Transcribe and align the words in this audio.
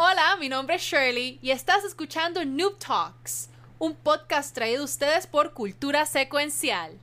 Hola, 0.00 0.36
mi 0.38 0.48
nombre 0.48 0.76
es 0.76 0.82
Shirley 0.82 1.40
y 1.42 1.50
estás 1.50 1.82
escuchando 1.82 2.44
Noob 2.44 2.78
Talks, 2.78 3.50
un 3.80 3.96
podcast 3.96 4.54
traído 4.54 4.82
a 4.82 4.84
ustedes 4.84 5.26
por 5.26 5.54
Cultura 5.54 6.06
Secuencial. 6.06 7.00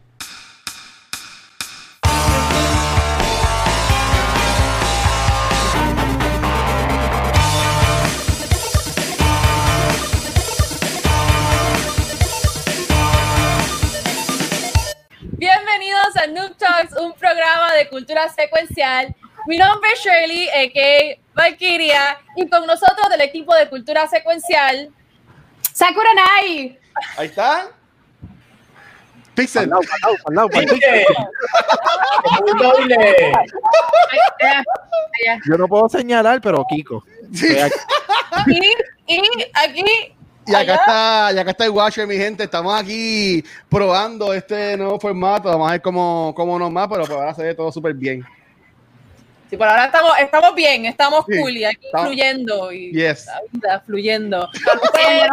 Bienvenidos 15.33 16.15
a 16.15 16.27
Noob 16.27 16.55
Talks, 16.55 16.97
un 16.97 17.11
programa 17.11 17.73
de 17.73 17.89
cultura 17.89 18.29
secuencial. 18.29 19.13
Mi 19.47 19.57
nombre 19.57 19.89
es 19.91 19.99
Shirley, 19.99 20.47
a.k.a. 20.47 21.24
Valkyria, 21.35 22.17
y 22.37 22.47
con 22.47 22.65
nosotros 22.65 23.07
del 23.09 23.21
equipo 23.21 23.53
de 23.53 23.69
cultura 23.69 24.07
secuencial, 24.07 24.89
Sakura 25.73 26.09
Nai. 26.15 26.79
Ahí 27.17 27.27
está. 27.27 27.67
Pixel. 29.35 29.69
Yo 35.45 35.57
no 35.57 35.67
puedo 35.67 35.89
señalar, 35.89 36.39
pero 36.39 36.65
Kiko. 36.69 37.03
Sí. 37.33 37.57
Y, 38.47 38.61
y 39.07 39.21
aquí 39.53 39.83
Y 40.47 40.53
acá 40.53 40.75
está, 40.75 41.31
y 41.33 41.39
acá 41.39 41.51
está 41.51 41.65
el 41.65 41.71
Watcher, 41.71 42.07
mi 42.07 42.15
gente. 42.15 42.43
Estamos 42.45 42.79
aquí 42.79 43.43
probando 43.67 44.33
este 44.33 44.77
nuevo 44.77 44.99
formato. 44.99 45.49
Vamos 45.49 45.67
a 45.67 45.71
ver 45.73 45.81
cómo, 45.81 46.33
cómo 46.35 46.57
nos 46.57 46.73
va, 46.75 46.87
pero 46.87 47.05
por 47.05 47.17
ahora 47.17 47.33
se 47.33 47.43
ve 47.43 47.55
todo 47.55 47.71
súper 47.71 47.93
bien. 47.93 48.23
Sí, 49.49 49.57
por 49.57 49.67
ahora 49.67 49.85
estamos, 49.85 50.11
estamos 50.19 50.55
bien, 50.55 50.85
estamos 50.85 51.25
Sí, 51.29 51.39
cool 51.39 51.51
y 51.57 51.65
aquí 51.65 51.85
estamos- 51.85 52.07
fluyendo 52.07 52.71
y 52.71 52.91
Yes. 52.91 53.27
la 53.27 53.41
vida 53.51 53.83
fluyendo. 53.85 54.49
Eh, 54.97 55.27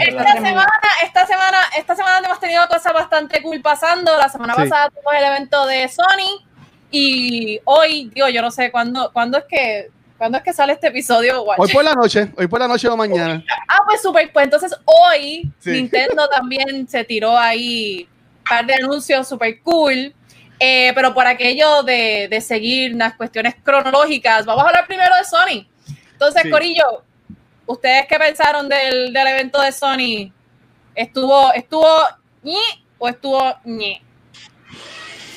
esta 0.00 0.32
semana, 0.32 0.66
esta 1.02 1.26
semana, 1.26 1.58
esta 1.76 1.96
semana 1.96 2.26
hemos 2.26 2.40
tenido 2.40 2.66
cosas 2.68 2.92
bastante 2.92 3.42
cool 3.42 3.60
pasando. 3.60 4.16
La 4.16 4.28
semana 4.28 4.54
Sí. 4.54 4.62
pasada 4.62 4.88
tuvimos 4.90 5.12
el 5.18 5.24
evento 5.24 5.66
de 5.66 5.88
Sony 5.88 6.44
y 6.90 7.60
hoy, 7.64 8.10
digo, 8.14 8.28
yo 8.28 8.40
no 8.42 8.50
sé 8.50 8.70
cuándo, 8.70 9.10
cuándo 9.12 9.38
es 9.38 9.44
que, 9.48 9.90
cuándo 10.16 10.38
es 10.38 10.44
que 10.44 10.52
sale 10.52 10.72
este 10.72 10.88
episodio. 10.88 11.42
Watch? 11.42 11.58
Hoy 11.60 11.68
por 11.72 11.84
la 11.84 11.92
noche, 11.94 12.32
hoy 12.36 12.46
por 12.46 12.60
la 12.60 12.68
noche 12.68 12.88
o 12.88 12.96
mañana. 12.96 13.44
Ah, 13.68 13.80
pues 13.86 14.00
super, 14.00 14.30
pues 14.32 14.44
entonces 14.44 14.74
hoy 14.84 15.50
Sí. 15.60 15.70
Nintendo 15.72 16.28
también 16.28 16.88
se 16.88 17.04
tiró 17.04 17.36
ahí 17.36 18.08
un 18.38 18.44
par 18.48 18.64
de 18.66 18.74
anuncios 18.74 19.28
super 19.28 19.60
cool. 19.62 20.14
Eh, 20.60 20.92
pero 20.94 21.14
por 21.14 21.26
aquello 21.26 21.82
de, 21.82 22.26
de 22.28 22.40
seguir 22.40 22.94
las 22.96 23.14
cuestiones 23.14 23.54
cronológicas, 23.62 24.44
vamos 24.44 24.64
a 24.64 24.68
hablar 24.68 24.86
primero 24.86 25.14
de 25.14 25.24
Sony. 25.24 25.66
Entonces, 26.12 26.42
Sí. 26.42 26.50
Corillo, 26.50 27.04
¿ustedes 27.66 28.06
qué 28.08 28.18
pensaron 28.18 28.68
del, 28.68 29.12
del 29.12 29.26
evento 29.28 29.60
de 29.60 29.70
Sony? 29.70 30.32
¿Estuvo, 30.94 31.52
estuvo 31.52 31.88
ñi 32.42 32.58
o 32.98 33.08
estuvo 33.08 33.54
ñe? 33.64 34.02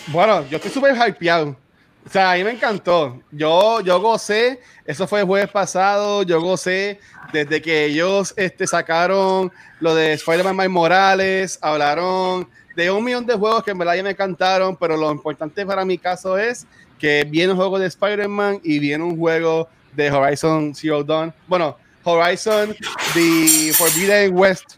Bueno, 0.07 0.43
yo 0.49 0.57
estoy 0.57 0.71
súper 0.71 0.95
hypeado. 0.95 1.55
O 2.03 2.09
sea, 2.09 2.31
a 2.31 2.35
mí 2.35 2.43
me 2.43 2.51
encantó. 2.51 3.21
Yo, 3.31 3.79
yo 3.81 4.01
gocé, 4.01 4.59
eso 4.85 5.07
fue 5.07 5.19
el 5.19 5.27
jueves 5.27 5.51
pasado, 5.51 6.23
yo 6.23 6.41
gocé 6.41 6.99
desde 7.31 7.61
que 7.61 7.85
ellos 7.85 8.33
este, 8.37 8.65
sacaron 8.65 9.51
lo 9.79 9.93
de 9.93 10.13
Spider-Man 10.13 10.57
Miles 10.57 10.71
Morales, 10.71 11.59
hablaron 11.61 12.49
de 12.81 12.89
un 12.89 13.03
millón 13.03 13.27
de 13.27 13.35
juegos 13.35 13.63
que 13.63 13.71
en 13.71 13.77
verdad 13.77 13.95
ya 13.95 14.03
me 14.03 14.09
encantaron, 14.09 14.75
pero 14.75 14.97
lo 14.97 15.11
importante 15.11 15.63
para 15.65 15.85
mi 15.85 15.99
caso 15.99 16.37
es 16.37 16.65
que 16.97 17.25
viene 17.29 17.51
un 17.53 17.57
juego 17.57 17.77
de 17.77 17.85
Spider-Man 17.85 18.59
y 18.63 18.79
viene 18.79 19.03
un 19.03 19.17
juego 19.17 19.69
de 19.93 20.11
Horizon 20.11 20.73
Zero 20.73 21.03
Dawn. 21.03 21.31
Bueno, 21.47 21.77
Horizon 22.03 22.75
The 23.13 23.71
Forbidden 23.73 24.35
West 24.35 24.77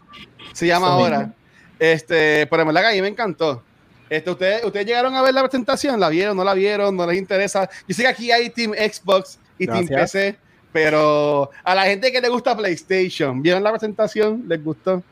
se 0.52 0.66
llama 0.66 0.88
ahora. 0.88 1.32
Este, 1.78 2.46
pero 2.46 2.62
en 2.62 2.68
verdad 2.68 2.82
que 2.82 2.88
a 2.88 2.92
mí 2.92 3.00
me 3.00 3.08
encantó. 3.08 3.62
Este, 4.10 4.30
¿ustedes, 4.30 4.64
¿Ustedes 4.64 4.84
llegaron 4.84 5.14
a 5.16 5.22
ver 5.22 5.32
la 5.32 5.42
presentación? 5.42 5.98
¿La 5.98 6.10
vieron? 6.10 6.36
¿No 6.36 6.44
la 6.44 6.52
vieron? 6.52 6.94
¿No 6.94 7.06
les 7.06 7.16
interesa? 7.16 7.70
Yo 7.88 7.94
sé 7.94 8.02
que 8.02 8.08
aquí 8.08 8.30
hay 8.30 8.50
Team 8.50 8.72
Xbox 8.74 9.38
y 9.58 9.66
Team 9.66 9.86
Gracias. 9.86 10.12
PC, 10.12 10.38
pero 10.72 11.50
a 11.62 11.74
la 11.74 11.84
gente 11.84 12.12
que 12.12 12.20
le 12.20 12.28
gusta 12.28 12.54
PlayStation, 12.54 13.40
¿vieron 13.40 13.62
la 13.62 13.70
presentación? 13.70 14.44
¿Les 14.46 14.62
gustó? 14.62 15.02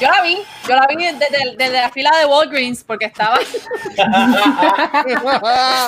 Yo 0.00 0.08
la 0.08 0.22
vi, 0.22 0.38
yo 0.66 0.74
la 0.74 0.86
vi 0.88 0.96
desde, 0.96 1.56
desde 1.58 1.78
la 1.80 1.90
fila 1.90 2.10
de 2.18 2.24
Walgreens 2.24 2.82
porque 2.84 3.04
estaba, 3.04 3.38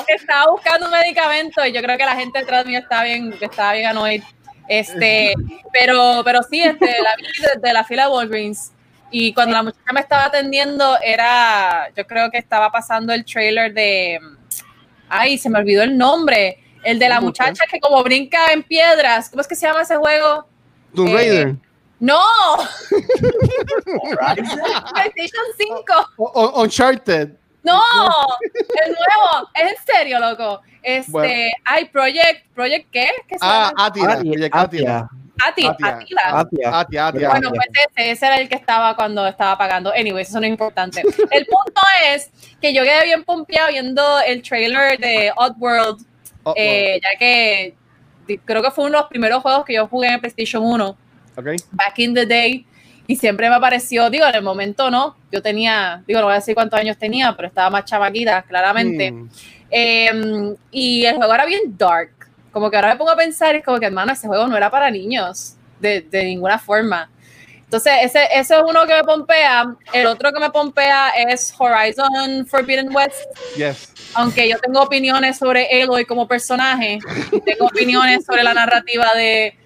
estaba 0.07 0.51
buscando 0.51 0.87
un 0.87 0.93
medicamento 0.93 1.65
y 1.65 1.73
yo 1.73 1.81
creo 1.81 1.97
que 1.97 2.05
la 2.05 2.17
gente 2.17 2.39
detrás 2.41 2.67
mío 2.67 2.79
estaba 2.81 3.05
bien, 3.05 3.35
estaba 3.41 3.73
bien 3.73 3.87
annoyed. 3.87 4.23
Este, 4.69 5.35
pero, 5.73 6.23
pero 6.25 6.43
sí, 6.43 6.63
este, 6.63 6.87
la 6.87 7.17
vi 7.17 7.25
desde 7.55 7.73
la 7.73 7.85
fila 7.85 8.05
de 8.05 8.11
Walgreens. 8.13 8.73
Y 9.11 9.35
cuando 9.35 9.55
la 9.55 9.63
muchacha 9.63 9.93
me 9.93 10.01
estaba 10.01 10.25
atendiendo, 10.27 10.99
era, 11.03 11.91
yo 11.97 12.07
creo 12.07 12.31
que 12.31 12.39
estaba 12.39 12.71
pasando 12.71 13.13
el 13.13 13.25
trailer 13.25 13.73
de, 13.75 14.19
ay, 15.09 15.37
se 15.39 15.51
me 15.51 15.59
olvidó 15.59 15.83
el 15.83 15.97
nombre, 15.97 16.59
el 16.83 16.99
de 16.99 17.09
la 17.09 17.21
muchacha 17.21 17.65
que 17.71 17.79
como 17.79 18.03
brinca 18.03 18.53
en 18.53 18.63
piedras, 18.63 19.29
¿cómo 19.29 19.43
es 19.43 19.49
que 19.49 19.55
se 19.55 19.67
llama 19.67 19.83
ese 19.83 19.97
juego? 19.97 20.47
Tomb 20.95 21.09
Eh, 21.09 21.15
Raider. 21.15 21.55
No, 22.03 22.19
PlayStation 24.93 25.45
5. 25.57 25.85
O- 26.19 26.25
o- 26.35 26.63
Uncharted. 26.63 27.31
No, 27.63 27.81
el 28.85 28.91
nuevo, 28.91 29.49
es 29.55 29.71
en 29.71 29.77
serio, 29.87 30.19
loco. 30.19 30.63
Este, 30.83 31.13
Bueno. 31.13 31.33
hay 31.65 31.85
Project, 31.85 32.47
Project 32.57 32.91
¿qué? 32.91 33.09
¿Qué 33.29 33.37
Ah? 33.41 33.73
Atila. 33.77 34.17
Project 34.19 34.55
Atila. 34.57 35.09
Atila. 35.47 35.71
Atia. 36.41 36.81
Atia, 36.81 37.07
Atia. 37.07 37.29
Bueno, 37.31 37.51
pues 37.51 37.67
ese, 37.97 38.11
ese 38.11 38.27
era 38.27 38.37
el 38.39 38.49
que 38.49 38.57
estaba 38.57 38.97
cuando 38.97 39.25
estaba 39.29 39.57
pagando. 39.57 39.93
Anyways, 39.93 40.29
eso 40.29 40.41
no 40.41 40.47
es 40.47 40.51
importante. 40.51 41.03
El 41.31 41.47
punto 41.47 41.81
es 42.13 42.31
que 42.61 42.75
yo 42.75 42.83
quedé 42.83 43.05
bien 43.05 43.23
pompeado 43.23 43.69
viendo 43.69 44.19
el 44.27 44.43
trailer 44.43 44.99
de 44.99 45.33
Oddworld, 45.37 46.05
Oh, 46.45 46.55
eh, 46.57 46.99
ya 47.01 47.17
que 47.21 47.77
creo 48.45 48.61
que 48.61 48.73
fue 48.73 48.87
uno 48.87 48.97
de 48.97 49.03
los 49.03 49.09
primeros 49.09 49.41
juegos 49.43 49.65
que 49.65 49.75
yo 49.75 49.87
jugué 49.87 50.09
en 50.09 50.19
PlayStation 50.19 50.65
1. 50.65 50.97
Oh, 51.37 51.41
ok. 51.41 51.47
back 51.73 51.99
in 51.99 52.15
the 52.15 52.27
day 52.27 52.67
y 53.07 53.17
siempre 53.17 53.51
me 53.51 53.59
pareció, 53.59 54.09
digo, 54.11 54.27
en 54.27 54.35
el 54.35 54.43
momento 54.43 54.91
no, 54.91 55.17
yo 55.31 55.43
tenía, 55.43 56.03
digo, 56.07 56.21
no 56.21 56.27
voy 56.27 56.35
a 56.35 56.37
decir 56.37 56.55
cuántos 56.55 56.79
años 56.79 56.97
tenía, 56.97 57.35
pero 57.37 57.49
estaba 57.49 57.69
más 57.69 57.85
chavaquita, 57.85 58.43
claramente. 58.43 59.11
Mm. 59.11 59.29
Eh, 59.71 60.55
y 60.71 61.05
el 61.05 61.17
juego 61.17 61.35
era 61.35 61.45
bien 61.45 61.77
dark, 61.77 62.13
como 62.53 62.71
que 62.71 62.77
ahora 62.77 62.91
me 62.91 62.97
pongo 62.97 63.11
a 63.11 63.17
pensar, 63.17 63.55
es 63.57 63.65
como 63.65 63.81
que, 63.81 63.87
hermano, 63.87 64.13
ese 64.13 64.29
juego 64.29 64.47
no 64.47 64.57
era 64.57 64.71
para 64.71 64.91
niños, 64.91 65.57
de, 65.81 66.03
de 66.03 66.25
ninguna 66.25 66.59
forma. 66.59 67.11
Entonces, 67.65 67.93
ese, 68.03 68.29
ese 68.35 68.55
es 68.55 68.63
uno 68.69 68.87
que 68.87 68.95
me 68.95 69.03
pompea. 69.03 69.75
El 69.95 70.07
otro 70.07 70.31
que 70.31 70.39
me 70.39 70.51
pompea 70.51 71.09
es 71.11 71.55
Horizon 71.59 72.47
Forbidden 72.47 72.95
West 72.95 73.25
Yes. 73.57 73.91
aunque 74.15 74.47
yo 74.47 74.59
tengo 74.59 74.83
opiniones 74.83 75.39
sobre 75.39 75.67
Aloy 75.83 76.05
como 76.05 76.29
personaje, 76.29 76.99
tengo 77.47 77.65
opiniones 77.65 78.27
sobre 78.27 78.43
la 78.43 78.53
narrativa 78.53 79.15
de, 79.15 79.57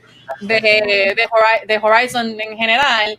de, 0.40 0.60
de, 0.60 1.28
Hori- 1.28 1.66
de 1.66 1.78
Horizon 1.82 2.40
en 2.40 2.56
general, 2.56 3.10
el, 3.10 3.18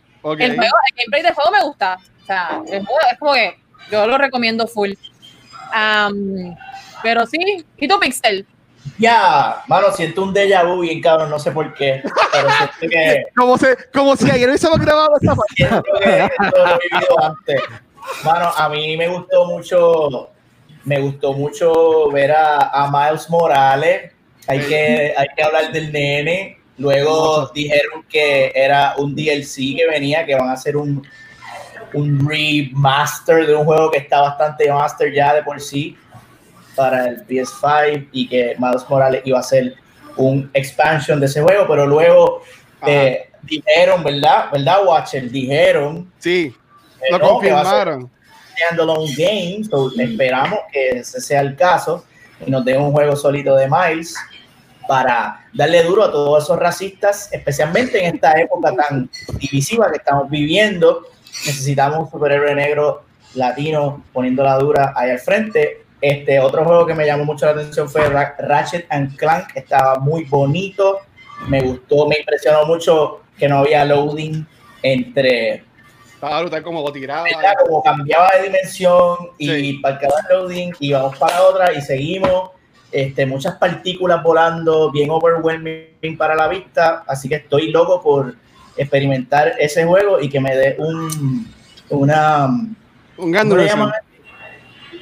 juego, 0.56 0.76
el 0.88 0.96
gameplay 0.96 1.22
del 1.22 1.34
juego 1.34 1.50
me 1.50 1.62
gusta. 1.62 1.98
O 2.22 2.26
sea, 2.26 2.62
el 2.66 2.84
juego 2.84 3.00
es 3.12 3.18
como 3.18 3.34
que 3.34 3.58
yo 3.90 4.06
lo 4.06 4.18
recomiendo 4.18 4.66
full. 4.66 4.92
Pero 7.02 7.26
sí, 7.26 7.38
¿y 7.76 7.88
tú, 7.88 7.98
Pixel? 8.00 8.46
Ya, 8.98 9.62
mano, 9.68 9.92
siento 9.92 10.22
un 10.22 10.34
déjà 10.34 10.64
vu 10.64 10.80
bien 10.80 11.00
cabrón, 11.00 11.28
no 11.30 11.38
sé 11.38 11.52
por 11.52 11.72
qué, 11.74 12.02
pero 12.32 12.48
siento 12.50 12.74
que, 12.90 13.24
Como, 13.36 13.58
se, 13.58 13.76
como 13.92 14.16
si 14.16 14.30
ayer 14.30 14.48
hubiésemos 14.48 14.78
grabado 14.80 15.10
esta 15.20 15.34
parte. 15.36 15.54
siento 15.54 15.82
que 16.00 16.24
esto 16.24 16.66
lo 16.66 16.74
he 16.74 16.78
vivido 16.90 17.24
antes. 17.24 17.62
Mano, 18.24 18.50
a 18.56 18.68
mí 18.70 18.96
me 18.96 19.08
gustó 19.08 19.44
mucho, 19.44 20.30
me 20.84 20.98
gustó 21.00 21.32
mucho 21.34 22.10
ver 22.10 22.32
a, 22.32 22.70
a 22.70 22.90
Miles 22.90 23.28
Morales. 23.28 24.12
Hay 24.46 24.60
que, 24.60 25.14
hay 25.16 25.26
que 25.36 25.42
hablar 25.44 25.70
del 25.70 25.92
nene. 25.92 26.57
Luego 26.78 27.50
dijeron 27.54 28.04
que 28.08 28.52
era 28.54 28.94
un 28.98 29.14
DLC 29.14 29.76
que 29.76 29.86
venía, 29.90 30.24
que 30.24 30.34
van 30.34 30.48
a 30.48 30.52
hacer 30.52 30.76
un, 30.76 31.04
un 31.92 32.28
remaster 32.28 33.46
de 33.46 33.54
un 33.54 33.64
juego 33.64 33.90
que 33.90 33.98
está 33.98 34.20
bastante 34.20 34.70
master 34.72 35.12
ya 35.12 35.34
de 35.34 35.42
por 35.42 35.60
sí 35.60 35.96
para 36.76 37.08
el 37.08 37.26
PS5 37.26 38.08
y 38.12 38.28
que 38.28 38.54
Miles 38.58 38.88
Morales 38.88 39.22
iba 39.24 39.40
a 39.40 39.42
ser 39.42 39.74
un 40.16 40.48
expansion 40.54 41.18
de 41.18 41.26
ese 41.26 41.42
juego, 41.42 41.66
pero 41.68 41.86
luego 41.86 42.42
eh, 42.86 43.30
dijeron, 43.42 44.04
¿verdad? 44.04 44.46
¿Verdad, 44.52 44.84
Watcher? 44.86 45.30
Dijeron 45.30 46.10
Sí, 46.18 46.54
eh, 47.00 47.06
lo 47.10 47.18
no, 47.18 47.28
confirmaron. 47.30 48.10
standalone 48.56 49.12
game, 49.16 49.64
so 49.68 49.90
esperamos 49.98 50.60
que 50.72 50.90
ese 51.00 51.20
sea 51.20 51.40
el 51.40 51.56
caso 51.56 52.04
y 52.46 52.50
nos 52.50 52.64
den 52.64 52.80
un 52.80 52.92
juego 52.92 53.16
solito 53.16 53.56
de 53.56 53.68
Miles 53.68 54.14
para 54.88 55.46
darle 55.52 55.82
duro 55.84 56.02
a 56.04 56.10
todos 56.10 56.42
esos 56.42 56.58
racistas, 56.58 57.28
especialmente 57.32 58.04
en 58.04 58.14
esta 58.16 58.32
época 58.40 58.72
tan 58.74 59.08
divisiva 59.38 59.88
que 59.92 59.98
estamos 59.98 60.28
viviendo. 60.30 61.02
Necesitamos 61.46 62.00
un 62.00 62.10
superhéroe 62.10 62.54
negro 62.54 63.02
latino 63.34 64.02
poniendo 64.12 64.42
la 64.42 64.56
dura 64.58 64.92
ahí 64.96 65.10
al 65.10 65.18
frente. 65.20 65.84
Este 66.00 66.40
otro 66.40 66.64
juego 66.64 66.86
que 66.86 66.94
me 66.94 67.04
llamó 67.06 67.24
mucho 67.24 67.44
la 67.46 67.52
atención 67.52 67.88
fue 67.88 68.08
Ra- 68.08 68.34
Ratchet 68.38 68.86
and 68.88 69.16
Clank, 69.16 69.48
estaba 69.54 69.96
muy 70.00 70.24
bonito. 70.24 71.00
me 71.46 71.60
gustó, 71.60 72.08
me 72.08 72.18
impresionó 72.18 72.64
mucho 72.66 73.20
que 73.38 73.46
no 73.48 73.58
había 73.58 73.84
loading 73.84 74.44
entre 74.82 75.62
estaba 76.14 76.40
brutal 76.40 76.62
como 76.64 76.90
tiraba. 76.92 77.24
Como 77.64 77.80
cambiaba 77.82 78.30
de 78.36 78.44
dimensión 78.44 79.16
y 79.38 79.74
para 79.80 79.98
cada 80.00 80.26
loading 80.30 80.72
íbamos 80.80 81.16
para 81.18 81.42
otra 81.42 81.72
y 81.72 81.80
seguimos. 81.80 82.50
Este, 82.90 83.26
muchas 83.26 83.56
partículas 83.56 84.22
volando, 84.22 84.90
bien 84.90 85.10
overwhelming 85.10 86.16
para 86.16 86.34
la 86.34 86.48
vista, 86.48 87.04
así 87.06 87.28
que 87.28 87.34
estoy 87.36 87.70
loco 87.70 88.00
por 88.02 88.34
experimentar 88.76 89.54
ese 89.58 89.84
juego 89.84 90.20
y 90.20 90.30
que 90.30 90.40
me 90.40 90.56
dé 90.56 90.76
un 90.78 91.52
una 91.90 92.46
un 93.16 93.36
un, 93.36 93.90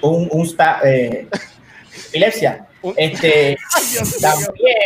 un, 0.03 0.29
un 0.31 0.57
eh, 0.85 1.29
epilepsia. 2.09 2.67
Este, 2.97 3.57
también. 4.21 4.77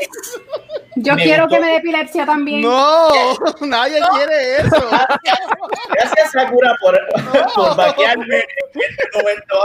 Yo 0.97 1.17
quiero 1.17 1.49
que 1.49 1.61
me 1.61 1.67
dé 1.67 1.77
epilepsia 1.77 2.27
también. 2.27 2.63
No, 2.63 3.09
nadie 3.61 4.01
quiere 4.13 4.57
eso. 4.59 4.89
Gracias, 5.91 6.33
Sakura, 6.33 6.75
por, 6.81 6.99
por 7.55 7.77
vaquearme 7.77 8.37
en 8.37 8.81
este 8.81 9.09
momento 9.15 9.57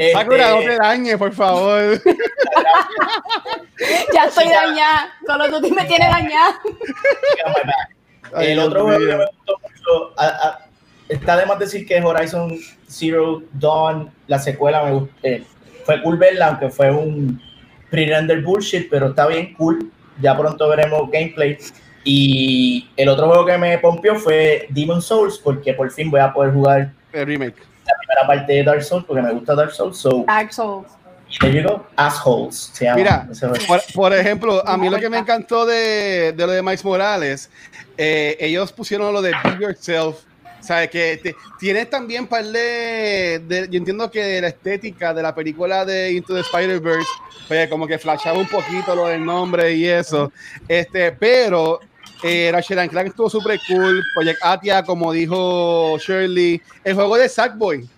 Este, 0.00 0.12
Sakura, 0.12 0.50
no 0.52 0.60
te 0.60 0.76
dañes, 0.76 1.18
por 1.18 1.32
favor. 1.34 2.00
ya 4.14 4.24
estoy 4.24 4.48
dañada. 4.48 5.12
Solo 5.26 5.60
tú 5.60 5.68
me 5.74 5.84
tienes 5.84 6.08
dañada. 6.08 6.58
El 8.38 8.60
otro 8.60 8.84
juego 8.84 8.98
que 8.98 9.16
me 9.16 9.26
gustó 9.26 9.60
mucho, 9.60 10.14
está 11.06 11.36
de 11.36 11.44
más 11.44 11.58
decir 11.58 11.86
que 11.86 12.00
Horizon 12.00 12.58
Zero 12.88 13.42
Dawn, 13.52 14.10
la 14.26 14.38
secuela, 14.38 14.84
me 14.84 14.92
gustó. 14.92 15.12
Eh, 15.22 15.44
fue 15.84 16.02
cool 16.02 16.16
verla, 16.16 16.46
aunque 16.46 16.70
fue 16.70 16.90
un 16.90 17.38
pre-render 17.90 18.40
bullshit, 18.40 18.88
pero 18.88 19.08
está 19.08 19.26
bien 19.26 19.52
cool. 19.52 19.92
Ya 20.22 20.34
pronto 20.34 20.66
veremos 20.66 21.10
gameplay. 21.10 21.58
Y 22.04 22.88
el 22.96 23.10
otro 23.10 23.26
juego 23.26 23.44
que 23.44 23.58
me 23.58 23.76
pompió 23.76 24.14
fue 24.14 24.66
Demon 24.70 25.02
Souls, 25.02 25.38
porque 25.38 25.74
por 25.74 25.90
fin 25.90 26.10
voy 26.10 26.20
a 26.20 26.32
poder 26.32 26.54
jugar 26.54 26.94
el 27.12 27.26
remake. 27.26 27.69
La 28.14 28.26
primera 28.26 28.26
parte 28.26 28.52
de 28.52 28.64
Dark 28.64 28.82
Souls, 28.82 29.04
porque 29.04 29.22
me 29.22 29.32
gusta 29.32 29.54
Dark 29.54 29.72
Souls. 29.72 29.96
So, 29.96 30.24
Dark 30.26 30.52
Souls. 30.52 30.86
There 31.38 31.52
you 31.52 31.62
go. 31.62 31.86
Assholes. 31.96 32.72
Mira, 32.96 33.28
por, 33.94 34.12
ejemplo, 34.12 34.66
a 34.66 34.76
mí 34.76 34.90
lo 34.90 34.98
que 34.98 35.08
me 35.08 35.18
encantó 35.18 35.64
de, 35.64 36.32
de 36.36 36.46
lo 36.46 36.52
de 36.52 36.60
Miles 36.60 36.84
Morales, 36.84 37.50
eh, 37.96 38.36
ellos 38.40 38.72
pusieron 38.72 39.12
lo 39.12 39.22
de 39.22 39.30
Be 39.30 39.58
Yourself 39.60 40.24
¿Sabes? 40.60 40.90
Que 40.90 41.18
te, 41.22 41.36
tienes 41.58 41.88
también 41.88 42.26
par 42.26 42.44
de, 42.44 43.68
Yo 43.70 43.78
entiendo 43.78 44.10
que 44.10 44.40
la 44.40 44.48
estética 44.48 45.14
de 45.14 45.22
la 45.22 45.34
película 45.34 45.84
de 45.84 46.12
Into 46.12 46.34
the 46.34 46.40
Spider-Verse, 46.40 47.08
pues 47.48 47.68
como 47.68 47.86
que 47.86 47.98
flashaba 47.98 48.38
un 48.38 48.46
poquito 48.46 48.94
lo 48.94 49.06
del 49.06 49.24
nombre 49.24 49.72
y 49.72 49.86
eso. 49.86 50.30
Este, 50.68 51.12
pero 51.12 51.80
eh, 52.22 52.50
Ratchet 52.52 52.90
Clank 52.90 53.08
estuvo 53.08 53.30
súper 53.30 53.58
cool. 53.68 54.02
Project 54.14 54.38
Atia, 54.42 54.82
como 54.82 55.12
dijo 55.12 55.96
Shirley. 55.98 56.60
El 56.84 56.94
juego 56.94 57.16
de 57.16 57.28
Sackboy. 57.28 57.88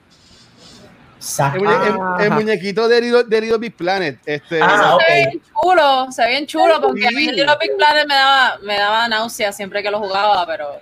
El, 2.20 2.30
muñequito 2.32 2.88
de 2.88 3.00
Little, 3.00 3.24
de 3.24 3.40
Little, 3.40 3.58
Big 3.58 3.76
Planet. 3.76 4.19
Este, 4.26 4.60
ah, 4.60 4.98
Se 4.98 5.12
ve 5.12 5.26
bien 5.28 5.42
chulo, 5.42 6.06
se 6.10 6.22
ve 6.22 6.28
bien 6.28 6.46
chulo 6.46 6.80
porque 6.80 7.06
a 7.06 7.10
mí 7.10 7.26
Little 7.26 7.56
Big 7.60 7.76
Planet 7.76 8.08
me 8.08 8.14
daba, 8.14 8.58
me 8.62 8.76
daba 8.76 9.08
náusea 9.08 9.52
siempre 9.52 9.82
que 9.82 9.90
lo 9.90 10.00
jugaba, 10.00 10.44
pero. 10.46 10.78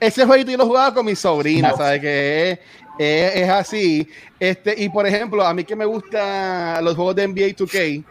ese 0.00 0.26
jueguito 0.26 0.50
yo 0.50 0.58
lo 0.58 0.66
jugaba 0.66 0.92
con 0.92 1.06
mi 1.06 1.14
sobrina, 1.14 1.72
¿sabes? 1.76 2.00
Que 2.00 2.50
es, 2.98 3.36
es, 3.36 3.48
así. 3.48 4.08
Este, 4.40 4.74
y 4.76 4.88
por 4.88 5.06
ejemplo, 5.06 5.46
a 5.46 5.54
mí 5.54 5.62
que 5.62 5.76
me 5.76 5.84
gustan 5.84 6.84
los 6.84 6.96
juegos 6.96 7.14
de 7.14 7.28
NBA 7.28 7.54
2K, 7.54 8.04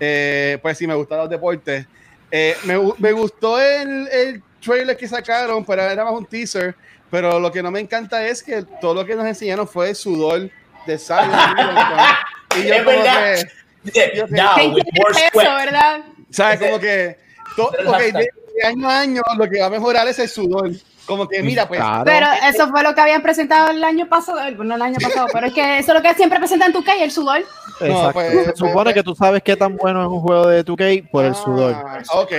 eh, 0.00 0.58
pues 0.60 0.76
sí, 0.76 0.88
me 0.88 0.94
gustan 0.94 1.18
los 1.18 1.30
deportes. 1.30 1.86
Eh, 2.32 2.56
me, 2.64 2.74
me, 2.98 3.12
gustó 3.12 3.60
el, 3.60 4.08
el 4.08 4.42
trailer 4.60 4.96
que 4.96 5.06
sacaron, 5.06 5.64
pero 5.64 5.82
era 5.82 6.04
más 6.04 6.14
un 6.14 6.26
teaser 6.26 6.74
pero 7.10 7.40
lo 7.40 7.50
que 7.50 7.62
no 7.62 7.70
me 7.70 7.80
encanta 7.80 8.26
es 8.26 8.42
que 8.42 8.62
todo 8.80 8.94
lo 8.94 9.04
que 9.04 9.14
nos 9.14 9.26
enseñaron 9.26 9.66
fue 9.66 9.94
sudor 9.94 10.50
de 10.86 10.98
sal. 10.98 11.30
y 12.56 12.66
yo 12.66 12.84
como 12.84 13.02
que... 13.02 13.48
Yo, 13.94 14.14
eso, 14.14 15.54
¿verdad? 15.54 16.00
¿Sabes? 16.30 16.60
Como 16.60 16.78
que... 16.78 17.18
okay, 17.58 18.12
de, 18.12 18.28
de 18.56 18.66
año 18.66 18.88
a 18.88 19.00
año 19.00 19.22
lo 19.36 19.48
que 19.48 19.60
va 19.60 19.66
a 19.66 19.70
mejorar 19.70 20.06
es 20.08 20.18
el 20.18 20.28
sudor. 20.28 20.70
Como 21.06 21.28
que, 21.28 21.42
mira, 21.42 21.66
pues. 21.66 21.80
Pero 22.04 22.26
eso 22.48 22.68
fue 22.68 22.82
lo 22.82 22.94
que 22.94 23.00
habían 23.00 23.22
presentado 23.22 23.70
el 23.70 23.82
año 23.82 24.08
pasado, 24.08 24.38
no 24.50 24.74
el 24.74 24.82
año 24.82 24.98
pasado, 25.00 25.26
pero 25.32 25.46
es 25.46 25.52
que 25.52 25.78
eso 25.78 25.92
es 25.92 25.98
lo 25.98 26.02
que 26.02 26.14
siempre 26.14 26.38
presentan 26.38 26.70
en 26.74 26.82
2K, 26.82 26.92
el 27.00 27.10
sudor. 27.10 27.42
Exacto. 27.80 28.12
Pues, 28.12 28.44
se 28.44 28.56
supone 28.56 28.84
pues, 28.84 28.94
que 28.94 29.02
tú 29.02 29.14
sabes 29.14 29.42
qué 29.42 29.56
tan 29.56 29.76
bueno 29.76 30.02
es 30.02 30.08
un 30.08 30.20
juego 30.20 30.46
de 30.46 30.64
2K 30.64 31.10
por 31.10 31.24
el 31.24 31.34
sudor. 31.34 31.74
Ah, 31.74 32.02
ok, 32.14 32.32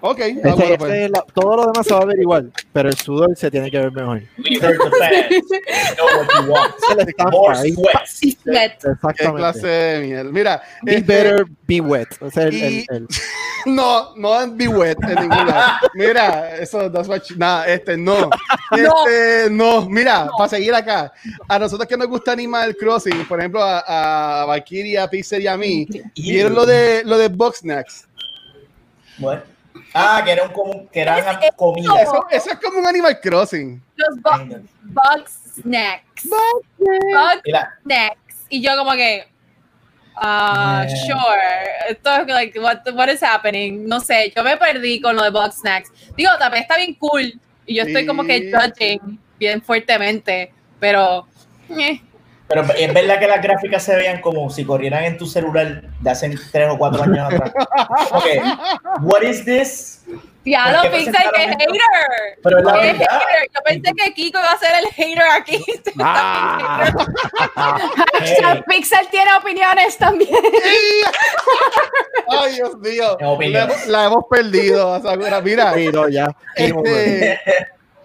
ok. 0.00 0.20
Ah, 0.44 0.54
pues. 0.78 1.10
todo 1.34 1.56
lo 1.56 1.66
demás 1.66 1.86
se 1.86 1.94
va 1.94 2.00
a 2.00 2.04
ver 2.04 2.18
igual, 2.20 2.52
pero 2.72 2.88
el 2.88 2.96
sudor 2.96 3.36
se 3.36 3.50
tiene 3.50 3.70
que 3.70 3.78
ver 3.78 3.92
mejor. 3.92 4.22
Exactamente. 4.44 5.42
¿Qué 9.16 9.32
clase 9.32 9.66
de 9.66 10.06
miel? 10.06 10.32
Mira. 10.32 10.62
Be 10.82 10.96
este, 10.96 11.12
better, 11.12 11.46
be 11.66 11.80
wet. 11.80 12.08
O 12.20 12.30
sea, 12.30 12.44
el, 12.44 12.54
y, 12.54 12.86
el, 12.88 13.06
no, 13.66 14.14
no 14.16 14.54
be 14.54 14.68
wet 14.68 14.98
en 15.02 15.14
ninguna. 15.14 15.80
Mira, 15.94 16.56
eso, 16.56 16.90
that's 16.90 17.08
what 17.08 17.22
nada, 17.36 17.68
este, 17.68 17.96
no. 17.96 18.07
Este, 18.70 19.48
no. 19.50 19.88
Mira, 19.88 20.28
para 20.36 20.50
seguir 20.50 20.74
acá, 20.74 21.10
a 21.48 21.58
nosotros 21.58 21.88
que 21.88 21.96
nos 21.96 22.06
gusta 22.06 22.32
Animal 22.32 22.76
Crossing, 22.76 23.26
por 23.26 23.38
ejemplo, 23.38 23.62
a, 23.62 24.42
a 24.42 24.44
Valkyria, 24.44 25.08
Pixel 25.08 25.42
y 25.42 25.46
a 25.46 25.56
mí, 25.56 25.86
¿vieron 26.14 26.54
lo 26.54 26.66
de, 26.66 27.02
lo 27.04 27.16
de 27.16 27.28
Boxnax? 27.28 28.06
Bueno. 29.16 29.42
Ah, 29.94 30.20
que 30.22 30.32
eran 30.32 30.52
como 30.52 30.88
que 30.90 31.00
eran 31.00 31.40
comida. 31.56 32.02
Eso, 32.02 32.26
eso, 32.30 32.50
es 32.50 32.58
como 32.58 32.78
un 32.78 32.86
Animal 32.86 33.18
Crossing. 33.20 33.82
Los 33.96 34.20
Box 34.20 35.54
Snacks. 35.62 36.28
Box 36.28 37.42
Snacks. 37.82 38.36
Y 38.50 38.60
yo 38.60 38.76
como 38.76 38.92
que, 38.92 39.26
Uh, 40.20 40.82
sure. 41.06 41.90
Esto 41.90 42.10
es 42.10 42.26
like, 42.26 42.58
what, 42.58 42.80
what 42.94 43.08
is 43.08 43.22
happening? 43.22 43.86
No 43.86 44.00
sé, 44.00 44.32
yo 44.34 44.42
me 44.42 44.56
perdí 44.56 45.00
con 45.00 45.14
lo 45.14 45.22
de 45.22 45.30
Box 45.30 45.60
Snacks. 45.60 45.92
Digo, 46.16 46.30
también 46.38 46.62
está 46.62 46.76
bien 46.76 46.94
cool. 46.94 47.38
Y 47.68 47.76
yo 47.76 47.84
estoy 47.84 48.06
como 48.06 48.24
que 48.24 48.50
judging 48.50 49.20
bien 49.38 49.62
fuertemente, 49.62 50.52
pero. 50.80 51.28
Eh. 51.70 52.00
Pero 52.48 52.62
es 52.62 52.94
verdad 52.94 53.18
que 53.20 53.28
las 53.28 53.42
gráficas 53.42 53.82
se 53.82 53.94
veían 53.94 54.22
como 54.22 54.48
si 54.48 54.64
corrieran 54.64 55.04
en 55.04 55.18
tu 55.18 55.26
celular 55.26 55.82
de 56.00 56.10
hace 56.10 56.34
tres 56.50 56.70
o 56.70 56.78
cuatro 56.78 57.02
años 57.02 57.30
atrás. 57.30 57.52
Okay. 58.10 58.40
What 59.02 59.22
is 59.22 59.44
this? 59.44 60.00
Ya 60.48 60.72
lo 60.72 60.90
Pixel 60.90 61.14
que 61.34 61.44
es 61.44 61.50
hater. 61.50 61.68
Pero 62.42 62.60
la 62.60 62.86
es 62.86 62.92
hater. 62.98 63.08
Yo 63.54 63.60
pensé 63.64 63.92
que 63.94 64.14
Kiko 64.14 64.38
iba 64.38 64.52
a 64.52 64.58
ser 64.58 64.70
el 64.80 64.86
hater 64.92 65.30
aquí. 65.30 65.64
Ah. 66.00 66.92
Pixel 68.68 69.08
tiene 69.10 69.32
opiniones 69.34 69.96
también. 69.98 70.30
Ay, 72.28 72.54
Dios 72.54 72.76
mío. 72.78 73.16
La, 73.20 73.68
la, 73.86 74.04
hemos 74.06 74.24
perdido. 74.30 75.00
Mira, 75.42 75.72
Mira 75.72 76.08
ya. 76.10 76.34
Este, 76.54 77.40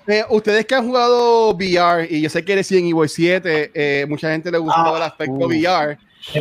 eh, 0.07 0.25
ustedes 0.29 0.65
que 0.65 0.75
han 0.75 0.85
jugado 0.85 1.51
VR, 1.51 2.07
y 2.09 2.21
yo 2.21 2.29
sé 2.29 2.43
que 2.43 2.53
eres 2.53 2.71
en 2.71 2.87
Evil 2.87 3.07
7, 3.07 3.71
eh, 3.73 4.05
mucha 4.07 4.31
gente 4.31 4.51
le 4.51 4.57
gustó 4.57 4.81
ah, 4.81 4.97
el 4.97 5.03
aspecto 5.03 5.33
uh, 5.33 5.47
VR. 5.47 5.97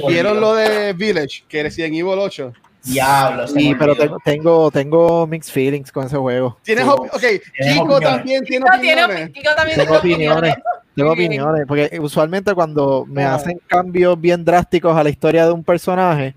¿Vieron 0.09 0.41
lo 0.41 0.55
de 0.55 0.93
Village, 0.93 1.45
que 1.49 1.61
eres 1.61 1.79
en 1.79 1.95
Evil 1.95 2.19
8? 2.19 2.53
Diablo, 2.85 3.47
sí, 3.47 3.75
pero 3.79 3.95
tengo, 3.95 4.19
tengo, 4.25 4.71
tengo, 4.71 5.27
mixed 5.27 5.53
feelings 5.53 5.93
con 5.93 6.07
ese 6.07 6.17
juego. 6.17 6.59
¿Tienes 6.63 6.85
ok, 6.85 7.23
Kiko 7.57 8.01
también 8.01 8.45
tiene 8.45 8.67
opiniones. 8.69 9.31
Kiko 9.31 9.55
también 9.55 9.79
tengo 9.79 9.97
opiniones. 9.97 10.55
Tengo 10.95 11.13
opiniones, 11.13 11.65
porque 11.67 11.99
usualmente 12.01 12.55
cuando 12.55 13.07
me 13.09 13.25
ah. 13.25 13.37
hacen 13.37 13.61
cambios 13.67 14.21
bien 14.21 14.45
drásticos 14.45 14.97
a 14.97 15.03
la 15.03 15.11
historia 15.11 15.47
de 15.47 15.53
un 15.53 15.65
personaje, 15.65 16.35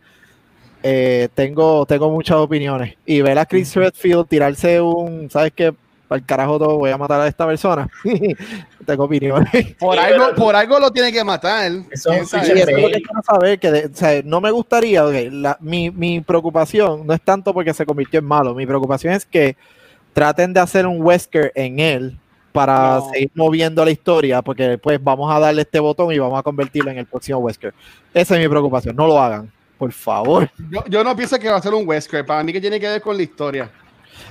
eh, 0.83 1.29
tengo, 1.33 1.85
tengo 1.85 2.09
muchas 2.11 2.37
opiniones. 2.37 2.95
Y 3.05 3.21
ver 3.21 3.39
a 3.39 3.45
Chris 3.45 3.75
Redfield 3.75 4.27
tirarse 4.27 4.79
un, 4.79 5.29
¿sabes 5.29 5.51
qué? 5.53 5.73
Para 6.07 6.19
el 6.19 6.25
carajo 6.25 6.59
todo, 6.59 6.77
voy 6.77 6.91
a 6.91 6.97
matar 6.97 7.21
a 7.21 7.27
esta 7.27 7.47
persona. 7.47 7.89
tengo 8.85 9.05
opiniones. 9.05 9.75
Por 9.79 9.97
algo, 9.97 10.35
por 10.35 10.55
algo 10.55 10.79
lo 10.79 10.91
tiene 10.91 11.11
que 11.11 11.23
matar. 11.23 11.71
Eso, 11.91 12.11
es 12.11 12.31
lo 12.31 12.63
que 12.65 13.01
quiero 13.01 13.23
saber, 13.25 13.59
que 13.59 13.89
o 13.91 13.95
sea, 13.95 14.21
no 14.23 14.39
me 14.39 14.51
gustaría, 14.51 15.03
la, 15.03 15.57
mi, 15.59 15.89
mi 15.89 16.21
preocupación 16.21 17.05
no 17.05 17.13
es 17.13 17.21
tanto 17.21 17.53
porque 17.53 17.73
se 17.73 17.85
convirtió 17.85 18.19
en 18.19 18.25
malo, 18.25 18.53
mi 18.53 18.65
preocupación 18.65 19.13
es 19.13 19.25
que 19.25 19.55
traten 20.13 20.53
de 20.53 20.59
hacer 20.59 20.85
un 20.85 21.01
Wesker 21.01 21.51
en 21.55 21.79
él 21.79 22.17
para 22.51 23.01
seguir 23.11 23.31
moviendo 23.35 23.83
la 23.83 23.91
historia, 23.91 24.41
porque 24.41 24.77
pues 24.77 25.03
vamos 25.03 25.33
a 25.33 25.39
darle 25.39 25.63
este 25.63 25.79
botón 25.79 26.13
y 26.13 26.19
vamos 26.19 26.39
a 26.39 26.43
convertirlo 26.43 26.89
en 26.89 26.99
el 26.99 27.05
próximo 27.05 27.39
Wesker. 27.39 27.73
Esa 28.13 28.35
es 28.35 28.41
mi 28.41 28.47
preocupación, 28.47 28.95
no 28.95 29.07
lo 29.07 29.19
hagan, 29.19 29.51
por 29.77 29.91
favor. 29.91 30.49
Yo, 30.71 30.85
yo 30.87 31.03
no 31.03 31.15
pienso 31.17 31.37
que 31.37 31.49
va 31.49 31.57
a 31.57 31.61
ser 31.61 31.73
un 31.73 31.85
Wesker, 31.85 32.25
para 32.25 32.41
mí 32.43 32.53
que 32.53 32.61
tiene 32.61 32.79
que 32.79 32.87
ver 32.87 33.01
con 33.01 33.17
la 33.17 33.23
historia. 33.23 33.69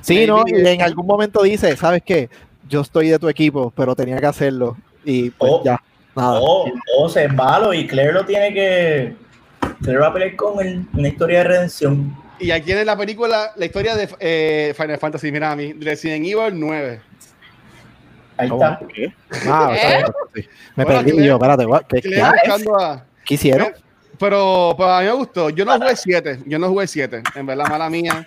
Sí, 0.01 0.27
no, 0.27 0.45
y 0.47 0.67
en 0.67 0.83
algún 0.83 1.07
momento 1.07 1.43
dice, 1.43 1.77
¿sabes 1.77 2.03
qué? 2.05 2.29
Yo 2.69 2.81
estoy 2.81 3.09
de 3.09 3.19
tu 3.19 3.29
equipo, 3.29 3.73
pero 3.77 3.95
tenía 3.95 4.19
que 4.19 4.27
hacerlo. 4.27 4.77
Y 5.05 5.31
pues 5.31 5.53
oh, 5.55 5.63
ya, 5.65 5.81
nada. 6.15 6.41
O, 6.41 6.67
oh, 6.99 7.09
se 7.09 7.25
es 7.25 7.33
malo 7.33 7.73
y 7.75 7.87
Claire 7.87 8.13
lo 8.13 8.25
tiene 8.25 8.53
que. 8.53 9.17
Claire 9.83 10.01
va 10.01 10.09
a 10.09 10.13
pelear 10.13 10.37
con 10.37 10.89
una 10.95 11.09
historia 11.09 11.39
de 11.39 11.45
redención. 11.45 12.17
Y 12.39 12.51
aquí 12.51 12.73
en 12.73 12.85
la 12.85 12.97
película, 12.97 13.53
la 13.57 13.65
historia 13.65 13.95
de 13.97 14.09
eh, 14.19 14.75
Final 14.77 14.99
Fantasy, 14.99 15.31
mira 15.31 15.53
a 15.53 15.57
mí, 15.57 15.73
Resident 15.75 16.27
Evil 16.27 16.59
9. 16.59 17.01
Ahí 18.37 18.49
¿Cómo? 18.49 18.65
está. 18.65 18.81
¿Qué? 18.93 19.15
Ah, 19.47 19.69
¿Qué? 19.71 19.77
está 19.77 19.97
bien, 19.97 20.07
sí. 20.35 20.49
Me 20.75 20.85
Bueno, 20.85 21.01
perdí 21.01 21.19
le- 21.19 21.27
yo, 21.27 21.35
espérate? 21.35 21.65
¿qué, 21.89 22.01
qué, 22.11 22.23
qué 23.25 23.35
hicieron? 23.35 23.69
Pero, 24.19 24.75
pero 24.77 24.91
a 24.93 25.01
mí 25.01 25.07
me 25.07 25.13
gustó. 25.13 25.51
Yo 25.51 25.65
no 25.65 25.73
jugué 25.75 25.97
7. 25.97 26.41
Yo 26.47 26.59
no 26.59 26.69
jugué 26.69 26.87
7. 26.87 27.23
En 27.35 27.47
verdad, 27.47 27.67
mala 27.69 27.91
mía. 27.91 28.27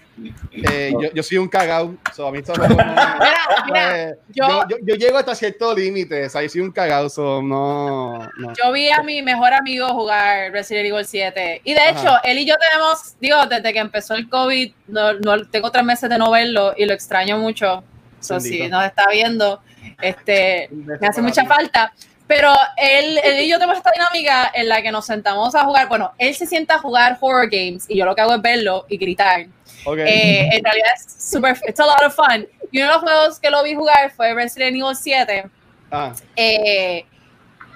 Eh, 0.51 0.91
yo, 0.99 1.11
yo 1.13 1.23
soy 1.23 1.37
un 1.37 1.47
cagao. 1.47 1.95
So, 2.13 2.27
a 2.27 2.31
mí 2.31 2.39
no- 2.45 2.53
Mira, 3.67 4.09
Eh, 4.09 4.15
yo- 4.29 4.61
yo, 4.69 4.77
yo, 4.83 4.95
llego 4.95 5.17
hasta 5.17 5.33
cierto 5.35 5.73
límite. 5.73 6.25
O 6.25 6.29
sea, 6.29 6.41
yo 6.43 6.49
soy 6.49 6.61
un 6.61 6.71
cagao. 6.71 7.09
So, 7.09 7.41
no, 7.41 8.19
no. 8.37 8.53
Yo 8.61 8.71
vi 8.71 8.89
a 8.89 9.01
mi 9.03 9.21
mejor 9.21 9.53
amigo 9.53 9.87
jugar 9.89 10.51
Resident 10.51 10.87
Evil 10.87 11.05
7 11.05 11.61
y 11.63 11.73
de 11.73 11.79
Ajá. 11.79 11.89
hecho 12.01 12.15
él 12.23 12.37
y 12.39 12.45
yo 12.45 12.55
tenemos, 12.57 13.15
digo, 13.19 13.45
desde 13.45 13.71
que 13.73 13.79
empezó 13.79 14.15
el 14.15 14.27
COVID, 14.29 14.71
no, 14.87 15.13
no- 15.13 15.45
tengo 15.47 15.71
tres 15.71 15.85
meses 15.85 16.09
de 16.09 16.17
no 16.17 16.31
verlo 16.31 16.73
y 16.77 16.85
lo 16.85 16.93
extraño 16.93 17.37
mucho. 17.37 17.83
So, 18.19 18.39
si 18.39 18.49
Bendito. 18.57 18.75
nos 18.77 18.85
está 18.85 19.09
viendo, 19.11 19.61
este, 20.01 20.69
me 20.71 21.07
hace 21.07 21.21
mucha 21.21 21.45
falta. 21.45 21.93
Pero 22.27 22.53
él, 22.75 23.19
él 23.23 23.45
y 23.45 23.49
yo 23.49 23.57
tenemos 23.57 23.77
esta 23.77 23.91
dinámica 23.91 24.51
en 24.53 24.67
la 24.67 24.81
que 24.81 24.91
nos 24.91 25.05
sentamos 25.05 25.55
a 25.55 25.63
jugar. 25.63 25.87
Bueno, 25.87 26.11
él 26.17 26.35
se 26.35 26.45
sienta 26.45 26.75
a 26.75 26.79
jugar 26.79 27.17
horror 27.19 27.49
games 27.49 27.85
y 27.87 27.97
yo 27.97 28.05
lo 28.05 28.13
que 28.13 28.21
hago 28.21 28.35
es 28.35 28.41
verlo 28.41 28.85
y 28.89 28.97
gritar. 28.97 29.47
Ok. 29.85 29.99
Eh, 29.99 30.49
en 30.51 30.63
realidad 30.63 30.89
es 30.95 31.31
super, 31.31 31.57
it's 31.67 31.79
a 31.79 31.85
lot 31.85 32.03
of 32.03 32.13
fun. 32.13 32.47
Y 32.71 32.81
uno 32.81 32.87
de 32.87 32.93
los 32.93 33.01
juegos 33.01 33.39
que 33.39 33.49
lo 33.49 33.63
vi 33.63 33.75
jugar 33.75 34.11
fue 34.11 34.33
Resident 34.33 34.75
Evil 34.75 34.95
7. 34.95 35.45
Ah, 35.91 36.13
Eh, 36.35 37.05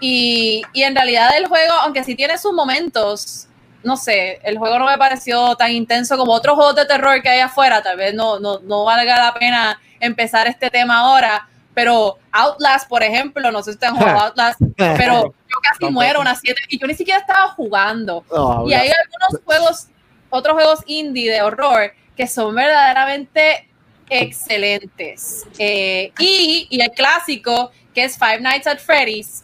y, 0.01 0.63
y 0.73 0.83
en 0.83 0.95
realidad 0.95 1.29
el 1.37 1.47
juego, 1.47 1.73
aunque 1.83 2.03
sí 2.03 2.15
tiene 2.15 2.37
sus 2.37 2.51
momentos, 2.51 3.47
no 3.83 3.95
sé, 3.95 4.39
el 4.43 4.57
juego 4.57 4.79
no 4.79 4.85
me 4.85 4.97
pareció 4.97 5.55
tan 5.55 5.71
intenso 5.71 6.17
como 6.17 6.33
otros 6.33 6.55
juegos 6.55 6.75
de 6.75 6.85
terror 6.85 7.21
que 7.21 7.29
hay 7.29 7.39
afuera. 7.39 7.81
Tal 7.81 7.97
vez 7.97 8.13
no, 8.13 8.39
no, 8.39 8.59
no 8.59 8.83
valga 8.83 9.17
la 9.17 9.33
pena 9.33 9.79
empezar 9.99 10.47
este 10.47 10.69
tema 10.69 10.99
ahora. 10.99 11.47
Pero 11.73 12.17
Outlast, 12.31 12.89
por 12.89 13.01
ejemplo, 13.03 13.49
no 13.51 13.59
sé 13.63 13.71
si 13.71 13.75
ustedes 13.75 13.93
han 13.93 13.99
jugado 13.99 14.19
Outlast, 14.27 14.59
pero 14.75 15.23
yo 15.23 15.57
casi 15.63 15.79
Tampoco. 15.79 15.91
muero 15.91 16.19
una 16.21 16.35
7 16.35 16.61
y 16.69 16.77
yo 16.79 16.87
ni 16.87 16.93
siquiera 16.95 17.19
estaba 17.19 17.49
jugando. 17.49 18.25
No, 18.31 18.67
Y 18.67 18.73
hay 18.73 18.89
algunos 18.89 19.43
juegos, 19.45 19.87
otros 20.29 20.53
juegos 20.55 20.79
indie 20.85 21.31
de 21.31 21.41
horror 21.41 21.93
que 22.17 22.27
son 22.27 22.53
verdaderamente 22.55 23.67
excelentes. 24.09 25.45
Eh, 25.57 26.11
y, 26.19 26.67
y 26.69 26.81
el 26.81 26.89
clásico, 26.91 27.71
que 27.93 28.03
es 28.05 28.17
Five 28.17 28.41
Nights 28.41 28.67
at 28.67 28.79
Freddy's, 28.79 29.43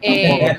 eh, 0.00 0.56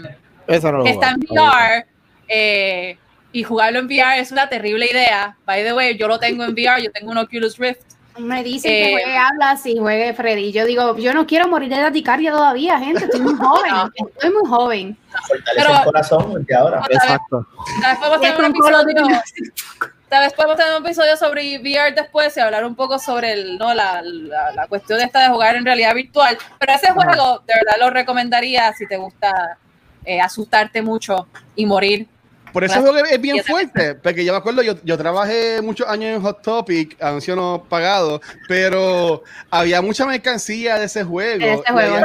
Eso 0.48 0.72
no 0.72 0.84
que 0.84 0.92
está 0.92 1.12
en. 1.12 1.20
VR. 1.30 1.86
eh, 2.28 2.98
y 3.32 3.44
jugarlo 3.44 3.78
en 3.80 3.86
VR 3.86 4.20
es 4.20 4.32
una 4.32 4.50
terrible 4.50 4.88
idea. 4.90 5.38
By 5.46 5.64
the 5.64 5.74
way, 5.74 5.96
yo 5.98 6.08
lo 6.08 6.18
tengo 6.20 6.44
en 6.44 6.52
VR, 6.54 6.82
yo 6.82 6.92
tengo 6.92 7.12
un 7.12 7.18
Oculus 7.20 7.58
Rift. 7.60 7.82
Me 8.20 8.44
dicen 8.44 8.72
Eh, 8.72 8.84
que 8.84 8.92
juegue 9.04 9.18
Hablas 9.18 9.66
y 9.66 9.78
juegue 9.78 10.14
Freddy. 10.14 10.52
Yo 10.52 10.66
digo, 10.66 10.98
yo 10.98 11.14
no 11.14 11.26
quiero 11.26 11.48
morir 11.48 11.70
de 11.70 11.82
radicaria 11.82 12.32
todavía, 12.32 12.78
gente. 12.80 13.06
Estoy 13.06 13.22
muy 13.22 13.36
joven. 13.40 13.72
No. 13.72 13.90
Estoy 14.08 14.30
muy 14.32 14.50
joven. 14.50 14.98
Fortalece 15.28 15.52
Pero- 15.68 15.78
el 15.80 15.84
corazón 15.86 16.34
desde 16.36 16.56
ahora. 16.56 16.82
Exacto. 16.90 17.48
Tal 17.82 17.92
vez 17.92 18.00
podemos 18.00 18.22
tener 18.22 18.40
un 18.40 18.46
episodio, 18.46 19.22
tal 20.10 20.24
vez 20.24 20.34
podemos 20.34 20.58
tener 20.58 20.76
un 20.80 20.86
episodio 20.86 21.18
sobre 21.18 21.60
VR 21.60 21.94
después 21.96 22.36
y 22.36 22.40
hablar 22.40 22.66
un 22.66 22.76
poco 22.76 23.00
sobre 23.00 23.34
el, 23.34 23.58
¿no? 23.58 23.74
la, 23.74 24.02
la, 24.02 24.52
la 24.52 24.68
cuestión 24.68 25.00
de 25.00 25.06
esta 25.06 25.22
de 25.24 25.30
jugar 25.30 25.56
en 25.56 25.66
realidad 25.66 25.94
virtual. 25.96 26.38
Pero 26.60 26.74
ese 26.74 26.92
juego, 26.92 27.44
de 27.48 27.54
verdad, 27.56 27.78
lo 27.80 27.90
recomendaría 27.90 28.74
si 28.74 28.88
te 28.88 28.98
gusta 28.98 29.58
eh, 30.06 30.20
asustarte 30.22 30.82
mucho 30.82 31.28
y 31.56 31.66
morir. 31.66 32.08
Por 32.54 32.64
eso 32.64 32.82
Claro. 32.82 33.06
es 33.06 33.22
bien 33.22 33.44
fuerte, 33.44 33.96
porque 33.96 34.26
yo 34.26 34.32
me 34.34 34.38
acuerdo, 34.40 34.62
yo, 34.62 34.74
yo 34.84 34.98
trabajé 34.98 35.62
muchos 35.62 35.88
años 35.88 36.16
en 36.16 36.22
Hot 36.22 36.42
Topic, 36.42 37.02
anuncio 37.02 37.36
no 37.36 37.66
pagado, 37.70 38.22
pero 38.48 39.24
había 39.52 39.82
mucha 39.82 40.06
mercancía 40.06 40.78
de 40.80 40.86
ese 40.86 41.04
juego. 41.04 41.46
De 41.46 41.54
ese 41.54 41.64
y 41.68 41.72
juego, 41.72 41.96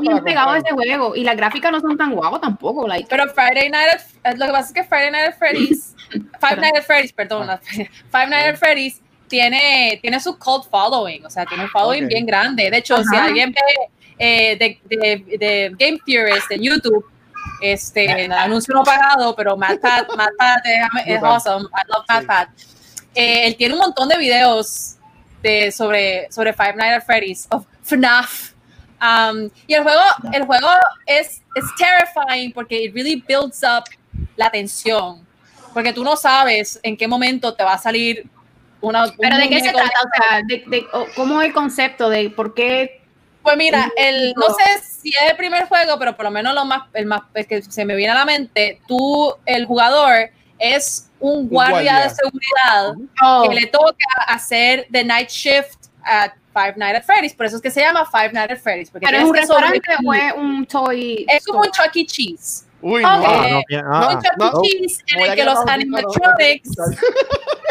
bien 0.00 0.24
pegado 0.24 0.50
a 0.50 0.58
ese 0.58 0.70
juego. 0.72 1.16
Y 1.16 1.24
las 1.24 1.36
gráficas 1.36 1.72
no 1.72 1.80
son 1.80 1.96
tan 1.96 2.12
guapos 2.12 2.40
tampoco. 2.40 2.86
Like. 2.86 3.06
Pero 3.08 3.24
Friday 3.32 3.70
Night 3.70 4.00
at, 4.24 4.36
lo 4.36 4.46
que 4.46 4.52
pasa 4.52 4.68
es 4.68 4.72
que 4.72 4.84
Friday 4.84 5.10
Night 5.10 5.28
at 5.28 5.38
Freddy's, 5.38 5.94
Five 6.40 6.56
Nights 6.60 6.78
at 6.78 6.84
Freddy's, 6.84 7.12
perdón, 7.12 7.46
no, 7.46 7.58
Five 8.10 8.28
Nights 8.28 8.48
at 8.48 8.56
Freddy's 8.58 9.00
tiene, 9.28 9.98
tiene 10.02 10.20
su 10.20 10.38
cult 10.38 10.68
following, 10.70 11.24
o 11.24 11.30
sea, 11.30 11.44
tiene 11.46 11.64
un 11.64 11.70
following 11.70 12.04
Ok. 12.04 12.08
bien 12.08 12.26
grande. 12.26 12.70
De 12.70 12.76
hecho, 12.78 12.96
si 13.02 13.16
Ajá. 13.16 13.26
alguien 13.26 13.52
ve 13.52 13.60
eh, 14.18 14.56
de, 14.56 14.80
de, 14.96 15.36
de 15.38 15.72
Game 15.78 15.98
Theorist 16.06 16.50
en 16.50 16.62
YouTube, 16.62 17.04
este 17.60 18.30
anuncio 18.32 18.74
no 18.74 18.82
pagado, 18.82 19.34
pero 19.34 19.56
Matt 19.56 19.80
Pat, 19.80 20.08
Matt 20.16 20.30
Pat 20.38 20.60
es, 21.06 21.22
awesome. 21.22 21.64
I 21.66 21.88
love 21.88 22.04
Matt 22.08 22.20
Sí. 22.20 22.26
Pat. 22.26 22.48
Eh, 23.14 23.46
él 23.46 23.56
tiene 23.56 23.74
un 23.74 23.80
montón 23.80 24.08
de 24.08 24.18
videos 24.18 24.96
de, 25.42 25.72
sobre, 25.72 26.30
sobre 26.30 26.52
Five 26.52 26.74
Nights 26.76 26.96
at 27.02 27.06
Freddy's, 27.06 27.46
of 27.50 27.64
FNAF. 27.82 28.52
Um, 29.00 29.50
y 29.66 29.74
el 29.74 29.82
juego, 29.82 30.00
el 30.32 30.44
juego 30.46 30.68
es, 31.06 31.42
es 31.54 31.64
terrifying 31.78 32.52
porque 32.52 32.82
it 32.84 32.94
really 32.94 33.22
builds 33.26 33.62
up 33.62 33.84
la 34.36 34.50
tensión. 34.50 35.26
Porque 35.72 35.92
tú 35.92 36.02
no 36.02 36.16
sabes 36.16 36.80
en 36.82 36.96
qué 36.96 37.06
momento 37.06 37.54
te 37.54 37.62
va 37.62 37.74
a 37.74 37.78
salir 37.78 38.26
una. 38.80 39.04
un 39.04 39.16
Pero 39.18 39.36
¿de 39.36 39.48
qué 39.48 39.60
se 39.60 39.72
trata? 39.72 39.90
O 40.04 40.28
sea, 40.28 40.40
de, 40.46 40.64
de- 40.66 40.86
¿cómo 41.14 41.40
es 41.42 41.48
el 41.48 41.52
concepto 41.52 42.08
de 42.08 42.30
por 42.30 42.54
qué? 42.54 43.02
Pues 43.46 43.56
mira, 43.58 43.88
el, 43.96 44.34
no 44.34 44.48
No. 44.48 44.54
sé 44.54 44.82
si 44.82 45.10
es 45.10 45.30
el 45.30 45.36
primer 45.36 45.66
juego, 45.68 45.96
pero 46.00 46.16
por 46.16 46.24
lo 46.24 46.32
menos 46.32 46.52
lo 46.52 46.64
más, 46.64 46.82
el 46.94 47.06
más 47.06 47.22
el 47.34 47.46
que 47.46 47.62
se 47.62 47.84
me 47.84 47.94
viene 47.94 48.10
a 48.12 48.16
la 48.16 48.24
mente, 48.24 48.80
tú, 48.88 49.32
el 49.44 49.66
jugador, 49.66 50.30
es 50.58 51.08
un 51.20 51.48
guardia, 51.48 51.74
guardia. 51.74 52.00
de 52.02 52.10
seguridad 52.10 52.94
Oh, 53.22 53.46
que 53.48 53.54
le 53.54 53.66
toca 53.66 54.06
hacer 54.26 54.88
the 54.90 55.04
night 55.04 55.28
shift 55.30 55.86
at 56.04 56.32
Five 56.52 56.74
Nights 56.76 56.98
at 56.98 57.04
Freddy's. 57.04 57.34
Por 57.34 57.46
eso 57.46 57.56
es 57.56 57.62
que 57.62 57.70
se 57.70 57.80
llama 57.82 58.04
Five 58.10 58.32
Nights 58.32 58.52
at 58.54 58.58
Freddy's. 58.58 58.90
Porque 58.90 59.06
¿Pero 59.06 59.18
es 59.18 59.24
un 59.24 59.34
restaurante 59.34 59.80
o 60.04 60.12
es 60.14 60.32
un 60.36 60.66
toy? 60.66 61.24
Es 61.28 61.46
como 61.46 61.60
un? 61.60 61.66
Chuck 61.70 61.94
E. 61.94 62.04
Cheese. 62.06 62.64
Uy, 62.82 63.02
no. 63.02 63.08
Ah, 63.08 63.46
no, 63.50 63.62
bien, 63.68 63.84
ah, 63.86 64.08
un 64.08 64.22
Chuck 64.22 64.32
E. 64.32 64.36
no. 64.38 64.62
Cheese 64.62 65.02
en 65.14 65.20
el 65.20 65.34
que 65.36 65.44
los 65.44 65.58
animatronics, 65.68 66.70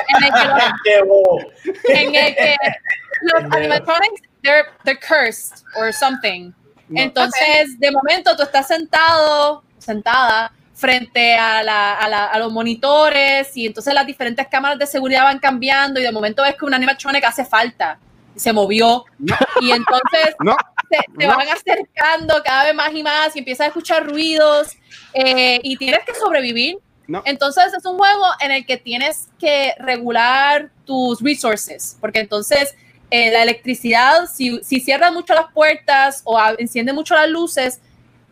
en 0.08 0.24
el 0.24 0.34
que 0.34 0.48
los 0.48 1.90
en 1.90 2.16
el 2.16 2.36
que 2.36 2.56
los 3.22 3.54
animatronics 3.54 4.22
they're, 4.46 4.66
they're 4.84 5.00
cursed 5.00 5.64
or 5.78 5.92
something. 5.92 6.54
No. 6.88 7.02
Entonces, 7.02 7.80
de 7.80 7.92
momento 7.92 8.36
tú 8.36 8.44
estás 8.44 8.68
sentado, 8.68 9.64
sentada 9.80 10.52
frente 10.76 11.36
a, 11.36 11.64
la, 11.64 11.94
a, 11.98 12.08
la- 12.10 12.26
a 12.28 12.38
los 12.40 12.52
monitores 12.52 13.56
y 13.58 13.66
entonces 13.66 13.94
las 13.94 14.06
diferentes 14.06 14.46
cámaras 14.48 14.78
de 14.78 14.86
seguridad 14.86 15.24
van 15.24 15.40
cambiando 15.40 16.00
y 16.00 16.04
de 16.04 16.12
momento 16.12 16.44
ves 16.44 16.56
que 16.60 16.66
un 16.66 16.74
animatronic 16.74 17.24
hace 17.24 17.46
falta 17.46 17.98
y 18.36 18.40
se 18.40 18.52
movió 18.52 19.06
y 19.62 19.72
entonces 19.72 20.36
No, 20.44 20.56
te, 20.90 20.98
te 21.18 21.26
No. 21.28 21.38
van 21.38 21.48
acercando 21.48 22.42
cada 22.44 22.66
vez 22.66 22.76
más 22.76 22.94
y 22.94 23.02
más 23.04 23.34
y 23.36 23.40
empiezas 23.40 23.66
a 23.66 23.68
escuchar 23.68 24.06
ruidos 24.06 24.74
eh, 25.14 25.60
y 25.64 25.78
tienes 25.78 26.02
que 26.06 26.14
sobrevivir. 26.14 26.78
Entonces 27.24 27.74
es 27.74 27.86
un 27.86 27.98
juego 27.98 28.26
en 28.42 28.52
el 28.52 28.66
que 28.66 28.78
tienes 28.78 29.30
que 29.40 29.76
regular 29.80 30.72
tus 30.86 31.22
resources, 31.22 31.98
porque 32.02 32.20
entonces 32.20 32.76
eh, 33.12 33.32
la 33.32 33.44
electricidad, 33.44 34.26
si, 34.28 34.60
si 34.64 34.80
cierras 34.80 35.12
mucho 35.14 35.34
las 35.34 35.52
puertas 35.54 36.22
o 36.26 36.40
enciende 36.58 36.92
mucho 36.94 37.16
las 37.16 37.30
luces, 37.30 37.80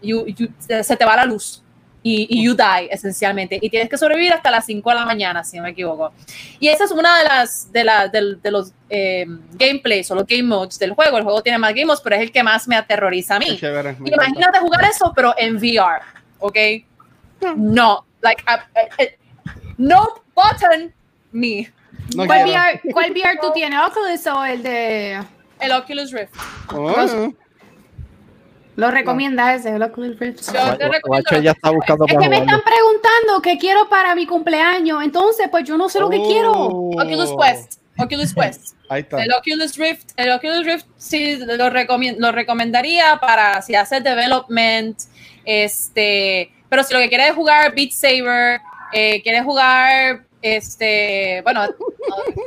you- 0.01 0.25
you- 0.27 0.49
se 0.59 0.95
te 0.97 1.05
va 1.05 1.15
la 1.15 1.25
luz. 1.25 1.59
Y, 2.05 2.27
y 2.29 2.43
you 2.43 2.53
die, 2.53 2.89
esencialmente. 2.91 3.57
Y 3.61 3.69
tienes 3.69 3.87
que 3.87 3.97
sobrevivir 3.97 4.33
hasta 4.33 4.51
las 4.51 4.65
5 4.65 4.89
de 4.89 4.95
la 4.97 5.05
mañana, 5.05 5.41
si 5.45 5.55
no 5.55 5.63
me 5.63 5.69
equivoco. 5.69 6.11
Y 6.59 6.67
esa 6.67 6.83
es 6.83 6.91
una 6.91 7.17
de 7.19 7.23
las 7.23 7.71
de, 7.71 7.83
la, 7.85 8.09
del- 8.09 8.41
de 8.41 8.51
los 8.51 8.73
eh, 8.89 9.25
gameplays 9.53 10.11
o 10.11 10.15
los 10.15 10.27
game 10.27 10.43
modes 10.43 10.77
del 10.77 10.91
juego. 10.91 11.17
El 11.17 11.23
juego 11.23 11.41
tiene 11.41 11.57
más 11.59 11.69
game 11.71 11.85
modes, 11.85 12.01
pero 12.03 12.17
es 12.17 12.21
el 12.23 12.31
que 12.33 12.43
más 12.43 12.67
me 12.67 12.75
aterroriza 12.75 13.37
a 13.37 13.39
mí. 13.39 13.57
chévere. 13.57 13.95
me. 13.99 14.09
Imagínate 14.09 14.59
jugar 14.59 14.83
eso, 14.83 15.13
pero 15.15 15.33
en 15.37 15.55
VR, 15.55 16.01
¿ok? 16.39 16.57
No, 17.55 18.05
like, 18.21 18.43
uh, 18.49 18.53
uh, 18.53 19.03
uh, 19.03 19.51
no 19.77 20.07
button, 20.35 20.93
me. 21.31 21.71
No 22.15 22.25
¿Cuál. 22.25 22.43
VR, 22.49 22.81
¿Cuál 22.91 23.11
VR 23.11 23.39
tú 23.41 23.51
tienes? 23.53 23.79
¿Oculus 23.79 24.27
o 24.27 24.45
el 24.45 24.63
de.? 24.63 25.23
El 25.59 25.71
Oculus 25.71 26.11
Rift. 26.11 26.33
Oh, 26.73 27.33
¿Lo 28.75 28.89
recomiendas 28.89 29.59
ese, 29.59 29.75
el 29.75 29.83
Oculus 29.83 30.19
Rift? 30.19 30.41
Yo 30.51 30.77
te 30.77 30.89
recomiendo 30.89 31.41
ya 31.41 31.51
está 31.51 31.69
buscando 31.69 32.05
Es 32.05 32.13
para 32.13 32.23
que 32.23 32.29
me 32.29 32.37
están 32.37 32.61
preguntando 32.61 33.41
qué 33.41 33.57
quiero 33.57 33.87
para 33.87 34.15
mi 34.15 34.25
cumpleaños. 34.25 35.03
Entonces, 35.03 35.47
pues 35.49 35.63
yo 35.63 35.77
no 35.77 35.89
sé 35.89 35.99
lo 35.99 36.09
que 36.09 36.17
oh. 36.17 36.27
quiero. 36.27 36.51
Oculus 36.51 37.35
Quest. 37.39 37.79
Oculus 37.97 38.33
Quest. 38.35 38.75
Ahí 38.89 39.01
está. 39.01 39.23
El 39.23 39.31
Oculus 39.31 39.77
Rift, 39.77 40.11
el 40.17 40.31
Oculus 40.31 40.65
Rift 40.65 40.85
sí 40.97 41.37
lo, 41.37 41.69
recomien- 41.69 42.17
lo 42.17 42.31
recomendaría 42.31 43.17
para 43.19 43.61
si 43.61 43.75
haces 43.75 44.03
development, 44.03 44.97
este, 45.45 46.51
pero 46.69 46.83
si 46.83 46.93
lo 46.93 46.99
que 46.99 47.09
quieres 47.09 47.29
es 47.29 47.35
jugar 47.35 47.73
Beat 47.75 47.91
Saber, 47.91 48.59
eh, 48.91 49.21
quieres 49.21 49.43
jugar, 49.43 50.25
este, 50.43 51.41
bueno, 51.43 51.65
no, 51.65 51.73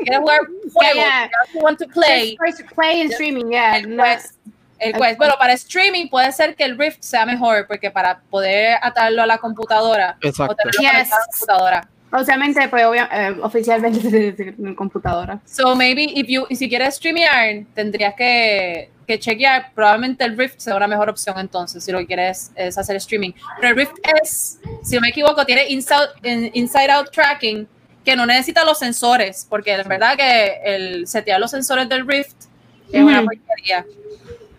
quieres 0.05 0.21
jugar 0.21 0.41
juegos, 0.73 0.95
yeah. 0.95 1.31
you 1.55 1.61
want 1.61 1.79
to 1.79 1.87
play, 1.88 2.37
First 2.38 2.62
play 2.75 3.00
and 3.00 3.11
streaming, 3.12 3.49
yeah. 3.50 3.79
el. 3.79 3.97
Quest, 3.97 4.35
el 4.79 4.93
Quest. 4.93 5.17
Bueno, 5.19 5.35
para 5.38 5.55
streaming 5.55 6.09
puede 6.09 6.31
ser 6.33 6.55
que 6.55 6.65
el 6.65 6.79
Rift 6.79 6.99
sea 7.03 7.25
mejor, 7.26 7.67
porque 7.67 7.91
para 7.91 8.21
poder 8.31 8.76
atarlo 8.83 9.23
a 9.23 9.26
la 9.26 9.38
computadora, 9.38 10.17
o 10.23 10.29
Exacto. 10.29 10.55
tenerlo 10.55 10.81
Yes. 10.81 11.12
a 11.12 11.17
la 11.17 11.23
computadora, 11.33 11.88
Obviamente, 12.12 12.69
pues 12.69 12.85
obvia- 12.87 13.09
eh, 13.12 13.37
oficialmente 13.43 14.35
en 14.59 14.75
computadora. 14.76 15.41
So 15.45 15.75
maybe 15.75 16.05
if 16.05 16.29
you, 16.29 16.47
si 16.55 16.69
quieres 16.69 16.95
streamear, 16.95 17.65
tendrías 17.75 18.15
que, 18.15 18.91
que 19.07 19.19
chequear, 19.19 19.73
probablemente 19.75 20.25
el 20.25 20.38
Rift 20.38 20.61
sea 20.61 20.76
una 20.76 20.87
mejor 20.87 21.09
opción 21.11 21.37
entonces, 21.38 21.83
si 21.85 21.91
lo 21.91 21.99
que 21.99 22.07
quieres 22.07 22.53
es 22.55 22.79
hacer 22.79 22.97
streaming. 22.97 23.33
Pero 23.61 23.69
el 23.71 23.76
Rift 23.76 23.95
es, 24.23 24.59
si 24.85 24.95
no 24.95 25.00
me 25.00 25.09
equivoco, 25.09 25.45
tiene 25.45 25.69
inside, 25.69 26.09
in- 26.23 26.50
inside 26.55 26.91
out 26.91 27.11
tracking 27.11 27.67
que 28.07 28.17
no 28.17 28.25
necesita 28.25 28.65
los 28.65 28.79
sensores, 28.79 29.47
porque 29.51 29.75
en 29.75 29.87
verdad 29.89 30.17
que 30.17 30.61
el 30.65 31.07
setear 31.07 31.39
los 31.41 31.51
sensores 31.51 31.87
del 31.91 32.07
Rift 32.07 32.37
es 32.91 33.03
una 33.03 33.23
porquería. 33.23 33.85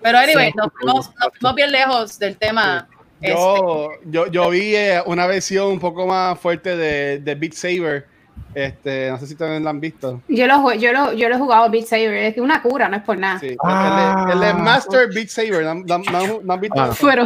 Pero 0.04 0.20
anyway, 0.20 0.52
Sí. 0.52 0.58
nos, 0.58 0.68
fuimos, 0.74 1.10
nos 1.16 1.30
fuimos 1.40 1.56
bien 1.56 1.72
lejos 1.72 2.20
del 2.20 2.38
tema. 2.38 2.88
este, 3.20 3.34
Yo, 3.34 3.90
yo, 4.06 4.28
yo 4.28 4.50
vi 4.52 4.76
eh, 4.76 5.02
una 5.08 5.26
versión 5.26 5.68
un 5.70 5.80
poco 5.80 6.06
más 6.06 6.38
fuerte 6.40 6.76
de, 6.78 7.18
de 7.20 7.34
Beat 7.36 7.54
Saber. 7.54 8.06
Este, 8.54 9.10
no 9.10 9.18
sé 9.20 9.28
si 9.28 9.36
también 9.36 9.64
la 9.64 9.70
han 9.72 9.80
visto. 9.80 10.22
Yo 10.28 10.46
lo, 10.48 10.74
yo 10.74 10.92
lo, 10.94 11.14
yo 11.14 11.30
lo 11.30 11.36
he 11.36 11.40
jugado 11.40 11.70
Beat 11.70 11.86
Saber, 11.88 12.14
es 12.14 12.34
que 12.36 12.42
una 12.42 12.62
cura, 12.62 12.88
no 12.90 12.98
es 12.98 13.04
por 13.04 13.18
nada. 13.18 13.40
Sí. 13.40 13.56
Ah. 13.64 14.28
el, 14.32 14.38
el, 14.38 14.44
el 14.50 14.56
Master 14.56 15.08
Beat 15.14 15.30
Saber. 15.30 15.64
¿No, 15.64 15.74
no, 15.76 15.98
no- 16.00 16.40
no 16.44 16.54
han 16.54 16.60
visto? 16.62 16.80
Ah. 16.80 16.94
Pero 17.02 17.26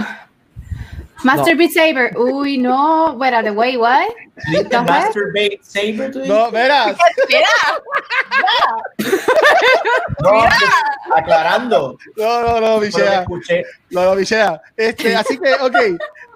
Master 1.24 1.56
Beat 1.56 1.72
Saber, 1.72 2.18
uy, 2.18 2.58
no, 2.58 3.14
wait, 3.54 3.78
what? 3.78 4.08
¿Viste 4.50 4.76
Ajá. 4.76 4.84
Masturbate 4.84 5.60
Saber? 5.62 6.12
tú? 6.12 6.20
No, 6.26 6.50
verás. 6.52 6.96
Mira, 7.30 7.48
No, 10.24 10.30
pues, 10.32 10.72
aclarando. 11.16 11.98
No, 12.16 12.42
no, 12.60 12.60
no, 12.80 12.84
escuché. 12.84 13.64
No, 13.90 14.06
no, 14.06 14.16
Michelle. 14.16 14.60
Este, 14.78 15.16
así 15.16 15.38
que, 15.38 15.54
ok, 15.54 15.76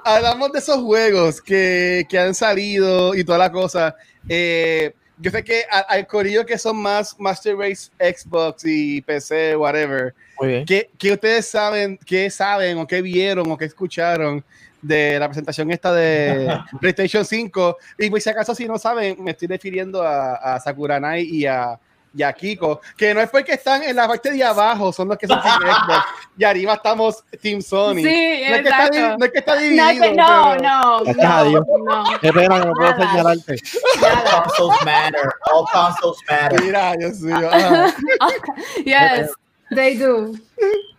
hablamos 0.03 0.51
de 0.51 0.59
esos 0.59 0.77
juegos 0.77 1.41
que, 1.41 2.05
que 2.09 2.19
han 2.19 2.33
salido 2.35 3.15
y 3.15 3.23
toda 3.23 3.37
la 3.37 3.51
cosa. 3.51 3.95
Eh, 4.27 4.93
yo 5.17 5.31
sé 5.31 5.43
que 5.43 5.63
a- 5.71 5.79
al 5.79 6.05
corillo 6.07 6.45
que 6.45 6.57
son 6.57 6.77
más 6.77 7.15
Master 7.19 7.55
Race 7.57 7.89
Xbox 7.99 8.63
y 8.65 9.01
PC, 9.01 9.55
whatever, 9.55 10.13
Muy 10.39 10.47
bien. 10.49 10.65
¿qué, 10.65 10.89
qué 10.97 11.13
ustedes 11.13 11.47
saben, 11.47 11.97
qué 12.05 12.29
saben 12.29 12.77
o 12.79 12.85
qué 12.87 13.01
vieron 13.01 13.49
o 13.49 13.57
qué 13.57 13.65
escucharon 13.65 14.43
de 14.87 15.19
la 15.19 15.27
presentación 15.27 15.71
esta 15.71 15.93
de 15.93 16.59
PlayStation 16.79 17.25
5? 17.25 17.77
Y 17.99 18.09
pues 18.09 18.23
si 18.23 18.29
acaso 18.29 18.53
si 18.55 18.65
no 18.65 18.77
saben, 18.77 19.23
me 19.23 19.31
estoy 19.31 19.47
refiriendo 19.47 20.01
a, 20.03 20.35
a 20.35 20.59
Sakuranai 20.59 21.21
y 21.23 21.45
a, 21.45 21.79
y 22.17 22.23
a 22.23 22.31
Kiko, 22.31 22.79
que 22.95 23.13
no 23.13 23.19
es 23.19 23.29
porque 23.29 23.53
están 23.53 23.83
en 23.83 23.93
la 23.95 24.07
parte 24.07 24.31
de 24.31 24.41
abajo, 24.41 24.93
son 24.93 25.09
los 25.09 25.17
que 25.17 25.27
son 25.27 25.41
Team 25.43 25.59
Xbox, 25.59 26.05
y 26.37 26.43
arriba 26.45 26.73
estamos 26.75 27.23
Team 27.41 27.61
Sony. 27.61 27.95
Sí, 27.95 28.03
no, 28.47 28.55
es 28.55 28.61
que 28.61 28.69
está, 28.69 28.89
no 29.17 29.25
es 29.25 29.31
que 29.33 29.39
está 29.39 29.55
No, 29.55 29.61
dividido. 29.61 30.13
no, 30.13 30.55
pero- 30.55 30.61
no, 30.63 31.03
no, 31.03 32.03
no. 32.03 32.19
Qué 32.21 32.31
pena 32.31 32.61
que 32.61 32.67
no 32.67 32.73
puedo 32.73 32.95
señalarte. 32.95 33.55
All 34.01 34.43
consoles 34.43 34.85
matter. 34.85 35.29
All 35.51 35.65
consoles 35.73 36.19
matter. 36.29 36.61
Mira, 36.63 36.93
Dios 36.97 37.19
mío. 37.19 37.49
ajá. 37.51 37.93
Yes, 38.85 39.29
they 39.73 39.97
do. 39.97 40.33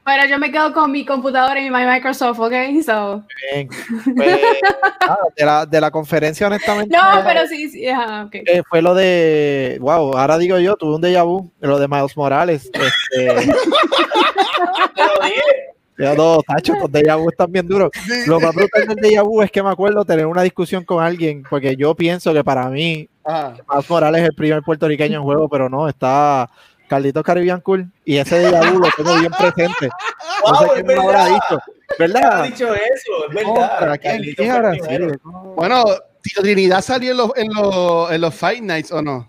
Pero 0.06 0.24
yo 0.28 0.38
me 0.38 0.52
quedo 0.52 0.72
con 0.72 0.92
mi 0.92 1.04
computadora 1.04 1.60
y 1.60 1.68
mi 1.68 1.84
Microsoft, 1.84 2.38
¿ok? 2.38 2.52
So. 2.84 3.24
Bien. 3.52 3.68
Pues, 4.14 4.40
de, 5.36 5.44
la, 5.44 5.66
de 5.66 5.80
la 5.80 5.90
conferencia, 5.90 6.46
honestamente. 6.46 6.96
No, 6.96 7.24
pero 7.24 7.44
sí, 7.48 7.68
sí, 7.68 7.88
ajá, 7.88 8.26
ok. 8.26 8.34
eh, 8.36 8.62
fue 8.68 8.82
lo 8.82 8.94
de. 8.94 9.78
Wow, 9.80 10.16
ahora 10.16 10.38
digo 10.38 10.60
yo, 10.60 10.76
tuve 10.76 10.94
un 10.94 11.02
déjà 11.02 11.24
vu. 11.24 11.50
Lo 11.58 11.80
de 11.80 11.88
Miles 11.88 12.16
Morales. 12.16 12.70
Este, 12.72 13.52
ya 15.98 16.14
no, 16.14 16.40
tacho, 16.46 16.74
los 16.74 16.88
déjà 16.88 17.16
vu 17.16 17.28
están 17.28 17.50
bien 17.50 17.66
duros. 17.66 17.90
Lo 18.28 18.38
más 18.38 18.54
brutal 18.54 18.86
del 18.86 18.98
déjà 18.98 19.24
vu 19.24 19.42
es 19.42 19.50
que 19.50 19.60
me 19.60 19.70
acuerdo 19.70 20.04
tener 20.04 20.26
una 20.26 20.42
discusión 20.42 20.84
con 20.84 21.02
alguien, 21.02 21.42
porque 21.50 21.74
yo 21.74 21.96
pienso 21.96 22.32
que 22.32 22.44
para 22.44 22.68
mí 22.68 23.08
Ajá. 23.24 23.56
Miles 23.68 23.90
Morales 23.90 24.22
es 24.22 24.28
el 24.28 24.36
primer 24.36 24.62
puertorriqueño 24.62 25.18
en 25.18 25.24
juego, 25.24 25.48
pero 25.48 25.68
no, 25.68 25.88
está 25.88 26.48
Carlitos 26.86 27.22
Caribbean 27.24 27.60
Cool 27.60 27.90
y 28.04 28.16
ese 28.18 28.36
déjà 28.50 28.72
vu 28.72 28.78
lo 28.80 28.88
tengo 28.96 29.14
bien 29.18 29.32
presente. 29.32 29.88
No 29.88 30.52
Wow, 30.52 30.62
sé 30.62 30.68
quién 30.74 30.86
me 30.86 30.94
habrá 30.94 31.06
verdad. 31.24 31.28
dicho, 31.28 31.58
ha 31.58 31.94
¿verdad? 31.98 32.44
dicho 32.44 32.74
eso, 32.74 33.28
es 33.28 33.34
verdad. 33.34 33.98
¿quién, 34.00 34.34
quién 34.36 34.50
habrá 34.50 34.72
sido? 34.74 35.08
Bueno, 35.56 35.84
Tito 36.22 36.42
Trinidad 36.42 36.80
salió 36.82 37.10
en 37.12 37.16
los, 37.16 37.30
en 37.36 37.48
los, 37.52 38.10
en 38.12 38.20
los 38.20 38.34
Fight 38.34 38.62
Nights 38.62 38.92
o 38.92 39.02
no? 39.02 39.28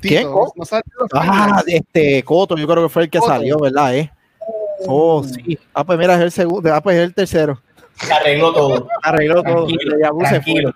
¿Quién? 0.00 0.22
Tito, 0.22 0.30
¿no, 0.34 0.52
no 0.56 0.64
salió 0.64 0.84
en 0.86 0.98
los 1.00 1.08
Fight 1.10 1.30
Ah, 1.32 1.62
Nights? 1.64 1.68
este 1.68 2.22
Coto, 2.24 2.56
yo 2.56 2.66
creo 2.66 2.82
que 2.84 2.88
fue 2.88 3.02
el 3.04 3.10
que 3.10 3.18
Coto. 3.18 3.32
salió, 3.32 3.58
¿verdad? 3.58 3.94
Eh? 3.96 4.10
Oh, 4.86 5.22
sí. 5.24 5.58
Ah, 5.74 5.84
pues 5.84 5.98
mira, 5.98 6.14
es 6.14 6.20
el 6.20 6.32
segundo, 6.32 6.72
ah, 6.74 6.80
pues 6.80 6.96
es 6.96 7.02
el 7.04 7.14
tercero. 7.14 7.60
Se 7.96 8.12
arregló 8.12 8.52
todo. 8.52 8.88
Arregló 9.02 9.42
todo. 9.42 9.66
Tranquilo, 9.66 10.18
tranquilo. 10.20 10.74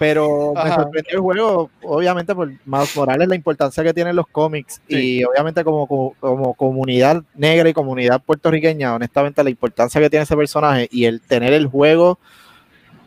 Pero 0.00 0.54
me 0.54 0.70
sorprendió 0.72 1.12
el 1.16 1.20
juego, 1.20 1.70
obviamente 1.82 2.34
por 2.34 2.48
Miles 2.48 2.96
Morales, 2.96 3.28
la 3.28 3.34
importancia 3.34 3.84
que 3.84 3.92
tienen 3.92 4.16
los 4.16 4.26
cómics 4.28 4.80
Sí. 4.88 5.18
y 5.18 5.24
obviamente 5.24 5.62
como, 5.62 5.86
como, 5.86 6.14
como 6.18 6.54
comunidad 6.54 7.22
negra 7.34 7.68
y 7.68 7.74
comunidad 7.74 8.22
puertorriqueña, 8.22 8.94
honestamente 8.94 9.44
la 9.44 9.50
importancia 9.50 10.00
que 10.00 10.08
tiene 10.08 10.22
ese 10.22 10.34
personaje 10.38 10.88
y 10.90 11.04
el 11.04 11.20
tener 11.20 11.52
el 11.52 11.66
juego 11.66 12.18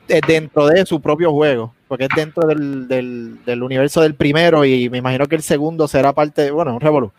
eh, 0.07 0.21
dentro 0.27 0.67
de 0.67 0.85
su 0.85 1.01
propio 1.01 1.31
juego, 1.31 1.73
porque 1.87 2.03
es 2.03 2.09
dentro 2.15 2.47
del, 2.47 2.87
del, 2.87 3.43
del 3.43 3.63
universo 3.63 4.01
del 4.01 4.13
primero 4.13 4.63
y 4.63 4.87
me 4.91 4.99
imagino 4.99 5.25
que 5.25 5.35
el 5.35 5.41
segundo 5.41 5.87
será 5.87 6.13
parte, 6.13 6.51
bueno, 6.51 6.75
un 6.75 6.79
revolu, 6.79 7.11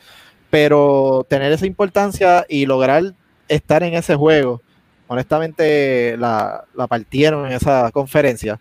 pero 0.50 1.26
tener 1.28 1.50
esa 1.50 1.66
importancia 1.66 2.46
y 2.48 2.66
lograr 2.66 3.12
estar 3.48 3.82
en 3.82 3.94
ese 3.94 4.14
juego, 4.14 4.62
honestamente 5.08 6.16
la, 6.16 6.62
la 6.76 6.86
partieron 6.86 7.46
en 7.46 7.52
esa 7.54 7.90
conferencia, 7.90 8.60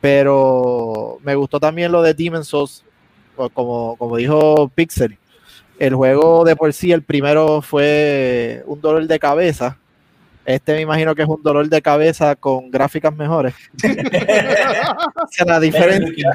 pero 0.00 1.18
me 1.22 1.34
gustó 1.34 1.60
también 1.60 1.92
lo 1.92 2.02
de 2.02 2.14
Demon's 2.14 2.48
Souls, 2.48 2.84
como, 3.52 3.96
como 3.96 4.16
dijo 4.16 4.70
Pixel, 4.74 5.18
el 5.78 5.94
juego 5.94 6.44
de 6.44 6.56
por 6.56 6.72
sí, 6.72 6.92
el 6.92 7.02
primero 7.02 7.62
fue 7.62 8.62
un 8.66 8.80
dolor 8.80 9.06
de 9.06 9.18
cabeza, 9.18 9.78
este 10.44 10.74
me 10.74 10.80
imagino 10.80 11.14
que 11.14 11.22
es 11.22 11.28
un 11.28 11.42
dolor 11.42 11.68
de 11.68 11.82
cabeza 11.82 12.34
con 12.34 12.70
gráficas 12.70 13.14
mejores. 13.14 13.54
Esa 13.82 14.96
es 15.38 15.46
la 15.46 15.60
diferencia. 15.60 16.32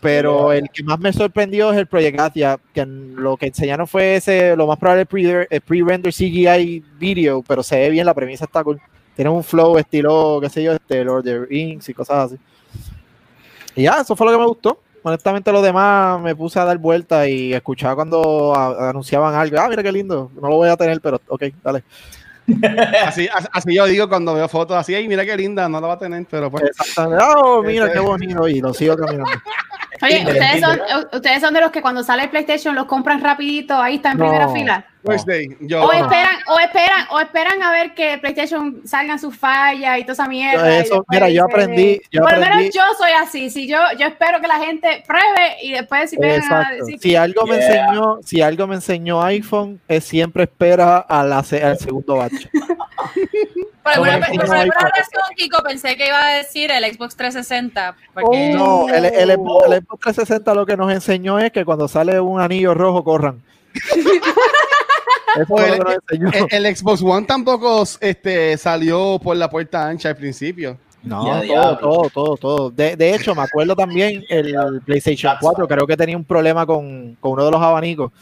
Pero 0.00 0.52
el 0.52 0.68
que 0.68 0.82
más 0.82 0.98
me 0.98 1.12
sorprendió 1.12 1.72
es 1.72 1.78
el 1.78 1.86
Project 1.86 2.18
Athia, 2.18 2.58
que 2.74 2.84
lo 2.84 3.36
que 3.36 3.46
enseñaron 3.46 3.86
fue 3.86 4.16
ese, 4.16 4.56
lo 4.56 4.66
más 4.66 4.76
probable 4.76 5.06
el 5.48 5.60
pre-render 5.60 6.12
CGI 6.12 6.84
video, 6.98 7.42
pero 7.46 7.62
se 7.62 7.78
ve 7.78 7.90
bien, 7.90 8.06
la 8.06 8.14
premisa 8.14 8.44
está 8.44 8.64
cool. 8.64 8.80
Tiene 9.14 9.30
un 9.30 9.44
flow 9.44 9.78
estilo, 9.78 10.40
qué 10.42 10.48
sé 10.48 10.62
yo, 10.64 10.72
este 10.72 11.04
Lord 11.04 11.18
of 11.20 11.24
the 11.24 11.38
Rings 11.46 11.88
y 11.88 11.94
cosas 11.94 12.32
así. 12.32 12.42
Y 13.76 13.82
ya, 13.84 14.00
eso 14.00 14.14
fue 14.16 14.26
lo 14.26 14.32
que 14.32 14.38
me 14.38 14.46
gustó. 14.46 14.78
Honestamente, 15.04 15.50
lo 15.50 15.60
demás 15.62 16.20
me 16.20 16.36
puse 16.36 16.60
a 16.60 16.64
dar 16.64 16.78
vueltas 16.78 17.26
y 17.26 17.52
escuchaba 17.52 17.96
cuando 17.96 18.54
a- 18.54 18.90
anunciaban 18.90 19.34
algo. 19.34 19.58
Ah, 19.60 19.68
mira 19.68 19.82
qué 19.82 19.90
lindo. 19.90 20.30
No 20.40 20.48
lo 20.48 20.56
voy 20.56 20.68
a 20.68 20.76
tener, 20.76 21.00
pero 21.00 21.20
ok, 21.28 21.42
dale. 21.62 21.82
Así, 23.06 23.28
así- 23.32 23.48
así 23.52 23.74
yo 23.74 23.84
digo 23.86 24.08
cuando 24.08 24.34
veo 24.34 24.48
fotos 24.48 24.76
así, 24.76 24.92
ay, 24.94 25.06
mira 25.06 25.24
qué 25.24 25.36
linda, 25.36 25.68
no 25.68 25.80
la 25.80 25.86
va 25.86 25.94
a 25.94 25.98
tener, 25.98 26.26
pero 26.28 26.50
pues. 26.50 26.64
Exactamente. 26.64 27.24
Oh, 27.36 27.62
mira 27.62 27.90
qué 27.92 28.00
bonito. 28.00 28.48
Y 28.48 28.60
lo 28.60 28.74
sigo 28.74 28.96
caminando. 28.96 29.30
Oye, 30.02 30.24
ustedes 30.26 30.60
son, 30.60 30.80
ustedes 31.12 31.40
son 31.40 31.54
de 31.54 31.60
los 31.60 31.70
que 31.70 31.80
cuando 31.80 32.02
sale 32.02 32.24
el 32.24 32.30
PlayStation 32.30 32.74
los 32.74 32.86
compran 32.86 33.22
rapidito, 33.22 33.76
ahí 33.80 33.96
está 33.96 34.12
en 34.12 34.18
No. 34.18 34.24
primera 34.26 34.48
fila. 34.48 34.84
Yo. 35.60 35.84
O 35.84 35.92
esperan, 35.92 36.36
o 36.46 36.60
esperan, 36.60 37.06
o 37.10 37.20
esperan 37.20 37.62
a 37.62 37.72
ver 37.72 37.94
que 37.94 38.18
PlayStation 38.18 38.82
salgan 38.86 39.18
sus 39.18 39.36
fallas 39.36 39.98
y 39.98 40.02
toda 40.02 40.12
esa 40.12 40.28
mierda. 40.28 40.78
Eso, 40.78 41.04
mira, 41.08 41.28
yo 41.28 41.44
aprendí, 41.44 42.00
yo 42.10 42.22
Por 42.22 42.32
lo 42.32 42.40
menos 42.40 42.72
yo 42.72 42.82
soy 42.96 43.10
así. 43.12 43.50
Si 43.50 43.66
yo, 43.66 43.78
yo 43.98 44.06
espero 44.06 44.40
que 44.40 44.46
la 44.46 44.58
gente 44.58 45.02
pruebe 45.06 45.56
y 45.62 45.72
después 45.72 46.10
si 46.10 46.16
a 46.22 46.70
decir 46.78 46.98
Si 47.00 47.16
algo 47.16 47.46
me 47.46 47.56
enseñó, 47.56 48.18
si 48.22 48.42
algo 48.42 48.66
me 48.66 48.76
enseñó 48.76 49.22
iPhone, 49.22 49.80
es 49.88 50.04
siempre 50.04 50.44
espera 50.44 50.98
a 50.98 51.24
la, 51.24 51.38
al 51.38 51.78
segundo 51.78 52.16
batch. 52.16 52.46
Por 53.82 53.92
alguna, 53.92 54.20
por 54.20 54.48
razón, 54.48 55.34
Kiko, 55.34 55.60
pensé 55.64 55.96
que 55.96 56.06
iba 56.06 56.24
a 56.24 56.34
decir 56.34 56.70
el 56.70 56.84
Xbox 56.84 57.16
360. 57.16 57.96
Porque 58.14 58.52
No, 58.54 58.88
el, 58.88 59.06
el, 59.06 59.30
el 59.30 59.36
Xbox 59.36 60.00
360 60.02 60.54
lo 60.54 60.64
que 60.66 60.76
nos 60.76 60.92
enseñó 60.92 61.40
es 61.40 61.50
que 61.50 61.64
cuando 61.64 61.88
sale 61.88 62.20
un 62.20 62.40
anillo 62.40 62.74
rojo, 62.74 63.02
corran. 63.02 63.42
Eso 65.36 65.54
O 65.54 65.58
es 65.60 65.72
el, 66.52 66.62
lo 66.62 66.76
Xbox 66.76 67.02
One 67.02 67.26
tampoco 67.26 67.84
este, 68.00 68.56
salió 68.58 69.18
por 69.22 69.36
la 69.36 69.48
puerta 69.48 69.86
ancha 69.88 70.10
al 70.10 70.16
principio. 70.16 70.76
No, 71.02 71.24
Ya, 71.26 71.32
todo, 71.34 71.42
diablo. 71.42 71.78
todo, 71.78 72.10
todo, 72.10 72.36
todo. 72.36 72.70
De, 72.70 72.96
de 72.96 73.14
hecho, 73.14 73.34
me 73.34 73.42
acuerdo 73.42 73.74
también 73.74 74.22
el 74.28 74.54
PlayStation 74.84 75.34
4, 75.40 75.66
creo 75.66 75.86
que 75.86 75.96
tenía 75.96 76.16
un 76.16 76.24
problema 76.24 76.64
con, 76.64 77.16
con 77.20 77.32
uno 77.32 77.44
de 77.46 77.50
los 77.50 77.60
abanicos, 77.60 78.12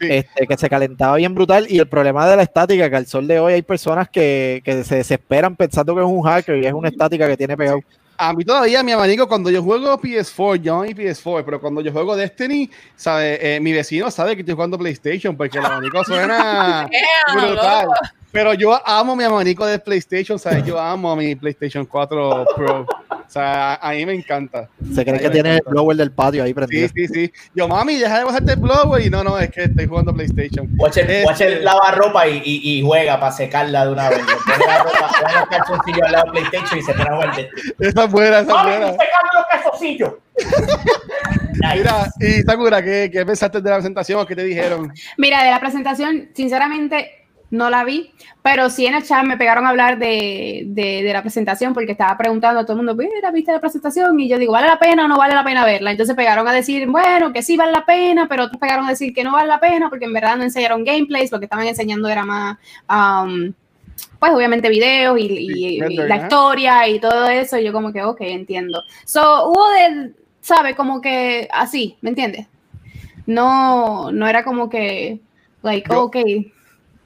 Sí. 0.00 0.08
este, 0.10 0.46
que 0.46 0.56
se 0.58 0.68
calentaba 0.68 1.16
bien 1.16 1.34
brutal, 1.34 1.66
y 1.70 1.78
el 1.78 1.88
problema 1.88 2.28
de 2.28 2.36
la 2.36 2.42
estática, 2.42 2.90
que 2.90 2.96
al 2.96 3.06
sol 3.06 3.26
de 3.26 3.40
hoy 3.40 3.54
hay 3.54 3.62
personas 3.62 4.10
que, 4.10 4.60
que 4.62 4.84
se 4.84 4.96
desesperan 4.96 5.56
pensando 5.56 5.94
que 5.94 6.02
es 6.02 6.06
un 6.06 6.20
hacker 6.22 6.62
y 6.62 6.66
es 6.66 6.72
una 6.74 6.88
estática 6.88 7.26
que 7.26 7.36
tiene 7.36 7.56
pegado. 7.56 7.78
A 8.18 8.32
mí 8.32 8.44
todavía, 8.44 8.82
mi 8.82 8.92
abanico, 8.92 9.28
cuando 9.28 9.50
yo 9.50 9.62
juego 9.62 10.00
PS4, 10.00 10.56
yo 10.62 10.76
no 10.76 10.82
mi 10.82 10.94
PS4, 10.94 11.44
pero 11.44 11.60
cuando 11.60 11.80
yo 11.80 11.92
juego 11.92 12.16
Destiny, 12.16 12.70
sabe, 12.96 13.56
Eh, 13.56 13.60
mi 13.60 13.72
vecino 13.72 14.10
sabe 14.10 14.34
que 14.34 14.40
estoy 14.42 14.54
jugando 14.54 14.78
PlayStation 14.78 15.36
porque 15.36 15.58
el 15.58 15.64
abanico 15.64 16.02
suena 16.04 16.88
brutal. 17.34 17.88
Pero 18.32 18.52
yo 18.54 18.78
amo 18.86 19.16
mi 19.16 19.24
abanico 19.24 19.64
de 19.66 19.78
PlayStation, 19.78 20.38
¿sabes? 20.38 20.64
Yo 20.64 20.78
amo 20.78 21.14
mi 21.16 21.34
PlayStation 21.36 21.86
4 21.86 22.46
Pro. 22.56 22.86
O 23.08 23.28
sea, 23.30 23.74
a, 23.74 23.90
a 23.90 23.92
mí 23.92 24.06
me 24.06 24.12
encanta. 24.14 24.68
Se 24.94 25.04
cree 25.04 25.18
que 25.18 25.30
tiene 25.30 25.48
el 25.50 25.54
encanta. 25.56 25.70
blower 25.70 25.96
del 25.96 26.12
patio 26.12 26.42
ahí 26.44 26.50
Sí, 26.50 26.54
prendido. 26.54 26.88
sí, 26.94 27.08
sí. 27.08 27.32
Yo, 27.54 27.66
mami, 27.66 27.96
deja 27.96 28.18
de 28.18 28.24
bajarte 28.24 28.52
el 28.52 28.58
blower. 28.60 29.04
Y 29.04 29.10
no, 29.10 29.24
no, 29.24 29.38
es 29.38 29.50
que 29.50 29.64
estoy 29.64 29.86
jugando 29.86 30.14
PlayStation. 30.14 30.68
Watch 30.78 30.98
el, 30.98 31.10
Este- 31.10 31.24
watch 31.26 31.40
el 31.40 31.64
lavarropa 31.64 32.28
y, 32.28 32.42
y, 32.44 32.78
y 32.78 32.82
juega 32.82 33.18
para 33.18 33.32
secarla 33.32 33.86
de 33.86 33.92
una 33.92 34.10
vez. 34.10 34.20
Pone 34.20 34.66
la 34.66 34.78
ropa, 34.82 35.10
pone 35.20 35.34
los 35.40 35.48
calzoncillos 35.48 36.02
al 36.02 36.12
lado 36.12 36.24
del 36.24 36.32
PlayStation 36.50 36.78
y 36.78 36.82
se 36.82 36.92
pone 36.92 37.08
a 37.10 37.14
jugar 37.14 37.36
de 37.36 37.48
Esa 37.88 38.04
es 38.04 38.10
buena, 38.12 38.38
esa 38.38 38.40
es 38.40 38.46
¡Mami, 38.48 38.70
buena. 38.70 38.86
secando 38.92 39.32
los 39.34 39.46
calzoncillos! 39.50 40.12
Nice. 41.54 41.76
Mira, 41.78 42.06
y 42.20 42.42
Sakura, 42.42 42.82
¿qué, 42.82 43.10
¿qué 43.12 43.24
pensaste 43.26 43.60
de 43.60 43.70
la 43.70 43.76
presentación? 43.76 44.26
¿Qué 44.26 44.36
te 44.36 44.44
dijeron? 44.44 44.92
Mira, 45.16 45.42
de 45.42 45.50
la 45.50 45.58
presentación, 45.58 46.28
sinceramente, 46.34 47.25
no 47.56 47.70
la 47.70 47.84
vi, 47.84 48.10
pero 48.42 48.70
sí 48.70 48.86
en 48.86 48.94
el 48.94 49.02
chat 49.02 49.24
me 49.24 49.36
pegaron 49.36 49.66
a 49.66 49.70
hablar 49.70 49.98
de, 49.98 50.64
de, 50.66 51.02
de 51.02 51.12
la 51.12 51.22
presentación 51.22 51.74
porque 51.74 51.92
estaba 51.92 52.16
preguntando 52.16 52.60
a 52.60 52.64
todo 52.64 52.74
el 52.74 52.84
mundo, 52.84 52.94
mira, 52.94 53.30
¿viste 53.30 53.52
la 53.52 53.60
presentación? 53.60 54.18
Y 54.20 54.28
yo 54.28 54.38
digo, 54.38 54.52
¿vale 54.52 54.68
la 54.68 54.78
pena 54.78 55.04
o 55.04 55.08
no 55.08 55.16
vale 55.16 55.34
la 55.34 55.44
pena 55.44 55.64
verla? 55.64 55.90
Entonces 55.90 56.14
pegaron 56.14 56.46
a 56.46 56.52
decir, 56.52 56.86
bueno, 56.88 57.32
que 57.32 57.42
sí 57.42 57.56
vale 57.56 57.72
la 57.72 57.84
pena, 57.84 58.28
pero 58.28 58.44
otros 58.44 58.60
pegaron 58.60 58.86
a 58.86 58.90
decir 58.90 59.12
que 59.12 59.24
no 59.24 59.32
vale 59.32 59.48
la 59.48 59.58
pena 59.58 59.88
porque 59.88 60.04
en 60.04 60.12
verdad 60.12 60.36
no 60.36 60.44
enseñaron 60.44 60.84
gameplays, 60.84 61.32
lo 61.32 61.38
que 61.38 61.46
estaban 61.46 61.66
enseñando 61.66 62.08
era 62.08 62.24
más, 62.24 62.58
um, 62.88 63.52
pues 64.18 64.32
obviamente 64.32 64.68
videos 64.68 65.18
y, 65.18 65.78
la 65.80 66.16
historia 66.16 66.88
y 66.88 67.00
todo 67.00 67.28
eso. 67.28 67.58
Y 67.58 67.64
yo 67.64 67.72
como 67.72 67.92
que, 67.92 68.02
ok, 68.02 68.20
entiendo. 68.20 68.82
So, 69.04 69.50
hubo 69.50 69.70
de, 69.70 70.12
¿sabe? 70.40 70.74
Como 70.74 71.00
que 71.00 71.48
así, 71.52 71.96
¿me 72.00 72.10
entiendes? 72.10 72.46
No, 73.26 74.12
no 74.12 74.28
era 74.28 74.44
como 74.44 74.68
que, 74.68 75.20
like, 75.62 75.90
Yo- 75.90 76.04
ok. 76.04 76.16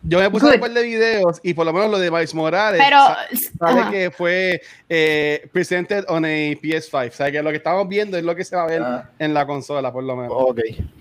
Yo 0.02 0.18
me 0.18 0.30
puse 0.30 0.46
Good. 0.46 0.54
a 0.54 0.58
ver 0.58 0.70
de 0.72 0.82
videos 0.82 1.40
y 1.42 1.52
por 1.52 1.66
lo 1.66 1.74
menos 1.74 1.90
lo 1.90 1.98
de 1.98 2.10
Miles 2.10 2.34
Morales 2.34 2.80
Pero, 2.82 2.96
sa- 2.98 3.18
sale 3.58 3.80
ajá. 3.80 3.90
que 3.90 4.10
fue 4.10 4.62
eh, 4.88 5.46
presented 5.52 6.04
on 6.08 6.24
a 6.24 6.28
PS5. 6.28 7.08
O 7.08 7.12
sea, 7.12 7.30
que 7.30 7.42
lo 7.42 7.50
que 7.50 7.56
estamos 7.58 7.86
viendo 7.86 8.16
es 8.16 8.24
lo 8.24 8.34
que 8.34 8.42
se 8.44 8.56
va 8.56 8.62
a 8.62 8.66
ver 8.66 8.82
Ah. 8.82 9.10
en 9.18 9.34
la 9.34 9.46
consola, 9.46 9.92
por 9.92 10.02
lo 10.04 10.16
menos. 10.16 10.32
Ok. 10.34 10.60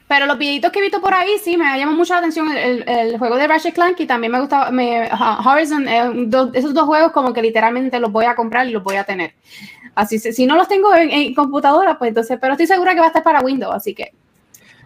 pero 0.09 0.25
los 0.25 0.37
videitos 0.37 0.71
que 0.71 0.79
he 0.79 0.81
visto 0.81 0.99
por 0.99 1.13
ahí, 1.13 1.29
sí, 1.41 1.55
me 1.55 1.77
llama 1.77 1.93
mucho 1.93 2.13
la 2.13 2.19
atención 2.19 2.51
el, 2.51 2.83
el- 2.85 2.89
el 2.89 3.17
juego 3.17 3.37
de 3.37 3.47
Ratchet 3.47 3.73
Clank 3.73 3.97
y 4.01 4.05
también 4.05 4.33
me 4.33 4.39
gustaba, 4.41 4.69
me, 4.71 5.09
Horizon, 5.45 5.87
eh, 5.87 6.11
do- 6.25 6.51
esos 6.53 6.73
dos 6.73 6.85
juegos 6.85 7.11
como 7.13 7.31
que 7.31 7.41
literalmente 7.41 7.99
los 7.99 8.11
voy 8.11 8.25
a 8.25 8.35
comprar 8.35 8.67
y 8.67 8.71
los 8.71 8.83
voy 8.83 8.97
a 8.97 9.05
tener. 9.05 9.33
Así, 9.95 10.19
si, 10.19 10.33
si 10.33 10.45
no 10.45 10.55
los 10.55 10.67
tengo 10.67 10.93
en, 10.95 11.09
en 11.11 11.33
computadora, 11.33 11.97
pues 11.97 12.09
entonces, 12.09 12.37
pero 12.41 12.53
estoy 12.53 12.67
segura 12.67 12.93
que 12.93 12.99
va 12.99 13.05
a 13.05 13.09
estar 13.09 13.23
para 13.23 13.39
Windows, 13.41 13.73
así 13.75 13.93
que 13.93 14.11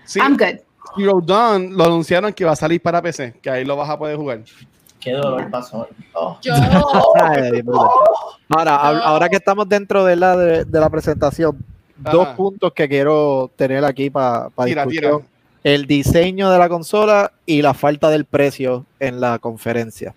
Sí, 0.05 0.19
I'm 0.19 0.37
good. 0.37 0.59
Zero 0.97 1.21
Dawn 1.21 1.75
lo 1.75 1.85
anunciaron 1.85 2.33
que 2.33 2.45
va 2.45 2.51
a 2.51 2.55
salir 2.55 2.81
para 2.81 3.01
PC, 3.01 3.33
que 3.41 3.49
ahí 3.49 3.65
lo 3.65 3.75
vas 3.75 3.89
a 3.89 3.97
poder 3.97 4.17
jugar. 4.17 4.41
Qué 4.99 5.11
dolor 5.11 5.49
pasó. 5.49 5.87
Oh. 6.13 6.37
Yo, 6.41 6.53
brutal. 7.63 7.89
Ahora, 8.49 8.75
ahora 8.75 9.29
que 9.29 9.35
estamos 9.35 9.67
dentro 9.67 10.05
de 10.05 10.15
la, 10.15 10.37
de, 10.37 10.65
de 10.65 10.79
la 10.79 10.89
presentación, 10.89 11.57
dos 11.97 12.27
Ajá. 12.27 12.35
puntos 12.35 12.73
que 12.73 12.87
quiero 12.87 13.51
tener 13.55 13.83
aquí 13.85 14.09
para 14.09 14.49
tira. 14.65 14.85
El 15.63 15.87
diseño 15.87 16.49
de 16.49 16.59
la 16.59 16.67
consola 16.67 17.31
y 17.45 17.61
la 17.61 17.73
falta 17.73 18.09
del 18.09 18.25
precio 18.25 18.85
en 18.99 19.21
la 19.21 19.39
conferencia. 19.39 20.13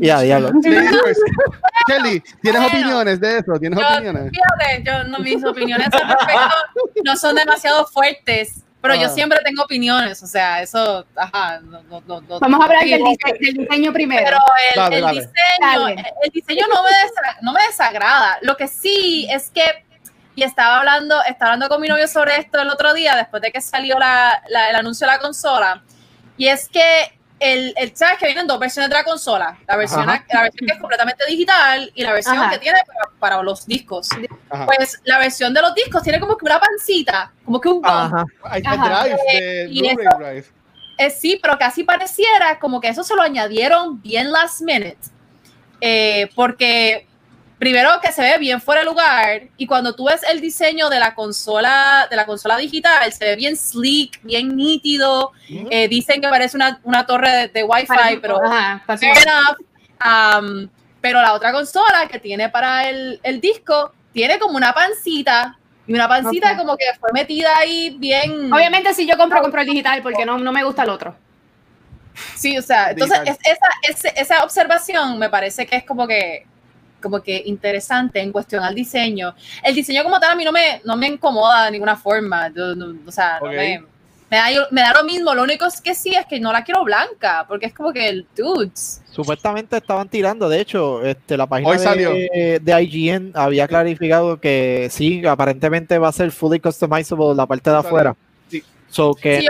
Ya, 0.00 0.20
diablo. 0.20 0.50
Ladies 0.62 1.18
Kelly, 1.86 2.20
¿tienes 2.42 2.60
Bueno. 2.62 2.66
opiniones 2.78 3.20
de 3.20 3.38
eso? 3.38 3.52
¿Tienes 3.58 3.78
yo, 3.78 3.86
opiniones? 3.88 4.30
fíjate, 4.30 4.82
yo 4.84 5.04
no, 5.04 5.18
mis 5.18 5.44
opiniones 5.44 5.88
al 5.92 6.08
respecto 6.08 6.56
no 7.04 7.16
son 7.16 7.34
demasiado 7.36 7.86
fuertes, 7.86 8.62
pero 8.80 8.94
yo 8.94 9.06
Ah. 9.06 9.10
siempre 9.10 9.38
tengo 9.44 9.62
opiniones, 9.62 10.22
o 10.22 10.26
sea, 10.26 10.62
eso, 10.62 11.04
ajá, 11.16 11.60
no, 11.60 11.82
no, 11.82 12.00
no, 12.06 12.20
no- 12.22 12.40
Vamos 12.40 12.60
a 12.60 12.64
hablar 12.64 12.80
del, 12.80 12.88
digo 12.98 13.06
dise- 13.10 13.38
del 13.40 13.54
diseño 13.54 13.92
primero. 13.92 14.24
Pero 14.24 14.38
el, 14.70 14.76
Dale, 14.80 14.96
el 14.96 15.02
dale. 15.02 15.20
diseño, 15.20 15.80
Dale. 15.80 16.04
el 16.24 16.30
diseño 16.30 16.66
no 16.68 16.82
me, 16.82 16.90
no 17.42 17.52
me 17.52 17.62
desagrada. 17.66 18.38
Lo 18.42 18.56
que 18.56 18.68
sí 18.68 19.26
es 19.30 19.50
que, 19.50 19.84
y 20.34 20.42
estaba 20.44 20.78
hablando, 20.78 21.22
estaba 21.24 21.52
hablando 21.52 21.68
con 21.68 21.80
mi 21.82 21.88
novio 21.88 22.08
sobre 22.08 22.36
esto 22.38 22.60
el 22.60 22.68
otro 22.70 22.94
día, 22.94 23.16
después 23.16 23.42
de 23.42 23.50
que 23.52 23.60
salió 23.60 23.98
la, 23.98 24.42
la- 24.48 24.70
el 24.70 24.76
anuncio 24.76 25.06
de 25.06 25.12
la 25.14 25.18
consola, 25.18 25.82
y 26.36 26.46
es 26.48 26.68
que 26.68 27.18
el, 27.40 27.72
el 27.76 27.96
sabes 27.96 28.18
que 28.18 28.26
vienen 28.26 28.46
dos 28.46 28.58
versiones 28.60 28.90
de 28.90 28.94
la 28.96 29.02
consola, 29.02 29.58
la 29.66 29.76
versión, 29.76 30.08
Ajá. 30.08 30.24
la 30.32 30.42
versión 30.42 30.66
que 30.68 30.74
es 30.74 30.78
completamente 30.80 31.24
digital 31.26 31.90
y 31.94 32.02
la 32.02 32.12
versión 32.12 32.38
Ajá. 32.38 32.50
que 32.50 32.58
tiene 32.58 32.78
para, 32.86 33.18
para 33.18 33.42
los 33.42 33.66
discos. 33.66 34.08
Ajá. 34.50 34.66
Pues 34.66 35.00
la 35.04 35.18
versión 35.18 35.52
de 35.54 35.62
los 35.62 35.74
discos 35.74 36.02
tiene 36.02 36.20
como 36.20 36.36
que 36.36 36.44
una 36.44 36.60
pancita, 36.60 37.32
como 37.44 37.60
que 37.60 37.68
un. 37.68 37.80
Ajá. 37.84 38.24
Drive 38.44 39.68
Y 39.70 39.86
eso- 39.86 40.18
Drive. 40.18 40.44
Eh, 40.98 41.08
sí, 41.10 41.38
pero 41.42 41.58
casi 41.58 41.82
pareciera 41.82 42.58
como 42.58 42.78
que 42.78 42.88
eso 42.88 43.02
se 43.02 43.16
lo 43.16 43.22
añadieron 43.22 44.02
bien 44.02 44.30
last 44.30 44.60
minute. 44.60 44.98
Eh, 45.80 46.28
porque 46.34 47.06
primero 47.60 48.00
que 48.00 48.10
se 48.10 48.22
ve 48.22 48.38
bien 48.38 48.60
fuera 48.60 48.80
de 48.80 48.86
lugar 48.86 49.42
y 49.56 49.66
cuando 49.66 49.94
tú 49.94 50.06
ves 50.06 50.22
el 50.28 50.40
diseño 50.40 50.88
de 50.88 50.98
la 50.98 51.14
consola 51.14 52.08
de 52.10 52.16
la 52.16 52.24
consola 52.26 52.56
digital 52.56 53.12
se 53.12 53.24
ve 53.24 53.36
bien 53.36 53.56
sleek, 53.56 54.18
bien 54.24 54.56
nítido. 54.56 55.30
Eh, 55.70 55.86
dicen 55.86 56.20
que 56.20 56.28
parece 56.28 56.56
una, 56.56 56.80
una 56.82 57.04
torre 57.06 57.30
de, 57.30 57.48
de 57.48 57.62
Wi-Fi, 57.62 57.86
pero 58.22 58.38
ajá, 58.50 58.82
enough. 59.22 59.58
Um, 60.42 60.68
pero 61.02 61.20
la 61.20 61.34
otra 61.34 61.52
consola 61.52 62.08
que 62.10 62.18
tiene 62.18 62.48
para 62.48 62.88
el, 62.88 63.20
el 63.22 63.40
disco 63.40 63.92
tiene 64.12 64.38
como 64.38 64.56
una 64.56 64.72
pancita 64.72 65.56
y 65.86 65.92
una 65.92 66.08
pancita 66.08 66.48
como 66.56 66.76
que 66.78 66.86
fue 66.98 67.10
metida 67.12 67.56
ahí 67.58 67.94
bien. 67.98 68.50
Obviamente 68.52 68.94
si 68.94 69.06
yo 69.06 69.16
compro, 69.18 69.42
compro 69.42 69.60
el 69.60 69.66
digital 69.68 70.02
porque 70.02 70.24
no, 70.24 70.38
no 70.38 70.50
me 70.52 70.64
gusta 70.64 70.84
el 70.84 70.88
otro. 70.90 71.14
Sí, 72.36 72.56
o 72.56 72.62
sea, 72.62 72.90
entonces 72.90 73.18
es- 73.26 73.38
esa, 73.84 74.08
esa 74.16 74.44
observación 74.44 75.18
me 75.18 75.28
parece 75.28 75.66
que 75.66 75.76
es 75.76 75.84
como 75.84 76.06
que 76.06 76.46
como 77.00 77.22
que 77.22 77.42
interesante 77.46 78.20
en 78.20 78.32
cuestión 78.32 78.62
al 78.62 78.74
diseño. 78.74 79.34
El 79.62 79.74
diseño 79.74 80.02
como 80.04 80.20
tal 80.20 80.30
a 80.32 80.34
mí 80.36 80.44
no 80.44 80.52
me, 80.52 80.80
no 80.84 80.96
me 80.96 81.06
incomoda 81.08 81.64
de 81.66 81.70
ninguna 81.72 81.96
forma. 81.96 82.48
Yo 82.54 82.74
no- 82.74 82.94
o 83.06 83.10
sea, 83.12 83.38
no 83.40 83.46
Ok. 83.46 83.52
me, 83.54 83.84
me 84.30 84.36
da, 84.36 84.44
me 84.70 84.80
da 84.80 84.92
lo 84.94 85.04
mismo. 85.04 85.34
Lo 85.34 85.42
único 85.42 85.66
es 85.66 85.80
que 85.80 85.94
sí 85.94 86.14
es 86.14 86.24
que 86.26 86.38
no 86.38 86.52
la 86.52 86.62
quiero 86.62 86.84
blanca, 86.84 87.44
porque 87.48 87.66
es 87.66 87.74
como 87.74 87.92
que 87.92 88.08
el 88.08 88.26
dudes. 88.36 89.02
Supuestamente 89.10 89.76
estaban 89.76 90.08
tirando, 90.08 90.48
de 90.48 90.60
hecho, 90.60 91.02
este, 91.04 91.36
la 91.36 91.46
página 91.48 91.70
Hoy 91.70 91.78
salió. 91.78 92.10
de, 92.12 92.60
de 92.62 92.82
IGN 92.82 93.32
había 93.34 93.66
clarificado 93.66 94.38
que 94.40 94.86
sí, 94.92 95.26
aparentemente 95.26 95.98
va 95.98 96.08
a 96.08 96.12
ser 96.12 96.30
fully 96.30 96.60
customizable 96.60 97.34
la 97.34 97.44
parte 97.46 97.70
de 97.70 97.76
Salió. 97.76 97.88
afuera. 97.88 98.12
Sí. 98.12 98.29
So 98.90 99.14
que 99.14 99.40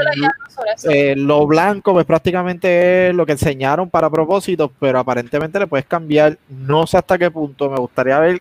Sí, 0.77 0.89
eh, 0.91 1.15
lo 1.17 1.47
blanco 1.47 1.93
pues 1.93 2.05
prácticamente 2.05 3.09
es 3.09 3.15
lo 3.15 3.25
que 3.25 3.33
enseñaron 3.33 3.89
para 3.89 4.11
propósitos, 4.11 4.71
pero 4.79 4.99
aparentemente 4.99 5.59
le 5.59 5.67
puedes 5.67 5.87
cambiar, 5.87 6.39
no 6.49 6.87
sé 6.87 6.99
hasta 6.99 7.19
qué 7.19 7.31
punto, 7.31 7.71
me 7.71 7.79
gustaría 7.79 8.19
ver 8.19 8.41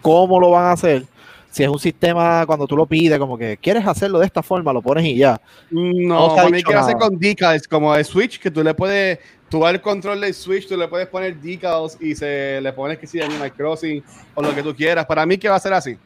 cómo 0.00 0.40
lo 0.40 0.50
van 0.50 0.66
a 0.66 0.72
hacer. 0.72 1.04
Si 1.50 1.64
es 1.64 1.68
un 1.68 1.80
sistema 1.80 2.46
cuando 2.46 2.66
tú 2.68 2.76
lo 2.76 2.86
pides, 2.86 3.18
como 3.18 3.36
que 3.36 3.56
quieres 3.56 3.84
hacerlo 3.84 4.20
de 4.20 4.26
esta 4.26 4.40
forma, 4.40 4.72
lo 4.72 4.80
pones 4.82 5.04
y 5.04 5.16
ya. 5.16 5.40
No, 5.70 5.90
No 5.92 6.26
se 6.26 6.32
ha 6.32 6.36
para 6.36 6.48
mí 6.48 6.56
dicho 6.58 6.70
que 6.70 6.76
hacer 6.76 6.96
con 6.96 7.18
decals, 7.18 7.66
como 7.66 7.92
de 7.92 8.04
Switch, 8.04 8.38
que 8.38 8.52
tú 8.52 8.62
le 8.62 8.72
puedes, 8.72 9.18
tú 9.48 9.66
al 9.66 9.80
control 9.80 10.20
del 10.20 10.32
Switch, 10.32 10.68
tú 10.68 10.76
le 10.76 10.86
puedes 10.86 11.08
poner 11.08 11.36
decals 11.36 11.98
y 12.00 12.14
se 12.14 12.60
le 12.60 12.72
pones 12.72 12.98
que 12.98 13.08
si 13.08 13.20
Animal 13.20 13.52
Crossing 13.52 14.02
o 14.36 14.42
lo 14.42 14.54
que 14.54 14.62
tú 14.62 14.76
quieras. 14.76 15.06
Para 15.06 15.26
mí 15.26 15.38
que 15.38 15.48
va 15.48 15.56
a 15.56 15.60
ser 15.60 15.72
así. 15.72 15.98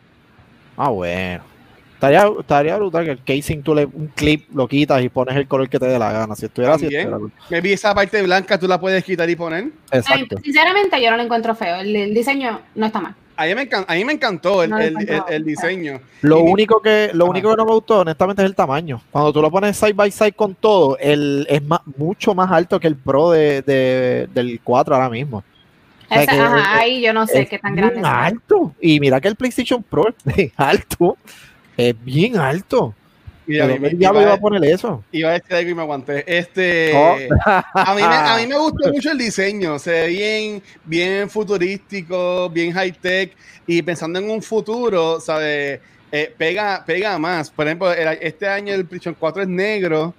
Ah, 0.78 0.88
bueno. 0.88 1.53
Estaría, 2.10 2.32
estaría 2.40 2.76
brutal 2.76 3.04
que 3.04 3.10
el 3.12 3.22
casing 3.24 3.62
tú 3.62 3.74
le 3.74 3.84
un 3.86 4.10
clip 4.14 4.46
lo 4.54 4.66
quitas 4.68 5.02
y 5.02 5.08
pones 5.08 5.36
el 5.36 5.46
color 5.48 5.68
que 5.68 5.78
te 5.78 5.86
dé 5.86 5.98
la 5.98 6.12
gana. 6.12 6.34
Si 6.36 6.46
estuviera 6.46 6.74
así, 6.74 6.84
estuviera 6.86 7.16
cool. 7.16 7.32
Me 7.50 7.60
vi 7.60 7.72
esa 7.72 7.94
parte 7.94 8.20
blanca, 8.22 8.58
tú 8.58 8.66
la 8.68 8.78
puedes 8.80 9.02
quitar 9.04 9.28
y 9.30 9.36
poner. 9.36 9.68
Sinceramente 10.42 11.02
yo 11.02 11.10
no 11.10 11.16
lo 11.16 11.22
encuentro 11.22 11.54
feo. 11.54 11.76
El, 11.76 11.94
el 11.94 12.14
diseño 12.14 12.60
no 12.74 12.86
está 12.86 13.00
mal. 13.00 13.14
A 13.36 13.46
mí 13.46 13.54
me, 13.56 13.68
encan- 13.68 13.84
a 13.88 13.94
mí 13.94 14.04
me 14.04 14.12
encantó 14.12 14.62
el, 14.62 14.70
No 14.70 14.78
el- 14.78 14.84
el- 14.96 15.02
encuentro. 15.02 15.28
el 15.28 15.44
diseño. 15.44 16.00
Lo 16.22 16.38
Y 16.38 16.42
único 16.42 16.80
que 16.80 17.10
lo 17.14 17.26
único 17.26 17.50
que 17.50 17.56
no 17.56 17.64
me 17.64 17.72
gustó, 17.72 18.00
honestamente, 18.00 18.42
es 18.42 18.46
el 18.46 18.54
tamaño. 18.54 19.02
Cuando 19.10 19.32
tú 19.32 19.42
lo 19.42 19.50
pones 19.50 19.76
side 19.76 19.92
by 19.92 20.10
side 20.12 20.32
con 20.34 20.54
todo, 20.54 20.96
el, 20.98 21.44
es 21.50 21.60
más, 21.64 21.80
mucho 21.96 22.32
más 22.34 22.50
alto 22.52 22.78
que 22.78 22.86
el 22.86 22.94
Pro 22.96 23.30
de, 23.32 23.62
de- 23.62 24.28
del 24.32 24.60
4 24.62 24.94
ahora 24.94 25.10
mismo. 25.10 25.42
O 26.08 26.14
sea 26.14 26.22
ajá, 26.22 26.58
es- 26.58 26.66
ahí 26.80 27.02
yo 27.02 27.12
no 27.12 27.26
sé 27.26 27.40
es 27.42 27.48
qué 27.48 27.58
tan 27.58 27.74
grande 27.74 27.98
es. 27.98 28.04
alto. 28.06 28.72
Y 28.80 29.00
mira 29.00 29.20
que 29.20 29.26
el 29.26 29.34
PlayStation 29.34 29.82
Pro 29.82 30.14
es 30.36 30.52
alto. 30.56 31.16
Es 31.76 31.94
bien 32.04 32.36
alto. 32.36 32.94
Y 33.46 33.58
a 33.58 33.66
¿De 33.66 33.74
mí 33.74 33.78
me- 33.80 33.88
iba, 33.90 34.22
iba 34.22 34.32
a 34.32 34.36
poner 34.40 34.64
eso? 34.64 35.04
iba 35.12 35.28
a 35.28 35.32
decir 35.34 35.54
algo 35.54 35.70
y 35.70 35.74
me 35.74 35.82
aguanté. 35.82 36.24
Este, 36.26 36.92
Oh. 36.94 37.16
a, 37.44 37.94
mí 37.94 38.00
me, 38.00 38.06
a 38.06 38.36
mí 38.38 38.46
me 38.46 38.56
gustó 38.56 38.88
mucho 38.92 39.10
el 39.10 39.18
diseño. 39.18 39.78
Se 39.78 39.90
ve 39.90 40.06
bien, 40.08 40.62
bien 40.84 41.28
futurístico, 41.28 42.48
bien 42.50 42.72
high 42.72 42.92
tech. 42.92 43.36
Y 43.66 43.82
pensando 43.82 44.18
en 44.18 44.30
un 44.30 44.42
futuro, 44.42 45.20
¿sabes? 45.20 45.80
Eh, 46.10 46.34
pega, 46.38 46.82
pega 46.86 47.18
más. 47.18 47.50
Por 47.50 47.66
ejemplo, 47.66 47.92
este 47.92 48.48
año 48.48 48.72
el 48.74 48.86
PlayStation 48.86 49.16
4 49.18 49.42
es 49.42 49.48
negro. 49.48 50.14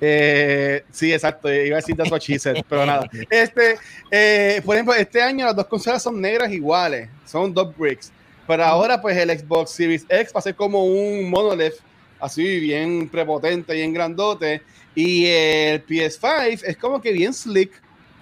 Eh, 0.00 0.82
sí, 0.90 1.12
exacto. 1.12 1.50
Iba 1.52 1.76
a 1.76 1.80
decir 1.80 1.96
that's 1.96 2.10
what 2.10 2.20
she 2.20 2.38
said, 2.38 2.56
pero 2.68 2.84
nada. 2.84 3.08
Este, 3.30 3.76
eh, 4.10 4.60
por 4.64 4.74
ejemplo, 4.74 4.94
este 4.94 5.22
año 5.22 5.46
las 5.46 5.56
dos 5.56 5.66
consolas 5.66 6.02
son 6.02 6.20
negras 6.20 6.50
iguales. 6.52 7.08
Son 7.24 7.54
dos 7.54 7.74
bricks. 7.76 8.12
Pero 8.46 8.64
ahora, 8.64 9.00
pues, 9.00 9.16
el 9.16 9.30
Xbox 9.36 9.70
Series 9.70 10.06
X 10.08 10.32
va 10.34 10.38
a 10.38 10.42
ser 10.42 10.54
como 10.54 10.84
un 10.84 11.28
monolith 11.30 11.74
así 12.20 12.60
bien 12.60 13.08
prepotente, 13.08 13.74
bien 13.74 13.92
grandote. 13.92 14.62
Y 14.94 15.26
el 15.26 15.86
PS5 15.86 16.62
es 16.64 16.76
como 16.76 17.00
que 17.00 17.12
bien 17.12 17.34
slick, 17.34 17.70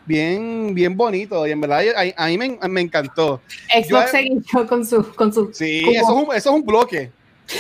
bien, 0.07 0.75
bien 0.75 0.97
bonito. 0.97 1.47
Y 1.47 1.53
en 1.53 1.61
verdad 1.61 1.83
a, 2.17 2.27
mí 2.27 2.39
me, 2.39 2.59
me, 2.69 2.81
encantó. 2.81 3.41
Xbox 3.73 4.11
se 4.11 4.67
con 4.67 4.85
su, 4.85 5.15
con 5.15 5.33
su. 5.33 5.53
Sí, 5.53 5.85
eso 5.95 6.03
es, 6.03 6.29
un, 6.29 6.35
eso 6.35 6.51
es 6.51 6.57
un 6.57 6.65
bloque. 6.65 7.13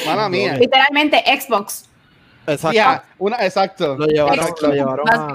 Mala 0.06 0.28
mía. 0.28 0.56
Literalmente 0.56 1.22
Xbox. 1.40 1.88
Exacto. 2.46 3.06
una, 3.18 3.36
exacto. 3.44 3.96
Lo 3.96 4.06
llevaron, 4.06 4.46
lo 4.60 4.72
llevaron 4.72 5.08
a, 5.08 5.32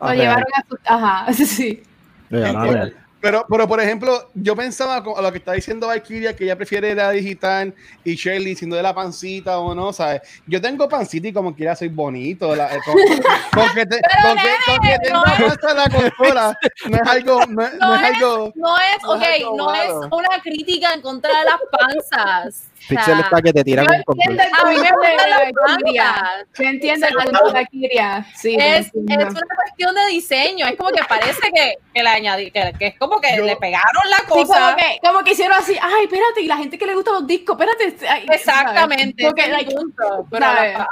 Lo 0.00 0.14
llevaron 0.14 0.46
a, 0.86 0.94
Ajá, 0.94 1.32
sí. 1.32 1.82
Lo 2.30 2.38
llevaron 2.38 2.94
pero, 3.20 3.44
pero, 3.48 3.66
por 3.66 3.80
ejemplo, 3.80 4.28
yo 4.34 4.54
pensaba 4.54 4.96
a 4.96 5.22
lo 5.22 5.32
que 5.32 5.38
está 5.38 5.52
diciendo 5.52 5.88
Valkyria, 5.88 6.36
que 6.36 6.44
ella 6.44 6.56
prefiere 6.56 6.94
la 6.94 7.10
digital 7.10 7.74
y 8.04 8.14
Shelly 8.14 8.54
siendo 8.54 8.76
de 8.76 8.82
la 8.82 8.94
pancita 8.94 9.58
o 9.58 9.74
no, 9.74 9.92
¿sabes? 9.92 10.22
Yo 10.46 10.60
tengo 10.60 10.88
pancita 10.88 11.28
y 11.28 11.32
como 11.32 11.54
quiera 11.54 11.74
soy 11.74 11.88
bonito. 11.88 12.54
La, 12.54 12.72
eh, 12.74 12.78
con, 12.84 12.94
con, 13.52 13.74
que, 13.74 13.86
te, 13.86 14.00
con, 14.22 14.36
que, 14.36 14.50
con 14.66 14.78
que 14.80 14.96
tenga 15.02 15.18
no 15.18 15.74
la 15.74 15.88
consola, 15.90 16.58
no 16.88 16.96
es 16.96 17.08
algo. 17.08 17.40
No, 17.46 17.62
es, 17.62 17.78
no 17.78 17.94
es 17.96 18.02
algo. 18.02 18.52
No 18.54 18.78
es, 18.78 19.04
ok, 19.04 19.56
no 19.56 19.74
es 19.74 19.90
una 20.10 20.40
crítica 20.42 20.94
en 20.94 21.00
contra 21.00 21.38
de 21.38 21.44
las 21.44 21.60
panzas. 21.70 22.68
Pixel 22.88 23.20
está 23.20 23.42
que 23.42 23.52
te 23.52 23.64
tiran 23.64 23.86
un 23.90 24.02
control. 24.02 24.40
A 24.40 24.68
mí 24.68 24.76
me 24.76 24.90
gusta 24.90 25.26
la 25.26 25.76
Kiria. 25.76 26.24
¿Se 26.52 26.64
entiende 26.64 27.08
el 27.08 27.14
punto 27.14 27.52
de 27.52 27.66
Kiria? 27.66 28.26
Sí, 28.34 28.56
es, 28.58 28.86
es 28.86 28.92
una 28.94 29.26
cuestión 29.56 29.94
de 29.94 30.06
diseño. 30.10 30.66
Es 30.66 30.76
como 30.76 30.90
que 30.90 31.02
parece 31.04 31.50
que, 31.52 31.74
que 31.94 32.02
le 32.02 32.08
añadí, 32.08 32.50
que, 32.50 32.72
que, 32.78 32.86
es 32.88 32.98
como 32.98 33.20
que 33.20 33.40
le 33.40 33.56
pegaron 33.56 34.02
la 34.10 34.26
cosa. 34.28 34.54
Sí, 34.54 34.60
como, 34.60 34.76
que, 34.76 35.06
como 35.06 35.24
que 35.24 35.32
hicieron 35.32 35.58
así, 35.58 35.76
ay, 35.80 36.04
espérate, 36.04 36.40
y 36.42 36.46
la 36.46 36.56
gente 36.56 36.78
que 36.78 36.86
le 36.86 36.94
gusta 36.94 37.12
los 37.12 37.26
discos, 37.26 37.58
espérate. 37.58 38.06
Ay, 38.08 38.26
Exactamente. 38.30 39.24
Porque, 39.24 39.48
like, 39.48 39.74
punto, 39.74 40.26
pero 40.30 40.46
era, 40.46 40.88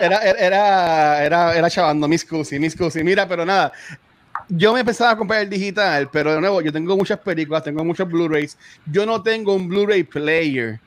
era, 0.00 0.18
era, 0.38 1.24
era, 1.24 1.56
era 1.56 1.70
chavando, 1.70 2.08
mis 2.08 2.24
cusi, 2.24 2.58
mis 2.58 2.76
cusi. 2.76 3.02
Mira, 3.04 3.28
pero 3.28 3.44
nada, 3.44 3.72
yo 4.48 4.72
me 4.72 4.80
empezaba 4.80 5.10
a 5.10 5.16
comprar 5.16 5.42
el 5.42 5.50
digital, 5.50 6.08
pero 6.10 6.34
de 6.34 6.40
nuevo, 6.40 6.60
yo 6.60 6.72
tengo 6.72 6.96
muchas 6.96 7.18
películas, 7.18 7.62
tengo 7.62 7.84
muchos 7.84 8.08
Blu-rays. 8.08 8.56
Yo 8.86 9.06
no 9.06 9.22
tengo 9.22 9.54
un 9.54 9.68
Blu-ray 9.68 10.04
player. 10.04 10.80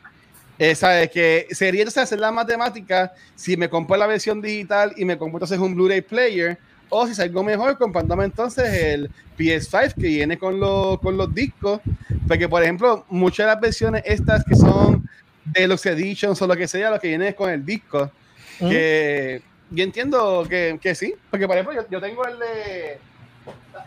Esa 0.60 1.02
es 1.02 1.10
que 1.10 1.48
sería 1.52 1.84
entonces 1.84 2.04
hacer 2.04 2.20
la 2.20 2.34
matemática 2.34 3.14
si 3.34 3.56
me 3.56 3.70
compro 3.70 3.96
la 3.96 4.08
versión 4.08 4.42
digital 4.42 4.94
y 4.98 5.06
me 5.06 5.18
compro 5.18 5.38
entonces 5.38 5.58
un 5.58 5.74
Blu-ray 5.74 6.02
player 6.02 6.58
o 6.90 7.08
si 7.08 7.16
salgo 7.16 7.42
mejor 7.44 7.78
comprándome 7.78 8.26
entonces 8.26 8.66
el 8.74 9.10
PS5 9.38 9.94
que 9.94 10.08
viene 10.08 10.38
con, 10.38 10.60
los, 10.60 11.00
con 11.00 11.16
los 11.16 11.34
discos. 11.34 11.80
Porque, 12.28 12.50
por 12.50 12.62
ejemplo, 12.62 13.06
muchas 13.08 13.46
de 13.46 13.54
las 13.54 13.62
versiones 13.62 14.04
estas 14.06 14.44
que 14.44 14.56
son 14.56 15.08
de 15.46 15.66
los 15.66 15.86
editions 15.86 16.42
o 16.42 16.48
lo 16.48 16.58
que 16.58 16.68
sea, 16.68 16.92
lo 16.92 17.00
que 17.00 17.08
viene 17.08 17.30
es 17.30 17.36
con 17.36 17.50
el 17.50 17.66
disco. 17.66 18.12
Que 18.60 19.42
yo 19.70 19.84
entiendo 19.86 20.46
que, 20.50 20.78
que, 20.82 20.94
sí, 20.94 21.16
porque 21.32 21.48
por 21.48 21.58
ejemplo 21.58 21.86
yo, 21.90 22.02
tengo 22.02 22.26
el 22.26 22.38
de... 22.38 23.00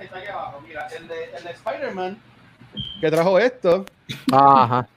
Está 0.01 0.17
aquí 0.17 0.29
abajo, 0.29 0.63
mira, 0.67 0.89
el 0.97 1.07
de, 1.07 1.25
el 1.37 1.45
de 1.45 1.51
Spider-Man 1.51 2.19
que 2.99 3.11
trajo 3.11 3.39
esto. 3.39 3.85
Ajá 4.33 4.89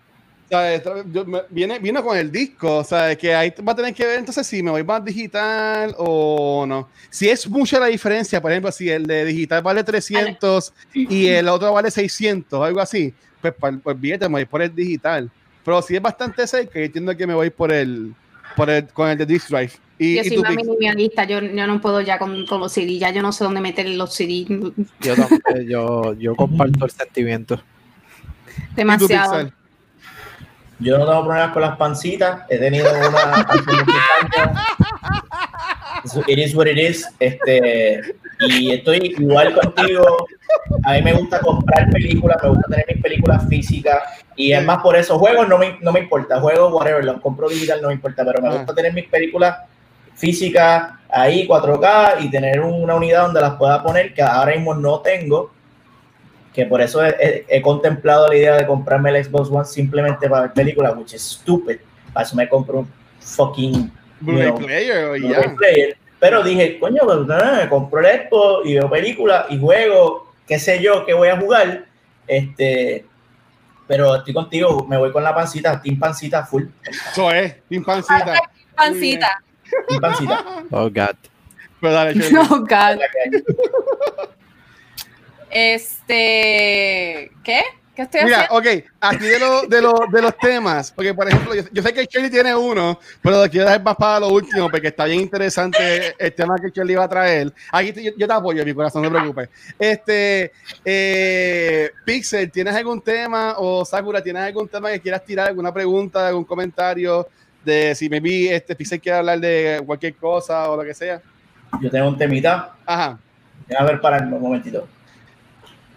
viene, 1.49 1.79
viene 1.79 2.03
con 2.03 2.17
el 2.17 2.31
disco, 2.31 2.77
o 2.77 2.83
sea, 2.83 3.15
que 3.15 3.33
ahí 3.33 3.53
va 3.67 3.71
a 3.71 3.75
tener 3.75 3.93
que 3.93 4.05
ver 4.05 4.19
entonces 4.19 4.45
si 4.45 4.61
me 4.61 4.71
voy 4.71 4.83
más 4.83 5.03
digital 5.03 5.95
o 5.97 6.65
no. 6.67 6.89
Si 7.09 7.29
es 7.29 7.49
mucha 7.49 7.79
la 7.79 7.87
diferencia, 7.87 8.41
por 8.41 8.51
ejemplo, 8.51 8.71
si 8.71 8.89
el 8.89 9.05
de 9.07 9.25
digital 9.25 9.63
vale 9.63 9.83
300 9.83 10.73
y 10.93 11.27
el 11.27 11.47
otro 11.47 11.73
vale 11.73 11.89
600, 11.89 12.63
algo 12.63 12.79
así, 12.79 13.13
pues, 13.41 13.53
pues 13.83 13.99
billete 13.99 14.27
me 14.27 14.33
voy 14.33 14.45
por 14.45 14.61
el 14.61 14.73
digital. 14.73 15.29
Pero 15.63 15.81
si 15.81 15.95
es 15.95 16.01
bastante 16.01 16.45
cerca, 16.45 16.79
entiendo 16.79 17.15
que 17.17 17.25
me 17.25 17.33
voy 17.33 17.49
por 17.49 17.71
el, 17.71 18.13
por 18.55 18.69
el 18.69 18.87
con 18.87 19.09
el 19.09 19.17
de 19.17 19.25
disc 19.25 19.49
drive. 19.49 19.71
Y, 19.97 20.15
yo 20.17 20.23
soy 20.25 20.37
una 20.37 20.51
minimalista, 20.51 21.23
yo, 21.23 21.41
yo, 21.41 21.67
no 21.67 21.81
puedo 21.81 22.01
ya 22.01 22.19
con, 22.19 22.45
con, 22.45 22.59
los 22.59 22.73
CD, 22.73 22.99
ya 22.99 23.11
yo 23.11 23.21
no 23.21 23.31
sé 23.31 23.45
dónde 23.45 23.61
meter 23.61 23.87
los 23.87 24.13
CD. 24.13 24.45
Yo, 24.99 25.15
yo, 25.65 26.13
yo 26.13 26.35
comparto 26.37 26.85
el 26.85 26.91
sentimiento. 26.91 27.59
Demasiado. 28.75 29.51
Yo 30.79 30.97
no 30.97 31.05
tengo 31.05 31.23
problemas 31.23 31.51
con 31.51 31.61
las 31.61 31.77
pancitas. 31.77 32.41
He 32.49 32.57
tenido 32.57 32.91
una. 32.91 33.45
it 36.27 36.39
is 36.39 36.55
what 36.55 36.67
it 36.67 36.77
is. 36.77 37.07
Este, 37.19 38.01
y 38.39 38.71
estoy 38.71 39.15
igual 39.17 39.53
contigo. 39.53 40.27
A 40.83 40.93
mí 40.93 41.01
me 41.01 41.13
gusta 41.13 41.39
comprar 41.39 41.89
películas, 41.89 42.37
me 42.43 42.49
gusta 42.49 42.67
tener 42.69 42.85
mis 42.93 43.01
películas 43.01 43.47
físicas. 43.47 44.03
Y 44.35 44.51
es 44.51 44.63
más 44.63 44.81
por 44.81 44.97
eso. 44.97 45.17
Juegos 45.17 45.47
no 45.47 45.57
me, 45.57 45.77
no 45.81 45.93
me 45.93 46.01
importa. 46.01 46.41
Juegos, 46.41 46.73
whatever, 46.73 47.05
los 47.05 47.21
compro 47.21 47.47
digital, 47.47 47.81
no 47.81 47.87
me 47.87 47.93
importa. 47.93 48.25
Pero 48.25 48.41
me 48.41 48.49
ah. 48.49 48.57
gusta 48.57 48.75
tener 48.75 48.93
mis 48.93 49.07
películas 49.07 49.57
físicas 50.15 50.91
ahí, 51.09 51.47
4K, 51.47 52.17
y 52.21 52.29
tener 52.29 52.59
una 52.59 52.95
unidad 52.95 53.23
donde 53.23 53.41
las 53.41 53.55
pueda 53.55 53.81
poner, 53.81 54.13
que 54.13 54.21
ahora 54.21 54.53
mismo 54.53 54.73
no 54.73 54.99
tengo 54.99 55.54
que 56.55 56.65
por 56.65 56.81
eso 56.81 57.01
he, 57.03 57.61
contemplado 57.61 58.29
la 58.29 58.35
idea 58.35 58.55
de 58.55 58.65
comprarme 58.65 59.09
el 59.09 59.25
Xbox 59.25 59.49
One 59.51 59.65
simplemente 59.65 60.29
para 60.29 60.43
ver 60.43 60.53
películas, 60.53 60.95
which 60.95 61.13
is 61.13 61.21
stupid. 61.21 61.79
Para 62.13 62.25
eso 62.25 62.35
me 62.37 62.47
compro 62.47 62.79
un 62.79 62.91
fucking 63.19 63.91
Blu-ray 64.21 64.53
player, 64.53 65.55
player. 65.57 65.97
Pero 66.17 66.41
dije, 66.41 66.79
coño, 66.79 67.01
pues, 67.03 67.19
me 67.27 67.69
compro 67.69 67.99
el 67.99 68.29
Xbox 68.29 68.65
y 68.69 68.75
veo 68.75 68.89
películas 68.89 69.47
y 69.49 69.59
juego, 69.59 70.33
qué 70.47 70.57
sé 70.57 70.81
yo, 70.81 71.05
qué 71.05 71.13
voy 71.13 71.27
a 71.27 71.37
jugar. 71.37 71.85
Este, 72.25 73.05
pero 73.85 74.15
estoy 74.15 74.33
contigo, 74.33 74.85
me 74.87 74.97
voy 74.97 75.11
con 75.11 75.23
la 75.23 75.35
pancita, 75.35 75.81
Team 75.81 75.99
Pancita 75.99 76.45
full. 76.45 76.63
Eso 76.83 77.31
es, 77.31 77.61
Team 77.67 77.83
Pancita. 77.83 78.41
Pancita. 78.73 79.43
Team 79.89 79.99
Pancita. 79.99 80.45
Oh, 80.71 80.89
God. 80.89 81.17
Pero 81.81 81.93
dale, 81.93 82.13
oh, 82.49 82.59
God. 82.59 82.99
Este, 85.57 87.31
¿qué? 87.41 87.61
¿Qué 87.95 88.01
estoy 88.01 88.25
Mira, 88.25 88.41
haciendo? 88.41 88.57
ok, 88.57 88.91
aquí 88.99 89.25
de, 89.25 89.39
lo, 89.39 89.61
de, 89.67 89.81
lo, 89.81 89.93
de 90.11 90.21
los 90.21 90.37
temas, 90.37 90.91
porque 90.91 91.13
por 91.13 91.29
ejemplo, 91.29 91.53
yo, 91.71 91.81
sé 91.81 91.93
que 91.93 92.03
Shirley 92.03 92.29
tiene 92.29 92.53
uno, 92.53 92.99
pero 93.21 93.41
lo 93.41 93.49
quiero 93.49 93.65
dejar 93.65 93.81
más 93.81 93.95
para 93.95 94.19
lo 94.19 94.33
último, 94.33 94.69
porque 94.69 94.89
está 94.89 95.05
bien 95.05 95.21
interesante 95.21 96.13
el 96.19 96.33
tema 96.33 96.55
que 96.57 96.71
Shirley 96.71 96.95
va 96.95 97.05
a 97.05 97.07
traer. 97.07 97.53
Aquí 97.71 97.93
yo, 98.03 98.11
yo, 98.17 98.27
te 98.27 98.33
apoyo, 98.33 98.65
mi 98.65 98.73
corazón, 98.73 99.03
no 99.03 99.07
te 99.07 99.15
preocupes. 99.15 99.49
Este, 99.79 100.51
eh, 100.83 101.89
Pixel, 102.03 102.51
¿tienes 102.51 102.75
algún 102.75 102.99
tema? 102.99 103.55
O 103.57 103.85
Sakura, 103.85 104.21
¿tienes 104.21 104.43
algún 104.43 104.67
tema 104.67 104.91
que 104.91 104.99
quieras 104.99 105.23
tirar? 105.23 105.47
¿Alguna 105.47 105.73
pregunta, 105.73 106.27
algún 106.27 106.43
comentario? 106.43 107.29
De 107.63 107.95
si 107.95 108.09
me 108.09 108.19
vi, 108.19 108.49
este 108.49 108.75
Pixel 108.75 108.99
quiere 108.99 109.19
hablar 109.19 109.39
de 109.39 109.81
cualquier 109.85 110.15
cosa 110.15 110.69
o 110.69 110.75
lo 110.75 110.83
que 110.83 110.93
sea. 110.93 111.21
Yo 111.79 111.89
tengo 111.89 112.09
un 112.09 112.17
temita. 112.17 112.75
Ajá. 112.85 113.17
A 113.79 113.83
ver, 113.85 114.01
para 114.01 114.17
un 114.17 114.31
momentito. 114.31 114.85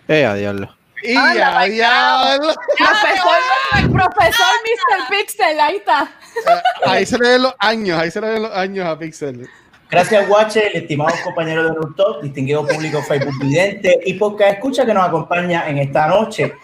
Eh, 0.09 0.25
a 0.25 0.35
diablo. 0.35 0.75
Y 1.03 1.15
a 1.15 1.65
diablo. 1.65 2.55
Profesor, 2.79 3.93
profesor 3.93 4.47
Mr. 4.65 5.09
Pixel, 5.11 5.61
ahí 5.61 5.77
está. 5.77 6.11
Ah, 6.47 6.93
ahí 6.93 7.05
se 7.05 7.19
le 7.19 7.29
ven 7.29 7.43
los 7.43 7.55
años, 7.59 8.01
ahí 8.01 8.11
se 8.11 8.21
le 8.23 8.29
ven 8.31 8.43
los 8.43 8.53
años 8.53 8.87
a 8.87 8.99
Pixel. 8.99 9.47
Gracias, 9.91 10.27
Guache, 10.27 10.69
el 10.69 10.83
estimado 10.83 11.15
compañero 11.25 11.65
de 11.65 11.71
Nurtop, 11.73 12.23
distinguido 12.23 12.67
público 12.67 13.03
Facebook 13.03 13.39
vidente 13.41 14.01
y 14.07 14.15
porque 14.15 14.49
escucha 14.49 14.87
que 14.87 14.95
nos 14.95 15.07
acompaña 15.07 15.69
en 15.69 15.79
esta 15.79 16.09
noche. 16.09 16.55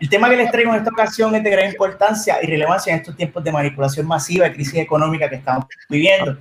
El 0.00 0.08
tema 0.08 0.30
que 0.30 0.36
les 0.36 0.50
traigo 0.50 0.72
en 0.72 0.78
esta 0.78 0.90
ocasión 0.90 1.34
es 1.34 1.42
de 1.42 1.50
gran 1.50 1.70
importancia 1.70 2.38
y 2.40 2.46
relevancia 2.46 2.92
en 2.92 3.00
estos 3.00 3.16
tiempos 3.16 3.42
de 3.42 3.50
manipulación 3.50 4.06
masiva 4.06 4.46
y 4.46 4.52
crisis 4.52 4.76
económica 4.76 5.28
que 5.28 5.36
estamos 5.36 5.66
viviendo. 5.88 6.36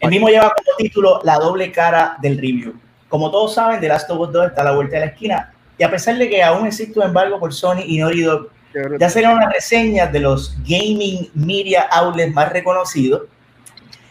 El 0.00 0.10
mismo 0.10 0.28
lleva 0.28 0.52
como 0.52 0.76
título 0.78 1.20
La 1.22 1.36
doble 1.36 1.70
cara 1.70 2.16
del 2.20 2.36
review. 2.36 2.74
Como 3.08 3.30
todos 3.30 3.54
saben, 3.54 3.80
The 3.80 3.88
Last 3.88 4.10
of 4.10 4.20
Us 4.20 4.32
2 4.32 4.46
está 4.48 4.62
a 4.62 4.64
la 4.64 4.72
vuelta 4.72 4.96
de 4.96 5.06
la 5.06 5.12
esquina 5.12 5.52
y 5.78 5.84
a 5.84 5.90
pesar 5.90 6.16
de 6.16 6.28
que 6.28 6.42
aún 6.42 6.66
existe 6.66 6.98
un 6.98 7.06
embargo 7.06 7.38
por 7.38 7.52
Sony 7.52 7.82
y 7.86 7.98
Naughty 7.98 8.22
Dog, 8.22 8.50
ya 8.98 9.08
serían 9.08 9.34
una 9.34 9.48
reseña 9.48 10.06
de 10.06 10.20
los 10.20 10.56
gaming 10.62 11.30
media 11.34 11.82
outlets 11.90 12.32
más 12.34 12.52
reconocidos. 12.52 13.22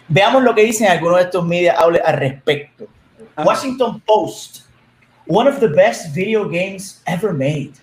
Veamos 0.07 0.43
lo 0.43 0.53
que 0.53 0.63
dicen 0.63 0.87
algunos 0.87 1.17
de 1.17 1.23
estos 1.23 1.45
media 1.45 1.73
outlets 1.73 2.05
al 2.07 2.17
respecto. 2.17 2.87
Washington 3.37 4.01
Post, 4.01 4.65
one 5.27 5.49
of 5.49 5.59
the 5.59 5.67
best 5.67 6.15
video 6.15 6.47
games 6.47 7.01
ever 7.05 7.33
made. 7.33 7.73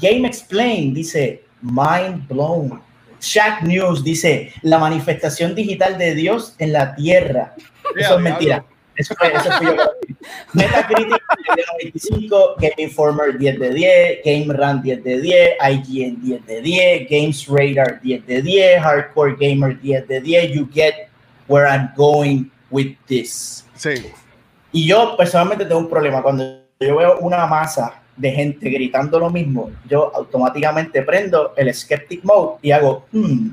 Game 0.00 0.26
Explain 0.26 0.94
dice, 0.94 1.42
mind 1.62 2.26
blown. 2.28 2.80
Shack 3.20 3.62
News 3.62 4.02
dice, 4.02 4.52
la 4.62 4.78
manifestación 4.78 5.54
digital 5.54 5.98
de 5.98 6.14
Dios 6.14 6.54
en 6.58 6.72
la 6.72 6.94
tierra. 6.94 7.54
Eso 7.94 8.16
es 8.16 8.20
mentira. 8.20 8.64
Eso 8.96 9.14
fue, 9.14 9.32
eso 9.32 9.50
fue 9.52 9.76
yo. 9.76 10.09
Metacritic 10.52 11.22
95, 11.94 12.56
Game 12.58 12.74
Informer 12.78 13.38
10 13.38 13.58
de 13.58 13.70
10, 13.70 14.20
Game 14.24 14.52
Run 14.52 14.82
10 14.82 15.04
de 15.04 15.20
10, 15.20 15.50
IGN 15.60 16.22
10 16.22 16.46
de 16.46 16.60
10, 16.60 17.08
Games 17.10 17.46
Radar 17.48 18.00
10 18.00 18.26
de 18.26 18.42
10, 18.42 18.82
Hardcore 18.82 19.36
Gamer 19.38 19.80
10 19.80 20.08
de 20.08 20.20
10. 20.20 20.54
You 20.54 20.68
get 20.72 21.08
where 21.48 21.66
I'm 21.66 21.90
going 21.96 22.50
with 22.70 22.96
this. 23.06 23.64
Sí. 23.74 24.06
Y 24.72 24.86
yo 24.86 25.16
personalmente 25.16 25.64
tengo 25.64 25.80
un 25.80 25.88
problema. 25.88 26.22
Cuando 26.22 26.44
yo 26.78 26.96
veo 26.96 27.18
una 27.18 27.46
masa 27.46 28.02
de 28.16 28.30
gente 28.30 28.68
gritando 28.70 29.18
lo 29.18 29.30
mismo, 29.30 29.70
yo 29.88 30.12
automáticamente 30.14 31.02
prendo 31.02 31.54
el 31.56 31.72
skeptic 31.74 32.22
mode 32.22 32.58
y 32.62 32.70
hago, 32.70 33.06
hmm, 33.12 33.50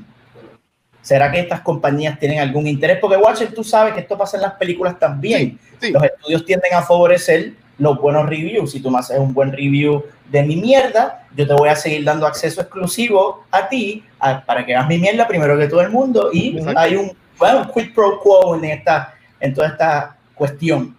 ¿Será 1.08 1.32
que 1.32 1.40
estas 1.40 1.62
compañías 1.62 2.18
tienen 2.18 2.38
algún 2.38 2.66
interés? 2.66 2.98
Porque 3.00 3.16
Watcher, 3.16 3.54
tú 3.54 3.64
sabes 3.64 3.94
que 3.94 4.00
esto 4.00 4.18
pasa 4.18 4.36
en 4.36 4.42
las 4.42 4.52
películas 4.52 4.98
también. 4.98 5.58
Sí, 5.80 5.86
sí. 5.86 5.90
Los 5.90 6.02
estudios 6.04 6.44
tienden 6.44 6.74
a 6.74 6.82
favorecer 6.82 7.54
los 7.78 7.98
buenos 7.98 8.28
reviews. 8.28 8.72
Si 8.72 8.80
tú 8.80 8.90
me 8.90 8.98
haces 8.98 9.18
un 9.18 9.32
buen 9.32 9.50
review 9.50 10.04
de 10.30 10.42
mi 10.42 10.56
mierda, 10.56 11.26
yo 11.34 11.46
te 11.46 11.54
voy 11.54 11.70
a 11.70 11.76
seguir 11.76 12.04
dando 12.04 12.26
acceso 12.26 12.60
exclusivo 12.60 13.42
a 13.50 13.66
ti 13.70 14.04
a- 14.20 14.44
para 14.44 14.66
que 14.66 14.74
hagas 14.74 14.86
mi 14.86 14.98
mierda 14.98 15.26
primero 15.26 15.56
que 15.56 15.66
todo 15.66 15.80
el 15.80 15.88
mundo. 15.88 16.28
Y 16.30 16.58
Exacto. 16.58 16.78
hay 16.78 16.96
un, 16.96 17.16
bueno, 17.38 17.62
un 17.62 17.72
quid 17.72 17.94
pro 17.94 18.20
quo 18.20 18.54
en, 18.56 18.66
esta, 18.66 19.14
en 19.40 19.54
toda 19.54 19.68
esta 19.68 20.14
cuestión. 20.34 20.94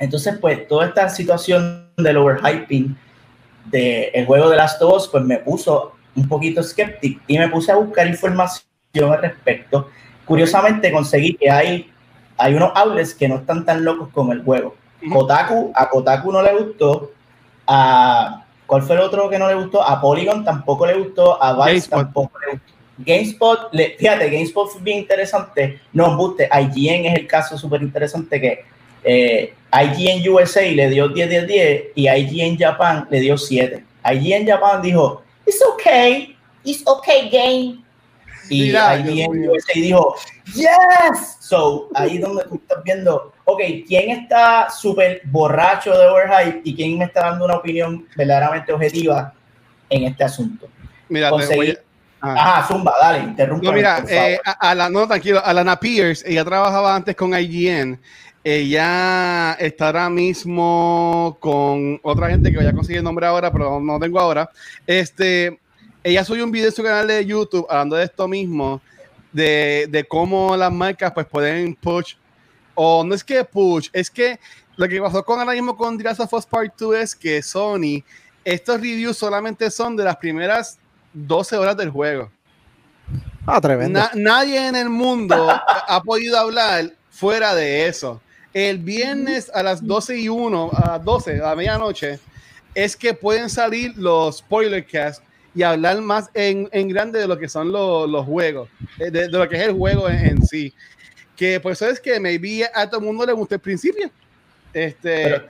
Entonces, 0.00 0.36
pues, 0.40 0.66
toda 0.66 0.86
esta 0.86 1.08
situación 1.08 1.90
del 1.96 2.16
overhyping 2.16 2.96
del 3.66 4.10
el 4.14 4.26
juego 4.26 4.50
de 4.50 4.56
Last 4.56 4.82
of 4.82 4.94
Us, 4.94 5.08
pues 5.08 5.22
me 5.22 5.38
puso 5.38 5.92
un 6.16 6.26
poquito 6.26 6.60
escéptico 6.60 7.20
y 7.28 7.38
me 7.38 7.48
puse 7.48 7.70
a 7.70 7.76
buscar 7.76 8.08
información 8.08 8.64
al 9.02 9.22
respecto. 9.22 9.88
Curiosamente, 10.24 10.90
conseguí 10.92 11.34
que 11.34 11.50
hay, 11.50 11.90
hay 12.36 12.54
unos 12.54 12.70
outlets 12.74 13.14
que 13.14 13.28
no 13.28 13.36
están 13.36 13.64
tan 13.64 13.84
locos 13.84 14.08
con 14.12 14.30
el 14.32 14.42
juego. 14.42 14.74
Kotaku, 15.12 15.72
a 15.74 15.88
Kotaku 15.88 16.32
no 16.32 16.40
le 16.42 16.52
gustó, 16.54 17.10
a 17.66 18.44
¿cuál 18.66 18.82
fue 18.82 18.96
el 18.96 19.02
otro 19.02 19.28
que 19.28 19.38
no 19.38 19.48
le 19.48 19.54
gustó? 19.54 19.82
A 19.82 20.00
Polygon 20.00 20.44
tampoco 20.44 20.86
le 20.86 20.94
gustó, 20.94 21.42
a 21.42 21.52
Vice 21.52 21.88
GameSpot. 21.90 21.98
tampoco 22.00 22.38
le 22.46 22.52
gustó. 22.52 22.74
GameSpot, 22.98 23.58
le- 23.72 23.96
fíjate, 23.98 24.30
GameSpot 24.30 24.70
fue 24.70 24.80
bien 24.80 24.98
interesante. 25.00 25.80
No, 25.92 26.06
embuste, 26.12 26.48
IGN 26.50 27.06
es 27.06 27.18
el 27.18 27.26
caso 27.26 27.58
súper 27.58 27.82
interesante 27.82 28.40
que 28.40 28.64
eh, 29.02 29.52
IGN 29.72 30.26
USA 30.32 30.62
le 30.62 30.88
dio 30.88 31.08
10 31.08 31.28
10 31.28 31.46
10 31.48 31.82
y 31.96 32.08
IGN 32.08 32.56
Japan 32.56 33.06
le 33.10 33.20
dio 33.20 33.36
7. 33.36 33.84
IGN 34.10 34.46
Japan 34.46 34.80
dijo, 34.80 35.22
it's 35.44 35.60
okay, 35.74 36.34
it's 36.62 36.82
okay 36.86 37.28
game. 37.28 37.83
Y. 38.48 38.72
USA 39.48 39.72
dijo, 39.74 40.14
yes. 40.54 41.36
So, 41.40 41.88
ahí 41.94 42.18
donde 42.18 42.44
tú 42.44 42.56
estás 42.56 42.82
viendo, 42.84 43.32
ok, 43.44 43.60
¿quién 43.86 44.10
está 44.10 44.68
súper 44.70 45.22
borracho 45.24 45.96
de 45.96 46.06
overhype 46.06 46.60
y 46.64 46.74
quién 46.74 46.98
me 46.98 47.04
está 47.06 47.30
dando 47.30 47.44
una 47.44 47.56
opinión 47.56 48.06
verdaderamente 48.16 48.72
objetiva 48.72 49.32
en 49.88 50.04
este 50.04 50.24
asunto? 50.24 50.68
Mira, 51.08 51.30
voy 51.30 51.70
a- 51.70 51.74
ah. 52.20 52.34
Ajá, 52.36 52.66
Zumba, 52.68 52.94
dale, 53.00 53.18
interrumpa. 53.20 53.66
No, 53.66 53.72
mira, 53.72 54.04
eh, 54.08 54.38
a, 54.44 54.52
a 54.70 54.74
la, 54.74 54.88
no, 54.88 55.06
tranquilo, 55.06 55.44
Alana 55.44 55.78
Pierce, 55.78 56.24
ella 56.26 56.44
trabajaba 56.44 56.94
antes 56.94 57.14
con 57.14 57.38
IGN. 57.38 58.00
Ella 58.46 59.54
está 59.58 59.86
ahora 59.86 60.10
mismo 60.10 61.38
con 61.40 61.98
otra 62.02 62.28
gente 62.28 62.50
que 62.50 62.58
voy 62.58 62.66
a 62.66 62.74
conseguir 62.74 62.98
el 62.98 63.04
nombre 63.04 63.26
ahora, 63.26 63.50
pero 63.50 63.80
no 63.80 63.98
tengo 63.98 64.20
ahora. 64.20 64.50
Este, 64.86 65.58
ella 66.04 66.24
subió 66.24 66.44
un 66.44 66.52
video 66.52 66.68
en 66.68 66.74
su 66.74 66.82
canal 66.82 67.06
de 67.08 67.24
YouTube 67.24 67.66
hablando 67.68 67.96
de 67.96 68.04
esto 68.04 68.28
mismo, 68.28 68.80
de, 69.32 69.88
de 69.90 70.04
cómo 70.04 70.56
las 70.56 70.70
marcas 70.70 71.12
pues 71.12 71.26
pueden 71.26 71.74
push, 71.74 72.14
o 72.74 73.02
no 73.02 73.14
es 73.14 73.24
que 73.24 73.42
push, 73.44 73.88
es 73.92 74.08
que 74.10 74.38
lo 74.76 74.88
que 74.88 75.00
pasó 75.00 75.24
con 75.24 75.40
ahora 75.40 75.52
mismo 75.52 75.76
con 75.76 75.96
The 75.98 76.04
Last 76.04 76.20
of 76.20 76.32
Us 76.32 76.46
Part 76.46 76.74
2 76.78 76.96
es 76.96 77.14
que 77.16 77.42
Sony, 77.42 78.02
estos 78.44 78.76
reviews 78.80 79.16
solamente 79.16 79.70
son 79.70 79.96
de 79.96 80.04
las 80.04 80.16
primeras 80.16 80.78
12 81.12 81.56
horas 81.56 81.76
del 81.76 81.90
juego. 81.90 82.30
Ah, 83.46 83.60
tremendo. 83.60 83.98
Na- 84.00 84.10
nadie 84.14 84.66
en 84.68 84.76
el 84.76 84.88
mundo 84.90 85.48
ha 85.88 86.02
podido 86.02 86.38
hablar 86.38 86.92
fuera 87.10 87.54
de 87.54 87.86
eso. 87.86 88.20
El 88.52 88.78
viernes 88.78 89.50
a 89.54 89.62
las 89.62 89.84
12 89.84 90.18
y 90.18 90.28
1, 90.28 90.70
a 90.72 90.86
las 90.92 91.04
12, 91.04 91.42
a 91.44 91.54
medianoche, 91.56 92.18
es 92.74 92.96
que 92.96 93.14
pueden 93.14 93.50
salir 93.50 93.92
los 93.96 94.38
spoiler 94.38 94.86
cast 94.86 95.22
y 95.54 95.62
hablar 95.62 96.00
más 96.00 96.30
en, 96.34 96.68
en 96.72 96.88
grande 96.88 97.18
de 97.20 97.28
lo 97.28 97.38
que 97.38 97.48
son 97.48 97.70
los, 97.70 98.08
los 98.10 98.24
juegos, 98.26 98.68
eh, 98.98 99.10
de, 99.10 99.28
de 99.28 99.38
lo 99.38 99.48
que 99.48 99.56
es 99.56 99.62
el 99.62 99.72
juego 99.72 100.08
en, 100.08 100.18
en 100.26 100.46
sí. 100.46 100.74
Que 101.36 101.60
por 101.60 101.72
eso 101.72 101.86
es 101.88 102.00
que 102.00 102.18
maybe 102.20 102.64
a 102.74 102.88
todo 102.88 103.00
el 103.00 103.06
mundo 103.06 103.24
le 103.26 103.32
gusta 103.32 103.56
el 103.56 103.60
principio. 103.60 104.10
Este, 104.72 105.22
Pero- 105.24 105.48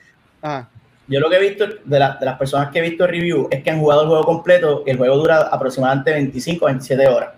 Yo 1.08 1.20
lo 1.20 1.28
que 1.30 1.36
he 1.36 1.40
visto 1.40 1.66
de, 1.84 1.98
la- 1.98 2.16
de 2.18 2.24
las 2.26 2.38
personas 2.38 2.70
que 2.70 2.78
he 2.78 2.82
visto 2.82 3.06
review 3.06 3.48
es 3.50 3.62
que 3.62 3.70
han 3.70 3.78
jugado 3.80 4.02
el 4.02 4.08
juego 4.08 4.24
completo 4.24 4.82
y 4.86 4.90
el 4.90 4.96
juego 4.98 5.16
dura 5.16 5.40
aproximadamente 5.42 6.12
25 6.12 6.64
27 6.66 7.08
horas. 7.08 7.30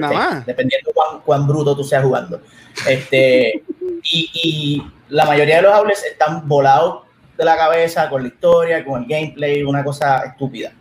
Nada 0.00 0.14
dependiendo 0.46 0.90
cuán, 0.92 1.20
cuán 1.20 1.46
bruto 1.46 1.76
tú 1.76 1.84
seas 1.84 2.02
jugando. 2.04 2.40
Este, 2.88 3.62
y, 4.02 4.30
y 4.34 4.82
la 5.08 5.24
mayoría 5.26 5.56
de 5.56 5.62
los 5.62 5.72
outlets 5.72 6.04
están 6.04 6.46
volados 6.48 7.04
de 7.38 7.44
la 7.44 7.56
cabeza 7.56 8.08
con 8.08 8.22
la 8.22 8.28
historia, 8.28 8.84
con 8.84 9.02
el 9.02 9.08
gameplay, 9.08 9.62
una 9.62 9.84
cosa 9.84 10.24
estúpida. 10.24 10.72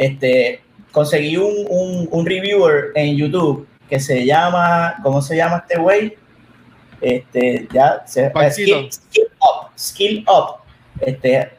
Este, 0.00 0.62
conseguí 0.92 1.36
un, 1.36 1.66
un, 1.68 2.08
un 2.10 2.24
reviewer 2.26 2.86
en 2.94 3.16
YouTube 3.18 3.68
que 3.86 4.00
se 4.00 4.24
llama, 4.24 4.94
¿cómo 5.02 5.20
se 5.20 5.36
llama 5.36 5.58
este 5.58 5.78
güey? 5.78 6.16
Este, 7.02 7.68
ya, 7.70 8.02
se, 8.06 8.30
Paquito. 8.30 8.88
skill, 8.88 8.92
skill 8.92 9.26
Up, 9.40 9.68
Skill 9.76 10.24
Up. 10.26 10.46
Este, 11.00 11.50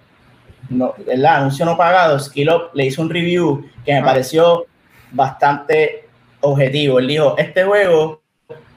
no, 0.69 0.95
el 1.07 1.23
anuncio 1.23 1.65
no 1.65 1.77
pagado, 1.77 2.19
Skill 2.19 2.49
Up 2.49 2.61
le 2.73 2.85
hizo 2.87 3.03
un 3.03 3.11
review 3.11 3.69
que 3.85 3.93
me 3.93 3.99
Ah. 3.99 4.05
pareció 4.05 4.65
bastante 5.11 6.07
objetivo. 6.39 6.97
Él 6.97 7.07
dijo, 7.07 7.35
este 7.37 7.63
juego 7.63 8.21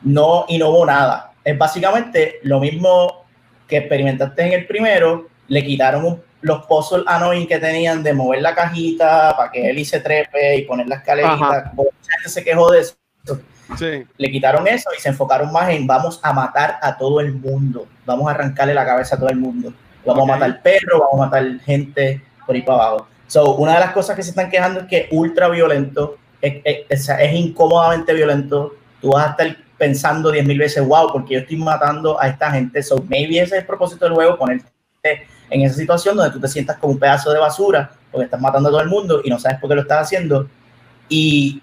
no 0.02 0.44
innovó 0.48 0.84
nada. 0.84 1.32
Es 1.42 1.56
básicamente 1.56 2.36
lo 2.42 2.60
mismo 2.60 3.24
que 3.66 3.78
experimentaste 3.78 4.42
en 4.46 4.52
el 4.52 4.66
primero, 4.66 5.28
le 5.48 5.64
quitaron 5.64 6.04
un- 6.04 6.22
los 6.44 6.66
puzzles 6.66 7.04
annoying 7.06 7.46
que 7.46 7.58
tenían 7.58 8.02
de 8.02 8.12
mover 8.12 8.42
la 8.42 8.54
cajita 8.54 9.34
para 9.36 9.50
que 9.50 9.70
él 9.70 9.84
se 9.86 9.98
trepe 10.00 10.56
y 10.56 10.62
poner 10.62 10.86
la 10.86 10.96
escalerita. 10.96 11.32
Ajá. 11.34 11.72
Mucha 11.74 11.90
gente 12.16 12.28
se 12.28 12.44
quejó 12.44 12.70
de 12.70 12.80
eso. 12.80 12.94
sí. 13.78 14.04
Le 14.18 14.30
quitaron 14.30 14.68
eso 14.68 14.90
y 14.96 15.00
se 15.00 15.08
enfocaron 15.08 15.50
más 15.50 15.70
en 15.70 15.86
vamos 15.86 16.20
a 16.22 16.32
matar 16.32 16.78
a 16.82 16.96
todo 16.98 17.20
el 17.20 17.32
mundo. 17.32 17.86
Vamos 18.04 18.28
a 18.28 18.32
arrancarle 18.32 18.74
la 18.74 18.84
cabeza 18.84 19.16
a 19.16 19.18
todo 19.18 19.30
el 19.30 19.36
mundo. 19.38 19.72
Vamos 20.04 20.24
Ok. 20.24 20.30
a 20.30 20.32
matar 20.34 20.62
perros, 20.62 21.00
vamos 21.00 21.14
a 21.26 21.30
matar 21.30 21.60
gente 21.60 22.22
por 22.46 22.54
ahí 22.54 22.62
para 22.62 22.78
abajo. 22.88 23.06
So, 23.26 23.54
una 23.56 23.72
de 23.74 23.80
las 23.80 23.92
cosas 23.92 24.14
que 24.14 24.22
se 24.22 24.30
están 24.30 24.50
quejando 24.50 24.80
es 24.80 24.86
que 24.86 24.96
es 24.98 25.06
ultra 25.12 25.48
violento, 25.48 26.18
es, 26.42 26.60
es- 26.62 27.08
es- 27.08 27.32
incómodamente 27.32 28.12
violento. 28.12 28.74
Tú 29.00 29.12
vas 29.12 29.28
a 29.28 29.30
estar 29.30 29.56
pensando 29.78 30.30
10 30.30 30.44
mil 30.46 30.58
veces, 30.58 30.86
wow, 30.86 31.10
porque 31.10 31.34
yo 31.34 31.40
estoy 31.40 31.56
matando 31.56 32.20
a 32.20 32.28
esta 32.28 32.50
gente. 32.50 32.82
So, 32.82 33.02
maybe 33.08 33.36
ese 33.40 33.54
es 33.56 33.60
el 33.62 33.66
propósito 33.66 34.04
del 34.04 34.14
juego, 34.14 34.36
ponerte 34.36 34.66
en 35.54 35.62
esa 35.62 35.76
situación 35.76 36.16
donde 36.16 36.32
tú 36.32 36.40
te 36.40 36.48
sientas 36.48 36.76
como 36.78 36.94
un 36.94 36.98
pedazo 36.98 37.32
de 37.32 37.38
basura 37.38 37.90
porque 38.10 38.24
estás 38.24 38.40
matando 38.40 38.68
a 38.68 38.72
todo 38.72 38.80
el 38.80 38.88
mundo 38.88 39.20
y 39.24 39.30
no 39.30 39.38
sabes 39.38 39.58
por 39.60 39.68
qué 39.68 39.76
lo 39.76 39.82
estás 39.82 40.02
haciendo. 40.06 40.48
Y 41.08 41.62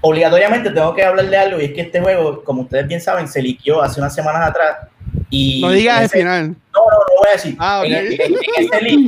obligatoriamente 0.00 0.70
tengo 0.70 0.94
que 0.94 1.04
hablar 1.04 1.28
de 1.28 1.36
algo 1.36 1.60
y 1.60 1.66
es 1.66 1.72
que 1.72 1.82
este 1.82 2.00
juego, 2.00 2.42
como 2.44 2.62
ustedes 2.62 2.86
bien 2.86 3.00
saben, 3.00 3.28
se 3.28 3.42
liquió 3.42 3.82
hace 3.82 4.00
unas 4.00 4.14
semanas 4.14 4.48
atrás. 4.48 4.88
Y 5.30 5.60
No 5.60 5.70
digas 5.70 6.02
el 6.02 6.08
final. 6.10 6.48
no, 6.48 6.80
no, 6.80 6.98
no 6.98 7.20
voy 7.20 7.28
a 7.28 7.32
decir. 7.32 7.56
Ah, 7.58 7.80
ok. 7.80 7.86
en, 7.86 7.94
en- 7.96 8.12
en 8.12 8.64
ese 8.64 8.80
leak, 8.82 8.98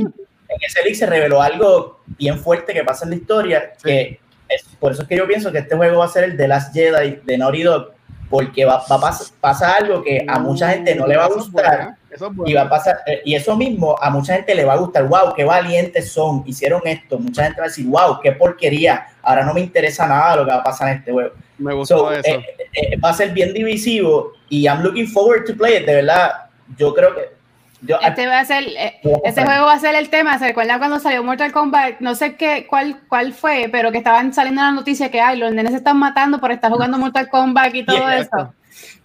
en 0.49 0.57
ese 0.61 0.83
leak 0.83 0.95
se 0.95 1.05
reveló 1.05 1.41
algo 1.41 1.99
bien 2.17 2.37
fuerte 2.39 2.73
que 2.73 2.83
pasa 2.83 3.05
en 3.05 3.11
la 3.11 3.15
historia, 3.17 3.73
que 3.83 4.19
es, 4.49 4.63
por 4.79 4.91
eso 4.91 5.03
es 5.03 5.07
que 5.07 5.15
yo 5.17 5.27
pienso 5.27 5.51
que 5.51 5.59
este 5.59 5.75
juego 5.75 5.99
va 5.99 6.05
a 6.05 6.09
ser 6.09 6.25
el 6.25 6.37
de 6.37 6.47
Last 6.47 6.73
Jedi 6.73 7.19
de 7.23 7.37
Naughty 7.37 7.63
Dog, 7.63 7.91
porque 8.29 8.65
va, 8.65 8.83
va 8.89 8.95
a 8.95 8.99
pas- 8.99 9.31
pasa 9.39 9.73
algo 9.73 10.03
que 10.03 10.25
a 10.27 10.39
mucha 10.39 10.69
gente 10.69 10.93
no 10.95 11.07
le 11.07 11.15
va 11.17 11.25
a 11.25 11.29
gustar. 11.29 11.95
Eso 12.11 12.25
es 12.27 12.31
Y 12.33 12.35
bueno. 12.35 12.55
va 12.55 12.61
a 12.65 12.69
pasar, 12.69 12.97
eh, 13.07 13.21
y 13.23 13.35
eso 13.35 13.55
mismo 13.55 13.95
a 14.01 14.09
mucha 14.09 14.33
gente 14.35 14.53
le 14.53 14.65
va 14.65 14.73
a 14.73 14.77
gustar, 14.77 15.05
wow, 15.07 15.33
qué 15.35 15.43
valientes 15.45 16.11
son, 16.11 16.43
hicieron 16.45 16.81
esto, 16.85 17.17
mucha 17.17 17.43
gente 17.45 17.59
va 17.61 17.65
a 17.65 17.69
decir, 17.69 17.85
wow, 17.87 18.19
qué 18.21 18.33
porquería, 18.33 19.07
ahora 19.21 19.45
no 19.45 19.53
me 19.53 19.61
interesa 19.61 20.05
nada 20.07 20.35
lo 20.35 20.45
que 20.45 20.51
va 20.51 20.57
a 20.57 20.63
pasar 20.63 20.89
en 20.89 20.97
este 20.97 21.11
juego. 21.11 21.31
Me 21.57 21.73
gustó 21.73 21.97
So, 21.97 22.11
eso. 22.11 22.27
eh, 22.29 22.45
eh, 22.73 22.97
va 22.99 23.09
a 23.09 23.13
ser 23.13 23.29
bien 23.31 23.53
divisivo 23.53 24.33
y 24.49 24.65
I'm 24.65 24.81
looking 24.81 25.07
forward 25.07 25.45
to 25.45 25.55
play 25.55 25.77
it, 25.77 25.85
de 25.85 25.95
verdad, 25.95 26.31
yo 26.77 26.93
creo 26.93 27.15
que 27.15 27.41
yo, 27.83 27.97
Este 27.99 28.27
va 28.27 28.39
a 28.41 28.45
ser, 28.45 28.63
eh, 28.77 28.99
ese 29.23 29.43
juego 29.43 29.65
va 29.65 29.73
a 29.73 29.79
ser 29.79 29.95
el 29.95 30.09
tema. 30.11 30.37
¿Se 30.37 30.45
recuerdan 30.47 30.77
cuando 30.77 30.99
salió 30.99 31.23
Mortal 31.23 31.51
Kombat? 31.51 31.99
No 31.99 32.13
sé 32.13 32.35
qué, 32.35 32.67
cuál, 32.69 32.99
cuál 33.09 33.33
fue, 33.33 33.69
pero 33.71 33.91
que 33.91 33.97
estaban 33.97 34.31
saliendo 34.35 34.61
las 34.61 34.75
noticias 34.75 35.09
que 35.09 35.19
ay, 35.19 35.39
los 35.39 35.51
nenes 35.51 35.71
se 35.71 35.77
están 35.77 35.97
matando 35.97 36.39
por 36.39 36.51
estar 36.51 36.71
jugando 36.71 36.99
Mortal 36.99 37.27
Kombat 37.27 37.73
y 37.73 37.83
todo 37.83 37.95
Yeah, 37.97 38.19
eso. 38.19 38.53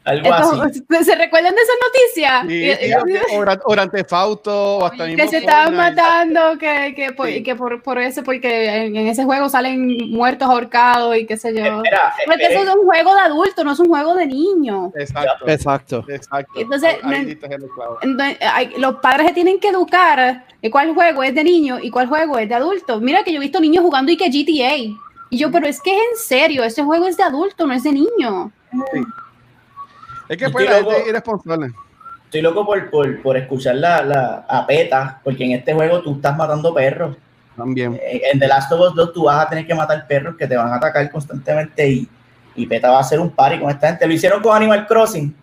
Algo 0.06 0.32
así. 0.32 0.78
Entonces, 0.78 1.06
¿Se 1.06 1.14
recuerdan 1.16 1.54
de 1.54 1.60
esas 1.60 1.76
noticias? 1.86 2.44
Sí, 2.48 2.54
Y- 2.86 2.86
sí, 2.86 2.92
o- 2.94 3.40
o 4.78 4.84
hasta 4.86 5.04
que 5.04 5.16
mismo 5.16 5.30
se 5.30 5.38
estaban 5.38 5.76
matando, 5.76 6.58
que, 6.58 6.94
que, 6.94 7.12
por, 7.12 7.26
Sí. 7.28 7.42
que 7.42 7.54
por, 7.57 7.82
por 7.82 7.98
eso, 7.98 8.22
porque 8.22 8.66
en, 8.86 8.96
en 8.96 9.07
ese 9.09 9.24
juego 9.24 9.48
salen 9.48 10.11
muertos 10.11 10.48
ahorcados 10.48 11.16
y 11.16 11.26
qué 11.26 11.36
sé 11.36 11.54
yo. 11.54 11.64
Espera, 11.64 12.14
Porque 12.24 12.42
espera. 12.44 12.61
eso 12.62 12.70
es 12.70 12.76
un 12.76 12.84
juego 12.84 13.14
de 13.14 13.20
adulto, 13.20 13.64
no 13.64 13.72
es 13.72 13.80
un 13.80 13.88
juego 13.88 14.14
de 14.14 14.26
niño. 14.26 14.92
Exacto. 14.96 15.48
Exacto. 15.48 16.04
Exacto. 16.09 16.52
Entonces, 16.61 16.96
Ahí- 17.02 17.36
ahí 18.52 18.70
los 18.78 18.96
padres 18.96 19.26
se 19.28 19.32
tienen 19.34 19.59
que 19.61 19.68
educar 19.68 20.44
cuál 20.70 20.94
juego 20.94 21.22
es 21.22 21.34
de 21.34 21.44
niño 21.44 21.78
y 21.80 21.90
cuál 21.90 22.07
juego 22.09 22.38
es 22.38 22.48
de 22.48 22.54
adulto. 22.54 23.00
Mira 23.00 23.22
que 23.24 23.32
yo 23.32 23.38
he 23.38 23.40
visto 23.40 23.61
niños 23.61 23.82
jugando 23.84 24.11
y 24.12 24.16
que 24.16 24.28
GTA. 24.30 24.76
Y 25.28 25.38
yo, 25.38 25.50
pero 25.50 25.66
es 25.66 25.80
que 25.80 25.90
es 25.90 26.02
en 26.12 26.16
serio, 26.18 26.62
ese 26.62 26.84
juego 26.84 27.07
es 27.09 27.16
de 27.16 27.24
adulto, 27.24 27.66
no 27.66 27.74
es 27.74 27.82
de 27.82 27.92
niño. 27.92 28.52
Es 30.29 30.37
que 30.37 30.51
pues 30.51 30.64
la 30.64 30.72
gente 30.72 30.91
loco. 30.91 31.03
es 31.03 31.09
irresponsable. 31.09 31.72
Estoy 32.24 32.43
loco 32.43 32.66
por, 32.66 32.91
por, 32.91 33.22
por 33.22 33.37
escuchar 33.37 33.77
la, 33.77 34.03
la 34.03 34.45
a 34.49 34.66
PETA, 34.66 35.20
porque 35.22 35.45
en 35.45 35.53
este 35.53 35.72
juego 35.72 36.03
tú 36.03 36.14
estás 36.14 36.37
matando 36.37 36.74
perros. 36.74 37.16
También. 37.57 37.99
En 38.03 38.20
en 38.33 38.39
The 38.39 38.49
Last 38.49 38.70
of 38.72 38.81
Us 38.81 38.95
2 38.95 39.12
tú 39.12 39.24
vas 39.24 39.47
a 39.47 39.49
tener 39.49 39.66
que 39.66 39.74
matar 39.74 40.07
perros 40.07 40.37
que 40.37 40.47
te 40.47 40.57
van 40.57 40.68
a 40.68 40.77
atacar 40.77 41.11
constantemente 41.11 41.89
y 41.89 42.09
y 42.57 42.66
PETA 42.66 42.91
va 42.91 42.99
a 42.99 43.01
hacer 43.01 43.20
un 43.20 43.31
party 43.31 43.61
con 43.61 43.70
esta 43.70 43.89
gente. 43.89 44.07
Lo 44.07 44.14
hicieron 44.14 44.43
con 44.43 44.57
Animal 44.57 44.87
Crossing. 44.87 45.35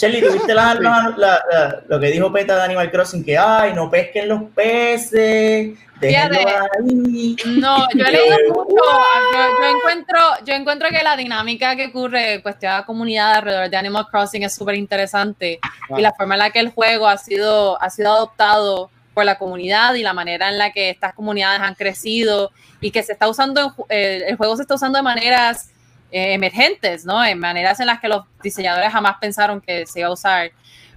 Shelly, 0.00 0.20
¿tuviste 0.22 0.54
la, 0.54 0.74
la- 0.74 1.14
la- 1.16 1.42
la- 1.50 1.80
lo 1.88 2.00
que 2.00 2.06
dijo 2.06 2.32
PETA 2.32 2.56
de 2.56 2.62
Animal 2.62 2.90
Crossing? 2.90 3.22
Que, 3.24 3.36
ay, 3.36 3.74
no 3.74 3.90
pesquen 3.90 4.28
los 4.28 4.44
peces, 4.54 5.78
déjenlo 6.00 6.38
Fíjate. 6.38 6.46
ahí. 6.48 7.36
No, 7.46 7.76
yo 7.94 8.04
he 8.06 8.10
leído 8.12 8.36
mucho. 8.48 8.74
Yo, 8.74 9.62
yo 9.62 9.76
encuentro, 9.76 10.18
yo 10.46 10.54
encuentro 10.54 10.88
que 10.88 11.02
la 11.02 11.16
dinámica 11.16 11.76
que 11.76 11.88
ocurre 11.88 12.40
cuestión 12.42 12.72
de 12.72 12.78
la 12.78 12.86
comunidad 12.86 13.34
alrededor 13.34 13.68
de 13.70 13.76
Animal 13.76 14.06
Crossing 14.10 14.42
es 14.44 14.54
súper 14.54 14.76
interesante 14.76 15.60
y 15.96 16.00
la 16.00 16.12
forma 16.12 16.34
en 16.34 16.38
la 16.40 16.50
que 16.50 16.60
el 16.60 16.70
juego 16.70 17.06
ha 17.06 17.18
sido, 17.18 17.80
ha 17.82 17.90
sido 17.90 18.12
adoptado 18.12 18.90
por 19.12 19.24
la 19.24 19.36
comunidad 19.38 19.94
y 19.94 20.02
la 20.02 20.12
manera 20.12 20.48
en 20.48 20.56
la 20.56 20.70
que 20.72 20.88
estas 20.90 21.14
comunidades 21.14 21.60
han 21.60 21.74
crecido 21.74 22.52
y 22.80 22.90
que 22.90 23.02
se 23.02 23.12
está 23.12 23.28
usando, 23.28 23.74
en 23.88 24.22
eh, 24.22 24.24
el 24.28 24.36
juego 24.36 24.56
se 24.56 24.62
está 24.62 24.76
usando 24.76 24.96
de 24.98 25.02
maneras 25.02 25.70
eh, 26.10 26.32
emergentes, 26.34 27.04
¿no? 27.04 27.24
En 27.24 27.38
maneras 27.38 27.80
en 27.80 27.86
las 27.86 28.00
que 28.00 28.08
los 28.08 28.24
diseñadores 28.42 28.92
jamás 28.92 29.16
pensaron 29.20 29.60
que 29.60 29.86
se 29.86 30.00
iba 30.00 30.08
a 30.08 30.12
usar. 30.12 30.50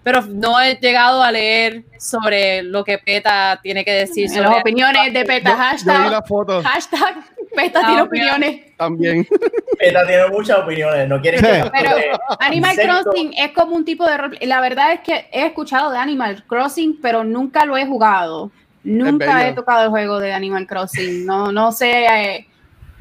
Pero 0.03 0.21
no 0.21 0.59
he 0.59 0.75
llegado 0.75 1.23
a 1.23 1.31
leer 1.31 1.83
sobre 1.97 2.61
lo 2.61 2.83
que 2.83 2.97
PETA 2.97 3.59
tiene 3.63 3.85
que 3.85 3.91
decir 3.93 4.27
sobre 4.29 4.41
las 4.49 4.59
opiniones 4.59 5.13
de 5.13 5.23
PETA, 5.23 5.51
Yo, 5.51 5.55
yo 5.55 5.61
hashtag, 5.63 6.11
la 6.11 6.21
foto 6.21 6.61
hashtag 6.61 7.15
PETA 7.55 7.79
Ah, 7.81 7.85
tiene 7.87 8.01
opiniones. 8.01 8.61
también. 8.77 9.25
PETA 9.79 10.05
tiene 10.05 10.27
muchas 10.27 10.57
opiniones, 10.59 11.07
no 11.07 11.21
quieren 11.21 11.39
que 11.41 11.71
Pero 11.73 11.91
Animal 12.39 12.71
Insecto. 12.71 13.01
Crossing 13.03 13.33
es 13.37 13.51
como 13.51 13.75
un 13.77 13.85
tipo 13.85 14.05
de. 14.05 14.45
La 14.45 14.59
verdad 14.59 14.91
es 14.91 14.99
que 14.99 15.29
he 15.31 15.45
escuchado 15.45 15.89
de 15.89 15.97
Animal 15.97 16.43
Crossing, 16.47 16.99
pero 17.01 17.23
nunca 17.23 17.63
lo 17.63 17.77
he 17.77 17.85
jugado. 17.85 18.51
Nunca 18.83 19.47
he 19.47 19.53
tocado 19.53 19.83
el 19.85 19.89
juego 19.89 20.19
de 20.19 20.33
Animal 20.33 20.67
Crossing. 20.67 21.25
No, 21.25 21.53
no 21.53 21.71
sé 21.71 22.05
eh, 22.05 22.47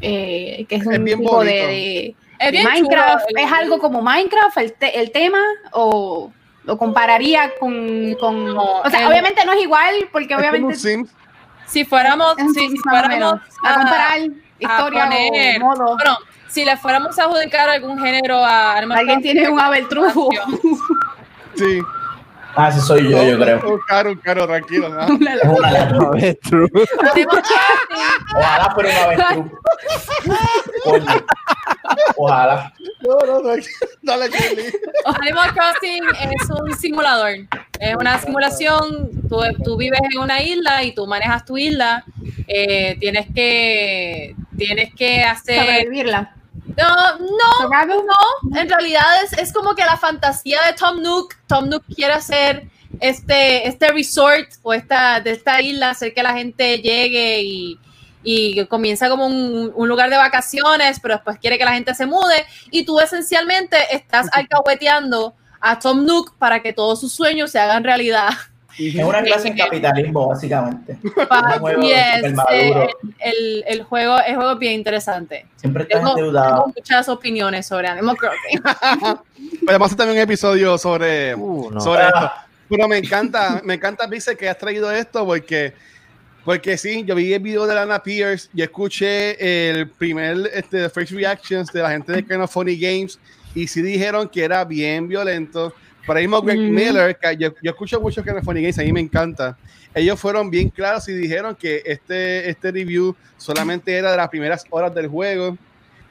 eh, 0.02 0.66
que 0.68 0.74
es 0.76 0.86
un 0.86 1.04
bien 1.04 1.18
tipo 1.20 1.42
de, 1.44 1.50
bonito. 1.50 1.66
de- 1.68 2.16
Es 2.38 2.46
de 2.46 2.50
bien 2.50 2.64
Minecraft. 2.64 3.24
chulo. 3.28 3.40
¿Es 3.46 3.52
algo 3.52 3.78
como 3.78 4.02
Minecraft 4.02 4.56
el, 4.58 4.72
te- 4.74 5.00
el 5.00 5.10
tema? 5.12 5.38
¿O 5.72 6.30
lo 6.64 6.76
compararía 6.78 7.52
con.? 7.58 8.14
con- 8.20 8.56
o 8.58 8.82
sea, 8.90 9.00
el- 9.00 9.06
obviamente 9.06 9.44
no 9.44 9.52
es 9.52 9.62
igual, 9.62 9.94
porque 10.12 10.34
Es 10.34 10.36
como 10.36 10.40
obviamente. 10.50 11.04
Si 11.66 11.84
fuéramos, 11.84 12.36
es 12.36 12.44
un 12.44 12.54
si, 12.54 12.76
fuéramos 12.78 13.40
A 13.64 13.70
a, 13.70 13.74
comparar 13.76 14.12
a 14.12 14.16
historia 14.58 15.04
poner- 15.06 15.56
o 15.62 15.64
modo. 15.64 15.96
bueno, 15.96 16.18
si 16.48 16.64
le 16.66 16.76
fuéramos 16.76 17.18
a 17.18 17.24
adjudicar 17.24 17.68
algún 17.70 17.98
género 17.98 18.44
a 18.44 18.74
Alguien 18.76 19.22
tiene 19.22 19.48
un 19.48 19.58
aveltrujo. 19.60 20.28
Sí. 21.54 21.80
Ah, 22.54 22.68
ese 22.68 22.80
soy 22.80 23.10
yo, 23.10 23.22
yo 23.22 23.38
creo. 23.38 23.60
Un 23.74 23.80
caro, 23.86 24.10
un 24.12 24.18
caro, 24.18 24.46
tranquilo. 24.46 24.88
Es 25.02 25.10
una 25.10 25.70
lata. 25.70 25.96
A 25.96 26.10
ver, 26.10 26.38
true. 26.42 26.68
Animal 27.12 27.42
Crossing, 27.42 28.36
Ojalá 28.36 28.70
fuera 28.74 28.90
una 28.90 29.02
avestruz. 29.04 29.52
Ojalá. 32.16 32.72
No, 33.00 33.18
no, 33.26 33.42
tranquilo. 33.42 33.76
Dale, 34.02 34.30
Kelly. 34.30 34.62
Animal 35.04 35.54
Crossing 35.54 36.04
es 36.20 36.50
un 36.50 36.76
simulador. 36.76 37.32
Es 37.78 37.96
una 37.96 38.18
simulación. 38.18 39.10
Tú, 39.28 39.40
tú 39.64 39.76
vives 39.76 40.00
en 40.12 40.20
una 40.20 40.42
isla 40.42 40.82
y 40.82 40.94
tú 40.94 41.06
manejas 41.06 41.44
tu 41.44 41.56
isla. 41.56 42.04
Eh, 42.46 42.96
tienes 43.00 43.26
que 43.34 44.36
tienes 44.56 44.94
que 44.94 45.22
hacer. 45.22 45.60
Sobrevivirla. 45.60 46.34
No, 46.64 47.18
no, 47.18 48.02
no. 48.02 48.58
En 48.58 48.68
realidad 48.68 49.04
es, 49.24 49.32
es 49.34 49.52
como 49.52 49.74
que 49.74 49.84
la 49.84 49.96
fantasía 49.96 50.60
de 50.66 50.72
Tom 50.74 51.02
Nook. 51.02 51.34
Tom 51.46 51.68
Nook 51.68 51.84
quiere 51.94 52.14
hacer 52.14 52.70
este, 53.00 53.66
este 53.68 53.88
resort 53.88 54.48
o 54.62 54.72
esta, 54.72 55.20
de 55.20 55.32
esta 55.32 55.60
isla, 55.60 55.90
hacer 55.90 56.14
que 56.14 56.22
la 56.22 56.34
gente 56.34 56.78
llegue 56.78 57.42
y, 57.42 57.78
y 58.22 58.64
comienza 58.66 59.08
como 59.08 59.26
un, 59.26 59.72
un 59.74 59.88
lugar 59.88 60.08
de 60.08 60.16
vacaciones, 60.16 61.00
pero 61.00 61.14
después 61.14 61.38
quiere 61.38 61.58
que 61.58 61.64
la 61.64 61.74
gente 61.74 61.94
se 61.94 62.06
mude. 62.06 62.46
Y 62.70 62.84
tú 62.84 63.00
esencialmente 63.00 63.76
estás 63.94 64.28
alcahueteando 64.32 65.34
a 65.60 65.78
Tom 65.78 66.04
Nook 66.04 66.36
para 66.38 66.62
que 66.62 66.72
todos 66.72 67.00
sus 67.00 67.12
sueños 67.12 67.50
se 67.50 67.58
hagan 67.58 67.84
realidad. 67.84 68.30
Es 68.78 68.94
una 69.04 69.22
clase 69.22 69.48
en 69.48 69.56
capitalismo, 69.56 70.28
básicamente. 70.28 70.96
Juego 71.60 71.82
eh, 71.82 72.88
el, 73.18 73.64
el 73.66 73.82
juego, 73.82 74.18
el 74.26 74.34
juego 74.36 74.52
es 74.52 74.58
bien 74.58 74.72
interesante. 74.74 75.46
Siempre 75.56 75.82
estás 75.84 76.00
Tengo, 76.00 76.10
endeudado. 76.16 76.50
tengo 76.50 76.66
muchas 76.76 77.08
opiniones 77.08 77.66
sobre 77.66 77.88
Animal 77.88 78.16
Crossing. 78.16 78.62
Podemos 79.66 79.86
hacer 79.86 79.98
también 79.98 80.18
un 80.18 80.22
episodio 80.22 80.78
sobre, 80.78 81.34
Uh, 81.34 81.70
no. 81.72 81.80
sobre 81.80 82.02
esto. 82.04 82.18
Ah, 82.18 82.46
Pero 82.68 82.88
me 82.88 82.98
encanta, 82.98 83.60
me 83.64 83.74
encanta, 83.74 84.08
Pixel, 84.08 84.36
que 84.36 84.48
has 84.48 84.56
traído 84.58 84.90
esto 84.90 85.24
porque, 85.26 85.74
porque 86.44 86.76
sí, 86.78 87.04
yo 87.04 87.14
vi 87.14 87.32
el 87.34 87.40
video 87.42 87.66
de 87.66 87.74
Lana 87.74 88.02
Pierce 88.02 88.48
y 88.54 88.62
escuché 88.62 89.70
el 89.70 89.88
primer, 89.90 90.50
este, 90.54 90.88
first 90.88 91.12
reactions 91.12 91.70
de 91.72 91.82
la 91.82 91.90
gente 91.90 92.12
de 92.12 92.24
Kind 92.24 92.40
of 92.40 92.50
Funny 92.50 92.76
Games 92.78 93.18
y 93.54 93.66
sí 93.68 93.82
dijeron 93.82 94.28
que 94.28 94.42
era 94.44 94.64
bien 94.64 95.06
violento. 95.08 95.74
Por 96.06 96.16
ahí 96.16 96.24
mismo 96.24 96.42
Greg 96.42 96.58
Ujú. 96.58 96.68
Miller, 96.72 97.16
que 97.16 97.36
yo, 97.36 97.54
yo 97.62 97.70
escucho 97.70 98.00
mucho 98.00 98.22
Kind 98.24 98.38
of 98.38 98.44
Funny 98.44 98.60
Games, 98.62 98.78
a 98.78 98.82
mí 98.82 98.92
me 98.92 99.00
encanta. 99.00 99.56
Ellos 99.94 100.18
fueron 100.18 100.50
bien 100.50 100.68
claros 100.70 101.08
y 101.08 101.12
dijeron 101.12 101.54
que 101.54 101.82
este, 101.84 102.48
este 102.48 102.72
review 102.72 103.14
solamente 103.36 103.94
era 103.94 104.10
de 104.10 104.16
las 104.16 104.28
primeras 104.28 104.64
horas 104.70 104.94
del 104.94 105.06
juego 105.06 105.56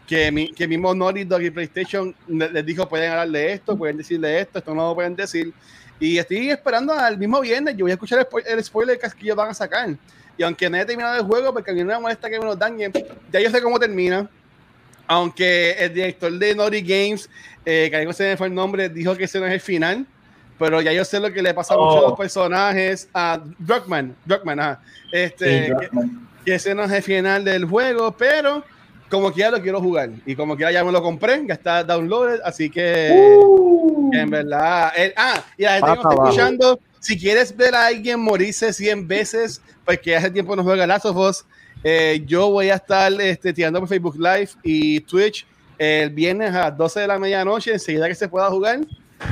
que, 0.07 0.31
mi, 0.31 0.51
que 0.53 0.67
mismo 0.67 0.93
Naughty 0.93 1.23
Dog 1.23 1.41
y 1.41 1.49
PlayStation 1.51 2.13
le- 2.27 2.51
les 2.51 2.65
dijo 2.65 2.87
pueden 2.87 3.11
hablar 3.11 3.29
de 3.29 3.53
esto, 3.53 3.77
pueden 3.77 3.97
decirle 3.97 4.39
esto, 4.39 4.59
esto 4.59 4.73
no 4.75 4.89
lo 4.89 4.95
pueden 4.95 5.15
decir. 5.15 5.51
Y 5.99 6.17
estoy 6.17 6.49
esperando 6.49 6.93
al 6.93 7.17
mismo 7.17 7.39
viernes, 7.41 7.75
yo 7.75 7.85
voy 7.85 7.91
a 7.91 7.95
escuchar 7.95 8.19
el, 8.19 8.25
spo- 8.25 8.43
el 8.45 8.63
spoiler 8.63 8.97
que 8.99 9.07
ellos 9.21 9.35
van 9.35 9.49
a 9.49 9.53
sacar. 9.53 9.89
Y 10.37 10.43
aunque 10.43 10.69
no 10.69 10.75
haya 10.77 10.85
terminado 10.85 11.17
el 11.17 11.23
juego, 11.25 11.53
porque 11.53 11.71
a 11.71 11.73
mí 11.73 11.81
no 11.81 11.87
me 11.87 11.99
molesta 11.99 12.29
que 12.29 12.39
me 12.39 12.45
lo 12.45 12.55
dañen, 12.55 12.91
ya 13.31 13.39
yo 13.39 13.49
sé 13.51 13.61
cómo 13.61 13.77
termina. 13.79 14.29
Aunque 15.11 15.71
el 15.71 15.93
director 15.93 16.31
de 16.31 16.55
Naughty 16.55 16.81
Games, 16.81 17.29
eh, 17.65 17.87
que 17.89 17.97
algo 17.97 18.13
se 18.13 18.23
me 18.29 18.37
fue 18.37 18.47
el 18.47 18.53
nombre, 18.55 18.87
dijo 18.87 19.13
que 19.17 19.25
ese 19.25 19.41
no 19.41 19.45
es 19.45 19.51
el 19.53 19.59
final. 19.59 20.05
Pero 20.57 20.79
ya 20.79 20.93
yo 20.93 21.03
sé 21.03 21.19
lo 21.19 21.33
que 21.33 21.41
le 21.41 21.53
pasa 21.53 21.73
a 21.73 21.77
muchos 21.77 21.95
de 21.95 21.99
Oh. 22.05 22.09
los 22.11 22.17
personajes. 22.17 23.09
A 23.13 23.41
Druckmann, 23.59 24.15
Druckmann, 24.25 24.59
ajá. 24.59 24.81
Este, 25.11 25.45
sí, 25.45 25.65
que- 25.65 25.73
Druckmann. 25.73 26.29
que 26.45 26.55
ese 26.55 26.73
no 26.73 26.83
es 26.83 26.91
el 26.91 27.03
final 27.03 27.43
del 27.43 27.65
juego, 27.65 28.11
pero 28.15 28.63
como 29.09 29.33
quiera 29.33 29.51
lo 29.51 29.61
quiero 29.61 29.81
jugar. 29.81 30.11
Y 30.25 30.33
como 30.35 30.55
quiera 30.55 30.71
ya 30.71 30.83
me 30.85 30.91
lo 30.93 31.01
compré, 31.01 31.43
ya 31.45 31.55
está 31.55 31.83
downloaded, 31.83 32.39
así 32.45 32.69
que 32.69 33.11
Uh. 33.37 34.11
en 34.13 34.29
verdad. 34.29 34.93
el- 34.95 35.13
ah, 35.17 35.43
y 35.57 35.63
la 35.63 35.71
gente 35.73 35.87
que 35.87 35.91
me 35.97 36.01
está 36.03 36.13
escuchando, 36.23 36.79
si 37.01 37.19
quieres 37.19 37.57
ver 37.57 37.75
a 37.75 37.87
alguien 37.87 38.19
morirse 38.21 38.71
100 38.71 39.07
veces, 39.09 39.61
porque 39.83 40.15
hace 40.15 40.31
tiempo 40.31 40.55
no 40.55 40.63
juega 40.63 40.87
Last 40.87 41.05
of 41.05 41.17
Us, 41.17 41.43
eh, 41.83 42.21
yo 42.25 42.49
voy 42.49 42.69
a 42.69 42.75
estar 42.75 43.11
este, 43.21 43.53
tirando 43.53 43.79
por 43.79 43.89
Facebook 43.89 44.15
Live 44.17 44.49
y 44.63 44.99
Twitch 45.01 45.45
el 45.77 46.09
viernes 46.11 46.53
a 46.53 46.69
las 46.69 46.77
12 46.77 46.99
de 47.01 47.07
la 47.07 47.17
medianoche, 47.17 47.73
enseguida 47.73 48.07
que 48.07 48.15
se 48.15 48.27
pueda 48.27 48.49
jugar. 48.49 48.79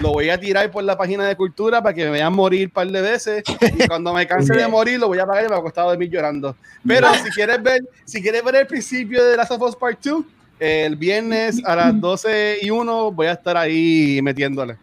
Lo 0.02 0.12
voy 0.12 0.30
a 0.30 0.40
tirar 0.40 0.70
por 0.72 0.84
la 0.84 0.96
página 0.98 1.28
de 1.28 1.36
cultura 1.36 1.82
para 1.82 1.94
que 1.96 2.06
me 2.06 2.12
vean 2.12 2.34
morir 2.34 2.68
un 2.68 2.72
par 2.72 2.88
de 2.88 3.02
veces. 3.02 3.44
Y 3.78 3.88
cuando 3.88 4.14
me 4.14 4.26
canse 4.28 4.54
de 4.56 4.68
morir, 4.68 5.00
lo 5.00 5.08
voy 5.08 5.20
a 5.20 5.26
pagar 5.26 5.44
y 5.46 5.48
me 5.48 5.54
va 5.54 5.60
a 5.60 5.64
costar 5.64 5.86
dormir 5.86 6.10
llorando. 6.10 6.56
Pero 6.88 7.08
si 7.16 7.30
quieres 7.32 7.62
ver, 7.62 7.82
si 8.06 8.22
quieres 8.22 8.44
ver 8.44 8.56
el 8.56 8.68
principio 8.68 9.24
de 9.24 9.36
Last 9.38 9.52
of 9.52 9.62
Us 9.62 9.76
Part 9.76 10.00
2, 10.04 10.24
el 10.60 10.96
viernes 10.96 11.62
a 11.66 11.76
las 11.76 12.00
12 12.02 12.60
y 12.62 12.70
1 12.70 13.12
voy 13.12 13.28
a 13.28 13.32
estar 13.34 13.58
ahí 13.58 14.20
metiéndole. 14.24 14.78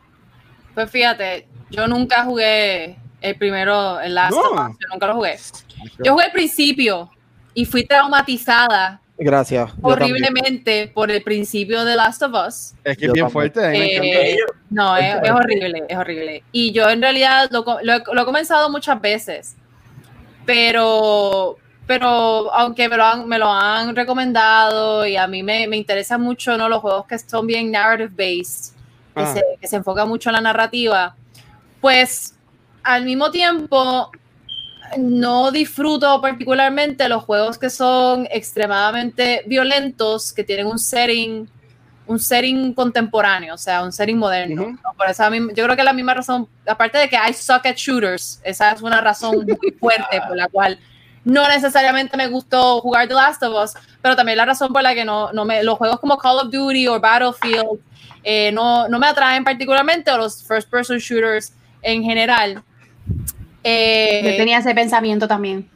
Pues 0.75 0.91
fíjate, 0.91 1.47
yo 1.71 1.87
nunca 1.87 2.25
jugué 2.25 2.97
el 3.21 3.37
primero, 3.37 4.01
el 4.01 4.15
Last 4.15 4.33
No. 4.33 4.41
of 4.41 4.71
Us, 4.71 4.77
yo 4.81 4.89
nunca 4.93 5.07
lo 5.07 5.15
jugué. 5.15 5.37
Yo 6.05 6.13
jugué 6.13 6.25
al 6.27 6.33
principio 6.33 7.11
y 7.57 7.65
fui 7.65 7.85
traumatizada 7.87 9.01
Gracias. 9.17 9.73
horriblemente 9.81 10.89
por 10.95 11.11
el 11.11 11.23
principio 11.23 11.87
de 11.87 11.97
Last 11.97 12.23
of 12.23 12.33
Us. 12.47 12.75
Es 12.85 12.99
que 12.99 13.07
es 13.07 13.13
bien 13.15 13.31
fuerte. 13.31 13.61
Eh, 14.35 14.37
no, 14.69 14.95
es, 14.95 15.17
es 15.23 15.31
horrible, 15.31 15.83
es 15.89 15.97
horrible. 15.97 16.43
Y 16.53 16.71
yo 16.73 16.89
en 16.91 17.01
realidad 17.01 17.49
lo, 17.51 17.65
lo 17.83 17.93
he, 17.95 18.03
lo 18.13 18.23
he 18.23 18.25
comenzado 18.27 18.69
muchas 18.69 19.01
veces, 19.01 19.57
pero, 20.45 21.57
pero 21.87 22.53
aunque 22.53 22.89
me 22.91 22.97
lo 22.99 23.05
han, 23.05 23.27
me 23.27 23.39
lo 23.39 23.51
han 23.51 23.97
recomendado 23.97 25.07
y 25.07 25.17
a 25.17 25.27
mí 25.27 25.43
me, 25.43 25.67
me 25.67 25.77
interesan 25.79 26.21
mucho 26.21 26.57
¿no? 26.59 26.69
los 26.69 26.81
juegos 26.81 27.07
que 27.07 27.19
son 27.19 27.47
bien 27.47 27.71
narrative 27.71 28.11
based, 28.15 28.75
que, 29.15 29.23
Ah. 29.23 29.33
se, 29.33 29.43
que 29.59 29.67
se 29.67 29.77
enfoca 29.77 30.05
mucho 30.05 30.29
en 30.29 30.35
la 30.35 30.41
narrativa, 30.43 31.17
pues 31.81 32.35
al 32.83 33.07
mismo 33.07 33.31
tiempo 33.31 34.11
no 34.99 35.51
disfruto 35.51 36.21
particularmente 36.21 37.09
los 37.09 37.25
juegos 37.25 37.59
que 37.59 37.71
son 37.71 38.27
extremadamente 38.31 39.43
violentos, 39.47 40.33
que 40.33 40.45
tienen 40.45 40.67
un 40.67 40.79
setting, 40.79 41.49
un 42.07 42.19
setting 42.19 42.73
contemporáneo, 42.75 43.55
o 43.55 43.59
sea, 43.59 43.83
un 43.83 43.93
setting 43.93 44.19
moderno. 44.19 44.63
Ujú. 44.63 44.71
¿no? 44.73 44.93
Por 44.97 45.09
eso 45.09 45.25
a 45.25 45.31
mí, 45.31 45.39
yo 45.55 45.65
creo 45.65 45.77
que 45.77 45.85
la 45.85 45.93
misma 45.93 46.15
razón, 46.15 46.49
aparte 46.67 46.99
de 46.99 47.09
que 47.09 47.17
I 47.17 47.33
suck 47.33 47.67
at 47.67 47.77
shooters, 47.77 48.41
esa 48.45 48.73
es 48.73 48.83
una 48.83 49.01
razón 49.01 49.45
muy 49.47 49.73
fuerte 49.79 50.21
por 50.27 50.37
la 50.37 50.49
cual 50.49 50.79
no 51.25 51.49
necesariamente 51.49 52.17
me 52.17 52.29
gustó 52.29 52.81
jugar 52.81 53.09
The 53.09 53.15
Last 53.15 53.43
of 53.43 53.65
Us, 53.65 53.73
pero 54.01 54.15
también 54.15 54.39
la 54.39 54.45
razón 54.45 54.73
por 54.73 54.83
la 54.83 54.95
que 54.95 55.05
no, 55.05 55.33
no 55.33 55.45
me, 55.45 55.65
los 55.65 55.77
juegos 55.77 55.99
como 55.99 56.17
Call 56.17 56.39
of 56.39 56.53
Duty 56.53 56.87
o 56.87 57.01
Battlefield 57.01 57.81
eh, 58.23 58.51
no, 58.53 58.89
no 58.89 58.99
me 58.99 59.07
atraen 59.07 59.45
particularmente, 59.45 60.11
o 60.11 60.19
los 60.19 60.43
first 60.43 60.71
person 60.71 60.99
shooters 60.99 61.53
en 61.83 62.03
general. 62.03 62.63
Eh, 63.69 64.21
Yo 64.25 64.37
tenía 64.37 64.59
ese 64.59 64.75
pensamiento 64.75 65.27
también. 65.27 65.69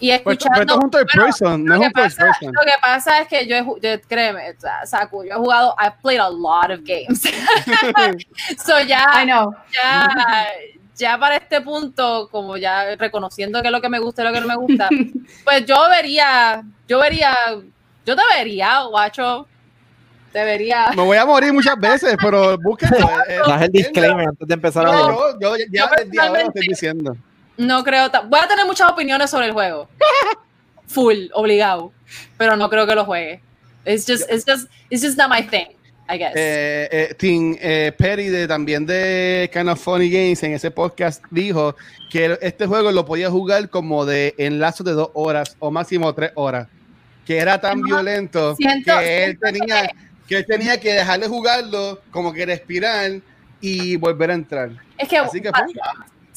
Y 0.00 0.08
Pero 0.10 0.16
esto- 0.18 0.30
escuchando. 0.30 0.54
pero 0.54 0.62
esto 0.62 0.74
es 0.78 0.84
un 0.84 0.90
third 0.90 1.06
bueno, 1.14 1.26
person, 1.26 1.64
no 1.64 1.74
lo, 1.76 1.82
es 1.82 1.88
que 1.88 1.92
pasa, 1.92 2.24
person. 2.24 2.52
lo 2.54 2.60
que 2.62 2.72
pasa 2.80 3.20
es 3.20 3.28
que 3.28 3.46
yo, 3.48 3.56
yo 3.82 4.00
créeme, 4.08 4.54
Saku, 4.84 5.24
yo 5.24 5.30
he 5.32 5.34
jugado, 5.36 5.74
I've 5.78 5.96
played 6.02 6.20
a 6.20 6.28
lot 6.30 6.70
of 6.70 6.80
games. 6.84 7.22
so 8.64 8.80
ya, 8.86 9.04
I 9.14 9.24
know. 9.26 9.54
ya, 9.72 10.46
ya 10.96 11.18
para 11.18 11.36
este 11.36 11.60
punto, 11.60 12.28
como 12.30 12.56
ya 12.56 12.94
reconociendo 12.96 13.60
que 13.60 13.68
es 13.68 13.72
lo 13.72 13.80
que 13.80 13.88
me 13.88 13.98
gusta 13.98 14.22
y 14.22 14.26
lo 14.26 14.32
que 14.32 14.40
no 14.40 14.46
me 14.46 14.56
gusta, 14.56 14.88
pues 15.44 15.64
yo 15.66 15.88
vería, 15.88 16.62
yo 16.86 16.98
vería, 17.00 17.34
yo 18.06 18.14
te 18.16 18.22
vería, 18.36 18.82
guacho, 18.82 19.46
te 20.32 20.44
vería. 20.44 20.90
Me 20.94 21.02
voy 21.02 21.16
a 21.16 21.24
morir 21.26 21.52
muchas 21.52 21.76
veces, 21.76 22.16
pero 22.22 22.56
búsquenlo. 22.58 23.08
eh, 23.28 23.38
Das 23.46 23.62
el 23.62 23.70
disclaimer 23.72 24.28
antes 24.28 24.46
de 24.46 24.54
empezar 24.54 24.86
a 24.86 24.90
hablar. 24.90 25.14
Yo, 25.40 25.40
yo 25.40 25.56
ya 25.56 25.64
Yo 25.64 25.66
desde 25.66 25.80
ahora 25.80 25.90
lo 25.96 25.96
estoy 25.96 26.10
personalmente- 26.10 26.60
diciendo. 26.60 27.16
No 27.58 27.82
creo, 27.84 28.08
voy 28.28 28.40
a 28.40 28.48
tener 28.48 28.64
muchas 28.66 28.90
opiniones 28.90 29.28
sobre 29.30 29.46
el 29.46 29.52
juego. 29.52 29.88
Full, 30.86 31.28
obligado, 31.34 31.92
pero 32.38 32.56
no 32.56 32.70
creo 32.70 32.86
que 32.86 32.94
lo 32.94 33.04
juegue. 33.04 33.40
It's 33.84 34.06
just, 34.06 34.30
it's 34.30 34.44
just, 34.46 34.70
it's 34.90 35.02
just 35.02 35.18
not 35.18 35.28
my 35.28 35.42
thing, 35.42 35.66
I 36.08 36.16
guess. 36.18 36.32
Eh, 36.34 36.88
eh, 36.90 37.14
Tim 37.18 37.56
eh, 37.60 37.92
Perry 37.96 38.28
de, 38.28 38.46
también 38.46 38.86
de 38.86 39.50
Kind 39.52 39.68
of 39.68 39.80
Funny 39.80 40.08
Games 40.10 40.42
en 40.44 40.52
ese 40.54 40.70
podcast 40.70 41.22
dijo 41.30 41.74
que 42.10 42.38
este 42.40 42.66
juego 42.66 42.90
lo 42.92 43.04
podía 43.04 43.28
jugar 43.30 43.68
como 43.68 44.06
de 44.06 44.34
en 44.38 44.60
lapsos 44.60 44.86
de 44.86 44.92
dos 44.92 45.10
horas 45.14 45.56
o 45.58 45.70
máximo 45.70 46.14
tres 46.14 46.30
horas. 46.36 46.68
Que 47.26 47.38
era 47.38 47.60
tan 47.60 47.80
No, 47.80 47.86
violento 47.86 48.56
siento- 48.56 48.98
que 48.98 49.24
él 49.24 49.38
tenía 49.38 49.90
que 50.26 50.36
él 50.38 50.46
tenía 50.46 50.78
que 50.78 50.92
dejar 50.94 51.20
de 51.20 51.26
jugarlo, 51.28 52.00
como 52.10 52.32
que 52.32 52.46
respirar 52.46 53.12
y 53.60 53.96
volver 53.96 54.30
a 54.30 54.34
entrar. 54.34 54.70
es 54.96 55.08
que, 55.08 55.16
Así 55.18 55.40
que 55.40 55.50
pues, 55.50 55.62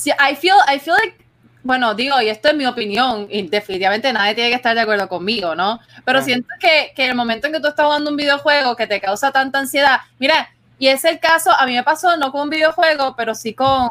Sí, 0.01 0.09
I 0.11 0.35
feel, 0.35 0.55
I 0.73 0.79
feel 0.79 0.95
like, 0.95 1.17
bueno, 1.63 1.93
digo, 1.93 2.19
y 2.21 2.27
esto 2.29 2.49
es 2.49 2.55
mi 2.55 2.65
opinión, 2.65 3.27
y 3.29 3.43
definitivamente 3.47 4.11
nadie 4.11 4.33
tiene 4.33 4.49
que 4.49 4.55
estar 4.55 4.73
de 4.73 4.81
acuerdo 4.81 5.07
conmigo, 5.07 5.53
¿no? 5.53 5.79
Pero 6.03 6.17
Ah. 6.19 6.21
siento 6.23 6.47
que, 6.59 6.91
que 6.95 7.05
el 7.05 7.13
momento 7.15 7.45
en 7.45 7.53
que 7.53 7.59
tú 7.59 7.67
estás 7.67 7.85
jugando 7.85 8.09
un 8.09 8.17
videojuego 8.17 8.75
que 8.75 8.87
te 8.87 8.99
causa 8.99 9.31
tanta 9.31 9.59
ansiedad, 9.59 9.99
mira, 10.17 10.49
y 10.79 10.87
es 10.87 11.05
el 11.05 11.19
caso, 11.19 11.51
a 11.51 11.67
mí 11.67 11.75
me 11.75 11.83
pasó 11.83 12.17
no 12.17 12.31
con 12.31 12.41
un 12.41 12.49
videojuego, 12.49 13.15
pero 13.15 13.35
sí 13.35 13.53
con, 13.53 13.89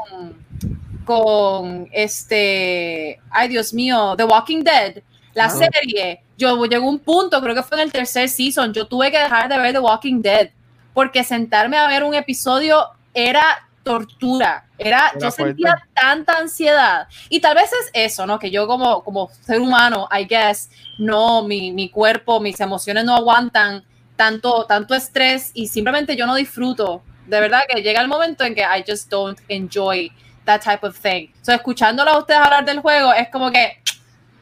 con 1.05 1.89
este, 1.93 3.21
ay 3.31 3.49
Dios 3.49 3.73
mío, 3.73 4.15
The 4.17 4.25
Walking 4.25 4.63
Dead, 4.65 5.03
la 5.35 5.45
Ah. 5.45 5.51
serie. 5.51 6.23
Yo 6.37 6.65
llegó 6.65 6.89
un 6.89 6.99
punto, 6.99 7.41
creo 7.41 7.55
que 7.55 7.63
fue 7.63 7.77
en 7.79 7.85
el 7.85 7.93
tercer 7.93 8.29
season, 8.29 8.73
yo 8.73 8.87
tuve 8.89 9.13
que 9.13 9.19
dejar 9.19 9.49
de 9.49 9.59
ver 9.59 9.73
The 9.75 9.79
Walking 9.79 10.21
Dead, 10.23 10.51
porque 10.93 11.23
sentarme 11.23 11.77
a 11.77 11.87
ver 11.87 12.03
un 12.03 12.15
episodio 12.15 12.85
era 13.15 13.69
tortura, 13.93 14.65
era, 14.79 15.09
Era 15.09 15.13
yo 15.15 15.31
fuerte. 15.31 15.63
sentía 15.63 15.89
tanta 15.95 16.39
ansiedad. 16.39 17.09
Y 17.29 17.41
tal 17.41 17.55
vez 17.55 17.71
es 17.73 17.91
eso, 17.93 18.27
¿no? 18.27 18.39
Que 18.39 18.51
yo 18.51 18.67
como, 18.67 19.03
como 19.03 19.29
ser 19.29 19.61
humano, 19.61 20.09
I 20.11 20.25
guess, 20.25 20.71
no, 20.99 21.43
mi, 21.43 21.73
mi 21.73 21.89
cuerpo, 21.91 22.41
mis 22.41 22.61
emociones 22.61 23.05
no 23.05 23.15
aguantan 23.15 23.85
tanto, 24.17 24.67
tanto 24.67 24.95
estrés 24.95 25.51
y 25.55 25.67
simplemente 25.69 26.17
yo 26.17 26.27
no 26.27 26.35
disfruto. 26.35 27.03
De 27.27 27.41
verdad 27.41 27.61
que 27.69 27.83
llega 27.83 28.01
el 28.01 28.09
momento 28.09 28.45
en 28.45 28.55
que 28.55 28.63
I 28.63 28.85
just 28.87 29.09
don't 29.09 29.39
enjoy 29.49 30.11
that 30.45 30.63
type 30.63 30.85
of 30.87 30.99
thing. 30.99 31.29
So, 31.43 31.53
escuchándolo 31.53 32.11
a 32.11 32.19
ustedes 32.19 32.41
hablar 32.41 32.65
del 32.65 32.81
juego, 32.81 33.13
es 33.13 33.29
como 33.31 33.51
que, 33.51 33.81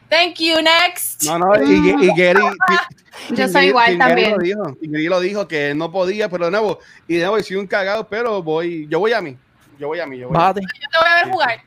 thank 0.09 0.35
you, 0.39 0.55
next. 0.61 1.23
No, 1.23 1.37
no, 1.39 1.55
y, 1.63 1.95
y 2.01 2.07
Gary, 2.15 2.41
Yo 3.31 3.47
soy 3.47 3.67
igual 3.67 3.97
Gary 3.97 4.23
también. 4.23 4.31
Lo 4.31 4.37
dijo, 4.39 4.77
y 4.81 4.89
Gary 4.91 5.05
lo 5.07 5.19
dijo 5.19 5.47
que 5.47 5.73
no 5.75 5.91
podía, 5.91 6.29
pero 6.29 6.45
de 6.45 6.51
nuevo, 6.51 6.79
y 7.07 7.15
de 7.17 7.25
nuevo, 7.25 7.41
soy 7.43 7.57
un 7.57 7.67
cagado, 7.67 8.07
pero 8.07 8.41
voy, 8.43 8.87
yo 8.89 8.99
voy 8.99 9.13
a 9.13 9.21
mí, 9.21 9.37
yo 9.77 9.87
voy 9.87 9.99
a 9.99 10.05
mí, 10.05 10.17
yo 10.17 10.29
voy 10.29 10.37
a 10.37 10.53
mí. 10.53 10.61
Yo 10.61 10.87
te 10.91 10.97
voy 10.99 11.09
a 11.09 11.15
ver 11.23 11.31
jugar. 11.33 11.59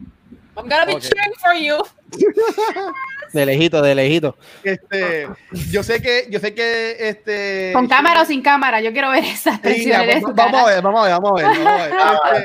I'm 0.55 0.68
gonna 0.68 0.84
be 0.84 0.95
Ok. 0.95 1.01
cheering 1.01 1.32
for 1.40 1.55
you. 1.55 1.76
De 3.32 3.47
lejito, 3.47 3.80
de 3.80 3.95
lejito. 3.95 4.36
Este, 4.62 5.26
yo 5.70 5.82
sé 5.82 6.03
que, 6.03 6.26
yo 6.28 6.38
sé 6.38 6.53
que 6.53 6.97
este. 6.99 7.70
Con 7.72 7.88
cámara 7.88 8.20
o 8.20 8.24
sin 8.26 8.43
cámara, 8.43 8.82
yo 8.82 8.93
quiero 8.93 9.09
ver 9.09 9.24
esas 9.24 9.55
Sí, 9.64 9.86
ya, 9.86 10.03
expresiones 10.05 10.07
de 10.16 10.20
va- 10.20 10.28
su 10.28 10.34
vamos 10.34 10.61
a 10.61 10.66
ver, 10.66 10.82
vamos 10.82 11.01
a 11.01 11.05
ver, 11.05 11.12
vamos 11.12 11.40
a 11.40 11.45
ver. 11.45 11.90
Vamos 11.95 12.20
a 12.22 12.30
ver. 12.34 12.43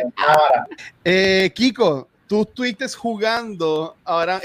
Este, 1.04 1.46
eh, 1.46 1.52
Kiko, 1.54 2.08
tú 2.28 2.42
estuviste 2.42 2.88
jugando 2.90 3.96
ahora 4.04 4.42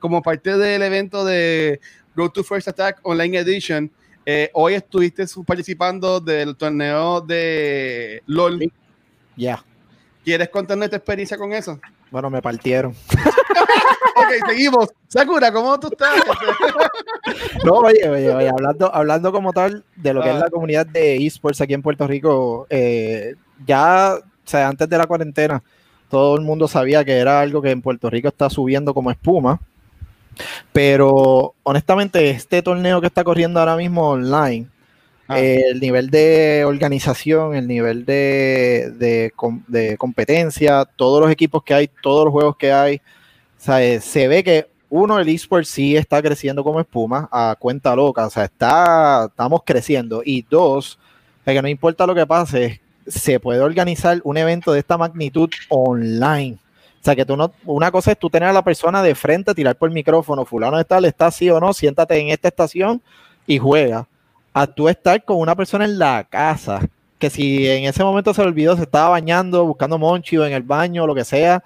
como 0.00 0.22
parte 0.22 0.56
del 0.56 0.82
evento 0.82 1.24
de 1.24 1.80
Go 2.16 2.30
to 2.30 2.42
First 2.44 2.68
Attack 2.68 3.00
Online 3.02 3.38
Edition. 3.38 3.90
eh, 4.26 4.50
hoy 4.54 4.74
estuviste 4.74 5.26
participando 5.46 6.18
del 6.20 6.56
torneo 6.56 7.20
de 7.20 8.22
LOL. 8.26 8.72
Ya. 9.36 9.62
¿Quieres 10.24 10.48
contarnos 10.48 10.88
tu 10.88 10.96
experiencia 10.96 11.36
con 11.36 11.52
eso? 11.52 11.78
Bueno, 12.10 12.30
me 12.30 12.40
partieron. 12.42 12.94
Ok, 14.16 14.48
seguimos. 14.48 14.88
Sakura, 15.08 15.52
¿cómo 15.52 15.78
tú 15.80 15.88
estás? 15.88 16.10
No, 17.64 17.72
oye, 17.78 18.08
oye, 18.08 18.32
oye, 18.32 18.48
hablando, 18.48 18.94
hablando 18.94 19.32
como 19.32 19.52
tal 19.52 19.84
de 19.96 20.14
lo 20.14 20.22
que 20.22 20.28
Ah. 20.28 20.34
es 20.34 20.40
la 20.40 20.50
comunidad 20.50 20.86
de 20.86 21.16
esports 21.26 21.60
aquí 21.60 21.74
en 21.74 21.82
Puerto 21.82 22.06
Rico, 22.06 22.66
eh, 22.70 23.34
ya, 23.66 24.14
o 24.16 24.22
sea, 24.44 24.68
antes 24.68 24.88
de 24.88 24.98
la 24.98 25.06
cuarentena, 25.06 25.62
todo 26.14 26.36
el 26.36 26.42
mundo 26.42 26.68
sabía 26.68 27.04
que 27.04 27.12
era 27.18 27.40
algo 27.40 27.60
que 27.60 27.72
en 27.72 27.82
Puerto 27.82 28.08
Rico 28.08 28.28
está 28.28 28.48
subiendo 28.48 28.94
como 28.94 29.10
espuma. 29.10 29.58
Pero 30.72 31.54
honestamente, 31.64 32.30
este 32.30 32.62
torneo 32.62 33.00
que 33.00 33.08
está 33.08 33.24
corriendo 33.24 33.58
ahora 33.58 33.76
mismo 33.76 34.10
online, 34.10 34.68
Ah. 35.26 35.40
eh, 35.40 35.70
el 35.72 35.80
nivel 35.80 36.10
de 36.10 36.64
organización, 36.66 37.54
el 37.56 37.66
nivel 37.66 38.04
de, 38.04 38.92
de 38.96 39.32
com- 39.34 39.62
de 39.66 39.96
competencia, 39.96 40.84
todos 40.84 41.20
los 41.22 41.30
equipos 41.30 41.62
que 41.64 41.72
hay, 41.74 41.88
todos 42.02 42.26
los 42.26 42.32
juegos 42.32 42.56
que 42.58 42.70
hay, 42.72 43.00
eh, 43.80 44.00
se 44.00 44.28
ve 44.28 44.44
que 44.44 44.66
uno, 44.90 45.18
el 45.18 45.28
eSport 45.30 45.64
sí 45.64 45.96
está 45.96 46.20
creciendo 46.22 46.62
como 46.62 46.78
espuma 46.78 47.28
a 47.32 47.56
cuenta 47.58 47.96
loca, 47.96 48.26
o 48.26 48.30
sea, 48.30 48.44
está, 48.44 49.24
estamos 49.30 49.62
creciendo. 49.64 50.22
Y 50.24 50.42
dos, 50.48 50.98
que 51.44 51.60
no 51.62 51.68
importa 51.68 52.06
lo 52.06 52.14
que 52.14 52.26
pase, 52.26 52.80
se 53.06 53.40
puede 53.40 53.60
organizar 53.60 54.20
un 54.24 54.36
evento 54.36 54.72
de 54.72 54.80
esta 54.80 54.98
magnitud 54.98 55.50
online. 55.68 56.58
O 57.00 57.04
sea, 57.04 57.14
que 57.14 57.26
tú 57.26 57.36
no, 57.36 57.52
una 57.66 57.90
cosa 57.90 58.12
es 58.12 58.18
tú 58.18 58.30
tener 58.30 58.48
a 58.48 58.52
la 58.52 58.64
persona 58.64 59.02
de 59.02 59.14
frente, 59.14 59.54
tirar 59.54 59.76
por 59.76 59.88
el 59.88 59.94
micrófono, 59.94 60.44
fulano 60.44 60.78
de 60.78 60.84
tal, 60.84 61.04
está 61.04 61.30
sí 61.30 61.50
o 61.50 61.60
no, 61.60 61.72
siéntate 61.74 62.18
en 62.18 62.28
esta 62.28 62.48
estación 62.48 63.02
y 63.46 63.58
juega. 63.58 64.08
A 64.54 64.66
tú 64.66 64.88
estar 64.88 65.22
con 65.24 65.38
una 65.38 65.54
persona 65.54 65.84
en 65.84 65.98
la 65.98 66.24
casa, 66.24 66.80
que 67.18 67.28
si 67.28 67.68
en 67.68 67.84
ese 67.84 68.02
momento 68.02 68.32
se 68.32 68.40
le 68.42 68.48
olvidó, 68.48 68.76
se 68.76 68.84
estaba 68.84 69.10
bañando, 69.10 69.66
buscando 69.66 69.98
monchi 69.98 70.38
o 70.38 70.46
en 70.46 70.52
el 70.52 70.62
baño, 70.62 71.06
lo 71.06 71.14
que 71.14 71.24
sea, 71.24 71.62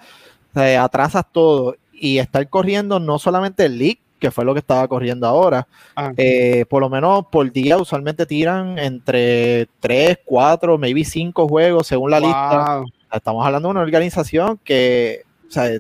sea, 0.55 0.85
atrasas 0.85 1.25
todo. 1.31 1.77
Y 1.93 2.19
estar 2.19 2.49
corriendo 2.49 2.99
no 2.99 3.19
solamente 3.19 3.65
el 3.65 3.79
league, 3.79 4.01
que 4.19 4.31
fue 4.31 4.45
lo 4.45 4.53
que 4.55 4.61
estaba 4.61 4.87
corriendo 4.89 5.27
ahora, 5.27 5.67
Ah. 5.97 6.13
eh, 6.17 6.65
por 6.69 6.81
lo 6.83 6.89
menos 6.89 7.27
por 7.31 7.51
día 7.53 7.77
usualmente 7.79 8.27
tiran 8.27 8.79
entre 8.79 9.69
3, 9.81 10.19
4, 10.25 10.77
maybe 10.79 11.05
5 11.05 11.47
juegos 11.49 11.87
según 11.87 12.11
la 12.11 12.21
lista. 12.21 12.79
Wow. 12.79 12.87
Estamos 13.13 13.47
hablando 13.47 13.69
de 13.69 13.71
una 13.73 13.81
organización 13.83 14.59
que, 14.65 15.23
o 15.49 15.51
sea, 15.51 15.71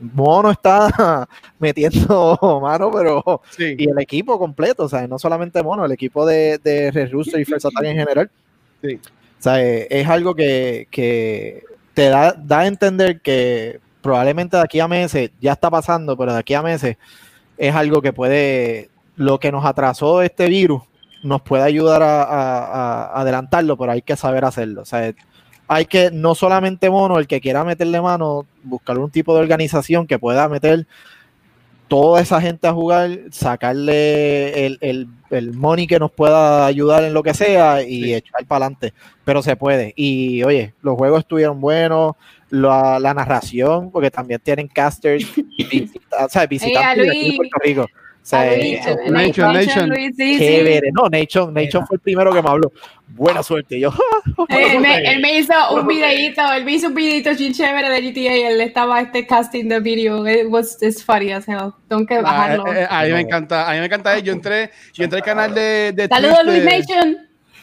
Mono 0.00 0.50
está 0.50 1.28
metiendo 1.58 2.38
mano, 2.62 2.90
pero 2.92 3.42
Sí. 3.50 3.74
y 3.78 3.88
el 3.90 3.98
equipo 3.98 4.38
completo, 4.38 4.84
o 4.84 4.88
sea, 4.88 5.06
no 5.08 5.18
solamente 5.18 5.62
Mono, 5.62 5.84
el 5.84 5.92
equipo 5.92 6.24
de, 6.26 6.58
de 6.58 6.90
Red 6.90 7.10
Rooster 7.12 7.40
y 7.40 7.44
First 7.44 7.66
Attack 7.66 7.84
en 7.84 7.96
general. 7.96 8.30
Sí. 8.82 8.94
O 9.02 9.42
sea, 9.42 9.62
eh, 9.62 9.86
es 9.90 10.08
algo 10.08 10.34
que, 10.34 10.86
que 10.90 11.62
te 11.94 12.08
da, 12.08 12.32
da 12.32 12.60
a 12.60 12.66
entender 12.66 13.20
que 13.20 13.80
probablemente 14.00 14.56
de 14.56 14.62
aquí 14.62 14.78
a 14.80 14.88
meses, 14.88 15.30
ya 15.40 15.52
está 15.52 15.70
pasando, 15.70 16.16
pero 16.16 16.32
de 16.32 16.38
aquí 16.38 16.54
a 16.54 16.62
meses 16.62 16.96
es 17.58 17.74
algo 17.74 18.00
que 18.00 18.12
puede, 18.12 18.88
lo 19.16 19.38
que 19.38 19.52
nos 19.52 19.64
atrasó 19.66 20.22
este 20.22 20.46
virus, 20.48 20.82
nos 21.22 21.42
puede 21.42 21.64
ayudar 21.64 22.02
a, 22.02 22.22
a- 22.22 23.20
adelantarlo, 23.20 23.76
pero 23.76 23.92
hay 23.92 24.02
que 24.02 24.16
saber 24.16 24.44
hacerlo. 24.44 24.82
O 24.82 24.84
sea, 24.84 25.12
hay 25.66 25.84
que, 25.84 26.10
no 26.12 26.34
solamente 26.34 26.88
mono, 26.88 27.18
el 27.18 27.26
que 27.26 27.40
quiera 27.40 27.64
meterle 27.64 28.00
mano, 28.00 28.46
buscar 28.62 28.98
un 28.98 29.10
tipo 29.10 29.34
de 29.34 29.40
organización 29.40 30.06
que 30.06 30.18
pueda 30.18 30.48
meter 30.48 30.86
toda 31.88 32.20
esa 32.20 32.40
gente 32.40 32.66
a 32.68 32.72
jugar, 32.72 33.10
sacarle 33.30 34.66
el, 34.66 34.78
el, 34.80 35.08
el 35.30 35.52
money 35.54 35.86
que 35.86 35.98
nos 35.98 36.10
pueda 36.12 36.66
ayudar 36.66 37.04
en 37.04 37.14
lo 37.14 37.22
que 37.22 37.34
sea 37.34 37.82
y 37.82 38.04
Sí. 38.04 38.14
echar 38.14 38.44
para 38.46 38.66
adelante. 38.66 38.92
Pero 39.24 39.42
se 39.42 39.56
puede. 39.56 39.92
Y 39.96 40.42
oye, 40.44 40.74
los 40.82 40.96
juegos 40.96 41.20
estuvieron 41.20 41.60
buenos, 41.60 42.14
la, 42.50 42.98
la 42.98 43.12
narración, 43.14 43.90
porque 43.90 44.10
también 44.10 44.40
tienen 44.42 44.68
casters, 44.68 45.26
visita- 45.70 46.24
o 46.26 46.28
sea, 46.28 46.46
visitantes 46.46 47.04
de 47.06 47.10
aquí 47.10 47.30
de. 47.32 47.36
Puerto 47.36 47.56
Rico. 47.62 47.86
O 48.28 48.30
sea, 48.30 48.52
eh, 48.52 48.78
Nation, 49.10 49.54
Nation. 49.54 49.88
Luis, 49.88 50.14
sí, 50.14 50.36
sí. 50.38 50.80
No, 50.92 51.08
Nation, 51.08 51.54
Nation 51.54 51.86
fue 51.86 51.94
el 51.96 52.00
primero 52.00 52.30
que 52.30 52.42
me 52.42 52.50
habló. 52.50 52.70
Buena 53.06 53.42
suerte. 53.42 53.80
Yo, 53.80 53.90
Eh, 54.50 54.74
Él 54.74 54.80
me, 54.80 54.98
él 54.98 55.20
me 55.22 55.38
hizo 55.38 55.54
un 55.72 55.86
videito, 55.86 56.42
él 56.52 56.62
me 56.66 56.72
hizo 56.72 56.88
un 56.88 56.94
videito 56.94 57.34
bien 57.34 57.54
chévere 57.54 57.88
de 57.88 58.02
GTA 58.02 58.36
y 58.36 58.42
él 58.42 58.60
estaba 58.60 59.00
este 59.00 59.26
casting 59.26 59.66
the 59.70 59.80
video. 59.80 60.28
It 60.28 60.46
was 60.50 60.76
it's 60.82 61.02
funny 61.02 61.32
as 61.32 61.48
hell. 61.48 61.72
Tengo 61.88 62.04
que 62.04 62.16
Ah, 62.16 62.20
bajarlo. 62.20 62.66
eh, 62.74 62.82
eh, 62.82 62.86
a 62.90 63.04
mí 63.04 63.12
me 63.12 63.20
encanta, 63.20 63.66
a 63.66 63.72
mí 63.72 63.78
me 63.80 63.86
encanta. 63.86 64.18
Yo 64.18 64.34
entré, 64.34 64.70
yo 64.92 65.04
entré 65.04 65.20
al 65.20 65.24
canal 65.24 65.54
de, 65.54 65.92
de 65.94 66.06
Saludos 66.08 66.40
Twitch 66.42 66.46
Luis 66.52 66.64
de- 66.64 66.78
Nation. 66.78 67.16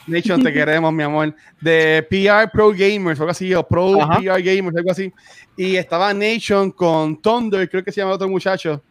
Nation, 0.08 0.44
te 0.44 0.52
queremos, 0.52 0.92
mi 0.92 1.04
amor. 1.04 1.36
De 1.62 2.06
PR 2.10 2.50
Pro 2.52 2.72
Gamers, 2.72 3.20
algo 3.20 3.32
así, 3.32 3.54
o 3.54 3.62
Pro 3.68 4.02
Ajá. 4.02 4.18
PR 4.20 4.42
Gamers, 4.42 4.76
algo 4.78 4.90
así. 4.92 5.14
Y 5.56 5.76
estaba 5.76 6.12
Nation 6.12 6.72
con 6.72 7.22
Thunder, 7.22 7.70
creo 7.70 7.84
que 7.84 7.92
se 7.92 8.02
llama 8.02 8.14
otro 8.14 8.28
muchacho. 8.28 8.84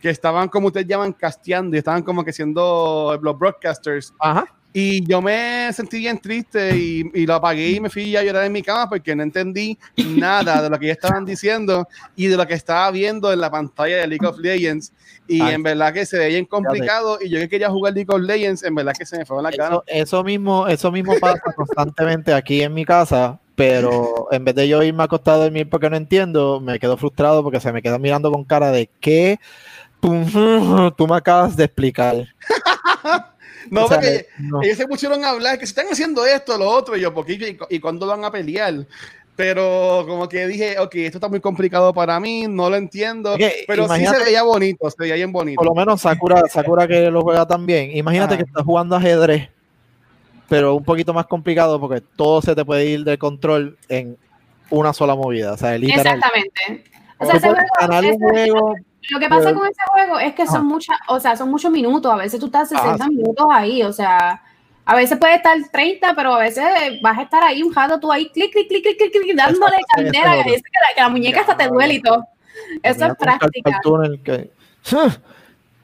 Que 0.00 0.10
estaban, 0.10 0.48
como 0.48 0.68
ustedes 0.68 0.86
llaman, 0.86 1.12
casteando 1.12 1.76
y 1.76 1.78
estaban 1.78 2.02
como 2.02 2.24
que 2.24 2.32
siendo 2.32 3.18
los 3.22 3.38
broadcasters. 3.38 4.12
Ajá. 4.18 4.46
Y 4.72 5.04
yo 5.04 5.20
me 5.20 5.72
sentí 5.72 5.98
bien 5.98 6.20
triste 6.20 6.76
y, 6.76 7.10
y, 7.12 7.26
lo 7.26 7.34
apagué 7.34 7.70
y 7.70 7.80
me 7.80 7.90
fui 7.90 8.14
a 8.16 8.22
llorar 8.22 8.44
en 8.44 8.52
mi 8.52 8.62
cama 8.62 8.88
porque 8.88 9.16
no 9.16 9.24
entendí 9.24 9.76
nada 10.16 10.62
de 10.62 10.70
lo 10.70 10.78
que 10.78 10.92
estaban 10.92 11.24
diciendo 11.24 11.88
y 12.14 12.28
de 12.28 12.36
lo 12.36 12.46
que 12.46 12.54
estaba 12.54 12.88
viendo 12.92 13.32
en 13.32 13.40
la 13.40 13.50
pantalla 13.50 13.96
de 13.96 14.06
League 14.06 14.26
of 14.26 14.38
Legends. 14.38 14.92
Y 15.26 15.40
Ay. 15.40 15.54
en 15.54 15.64
verdad 15.64 15.92
que 15.92 16.06
se 16.06 16.18
veía 16.18 16.44
complicado. 16.46 17.18
Y 17.20 17.30
yo 17.30 17.40
que 17.40 17.48
quería 17.48 17.68
jugar 17.68 17.94
League 17.94 18.12
of 18.12 18.20
Legends, 18.20 18.62
en 18.62 18.76
verdad 18.76 18.92
que 18.96 19.04
se 19.04 19.18
me 19.18 19.26
fue 19.26 19.42
la 19.42 19.50
cara. 19.50 19.66
Eso, 19.74 19.84
eso, 19.86 20.24
mismo, 20.24 20.68
eso 20.68 20.92
mismo 20.92 21.14
pasa 21.20 21.40
constantemente 21.56 22.32
aquí 22.32 22.62
en 22.62 22.72
mi 22.72 22.84
casa. 22.84 23.40
Pero 23.56 24.28
en 24.30 24.44
vez 24.44 24.54
de 24.54 24.68
yo 24.68 24.82
irme 24.82 25.02
acostado 25.02 25.40
a 25.40 25.44
dormir 25.44 25.68
porque 25.68 25.90
no 25.90 25.96
entiendo, 25.96 26.60
me 26.60 26.78
quedo 26.78 26.96
frustrado 26.96 27.42
porque 27.42 27.60
se 27.60 27.72
me 27.72 27.82
queda 27.82 27.98
mirando 27.98 28.32
con 28.32 28.44
cara 28.44 28.72
de 28.72 28.88
que 29.00 29.38
tú, 30.96 31.06
me 31.06 31.16
acabas 31.16 31.56
de 31.56 31.64
explicar. 31.64 32.26
No, 33.68 33.84
o 33.84 33.88
sea, 33.88 33.98
porque 33.98 34.26
no. 34.38 34.62
ellos 34.62 34.78
se 34.78 34.86
pusieron 34.86 35.22
a 35.22 35.28
hablar 35.28 35.58
que 35.58 35.66
se 35.66 35.72
están 35.72 35.86
haciendo 35.92 36.24
esto, 36.24 36.56
lo 36.56 36.68
otro, 36.68 36.96
y 36.96 37.02
yo, 37.02 37.12
¿por 37.14 37.24
qué? 37.26 37.34
¿Y, 37.34 37.76
y 37.76 37.78
cuándo 37.78 38.06
van 38.06 38.24
a 38.24 38.30
pelear? 38.32 38.86
Pero 39.40 40.04
como 40.06 40.28
que 40.28 40.46
dije, 40.46 40.78
ok, 40.78 40.94
esto 40.96 41.16
está 41.16 41.28
muy 41.28 41.40
complicado 41.40 41.94
para 41.94 42.20
mí, 42.20 42.46
no 42.46 42.68
lo 42.68 42.76
entiendo, 42.76 43.32
okay, 43.32 43.64
pero 43.66 43.88
sí 43.88 44.04
se 44.04 44.18
veía 44.18 44.42
bonito, 44.42 44.90
se 44.90 44.96
veía 44.98 45.14
bien 45.14 45.32
bonito. 45.32 45.56
Por 45.56 45.66
lo 45.66 45.74
menos 45.74 46.00
Sakura, 46.00 46.42
Sakura 46.50 46.86
que 46.86 47.10
lo 47.10 47.22
juega 47.22 47.46
también. 47.46 47.96
Imagínate 47.96 48.34
ah. 48.34 48.36
que 48.36 48.42
estás 48.42 48.64
jugando 48.64 48.96
ajedrez, 48.96 49.48
pero 50.48 50.74
un 50.74 50.84
poquito 50.84 51.14
más 51.14 51.26
complicado 51.26 51.80
porque 51.80 52.02
todo 52.16 52.42
se 52.42 52.54
te 52.54 52.64
puede 52.66 52.84
ir 52.84 53.04
de 53.04 53.16
control 53.16 53.78
en 53.88 54.18
una 54.68 54.92
sola 54.92 55.14
movida. 55.14 55.52
O 55.52 55.56
sea, 55.56 55.78
literal. 55.78 56.16
Exactamente. 56.16 56.84
O 57.16 57.24
sea, 57.24 57.36
ese 57.36 57.48
ganar 57.80 58.04
un 58.04 58.18
juego 58.18 58.74
lo 59.08 59.18
que 59.18 59.28
pasa 59.28 59.54
con 59.54 59.66
ese 59.66 59.80
juego 59.92 60.18
es 60.18 60.34
que 60.34 60.46
son 60.46 60.66
muchas, 60.66 60.96
o 61.08 61.18
sea, 61.18 61.36
son 61.36 61.50
muchos 61.50 61.70
minutos. 61.70 62.12
A 62.12 62.16
veces 62.16 62.38
tú 62.38 62.46
estás 62.46 62.68
60 62.68 63.04
ah, 63.04 63.08
minutos 63.08 63.46
ahí, 63.50 63.82
o 63.82 63.92
sea, 63.92 64.42
a 64.84 64.96
veces 64.96 65.18
puede 65.18 65.36
estar 65.36 65.56
30, 65.72 66.14
pero 66.14 66.34
a 66.34 66.38
veces 66.40 66.64
vas 67.02 67.18
a 67.18 67.22
estar 67.22 67.42
ahí 67.42 67.62
un 67.62 67.74
rato 67.74 67.98
tú 67.98 68.12
ahí, 68.12 68.28
clic, 68.30 68.52
clic, 68.52 68.68
clic, 68.68 68.82
clic, 68.82 68.98
clic, 68.98 69.12
clic 69.12 69.36
dándole 69.36 69.76
candela, 69.94 70.36
que, 70.44 70.50
que, 70.50 70.56
la, 70.56 70.94
que 70.94 71.00
la 71.00 71.08
muñeca 71.08 71.40
hasta 71.40 71.56
te 71.56 71.68
duele 71.68 71.94
y 71.94 72.02
todo. 72.02 72.24
Eso 72.82 73.06
es 73.06 73.14
práctica. 73.16 73.80
Que... 74.24 74.50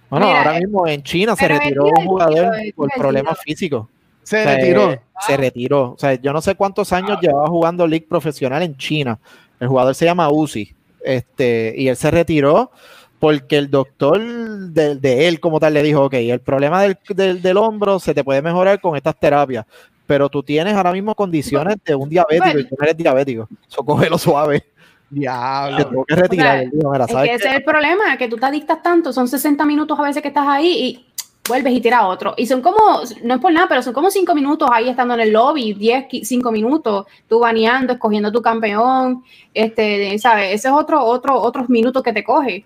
Bueno, 0.09 0.27
Mira, 0.27 0.39
ahora 0.39 0.61
mismo 0.61 0.87
en 0.87 1.03
China 1.03 1.35
se 1.35 1.49
retiró 1.49 1.85
un 1.85 2.07
jugador 2.07 2.55
por 2.75 2.91
problemas 2.93 3.39
físicos. 3.41 3.87
Se 4.23 4.45
retiró. 4.45 5.01
Se 5.21 5.37
retiró. 5.37 5.93
O 5.93 5.99
sea, 5.99 6.15
yo 6.15 6.33
no 6.33 6.41
sé 6.41 6.55
cuántos 6.55 6.93
años 6.93 7.19
llevaba 7.21 7.49
jugando 7.49 7.87
League 7.87 8.07
profesional 8.09 8.63
en 8.63 8.77
China. 8.77 9.19
El 9.61 9.69
jugador 9.69 9.95
se 9.95 10.05
llama 10.05 10.31
Uzi. 10.31 10.75
Este, 11.05 11.73
y 11.77 11.87
él 11.87 11.97
se 11.97 12.11
retiró 12.11 12.73
porque 13.19 13.57
el 13.59 13.71
doctor 13.71 14.21
de, 14.21 14.97
de, 14.97 15.29
él 15.29 15.41
como 15.41 15.59
tal 15.59 15.75
le 15.75 15.83
dijo, 15.83 16.05
ok, 16.05 16.15
el 16.15 16.41
problema 16.41 16.83
del, 16.83 16.99
del, 17.09 17.43
del, 17.43 17.57
hombro 17.57 17.99
se 17.99 18.15
te 18.15 18.25
puede 18.25 18.43
mejorar 18.43 18.81
con 18.81 18.97
estas 18.97 19.19
terapias, 19.19 19.65
pero 20.07 20.29
tú 20.29 20.43
tienes 20.43 20.75
ahora 20.75 20.93
mismo 20.93 21.15
condiciones 21.15 21.77
de 21.85 21.95
un 21.95 22.09
diabético 22.09 22.45
bueno. 22.45 22.61
y 22.61 22.69
tú 22.69 22.77
no 22.79 22.85
eres 22.85 22.97
diabético, 22.97 23.49
eso 23.69 23.85
cógelo 23.85 24.19
suave. 24.19 24.65
Diablo. 25.09 25.77
Te 25.77 25.85
tengo 25.85 26.05
que 26.05 26.17
retirar. 26.17 26.65
O 26.67 26.81
sea, 26.81 26.91
Mira, 26.91 27.05
es 27.05 27.29
que 27.29 27.35
ese 27.35 27.49
es 27.49 27.55
el 27.55 27.65
problema, 27.65 28.17
que 28.19 28.29
tú 28.29 28.37
te 28.37 28.47
adictas 28.47 28.83
tanto, 28.83 29.13
son 29.13 29.29
60 29.29 29.65
minutos 29.65 29.99
a 29.99 30.03
veces 30.03 30.21
que 30.21 30.29
estás 30.29 30.47
ahí 30.49 30.67
y 30.67 31.07
vuelves 31.49 31.73
y 31.73 31.81
tiras 31.81 32.03
otro. 32.05 32.35
Y 32.37 32.47
son 32.47 32.61
como, 32.61 33.01
no 33.23 33.35
es 33.35 33.41
por 33.41 33.53
nada, 33.53 33.69
pero 33.69 33.83
son 33.83 33.93
como 33.93 34.11
5 34.11 34.35
minutos 34.35 34.69
ahí 34.73 34.89
estando 34.89 35.15
en 35.15 35.21
el 35.21 35.33
lobby, 35.33 35.75
10, 35.75 36.07
5 36.23 36.53
minutos, 36.53 37.07
tú 37.29 37.39
baneando, 37.39 37.95
escogiendo 37.95 38.33
tu 38.33 38.43
campeón, 38.43 39.23
este, 39.55 40.19
¿sabes? 40.19 40.55
Ese 40.55 40.69
es 40.69 40.75
otro, 40.75 41.05
otro, 41.05 41.41
otros 41.41 41.69
minutos 41.69 42.03
que 42.03 42.13
te 42.13 42.25
coge. 42.25 42.65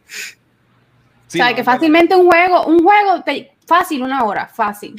Sí, 1.31 1.39
o 1.39 1.45
sea, 1.45 1.51
no, 1.51 1.57
que 1.57 1.63
fácilmente 1.63 2.17
un 2.17 2.27
juego, 2.27 2.67
un 2.67 2.83
juego 2.83 3.23
te, 3.23 3.53
fácil, 3.65 4.03
una 4.03 4.25
hora, 4.25 4.49
fácil. 4.49 4.97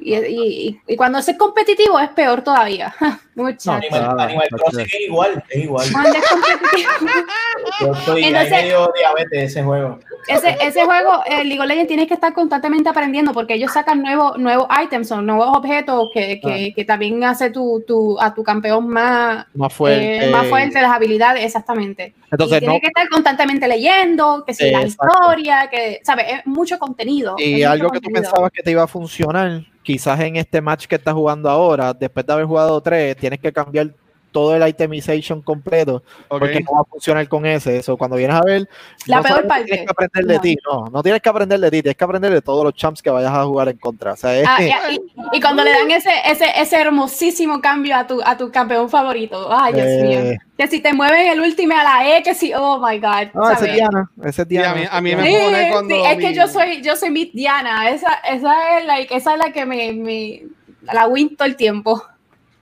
Y, 0.00 0.14
y, 0.14 0.80
y, 0.86 0.96
cuando 0.96 1.18
es 1.18 1.36
competitivo 1.36 1.98
es 1.98 2.10
peor 2.10 2.42
todavía. 2.42 2.94
Mucho. 3.34 3.70
No, 3.70 3.72
Animal, 3.72 4.20
Animal 4.20 4.48
Crossing 4.50 4.80
es 4.80 5.00
igual, 5.00 5.44
es 5.48 5.64
igual. 5.64 5.86
Cuando 5.92 6.18
es 6.18 6.28
competitivo. 6.28 6.90
Yo 7.80 7.92
estoy 7.92 8.24
Entonces, 8.24 8.50
medio 8.50 8.92
diabetes 8.96 9.42
ese 9.50 9.62
juego. 9.62 9.98
Ese, 10.28 10.56
ese 10.60 10.84
juego, 10.84 11.22
el 11.26 11.48
League 11.48 11.60
of 11.60 11.66
Legends, 11.66 11.88
tienes 11.88 12.06
que 12.06 12.14
estar 12.14 12.32
constantemente 12.32 12.88
aprendiendo 12.88 13.32
porque 13.32 13.54
ellos 13.54 13.72
sacan 13.72 14.02
nuevos, 14.02 14.38
nuevos 14.38 14.68
items 14.82 15.10
o 15.10 15.20
nuevos 15.20 15.56
objetos 15.56 16.10
que, 16.12 16.40
que, 16.40 16.68
ah. 16.70 16.74
que 16.74 16.84
también 16.84 17.24
hace 17.24 17.50
tu, 17.50 17.82
tu, 17.86 18.20
a 18.20 18.34
tu 18.34 18.44
campeón 18.44 18.88
más, 18.88 19.46
más 19.54 19.72
fuerte, 19.72 20.26
eh, 20.26 20.30
más 20.30 20.46
fuerte 20.46 20.80
las 20.80 20.92
habilidades, 20.92 21.44
exactamente. 21.44 22.14
Entonces, 22.30 22.58
y 22.58 22.60
tienes 22.60 22.76
no, 22.76 22.80
que 22.80 22.86
estar 22.88 23.08
constantemente 23.08 23.66
leyendo, 23.66 24.44
que 24.46 24.54
si 24.54 24.66
eh, 24.66 24.72
la 24.72 24.82
historia, 24.82 25.68
que, 25.70 26.00
¿sabes? 26.02 26.26
Es 26.28 26.46
mucho 26.46 26.78
contenido. 26.78 27.36
Y 27.38 27.62
algo 27.62 27.90
que 27.90 28.00
tú 28.00 28.10
pensabas 28.10 28.50
que 28.52 28.62
te 28.62 28.70
iba 28.70 28.82
a 28.82 28.88
funcionar 28.88 29.62
quizás 29.88 30.20
en 30.20 30.36
este 30.36 30.60
match 30.60 30.84
que 30.86 30.96
estás 30.96 31.14
jugando 31.14 31.48
ahora, 31.48 31.94
después 31.94 32.26
de 32.26 32.32
haber 32.34 32.44
jugado 32.44 32.78
tres, 32.82 33.16
tienes 33.16 33.40
que 33.40 33.50
cambiar 33.50 33.94
todo 34.30 34.54
el 34.54 34.66
itemization 34.66 35.42
completo 35.42 36.02
okay. 36.28 36.38
porque 36.38 36.60
no 36.60 36.72
va 36.72 36.80
a 36.80 36.84
funcionar 36.84 37.28
con 37.28 37.46
ese. 37.46 37.76
Eso 37.76 37.96
cuando 37.96 38.16
vienes 38.16 38.36
a 38.36 38.42
ver, 38.42 38.68
la 39.06 39.18
no 39.18 39.22
peor 39.22 39.46
parte. 39.46 39.64
Tienes 39.64 39.86
que 39.86 39.92
aprender 39.92 40.26
de 40.26 40.34
no. 40.34 40.40
ti, 40.40 40.56
no, 40.66 40.84
no 40.86 41.02
tienes 41.02 41.22
que 41.22 41.28
aprender 41.28 41.60
de 41.60 41.70
ti, 41.70 41.82
tienes 41.82 41.96
que 41.96 42.04
aprender 42.04 42.32
de 42.32 42.42
todos 42.42 42.64
los 42.64 42.74
champs 42.74 43.02
que 43.02 43.10
vayas 43.10 43.32
a 43.32 43.44
jugar 43.44 43.68
en 43.68 43.78
contra. 43.78 44.12
O 44.12 44.16
sea, 44.16 44.38
es... 44.38 44.46
ah, 44.48 44.90
y, 44.90 45.00
y, 45.32 45.40
cuando 45.40 45.64
le 45.64 45.70
dan 45.70 45.90
ese, 45.90 46.10
ese, 46.26 46.46
ese 46.56 46.80
hermosísimo 46.80 47.60
cambio 47.60 47.96
a 47.96 48.06
tu, 48.06 48.20
a 48.22 48.36
tu 48.36 48.50
campeón 48.50 48.88
favorito, 48.88 49.48
ay 49.50 49.74
Dios 49.74 49.86
eh... 49.86 50.02
mío. 50.02 50.38
Que 50.58 50.66
si 50.66 50.80
te 50.80 50.92
mueven 50.92 51.28
el 51.28 51.40
último 51.40 51.72
a 51.76 51.84
la 51.84 52.16
E, 52.16 52.22
que 52.24 52.34
si, 52.34 52.52
oh 52.52 52.80
my 52.84 52.98
God. 52.98 53.28
No, 53.32 53.48
ese 53.48 53.66
es 53.68 53.74
Diana, 53.74 54.10
ese 54.24 54.42
es 54.42 54.48
Diana. 54.48 54.74
Sí, 54.74 54.88
a, 54.90 55.00
mí, 55.00 55.12
a 55.14 55.16
mí 55.16 55.22
me 55.22 55.30
sí, 55.30 55.44
pone 55.44 55.70
cuando. 55.70 55.94
Sí, 55.94 56.02
es 56.04 56.16
mi... 56.16 56.24
que 56.24 56.34
yo 56.34 56.48
soy, 56.48 56.82
yo 56.82 56.96
soy 56.96 57.10
mi 57.10 57.26
Diana, 57.26 57.88
esa, 57.90 58.14
esa, 58.28 58.78
es, 58.78 58.84
like, 58.84 59.14
esa 59.14 59.34
es 59.34 59.38
la 59.38 59.52
que 59.52 59.64
me, 59.64 59.92
me 59.92 60.42
la 60.82 61.06
win 61.06 61.36
todo 61.36 61.46
el 61.46 61.54
tiempo. 61.54 62.02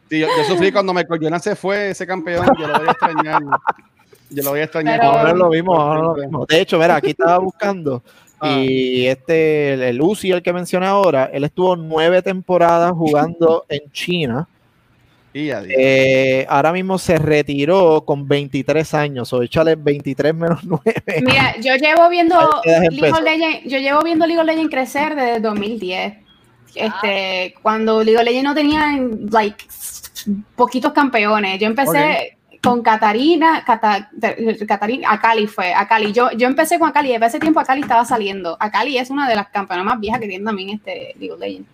Sí, 0.08 0.20
yo, 0.20 0.26
yo, 0.26 0.44
sufrí 0.44 0.70
cuando 0.70 0.94
Michael 0.94 1.20
Jordan 1.20 1.40
se 1.40 1.56
fue, 1.56 1.90
ese 1.90 2.06
campeón, 2.06 2.46
yo 2.58 2.66
lo 2.66 2.78
voy 2.78 2.88
a 2.88 2.90
extrañar. 2.90 3.42
Yo 4.30 4.42
lo 4.42 4.50
voy 4.50 4.60
a 4.60 4.64
extrañar. 4.64 5.00
Pero, 5.00 5.12
ahora 5.12 5.32
lo 5.32 5.50
vimos, 5.50 5.78
ahora 5.78 6.02
lo 6.02 6.14
vimos. 6.14 6.46
De 6.46 6.60
hecho, 6.60 6.78
mira, 6.78 6.96
aquí 6.96 7.10
estaba 7.10 7.38
buscando. 7.38 8.02
Ah. 8.40 8.58
Y 8.58 9.06
este, 9.06 9.74
el, 9.74 9.82
el 9.82 10.00
Uzi, 10.00 10.30
el 10.30 10.42
que 10.42 10.52
mencioné 10.52 10.86
ahora, 10.86 11.30
él 11.32 11.44
estuvo 11.44 11.76
nueve 11.76 12.22
temporadas 12.22 12.92
jugando 12.92 13.64
en 13.68 13.90
China. 13.92 14.48
Eh, 15.38 16.46
ahora 16.48 16.72
mismo 16.72 16.98
se 16.98 17.18
retiró 17.18 18.02
con 18.06 18.26
23 18.26 18.94
años, 18.94 19.32
o 19.32 19.42
échale 19.42 19.74
23 19.76 20.34
menos 20.34 20.64
9. 20.64 20.82
Mira, 21.22 21.56
yo 21.60 21.76
llevo 21.76 22.08
viendo 22.08 22.36
League 22.64 23.12
of 23.12 23.20
Legends, 23.20 23.70
yo 23.70 23.78
llevo 23.78 24.00
viendo 24.02 24.26
League 24.26 24.40
of 24.40 24.46
Legends 24.46 24.70
crecer 24.70 25.14
desde 25.14 25.40
2010 25.40 26.25
este, 26.76 27.54
ah. 27.56 27.58
cuando 27.62 28.02
League 28.02 28.18
of 28.18 28.24
Legends 28.24 28.44
no 28.44 28.54
tenían 28.54 29.26
like 29.30 29.64
poquitos 30.54 30.92
campeones. 30.92 31.58
Yo 31.60 31.66
empecé 31.66 31.90
okay. 31.90 32.58
con 32.62 32.82
Catarina, 32.82 33.64
Cata, 33.64 34.10
Catarina, 34.66 35.12
Akali 35.12 35.46
fue, 35.46 35.72
Akali. 35.74 36.12
Yo, 36.12 36.30
yo 36.32 36.46
empecé 36.46 36.78
con 36.78 36.88
Akali, 36.88 37.10
desde 37.12 37.26
ese 37.26 37.40
tiempo 37.40 37.60
Akali 37.60 37.82
estaba 37.82 38.04
saliendo. 38.04 38.56
Akali 38.60 38.98
es 38.98 39.10
una 39.10 39.28
de 39.28 39.36
las 39.36 39.48
campeonas 39.48 39.84
más 39.84 40.00
viejas 40.00 40.20
que 40.20 40.28
tiene 40.28 40.44
también 40.44 40.70
este 40.70 41.14
League 41.18 41.32
of 41.32 41.40
Legends. 41.40 41.68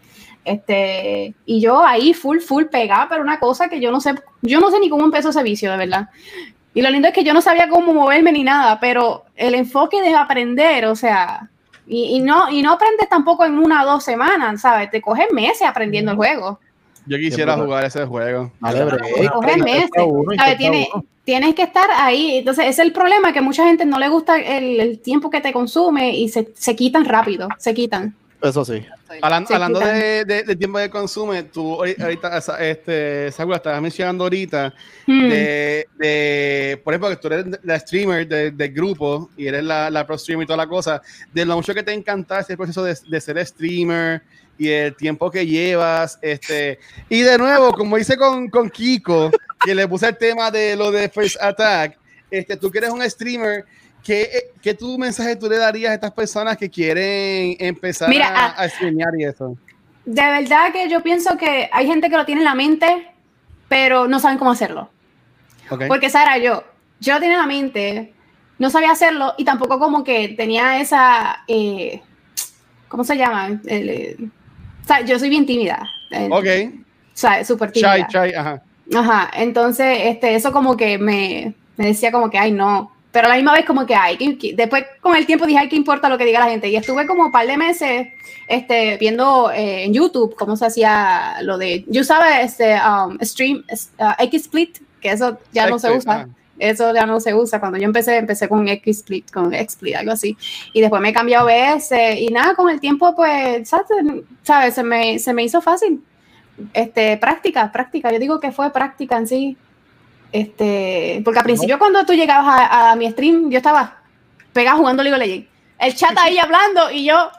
Este, 0.45 1.35
y 1.47 1.61
yo 1.61 1.85
ahí 1.85 2.15
full, 2.15 2.41
full 2.41 2.65
pegada, 2.65 3.09
pero 3.09 3.23
una 3.23 3.39
cosa 3.39 3.69
que 3.69 3.81
yo 3.81 3.93
no 3.93 4.01
sé, 4.01 4.15
yo 4.43 4.61
no 4.61 4.71
sé 4.71 4.81
ni 4.81 4.89
cómo 4.89 5.05
empezó 5.05 5.31
ese 5.31 5.43
vicio, 5.43 5.71
de 5.71 5.77
verdad. 5.77 6.09
Y 6.75 6.83
lo 6.83 6.91
lindo 6.91 7.09
es 7.09 7.15
que 7.15 7.25
yo 7.25 7.35
no 7.35 7.43
sabía 7.43 7.69
cómo 7.69 7.93
moverme 7.93 8.33
ni 8.33 8.43
nada, 8.43 8.81
pero 8.81 9.25
el 9.37 9.55
enfoque 9.55 10.01
de 10.01 10.15
aprender, 10.15 10.87
o 10.87 10.97
sea, 10.97 11.51
y, 11.87 12.17
y, 12.17 12.21
no, 12.21 12.51
y 12.51 12.63
no 12.63 12.73
aprendes 12.73 13.09
tampoco 13.09 13.45
en 13.45 13.59
una 13.59 13.83
o 13.83 13.87
dos 13.87 14.05
semanas, 14.05 14.61
¿sabes? 14.61 14.91
Te 14.91 15.01
coges 15.01 15.27
meses 15.33 15.67
aprendiendo 15.67 16.13
el 16.13 16.17
juego. 16.17 16.59
Yo 17.07 17.19
quisiera 17.19 17.57
jugar 17.57 17.85
ese 17.85 18.05
juego. 18.05 18.53
Vale, 18.61 18.85
te 18.87 19.29
coges 19.29 19.59
meses. 19.59 19.91
¿sabes? 20.39 20.59
Tienes, 20.59 20.89
tienes 21.25 21.55
que 21.55 21.65
estar 21.65 21.89
ahí. 21.97 22.39
Entonces, 22.39 22.67
es 22.67 22.79
el 22.79 22.93
problema 22.93 23.33
que 23.33 23.41
mucha 23.41 23.67
gente 23.67 23.85
no 23.85 23.99
le 23.99 24.09
gusta 24.09 24.39
el, 24.39 24.79
el 24.81 24.99
tiempo 25.01 25.29
que 25.29 25.41
te 25.41 25.53
consume 25.53 26.17
y 26.17 26.29
se, 26.29 26.53
se 26.55 26.77
quitan 26.77 27.05
rápido, 27.05 27.49
se 27.59 27.75
quitan. 27.75 28.15
Eso 28.41 28.65
sí. 28.65 28.85
Hablando, 29.21 29.55
hablando 29.55 29.81
de, 29.81 30.25
de, 30.25 30.43
de, 30.45 30.57
tiempo 30.57 30.79
de 30.79 30.89
consumo, 30.89 31.33
tú 31.53 31.75
ahorita, 31.83 32.43
este, 32.61 33.31
Sagula, 33.33 33.57
estabas 33.57 33.83
mencionando 33.83 34.25
ahorita 34.25 34.75
hmm. 35.07 35.29
de, 35.29 35.89
de, 35.99 36.81
por 36.83 36.95
ejemplo, 36.95 37.11
que 37.11 37.17
tú 37.17 37.29
eres 37.29 37.47
la 37.63 37.79
streamer 37.79 38.27
del 38.27 38.57
de 38.57 38.69
grupo 38.69 39.31
y 39.37 39.47
eres 39.47 39.65
la, 39.65 39.91
la 39.91 40.07
pro 40.07 40.17
streamer 40.17 40.45
y 40.45 40.47
toda 40.47 40.57
la 40.57 40.67
cosa, 40.67 41.03
de 41.33 41.45
lo 41.45 41.57
mucho 41.57 41.75
que 41.75 41.83
te 41.83 41.93
encanta 41.93 42.41
ese 42.41 42.57
proceso 42.57 42.85
de, 42.85 42.97
de 43.09 43.21
ser 43.21 43.45
streamer 43.47 44.23
y 44.59 44.69
el 44.69 44.95
tiempo 44.95 45.31
que 45.31 45.47
llevas, 45.47 46.19
este, 46.23 46.79
y 47.09 47.23
de 47.23 47.39
nuevo, 47.39 47.73
como 47.73 47.99
hice 47.99 48.17
con, 48.17 48.49
con 48.49 48.71
Kiko, 48.71 49.31
que 49.65 49.75
le 49.75 49.89
puse 49.89 50.09
el 50.09 50.17
tema 50.17 50.51
de 50.51 50.77
lo 50.77 50.91
de 50.91 51.09
First 51.09 51.37
Attack, 51.41 51.99
este, 52.31 52.57
tú 52.57 52.71
que 52.71 52.79
eres 52.79 52.91
un 52.91 53.03
streamer, 53.11 53.65
¿Qué, 54.05 54.51
¿Qué 54.61 54.75
tu 54.75 54.99
mensaje 54.99 55.37
tú 55.37 55.49
le 55.49 55.59
darías 55.59 55.93
a 55.93 55.95
estas 55.95 56.11
personas 56.13 56.57
que 56.57 56.69
quieren 56.69 57.57
empezar 57.61 58.09
Mira, 58.09 58.29
a, 58.29 58.47
a 58.63 58.69
streamear 58.69 59.11
y 59.19 59.25
eso? 59.25 59.57
De 60.05 60.23
verdad 60.23 60.73
que 60.73 60.89
yo 60.89 61.03
pienso 61.03 61.37
que 61.37 61.69
hay 61.73 61.87
gente 61.87 62.11
que 62.11 62.17
lo 62.17 62.25
tiene 62.25 62.41
en 62.41 62.45
la 62.47 62.55
mente, 62.57 63.13
pero 63.69 64.09
no 64.09 64.19
saben 64.19 64.39
cómo 64.39 64.51
hacerlo. 64.51 64.91
Okay. 65.71 65.87
Porque 65.87 66.11
Sara, 66.11 66.39
yo, 66.39 66.65
yo 67.01 67.15
lo 67.15 67.21
tengo 67.21 67.35
en 67.35 67.39
la 67.39 67.47
mente, 67.47 68.13
no 68.59 68.69
sabía 68.71 68.91
hacerlo 68.91 69.35
y 69.39 69.45
tampoco 69.45 69.79
como 69.79 70.03
que 70.03 70.31
tenía 70.31 70.81
esa, 70.81 71.45
eh, 71.47 72.03
¿cómo 72.89 73.05
se 73.05 73.17
llama? 73.17 73.61
El, 73.67 73.89
eh, 73.91 74.17
o 74.83 74.87
sea, 74.87 75.01
yo 75.03 75.19
soy 75.19 75.29
bien 75.29 75.47
tímida. 75.47 75.89
eh, 76.11 76.29
Ok. 76.31 76.47
O 76.75 77.17
sea, 77.17 77.45
súper 77.45 77.71
tímida. 77.71 77.97
Chai, 77.99 78.07
chai, 78.09 78.35
ajá. 78.35 78.63
Ajá, 78.95 79.31
entonces 79.35 79.99
este, 80.07 80.35
eso 80.35 80.51
como 80.51 80.77
que 80.77 80.99
me, 80.99 81.55
me 81.77 81.87
decía 81.87 82.11
como 82.11 82.29
que, 82.31 82.39
ay, 82.39 82.51
no. 82.51 82.91
Pero 83.13 83.27
a 83.27 83.29
la 83.31 83.37
misma 83.37 83.53
vez 83.53 83.65
como 83.67 83.87
que, 83.87 83.95
ay, 83.95 84.17
que- 84.37 84.55
después 84.55 84.85
con 85.01 85.15
el 85.15 85.27
tiempo 85.27 85.47
dije, 85.47 85.59
ay, 85.59 85.69
¿qué 85.69 85.77
importa 85.77 86.09
lo 86.09 86.19
que 86.19 86.25
diga 86.25 86.41
la 86.41 86.51
gente? 86.51 86.69
Y 86.69 86.77
estuve 86.77 87.07
como 87.07 87.27
un 87.27 87.31
par 87.31 87.47
de 87.47 87.57
meses 87.57 88.09
este, 88.49 88.97
viendo 88.99 89.51
eh, 89.53 89.85
en 89.85 89.93
YouTube 89.93 90.35
cómo 90.35 90.57
se 90.57 90.67
hacía 90.67 91.37
lo 91.43 91.59
de, 91.59 91.85
yo 91.89 92.01
usaba 92.01 92.41
este 92.41 92.75
um, 92.77 93.19
stream, 93.23 93.65
uh, 93.71 94.27
XSplit, 94.31 94.79
que 95.01 95.11
eso 95.11 95.39
ya 95.53 95.67
no 95.69 95.79
se 95.79 95.91
usa. 95.93 96.13
ajá. 96.13 96.29
Eso 96.59 96.95
ya 96.95 97.07
no 97.07 97.19
se 97.19 97.35
usa. 97.35 97.59
Cuando 97.59 97.77
yo 97.79 97.85
empecé, 97.87 98.19
empecé 98.19 98.49
con 98.49 98.69
XSplit, 98.69 99.33
con 99.33 99.53
XSplit, 99.53 99.97
algo 99.97 100.13
así. 100.13 100.37
Y 100.73 100.81
después 100.81 101.03
me 101.03 101.13
cambié 101.13 101.35
a 101.35 101.45
OBS 101.45 101.93
y 102.21 102.29
nada, 102.29 102.55
con 102.55 102.71
el 102.71 102.79
tiempo, 102.79 103.17
pues, 103.17 103.69
¿sabes? 103.69 103.87
¿sabes? 104.45 104.75
Se, 104.75 104.85
me, 104.85 105.19
se 105.19 105.33
me 105.33 105.43
hizo 105.43 105.61
fácil. 105.61 106.05
Este, 106.73 107.17
práctica, 107.17 107.73
práctica. 107.73 108.13
Yo 108.13 108.21
digo 108.21 108.39
que 108.39 108.53
fue 108.53 108.71
práctica 108.71 109.17
en 109.17 109.27
sí. 109.27 109.57
Este, 110.33 111.21
porque 111.25 111.39
al 111.41 111.45
principio 111.45 111.79
cuando 111.79 112.05
tú 112.07 112.15
llegabas 112.15 112.47
a, 112.71 112.93
a 112.93 112.97
mi 112.97 113.11
stream, 113.11 113.51
yo 113.51 113.59
estaba 113.59 114.03
pegada 114.53 114.77
jugando 114.79 115.03
League 115.03 115.15
of 115.15 115.21
Legends. 115.27 115.49
El 115.79 115.95
chat 115.95 116.17
ahí 116.19 116.39
hablando 116.43 116.91
y 116.91 117.05
yo, 117.05 117.31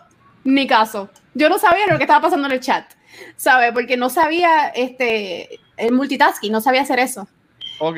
ni 0.44 0.68
caso. 0.68 1.10
Yo 1.34 1.50
no 1.50 1.58
sabía 1.58 1.88
lo 1.88 1.98
que 1.98 2.04
estaba 2.04 2.22
pasando 2.22 2.48
en 2.48 2.54
el 2.54 2.60
chat, 2.60 2.86
¿sabes? 3.36 3.72
Porque 3.74 3.98
no 3.98 4.10
sabía, 4.10 4.68
este, 4.68 5.60
el 5.78 5.92
multitasking, 5.94 6.52
no 6.52 6.62
sabía 6.62 6.82
hacer 6.84 7.00
eso. 7.00 7.28
Ok. 7.80 7.98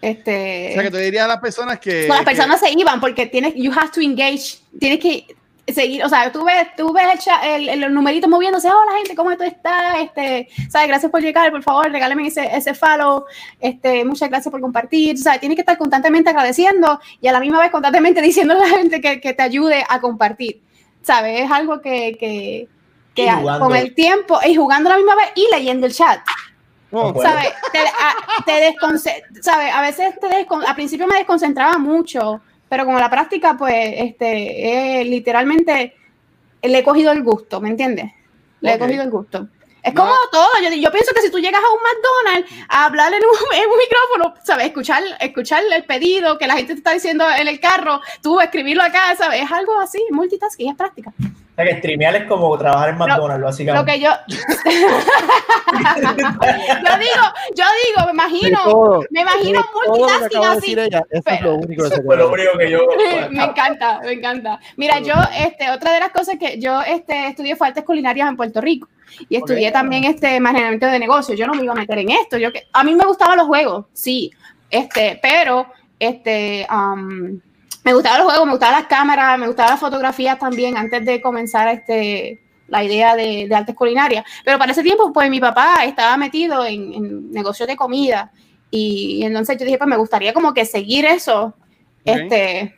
Este, 0.00 0.70
O 0.70 0.74
sea, 0.74 0.82
que 0.82 0.90
te 0.90 0.98
diría 1.00 1.24
a 1.26 1.28
las 1.28 1.38
personas 1.38 1.78
que. 1.78 2.08
no, 2.08 2.14
las 2.14 2.20
que- 2.20 2.24
personas 2.26 2.58
se 2.58 2.70
iban 2.72 3.00
porque 3.00 3.26
tienes, 3.26 3.54
you 3.54 3.70
have 3.70 3.90
to 3.94 4.00
engage, 4.00 4.58
tienes 4.80 4.98
que 4.98 5.26
seguir, 5.72 6.04
o 6.04 6.08
sea, 6.08 6.30
tú 6.32 6.44
ves, 6.44 6.68
tú 6.76 6.92
ves 6.92 7.06
el, 7.12 7.18
cha- 7.18 7.40
el, 7.54 7.68
el- 7.68 7.80
los 7.80 7.90
numeritos 7.90 8.28
moviéndose, 8.30 8.68
hola 8.68 8.92
gente, 8.98 9.14
¿cómo 9.14 9.36
tú 9.36 9.42
estás? 9.44 9.98
Este, 10.00 10.48
¿sabes? 10.70 10.88
Gracias 10.88 11.10
por 11.10 11.20
llegar, 11.20 11.50
por 11.50 11.62
favor, 11.62 11.90
regálame 11.90 12.26
ese, 12.26 12.44
ese 12.56 12.74
follow, 12.74 13.24
este, 13.60 14.04
muchas 14.04 14.28
gracias 14.28 14.50
por 14.50 14.60
compartir, 14.60 15.18
¿sabes? 15.18 15.40
Tienes 15.40 15.56
que 15.56 15.62
estar 15.62 15.78
constantemente 15.78 16.30
agradeciendo 16.30 17.00
y 17.20 17.28
a 17.28 17.32
la 17.32 17.40
misma 17.40 17.60
vez 17.60 17.70
constantemente 17.70 18.20
diciendo 18.22 18.54
a 18.54 18.58
la 18.58 18.68
gente 18.68 19.00
que, 19.00 19.20
que 19.20 19.32
te 19.34 19.42
ayude 19.42 19.84
a 19.88 20.00
compartir, 20.00 20.60
¿sabes? 21.02 21.40
Es 21.42 21.50
algo 21.50 21.80
que, 21.80 22.16
que, 22.18 22.68
que 23.14 23.26
con 23.58 23.74
el 23.76 23.94
tiempo, 23.94 24.38
y 24.46 24.54
jugando 24.54 24.88
a 24.88 24.92
la 24.92 24.96
misma 24.98 25.14
vez 25.16 25.26
y 25.34 25.46
leyendo 25.52 25.86
el 25.86 25.92
chat. 25.94 26.20
Oh, 26.94 27.10
Bueno. 27.12 27.30
¿sabes? 27.30 27.48
Te, 27.72 27.78
a, 27.78 28.44
te 28.44 29.40
¿sabes? 29.40 29.74
A 29.74 29.80
veces 29.80 30.14
te 30.20 30.26
descon- 30.28 30.64
al 30.66 30.74
principio 30.74 31.06
me 31.06 31.16
desconcentraba 31.16 31.78
mucho, 31.78 32.42
pero 32.72 32.86
con 32.86 32.94
la 32.94 33.10
práctica, 33.10 33.54
pues, 33.58 33.74
este, 33.98 35.00
eh, 35.00 35.04
literalmente 35.04 35.94
le 36.62 36.78
he 36.78 36.82
cogido 36.82 37.12
el 37.12 37.22
gusto, 37.22 37.60
¿me 37.60 37.68
entiendes? 37.68 38.10
Le 38.62 38.72
he 38.72 38.78
cogido 38.78 39.02
el 39.02 39.10
gusto. 39.10 39.46
Es 39.82 39.92
No. 39.92 40.00
como 40.00 40.14
todo. 40.30 40.48
Yo, 40.62 40.70
yo 40.74 40.90
pienso 40.90 41.12
que 41.14 41.20
si 41.20 41.30
tú 41.30 41.38
llegas 41.38 41.60
a 41.62 41.70
un 41.70 41.80
McDonald's 41.82 42.66
a 42.70 42.86
hablar 42.86 43.12
en 43.12 43.20
un, 43.22 43.34
en 43.62 43.70
un 43.70 43.76
micrófono, 43.76 44.42
¿sabes? 44.42 44.68
Escuchar, 44.68 45.02
escuchar 45.20 45.62
el 45.70 45.84
pedido 45.84 46.38
que 46.38 46.46
la 46.46 46.54
gente 46.54 46.72
te 46.72 46.78
está 46.78 46.92
diciendo 46.94 47.26
en 47.38 47.46
el 47.46 47.60
carro, 47.60 48.00
tú 48.22 48.40
escribirlo 48.40 48.82
acá, 48.82 49.14
¿sabes? 49.18 49.42
Es 49.42 49.52
algo 49.52 49.78
así, 49.78 50.02
multitasking, 50.10 50.70
es 50.70 50.74
práctica. 50.74 51.12
O 51.52 51.54
sea, 51.54 51.66
que 51.66 51.76
streamear 51.78 52.16
es 52.16 52.24
como 52.24 52.56
trabajar 52.56 52.88
en 52.88 52.96
McDonald's, 52.96 53.40
Lo 53.40 53.46
básicamente. 53.46 53.92
que 53.92 54.00
yo. 54.00 54.10
yo 55.76 56.98
digo, 56.98 57.24
yo 57.54 57.64
digo, 57.84 58.06
me 58.06 58.12
imagino, 58.12 58.58
todo, 58.64 59.04
me 59.10 59.20
imagino 59.20 59.60
lo 59.86 59.94
multitasking 59.94 60.40
de 60.40 60.46
así. 60.46 60.72
ella, 60.72 61.04
eso 61.10 61.12
es 61.12 61.22
pero- 61.22 61.44
lo 61.52 61.54
único 61.56 61.84
Eso 61.84 62.02
fue 62.02 62.16
lo 62.16 62.32
único 62.32 62.56
que 62.58 62.70
yo. 62.70 62.78
me 63.30 63.44
encanta, 63.44 64.00
me 64.02 64.12
encanta. 64.12 64.58
Mira, 64.76 65.00
yo, 65.00 65.12
este, 65.38 65.70
otra 65.70 65.92
de 65.92 66.00
las 66.00 66.08
cosas 66.10 66.36
que 66.40 66.58
yo 66.58 66.80
este, 66.80 67.26
estudié 67.28 67.54
fue 67.54 67.68
artes 67.68 67.84
culinarias 67.84 68.30
en 68.30 68.36
Puerto 68.36 68.62
Rico 68.62 68.88
y 69.28 69.36
estudié 69.36 69.70
también 69.72 70.04
este 70.04 70.40
manejamiento 70.40 70.86
de 70.86 70.98
negocios. 70.98 71.38
Yo 71.38 71.46
no 71.46 71.52
me 71.52 71.64
iba 71.64 71.74
a 71.74 71.76
meter 71.76 71.98
en 71.98 72.12
esto. 72.12 72.38
Yo 72.38 72.50
que, 72.50 72.66
a 72.72 72.82
mí 72.82 72.94
me 72.94 73.04
gustaban 73.04 73.36
los 73.36 73.46
juegos, 73.46 73.84
sí, 73.92 74.30
este, 74.70 75.18
pero 75.22 75.66
este, 75.98 76.66
um, 76.72 77.38
me 77.84 77.94
gustaban 77.94 78.18
los 78.18 78.28
juegos, 78.28 78.46
me 78.46 78.52
gustaban 78.52 78.80
las 78.80 78.86
cámaras, 78.86 79.38
me 79.38 79.46
gustaban 79.46 79.72
las 79.72 79.80
fotografías 79.80 80.38
también 80.38 80.76
antes 80.76 81.04
de 81.04 81.20
comenzar 81.20 81.68
este, 81.68 82.40
la 82.68 82.84
idea 82.84 83.16
de, 83.16 83.46
de 83.48 83.54
artes 83.54 83.74
culinarias. 83.74 84.24
Pero 84.44 84.58
para 84.58 84.72
ese 84.72 84.82
tiempo, 84.82 85.12
pues 85.12 85.28
mi 85.30 85.40
papá 85.40 85.84
estaba 85.84 86.16
metido 86.16 86.64
en, 86.64 86.92
en 86.94 87.30
negocios 87.32 87.68
de 87.68 87.76
comida 87.76 88.30
y 88.70 89.22
entonces 89.24 89.58
yo 89.58 89.66
dije, 89.66 89.76
pues 89.76 89.88
me 89.88 89.98
gustaría 89.98 90.32
como 90.32 90.54
que 90.54 90.64
seguir 90.64 91.04
eso. 91.04 91.54
Este, 92.04 92.74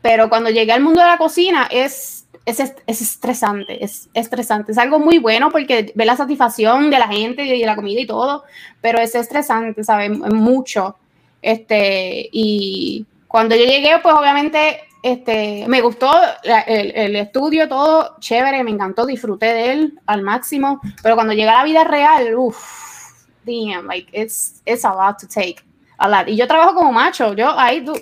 pero 0.00 0.28
cuando 0.28 0.50
llegué 0.50 0.72
al 0.72 0.82
mundo 0.82 1.00
de 1.00 1.08
la 1.08 1.18
cocina 1.18 1.68
es, 1.70 2.28
es, 2.44 2.60
es 2.60 3.02
estresante, 3.02 3.84
es 3.84 4.08
estresante. 4.14 4.70
Es 4.70 4.78
algo 4.78 5.00
muy 5.00 5.18
bueno 5.18 5.50
porque 5.50 5.92
ve 5.96 6.04
la 6.04 6.16
satisfacción 6.16 6.90
de 6.90 6.98
la 7.00 7.08
gente 7.08 7.44
y 7.44 7.58
de 7.58 7.66
la 7.66 7.74
comida 7.74 8.00
y 8.00 8.06
todo, 8.06 8.44
pero 8.80 9.00
es 9.00 9.16
estresante, 9.16 9.82
¿sabes? 9.82 10.10
Mucho. 10.10 10.96
Este, 11.42 12.28
y 12.30 13.04
cuando 13.28 13.54
yo 13.54 13.64
llegué, 13.64 13.98
pues 14.02 14.14
obviamente 14.14 14.80
este, 15.02 15.66
me 15.68 15.80
gustó 15.82 16.10
el, 16.42 17.14
estudio, 17.14 17.68
todo 17.68 18.16
chévere, 18.18 18.64
me 18.64 18.72
encantó, 18.72 19.06
disfruté 19.06 19.46
de 19.46 19.72
él 19.72 20.00
al 20.06 20.22
máximo, 20.22 20.80
pero 21.00 21.14
cuando 21.14 21.32
llegué 21.32 21.48
a 21.48 21.58
la 21.58 21.64
vida 21.64 21.84
real, 21.84 22.34
uff, 22.36 23.26
damn, 23.44 23.86
like, 23.86 24.08
it's, 24.12 24.60
it's 24.64 24.84
a 24.84 24.92
lot 24.92 25.16
to 25.20 25.28
take, 25.28 25.58
a 25.98 26.08
lot. 26.08 26.28
Y 26.28 26.36
yo 26.36 26.48
trabajo 26.48 26.74
como 26.74 26.92
macho, 26.92 27.34
yo 27.34 27.56
ahí, 27.56 27.84
tú, 27.84 27.94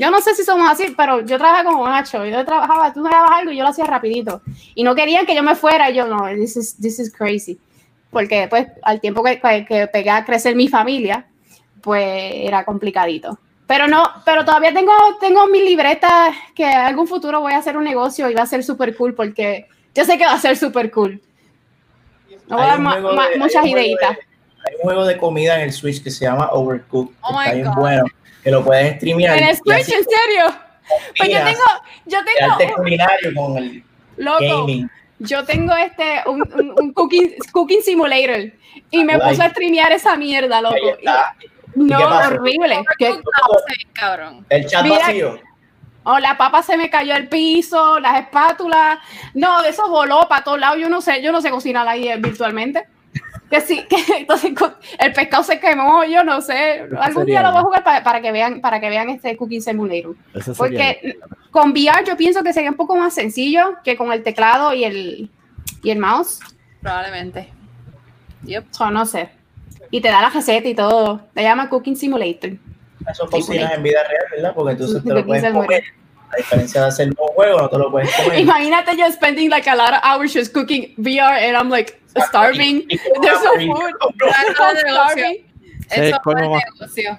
yo 0.00 0.10
no 0.10 0.20
sé 0.22 0.34
si 0.34 0.44
somos 0.44 0.70
así, 0.70 0.94
pero 0.96 1.20
yo 1.20 1.36
trabajaba 1.36 1.70
como 1.70 1.84
macho, 1.84 2.24
yo 2.24 2.42
trabajaba, 2.44 2.90
tú 2.90 3.00
me 3.00 3.10
dabas 3.10 3.32
algo 3.32 3.52
y 3.52 3.58
yo 3.58 3.62
lo 3.62 3.68
hacía 3.68 3.84
rapidito, 3.84 4.40
y 4.74 4.82
no 4.82 4.94
querían 4.94 5.26
que 5.26 5.34
yo 5.34 5.42
me 5.42 5.56
fuera, 5.56 5.90
y 5.90 5.94
yo 5.94 6.06
no, 6.06 6.26
this 6.34 6.56
is, 6.56 6.76
this 6.80 6.98
is 6.98 7.12
crazy, 7.12 7.58
porque 8.10 8.40
después, 8.40 8.68
al 8.82 9.00
tiempo 9.00 9.22
que, 9.22 9.38
que, 9.40 9.66
que 9.66 9.86
pegué 9.88 10.08
a 10.08 10.24
crecer 10.24 10.56
mi 10.56 10.68
familia, 10.68 11.26
pues 11.82 12.32
era 12.34 12.64
complicadito. 12.64 13.38
Pero 13.66 13.88
no, 13.88 14.04
pero 14.24 14.44
todavía 14.44 14.72
tengo, 14.72 14.92
tengo 15.20 15.46
mi 15.48 15.60
libreta 15.60 16.32
que 16.54 16.64
en 16.64 16.78
algún 16.78 17.08
futuro 17.08 17.40
voy 17.40 17.52
a 17.52 17.58
hacer 17.58 17.76
un 17.76 17.84
negocio 17.84 18.30
y 18.30 18.34
va 18.34 18.42
a 18.42 18.46
ser 18.46 18.62
súper 18.62 18.94
cool 18.96 19.14
porque 19.14 19.66
yo 19.94 20.04
sé 20.04 20.16
que 20.18 20.24
va 20.24 20.34
a 20.34 20.38
ser 20.40 20.56
súper 20.56 20.90
cool. 20.90 21.20
No 22.48 22.56
voy 22.56 22.64
a 22.64 22.68
dar 22.68 23.38
muchas 23.38 23.66
ideitas. 23.66 24.18
Hay 24.66 24.74
un 24.76 24.82
juego 24.82 25.04
de 25.04 25.16
comida 25.18 25.56
en 25.56 25.62
el 25.62 25.72
Switch 25.72 26.02
que 26.02 26.10
se 26.10 26.24
llama 26.24 26.48
Overcooked. 26.52 27.12
que 27.12 27.20
Oh 27.22 27.32
my 27.32 27.44
está 27.44 27.52
bien 27.54 27.70
bueno. 27.74 28.04
Que 28.44 28.50
lo 28.52 28.64
puedes 28.64 28.96
streamear. 28.96 29.36
En 29.36 29.44
el 29.48 29.56
Switch, 29.56 29.88
en 29.88 30.04
serio. 30.04 30.58
Pues 31.18 31.28
yo 31.28 31.38
tengo, 31.38 31.64
yo 32.04 32.18
el 32.20 32.50
arte 32.50 32.64
tengo, 32.66 32.76
culinario 32.76 33.34
con 33.34 33.56
el 33.58 33.82
loco, 34.16 34.38
gaming. 34.40 34.88
yo 35.18 35.44
tengo 35.44 35.74
este, 35.74 36.22
un, 36.26 36.42
un, 36.54 36.74
un 36.80 36.92
cooking, 36.92 37.34
cooking 37.50 37.82
simulator 37.82 38.52
y 38.92 39.02
me 39.02 39.18
puse 39.18 39.42
a 39.42 39.50
streamear 39.50 39.90
esa 39.90 40.14
mierda, 40.16 40.62
loco. 40.62 40.76
Ahí 40.76 40.90
está. 40.90 41.34
Y- 41.40 41.55
no, 41.76 41.98
qué 41.98 42.04
horrible. 42.04 42.84
Sí, 42.98 43.86
cabrón. 43.92 44.44
El 44.48 44.66
chat 44.66 44.82
Mira- 44.82 44.98
vacío. 44.98 45.40
Oh, 46.08 46.20
la 46.20 46.38
papa 46.38 46.62
se 46.62 46.76
me 46.76 46.88
cayó 46.88 47.14
al 47.14 47.26
piso, 47.28 47.98
las 47.98 48.20
espátulas. 48.20 48.98
No, 49.34 49.62
eso 49.64 49.88
voló 49.88 50.28
para 50.28 50.44
todos 50.44 50.60
lados. 50.60 50.78
Yo 50.78 50.88
no 50.88 51.00
sé, 51.00 51.20
yo 51.20 51.32
no 51.32 51.40
sé 51.40 51.50
cocinar 51.50 51.86
ahí 51.88 52.08
eh, 52.08 52.16
virtualmente. 52.16 52.86
Que 53.50 53.60
sí, 53.60 53.84
que 53.90 53.96
entonces 54.18 54.52
el 55.00 55.12
pescado 55.12 55.42
se 55.42 55.58
quemó, 55.58 56.04
yo 56.04 56.22
no 56.22 56.40
sé. 56.40 56.88
Algún 57.00 57.26
día 57.26 57.42
lo 57.42 57.50
voy 57.50 57.58
a 57.58 57.62
jugar 57.62 57.84
para, 57.84 58.04
para 58.04 58.20
que 58.20 58.30
vean, 58.30 58.60
para 58.60 58.80
que 58.80 58.88
vean 58.88 59.10
este 59.10 59.36
Cooking 59.36 59.60
Simulator. 59.60 60.14
Porque 60.56 61.18
con 61.50 61.70
VR 61.72 62.04
yo 62.06 62.16
pienso 62.16 62.44
que 62.44 62.52
sería 62.52 62.70
un 62.70 62.76
poco 62.76 62.96
más 62.96 63.12
sencillo 63.12 63.76
que 63.82 63.96
con 63.96 64.12
el 64.12 64.22
teclado 64.22 64.72
y 64.74 64.84
el, 64.84 65.30
y 65.82 65.90
el 65.90 65.98
mouse. 65.98 66.38
Probablemente. 66.80 67.52
Yep. 68.44 68.64
O 68.78 68.90
no 68.92 69.06
sé. 69.06 69.30
Y 69.90 70.00
te 70.00 70.08
da 70.08 70.20
la 70.22 70.30
receta 70.30 70.68
y 70.68 70.74
todo. 70.74 71.20
Se 71.34 71.42
llama 71.42 71.68
Cooking 71.68 71.96
Simulator. 71.96 72.50
Eso 73.10 73.24
Sí, 73.24 73.30
cocinas 73.30 73.72
en 73.74 73.82
vida 73.82 74.00
real, 74.08 74.24
¿verdad? 74.32 74.52
Porque 74.54 74.72
entonces 74.72 75.02
te 75.04 75.12
lo 75.14 75.24
puedes 75.24 75.52
comer. 75.52 75.84
A 76.32 76.36
diferencia 76.36 76.80
de 76.82 76.86
hacer 76.88 77.08
un 77.08 77.14
juego, 77.14 77.60
no 77.60 77.68
te 77.68 77.78
lo 77.78 77.90
puedes 77.90 78.12
comer. 78.16 78.40
Imagínate 78.40 78.96
yo 78.96 79.10
spending 79.12 79.48
like 79.48 79.68
a 79.70 79.76
lot 79.76 79.92
of 79.92 80.00
hours 80.02 80.32
just 80.34 80.52
cooking 80.52 80.92
VR 80.98 81.38
and 81.46 81.56
I'm 81.56 81.68
like 81.70 82.00
starving. 82.26 82.86
There's 82.88 83.42
no 83.44 83.52
food. 83.52 83.92
I'm 84.34 84.54
starving. 84.54 85.46
Eso 85.88 86.18
ma- 86.24 86.34
negocio. 86.34 87.18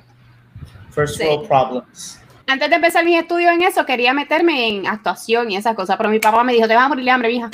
First 0.92 1.18
Sí. 1.20 1.26
world 1.26 1.48
problems. 1.48 2.20
Antes 2.48 2.70
de 2.70 2.76
empezar 2.76 3.06
mis 3.06 3.18
estudios 3.20 3.54
en 3.54 3.62
eso, 3.62 3.86
quería 3.86 4.14
meterme 4.14 4.68
en 4.68 4.88
actuación 4.88 5.52
y 5.52 5.58
esas 5.58 5.76
cosas, 5.76 5.96
pero 5.98 6.10
mi 6.10 6.20
papá 6.20 6.44
me 6.44 6.54
dijo, 6.54 6.68
te 6.68 6.76
vas 6.76 6.86
a 6.86 6.90
morir 6.90 7.06
de 7.06 7.12
hambre, 7.12 7.30
mija. 7.30 7.50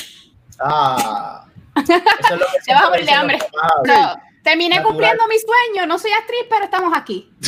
Ah. 0.60 1.46
Eso 1.76 1.94
es 1.94 2.40
lo 2.40 2.46
que 2.46 2.60
Te 2.66 2.74
vas 2.74 2.84
a 2.84 2.90
morir 2.90 3.06
de 3.06 3.12
hambre. 3.12 3.40
Pero 3.84 4.14
terminé 4.44 4.76
Natural. 4.76 4.84
cumpliendo 4.92 5.24
mi 5.28 5.36
sueño, 5.40 5.88
no 5.88 5.98
soy 5.98 6.12
actriz, 6.12 6.42
pero 6.50 6.66
estamos 6.66 6.92
aquí. 6.96 7.30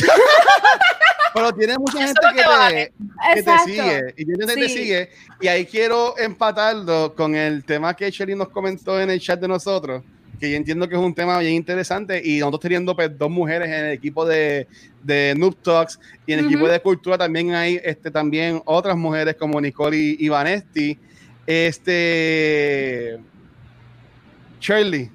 Pero 1.34 1.52
tiene 1.52 1.76
mucha 1.76 1.98
gente 1.98 2.20
que 2.34 2.42
vale. 2.42 2.86
te, 2.86 2.92
que 2.94 3.34
te 3.34 3.40
Exacto. 3.40 3.66
sigue. 3.68 4.14
Y 4.16 4.24
gente 4.24 4.46
que 4.46 4.54
te 4.54 4.68
Sí. 4.70 4.74
sigue. 4.78 5.10
Y 5.42 5.48
ahí 5.48 5.66
quiero 5.66 6.16
empatarlo 6.18 7.14
con 7.14 7.34
el 7.36 7.62
tema 7.62 7.94
que 7.94 8.10
Shelly 8.10 8.34
nos 8.34 8.48
comentó 8.48 8.98
en 8.98 9.10
el 9.10 9.20
chat 9.20 9.38
de 9.38 9.46
nosotros. 9.48 10.02
que 10.40 10.50
yo 10.50 10.56
entiendo 10.56 10.88
que 10.88 10.94
es 10.94 11.00
un 11.00 11.14
tema 11.14 11.38
bien 11.38 11.52
interesante 11.54 12.20
y 12.24 12.38
nosotros 12.40 12.60
teniendo 12.62 12.94
pues, 12.96 13.16
dos 13.18 13.30
mujeres 13.30 13.68
en 13.68 13.74
el 13.86 13.92
equipo 13.92 14.24
de, 14.26 14.66
de 15.02 15.34
Noob 15.36 15.56
Talks 15.62 15.98
y 16.26 16.32
en 16.34 16.38
el 16.40 16.46
equipo 16.46 16.66
de 16.68 16.80
cultura 16.80 17.16
también 17.18 17.54
hay 17.54 17.80
este, 17.84 18.10
también 18.10 18.60
otras 18.66 18.96
mujeres 18.96 19.34
como 19.36 19.60
Nicole 19.60 19.96
y, 19.96 20.16
y 20.20 20.28
Vanesti. 20.30 20.98
Este, 21.46 23.18
Shirley, 24.60 25.10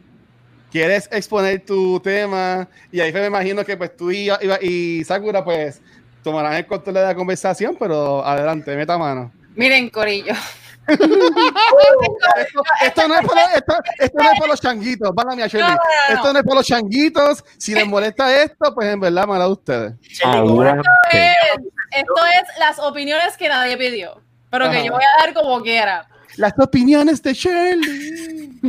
¿quieres 0.72 1.09
exponer 1.11 1.63
tu 1.65 1.99
tema? 1.99 2.67
Y 2.91 2.99
ahí 2.99 3.11
me 3.11 3.26
imagino 3.26 3.63
que 3.63 3.78
pues 3.78 3.95
tú 3.95 4.11
y, 4.11 4.30
y, 4.30 4.67
y 4.67 5.03
Sakura 5.03 5.43
pues 5.43 5.82
tomarán 6.24 6.53
el 6.53 6.65
control 6.65 6.95
de 6.95 7.03
la 7.03 7.15
conversación, 7.15 7.76
pero 7.78 8.26
adelante, 8.26 8.76
meta 8.76 8.97
mano. 8.97 9.32
Miren, 9.55 9.89
Corillo. 9.89 10.34
Esto, 10.88 12.63
esto 12.84 13.07
no 13.07 13.15
es 13.15 13.28
para, 13.28 13.53
esto, 13.53 13.74
esto 13.99 14.17
no 14.17 14.32
es 14.32 14.39
para 14.39 14.51
los 14.51 14.61
changuitos, 14.61 15.13
van 15.13 15.32
a 15.32 15.36
mi 15.36 15.43
Shirley. 15.43 15.61
No, 15.61 15.69
no, 15.69 15.76
no. 15.76 16.15
Esto 16.15 16.34
no 16.34 16.39
es 16.39 16.45
para 16.45 16.55
los 16.55 16.65
changuitos. 16.65 17.45
Si 17.57 17.74
les 17.74 17.88
molesta 17.88 18.41
esto, 18.41 18.74
pues 18.74 18.88
en 18.88 18.99
verdad, 18.99 19.28
mala 19.28 19.45
de 19.45 19.51
ustedes. 19.51 19.93
Esto 20.01 22.26
es 22.26 22.59
las 22.59 22.80
opiniones 22.80 23.38
que 23.38 23.47
nadie 23.47 23.78
pidió, 23.78 24.22
pero 24.49 24.69
que 24.72 24.84
yo 24.84 24.91
voy 24.91 25.03
a 25.03 25.24
dar 25.24 25.34
como 25.34 25.61
quiera. 25.61 26.07
Las 26.38 26.53
opiniones 26.57 27.21
de 27.21 27.34
Shirley. 27.34 28.59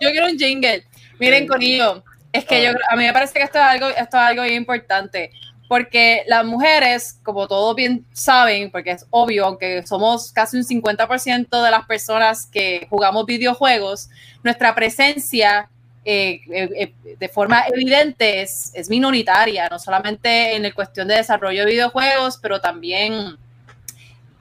Yo 0.00 0.10
quiero, 0.10 0.26
un 0.26 0.38
jingle. 0.38 0.84
Miren, 1.18 1.46
Corillo, 1.46 2.02
es 2.32 2.44
que 2.44 2.64
yo, 2.64 2.70
a 2.90 2.96
mí 2.96 3.04
me 3.04 3.12
parece 3.12 3.34
que 3.34 3.42
esto 3.42 3.58
es 3.58 3.64
algo, 3.64 3.88
esto 3.88 4.02
es 4.02 4.14
algo 4.14 4.42
bien 4.42 4.56
importante. 4.56 5.30
Porque 5.68 6.24
las 6.26 6.44
mujeres, 6.44 7.18
como 7.22 7.48
todos 7.48 7.74
bien 7.74 8.04
saben, 8.12 8.70
porque 8.70 8.90
es 8.92 9.06
obvio, 9.10 9.46
aunque 9.46 9.86
somos 9.86 10.32
casi 10.32 10.58
un 10.58 10.64
50% 10.64 11.62
de 11.62 11.70
las 11.70 11.86
personas 11.86 12.46
que 12.46 12.86
jugamos 12.90 13.24
videojuegos, 13.24 14.10
nuestra 14.42 14.74
presencia 14.74 15.70
eh, 16.06 16.42
eh, 16.50 16.92
eh, 17.04 17.16
de 17.18 17.28
forma 17.30 17.64
evidente 17.72 18.42
es, 18.42 18.72
es 18.74 18.90
minoritaria, 18.90 19.68
no 19.70 19.78
solamente 19.78 20.54
en 20.54 20.64
la 20.64 20.72
cuestión 20.72 21.08
de 21.08 21.14
desarrollo 21.14 21.64
de 21.64 21.70
videojuegos, 21.70 22.38
pero 22.42 22.60
también, 22.60 23.38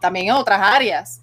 también 0.03 0.27
en 0.27 0.33
otras 0.33 0.59
áreas. 0.61 1.21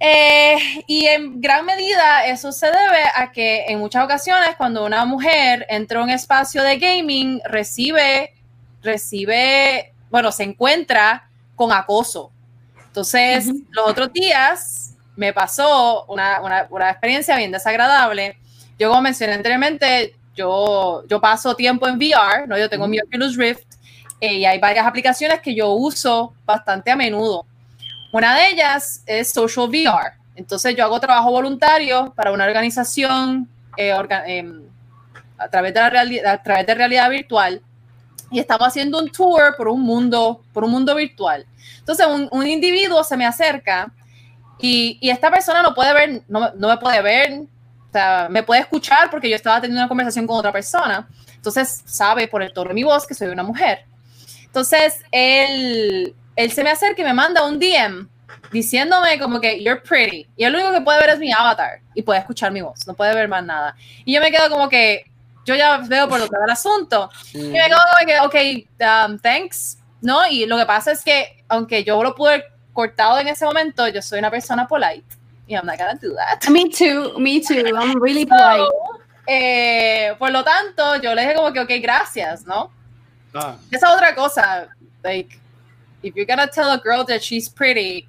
Eh, 0.00 0.56
y 0.86 1.06
en 1.06 1.40
gran 1.40 1.64
medida 1.64 2.26
eso 2.26 2.50
se 2.52 2.66
debe 2.66 3.02
a 3.14 3.30
que 3.32 3.64
en 3.68 3.78
muchas 3.78 4.04
ocasiones 4.04 4.56
cuando 4.56 4.84
una 4.84 5.04
mujer 5.04 5.64
entra 5.68 6.00
a 6.00 6.02
un 6.02 6.10
espacio 6.10 6.62
de 6.62 6.78
gaming 6.78 7.40
recibe, 7.44 8.34
recibe, 8.82 9.92
bueno, 10.10 10.32
se 10.32 10.42
encuentra 10.44 11.28
con 11.54 11.72
acoso. 11.72 12.30
Entonces, 12.86 13.46
los 13.70 13.86
otros 13.88 14.12
días 14.12 14.94
me 15.16 15.32
pasó 15.32 16.04
una, 16.08 16.40
una- 16.40 16.66
una 16.70 16.90
experiencia 16.90 17.36
bien 17.36 17.50
desagradable. 17.52 18.38
Yo, 18.78 18.88
como 18.90 19.02
mencioné 19.02 19.34
anteriormente, 19.34 20.14
yo, 20.34 21.04
yo 21.08 21.20
paso 21.20 21.54
tiempo 21.56 21.86
en 21.88 21.96
VR, 21.96 22.46
¿no? 22.46 22.56
Yo 22.58 22.68
tengo 22.68 22.86
mi 22.86 22.98
Oculus 23.00 23.36
Rift 23.36 23.64
eh, 24.20 24.34
y 24.34 24.44
hay 24.46 24.58
varias 24.58 24.86
aplicaciones 24.86 25.40
que 25.40 25.54
yo 25.54 25.70
uso 25.72 26.34
bastante 26.44 26.90
a 26.90 26.96
menudo. 26.96 27.46
Una 28.16 28.34
de 28.34 28.48
ellas 28.48 29.02
es 29.04 29.30
Social 29.30 29.68
VR. 29.68 30.14
Entonces 30.36 30.74
yo 30.74 30.84
hago 30.84 30.98
trabajo 30.98 31.30
voluntario 31.30 32.14
para 32.16 32.32
una 32.32 32.46
organización 32.46 33.46
eh, 33.76 33.92
orga- 33.92 34.22
em, 34.26 34.62
a, 35.36 35.48
través 35.48 35.74
de 35.74 35.80
la 36.22 36.32
a 36.32 36.42
través 36.42 36.66
de 36.66 36.74
realidad 36.74 37.10
virtual 37.10 37.60
y 38.30 38.38
estamos 38.38 38.68
haciendo 38.68 38.98
un 39.00 39.10
tour 39.10 39.54
por 39.58 39.68
un 39.68 39.82
mundo, 39.82 40.42
por 40.54 40.64
un 40.64 40.70
mundo 40.70 40.94
virtual. 40.94 41.44
Entonces 41.78 42.06
un, 42.06 42.26
un 42.32 42.46
individuo 42.46 43.04
se 43.04 43.18
me 43.18 43.26
acerca 43.26 43.92
y, 44.58 44.96
y 45.02 45.10
esta 45.10 45.30
persona 45.30 45.62
no 45.62 45.74
puede 45.74 45.92
ver, 45.92 46.22
no, 46.26 46.54
no 46.54 46.68
me 46.68 46.78
puede 46.78 47.02
ver, 47.02 47.40
o 47.40 47.92
sea, 47.92 48.28
me 48.30 48.42
puede 48.42 48.62
escuchar 48.62 49.10
porque 49.10 49.28
yo 49.28 49.36
estaba 49.36 49.60
teniendo 49.60 49.82
una 49.82 49.88
conversación 49.88 50.26
con 50.26 50.38
otra 50.38 50.52
persona. 50.52 51.06
Entonces 51.34 51.82
sabe 51.84 52.28
por 52.28 52.42
el 52.42 52.54
tono 52.54 52.68
de 52.68 52.74
mi 52.76 52.82
voz 52.82 53.06
que 53.06 53.12
soy 53.12 53.28
una 53.28 53.42
mujer. 53.42 53.84
Entonces 54.46 55.02
él, 55.12 56.14
él 56.36 56.52
se 56.52 56.62
me 56.62 56.70
acerca 56.70 57.02
y 57.02 57.04
me 57.04 57.14
manda 57.14 57.44
un 57.44 57.58
DM 57.58 58.08
diciéndome 58.52 59.18
como 59.18 59.40
que 59.40 59.62
you're 59.62 59.80
pretty. 59.80 60.26
Y 60.36 60.46
lo 60.46 60.58
único 60.58 60.72
que 60.72 60.80
puede 60.82 61.00
ver 61.00 61.10
es 61.10 61.18
mi 61.18 61.32
avatar 61.32 61.80
y 61.94 62.02
puede 62.02 62.20
escuchar 62.20 62.52
mi 62.52 62.60
voz, 62.60 62.86
no 62.86 62.94
puede 62.94 63.14
ver 63.14 63.28
más 63.28 63.44
nada. 63.44 63.74
Y 64.04 64.14
yo 64.14 64.20
me 64.20 64.30
quedo 64.30 64.48
como 64.50 64.68
que 64.68 65.10
yo 65.44 65.54
ya 65.54 65.78
veo 65.78 66.08
por 66.08 66.18
lo 66.18 66.28
que 66.28 66.36
va 66.36 66.44
el 66.44 66.50
asunto. 66.50 67.08
Y 67.32 67.38
me 67.38 67.66
quedo 67.66 67.78
como 67.94 68.06
que, 68.06 68.66
ok, 68.76 69.08
um, 69.08 69.18
thanks, 69.18 69.78
¿no? 70.00 70.26
Y 70.26 70.44
lo 70.44 70.58
que 70.58 70.66
pasa 70.66 70.92
es 70.92 71.02
que, 71.02 71.44
aunque 71.48 71.84
yo 71.84 72.02
lo 72.02 72.14
pude 72.14 72.34
haber 72.34 72.52
cortado 72.72 73.18
en 73.20 73.28
ese 73.28 73.44
momento, 73.44 73.86
yo 73.88 74.02
soy 74.02 74.18
una 74.18 74.30
persona 74.30 74.66
polite. 74.66 75.06
Y 75.46 75.54
I'm 75.54 75.64
not 75.64 75.78
gonna 75.78 75.94
do 75.94 76.14
that. 76.16 76.48
Me 76.50 76.68
too, 76.68 77.18
me 77.18 77.40
too. 77.40 77.64
I'm 77.76 78.02
really 78.02 78.26
polite. 78.26 78.58
So, 78.58 79.00
eh, 79.28 80.14
por 80.18 80.32
lo 80.32 80.42
tanto, 80.42 80.96
yo 81.00 81.14
le 81.14 81.22
dije 81.22 81.34
como 81.34 81.52
que, 81.52 81.60
ok, 81.60 81.70
gracias, 81.80 82.44
¿no? 82.44 82.72
Ah, 83.32 83.56
Esa 83.70 83.86
es 83.88 83.94
otra 83.94 84.14
cosa. 84.16 84.68
Like, 85.04 85.38
if 86.06 86.14
you're 86.14 86.26
gonna 86.26 86.48
tell 86.48 86.70
a 86.70 86.78
girl 86.78 87.04
that 87.04 87.20
she's 87.20 87.48
pretty, 87.48 88.08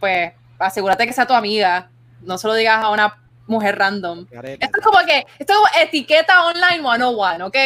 pues 0.00 0.32
asegúrate 0.58 1.06
que 1.06 1.12
sea 1.12 1.26
tu 1.26 1.34
amiga. 1.34 1.88
No 2.22 2.36
se 2.36 2.48
lo 2.48 2.54
digas 2.54 2.82
a 2.82 2.90
una 2.90 3.16
mujer 3.46 3.78
random. 3.78 4.26
Esto 4.30 4.78
es 4.78 4.84
como 4.84 4.98
que, 5.06 5.26
esto 5.38 5.52
es 5.52 5.58
como 5.58 5.68
etiqueta 5.80 6.44
online 6.44 6.82
101, 6.82 7.46
¿ok? 7.46 7.56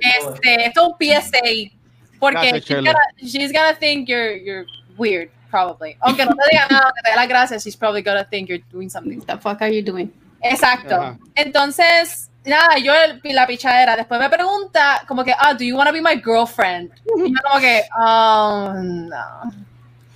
Este, 0.00 0.66
esto 0.66 0.82
es 0.82 0.86
un 0.86 0.94
PSA. 0.98 1.76
Porque 2.18 2.48
Gracias, 2.48 2.64
she's 2.64 2.76
gonna, 2.76 2.98
she's 3.18 3.52
gonna 3.52 3.74
think 3.74 4.08
you're, 4.08 4.36
you're 4.36 4.66
weird, 4.96 5.30
probably. 5.50 5.96
Aunque 6.00 6.24
no 6.24 6.34
te 6.34 6.42
diga 6.50 6.66
nada, 6.70 6.92
que 6.94 7.02
te 7.02 7.10
dé 7.10 7.16
las 7.16 7.28
gracias, 7.28 7.64
she's 7.64 7.76
probably 7.76 8.02
gonna 8.02 8.24
think 8.24 8.48
you're 8.48 8.64
doing 8.70 8.88
something. 8.88 9.18
What 9.18 9.26
the 9.26 9.38
fuck 9.38 9.60
are 9.60 9.70
you 9.70 9.82
doing? 9.82 10.10
Exacto. 10.40 10.94
Ajá. 10.94 11.18
Entonces, 11.34 12.25
nada, 12.46 12.78
yo 12.78 12.92
el- 12.94 13.20
la 13.34 13.46
pichadera. 13.46 13.96
Después 13.96 14.18
me 14.20 14.28
pregunta, 14.30 15.02
como 15.06 15.24
que, 15.24 15.32
ah, 15.38 15.52
do 15.54 15.64
you 15.64 15.76
want 15.76 15.88
to 15.88 15.92
be 15.92 16.00
my 16.00 16.20
girlfriend? 16.22 16.90
Y 17.24 17.30
yo, 17.32 17.40
como 17.42 17.60
que, 17.60 17.82
oh, 17.98 18.72
no. 18.76 19.52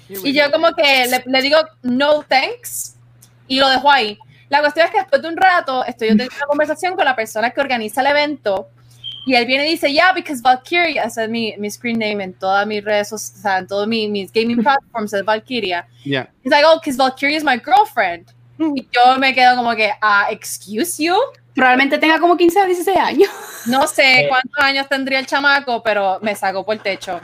Y 0.08 0.32
yo, 0.32 0.50
como 0.50 0.72
que 0.74 1.06
le, 1.06 1.22
le 1.26 1.42
digo, 1.42 1.58
no 1.82 2.22
thanks. 2.22 2.96
Y 3.46 3.58
lo 3.60 3.68
dejo 3.68 3.90
ahí. 3.90 4.18
La 4.48 4.60
cuestión 4.60 4.86
es 4.86 4.92
que 4.92 4.98
después 4.98 5.22
de 5.22 5.28
un 5.28 5.36
rato, 5.36 5.84
estoy 5.84 6.08
yo 6.08 6.12
teniendo 6.14 6.34
una 6.36 6.46
conversación 6.46 6.96
con 6.96 7.04
la 7.04 7.14
persona 7.14 7.50
que 7.50 7.60
organiza 7.60 8.00
el 8.00 8.08
evento. 8.08 8.68
Y 9.26 9.34
él 9.34 9.44
viene 9.46 9.66
y 9.66 9.72
dice, 9.72 9.92
yeah, 9.92 10.12
because 10.12 10.40
Valkyria, 10.42 11.04
ese 11.04 11.24
es 11.24 11.30
mi, 11.30 11.54
mi 11.58 11.70
screen 11.70 11.98
name 11.98 12.24
en 12.24 12.32
todas 12.32 12.66
mis 12.66 12.82
redes 12.82 13.12
o 13.12 13.18
sea, 13.18 13.58
en 13.58 13.66
todos 13.66 13.86
mis, 13.86 14.08
mis 14.10 14.32
gaming 14.32 14.62
platforms 14.62 15.12
es 15.12 15.22
Valkyria. 15.24 15.86
yeah. 16.04 16.26
He's 16.42 16.50
like, 16.50 16.64
oh, 16.66 16.80
because 16.80 16.96
Valkyria 16.96 17.36
is 17.36 17.44
my 17.44 17.58
girlfriend. 17.58 18.26
Y 18.74 18.86
yo 18.92 19.16
me 19.18 19.34
quedo 19.34 19.56
como 19.56 19.74
que, 19.74 19.92
ah, 20.00 20.26
excuse 20.30 21.02
you. 21.02 21.14
Probablemente 21.54 21.98
tenga 21.98 22.18
como 22.20 22.36
15 22.36 22.60
o 22.62 22.66
16 22.66 22.96
años. 22.98 23.30
No 23.66 23.86
sé 23.86 24.20
Eh. 24.22 24.26
cuántos 24.28 24.62
años 24.62 24.88
tendría 24.88 25.18
el 25.18 25.26
chamaco, 25.26 25.82
pero 25.82 26.18
me 26.22 26.34
sacó 26.36 26.64
por 26.64 26.74
el 26.74 26.80
techo. 26.80 27.20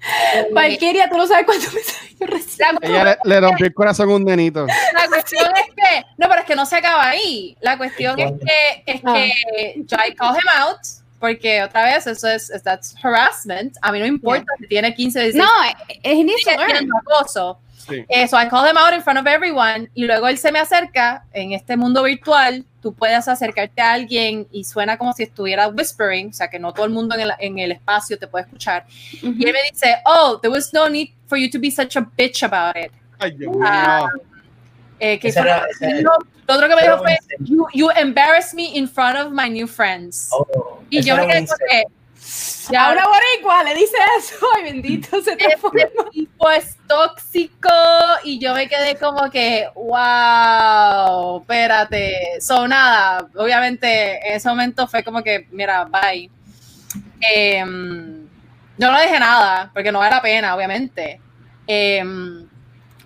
Valkyria, 0.52 1.08
tú 1.08 1.16
no 1.18 1.26
sabes 1.26 1.44
cuántos 1.46 1.72
mensajes 1.74 2.16
yo 2.18 2.26
recibo. 2.26 2.66
La, 2.80 2.88
Ella 2.88 3.04
le, 3.24 3.30
le 3.34 3.40
rompió 3.40 3.66
el 3.66 3.74
corazón 3.74 4.10
a 4.10 4.14
un 4.14 4.24
nenito. 4.24 4.66
la 4.66 5.06
cuestión 5.08 5.46
es 5.56 5.74
que, 5.74 6.04
no, 6.18 6.28
pero 6.28 6.40
es 6.40 6.46
que 6.46 6.56
no 6.56 6.66
se 6.66 6.76
acaba 6.76 7.08
ahí. 7.08 7.56
La 7.60 7.76
cuestión 7.76 8.18
es 8.18 8.32
que, 8.40 8.82
es 8.86 9.00
que 9.02 9.74
yo 9.84 9.96
I 10.06 10.14
call 10.14 10.34
him 10.36 10.48
out, 10.62 10.78
porque 11.18 11.62
otra 11.62 11.84
vez 11.84 12.06
eso 12.06 12.28
es, 12.28 12.50
es- 12.50 12.62
that's 12.62 12.94
harassment. 13.02 13.76
A 13.82 13.92
mí 13.92 13.98
no 13.98 14.06
importa 14.06 14.46
si 14.58 14.66
tiene 14.68 14.94
15 14.94 15.18
o 15.18 15.22
16 15.22 15.44
No, 15.44 15.62
learn. 15.62 16.70
siendo 16.78 16.96
acoso. 16.98 17.58
Sí. 17.90 18.04
Eh, 18.08 18.26
so 18.28 18.36
I 18.40 18.48
call 18.48 18.64
him 18.66 18.76
out 18.76 18.92
in 18.94 19.02
front 19.02 19.18
of 19.18 19.26
everyone 19.26 19.90
y 19.94 20.04
luego 20.06 20.28
él 20.28 20.38
se 20.38 20.50
me 20.52 20.58
acerca 20.58 21.24
en 21.32 21.52
este 21.52 21.76
mundo 21.76 22.02
virtual. 22.02 22.64
Tú 22.80 22.94
puedes 22.94 23.28
acercarte 23.28 23.82
a 23.82 23.92
alguien 23.92 24.46
y 24.50 24.64
suena 24.64 24.96
como 24.96 25.12
si 25.12 25.24
estuviera 25.24 25.68
whispering, 25.68 26.28
o 26.30 26.32
sea 26.32 26.48
que 26.48 26.58
no 26.58 26.72
todo 26.72 26.86
el 26.86 26.92
mundo 26.92 27.14
en 27.14 27.20
el, 27.22 27.32
en 27.38 27.58
el 27.58 27.72
espacio 27.72 28.18
te 28.18 28.26
puede 28.26 28.44
escuchar. 28.44 28.86
Y 29.20 29.26
él 29.46 29.52
me 29.52 29.62
dice, 29.70 29.96
oh, 30.06 30.38
there 30.40 30.50
was 30.52 30.72
no 30.72 30.88
need 30.88 31.08
for 31.26 31.36
you 31.36 31.50
to 31.50 31.58
be 31.58 31.70
such 31.70 31.96
a 31.96 32.00
bitch 32.16 32.42
about 32.42 32.76
it. 32.76 32.90
Ay, 33.18 33.32
Dios 33.32 33.54
Ah, 33.62 34.08
mío. 34.14 34.22
Eh, 34.98 35.18
que 35.18 35.28
era- 35.28 35.66
no, 36.02 36.12
lo 36.46 36.54
otro 36.54 36.68
que 36.68 36.74
me 36.76 36.82
era 36.82 36.92
dijo 36.96 37.02
fue, 37.04 37.16
you, 37.40 37.66
you 37.74 37.90
embarrass 37.96 38.52
me 38.54 38.76
in 38.76 38.86
front 38.88 39.16
of 39.18 39.30
my 39.32 39.48
new 39.48 39.66
friends. 39.66 40.28
Oh, 40.32 40.80
y 40.90 41.02
yo 41.02 41.14
era 41.14 41.26
me 41.26 41.32
quedé 41.32 41.84
ya, 42.70 42.86
A 42.86 42.92
una 42.92 43.06
boricua 43.06 43.64
le 43.64 43.74
dice 43.74 43.96
eso. 44.18 44.34
Ay, 44.56 44.64
bendito, 44.64 45.20
se 45.22 45.36
transforma. 45.36 45.80
este 45.82 46.04
tipo 46.10 46.50
es 46.50 46.76
tóxico 46.86 47.68
y 48.24 48.38
yo 48.38 48.54
me 48.54 48.68
quedé 48.68 48.96
como 48.96 49.30
que, 49.30 49.68
wow, 49.74 51.40
espérate. 51.40 52.40
So, 52.40 52.66
nada, 52.66 53.26
obviamente 53.34 54.28
en 54.28 54.34
ese 54.34 54.48
momento 54.48 54.86
fue 54.86 55.02
como 55.02 55.22
que, 55.22 55.46
mira, 55.50 55.84
bye. 55.84 56.30
Em, 57.20 58.26
yo 58.78 58.90
no 58.90 59.00
dije 59.00 59.18
nada 59.18 59.70
porque 59.72 59.92
no 59.92 59.98
vale 59.98 60.14
la 60.14 60.22
pena, 60.22 60.54
obviamente. 60.54 61.20
Em, 61.66 62.48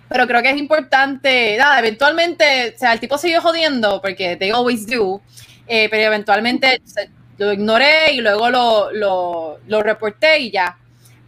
pero 0.07 0.27
creo 0.27 0.41
que 0.41 0.51
es 0.51 0.57
importante, 0.57 1.57
nada, 1.57 1.79
eventualmente, 1.79 2.73
o 2.75 2.79
sea, 2.79 2.93
el 2.93 2.99
tipo 2.99 3.17
siguió 3.17 3.41
jodiendo 3.41 4.01
porque 4.01 4.35
they 4.37 4.51
always 4.51 4.87
do, 4.87 5.21
eh, 5.67 5.89
pero 5.89 6.03
eventualmente 6.03 6.81
lo 7.37 7.53
ignoré 7.53 8.13
y 8.13 8.21
luego 8.21 8.49
lo, 8.49 8.91
lo, 8.91 9.59
lo 9.67 9.83
reporté 9.83 10.39
y 10.39 10.51
ya. 10.51 10.77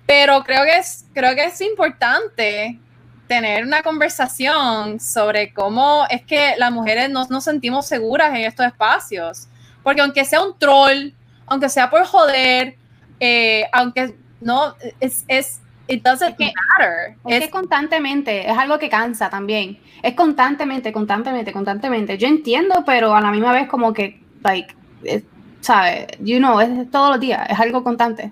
Pero 0.05 0.43
creo 0.43 0.63
que 0.63 0.77
es, 0.77 1.05
creo 1.13 1.35
que 1.35 1.45
es 1.45 1.59
importante 1.61 2.79
tener 3.27 3.65
una 3.65 3.83
conversación 3.83 4.99
sobre 4.99 5.53
cómo 5.53 6.05
es 6.09 6.23
que 6.23 6.55
las 6.57 6.71
mujeres 6.71 7.09
no 7.09 7.25
nos 7.29 7.43
sentimos 7.43 7.85
seguras 7.85 8.29
en 8.29 8.45
estos 8.45 8.65
espacios. 8.65 9.47
Porque 9.83 10.01
aunque 10.01 10.25
sea 10.25 10.41
un 10.41 10.57
troll, 10.57 11.11
aunque 11.45 11.69
sea 11.69 11.89
por 11.89 12.05
joder, 12.05 12.75
eh, 13.19 13.65
aunque 13.71 14.15
no, 14.39 14.75
es, 14.99 15.25
es, 15.27 15.61
it 15.87 16.03
doesn't 16.03 16.37
matter. 16.39 17.15
Es, 17.25 17.45
que 17.45 17.49
constantemente, 17.49 18.49
es 18.49 18.57
algo 18.57 18.79
que 18.79 18.89
cansa 18.89 19.29
también. 19.29 19.79
Es 20.03 20.13
constantemente, 20.13 20.91
constantemente, 20.91 21.51
constantemente. 21.51 22.17
Yo 22.17 22.27
entiendo, 22.27 22.83
pero 22.85 23.15
a 23.15 23.21
la 23.21 23.31
misma 23.31 23.51
vez 23.51 23.67
como 23.67 23.93
que, 23.93 24.21
like, 24.43 24.73
¿sabes? 25.61 26.07
You 26.19 26.37
know, 26.37 26.59
es 26.59 26.89
todos 26.91 27.11
los 27.11 27.19
días, 27.19 27.47
es 27.49 27.59
algo 27.59 27.83
constante. 27.83 28.31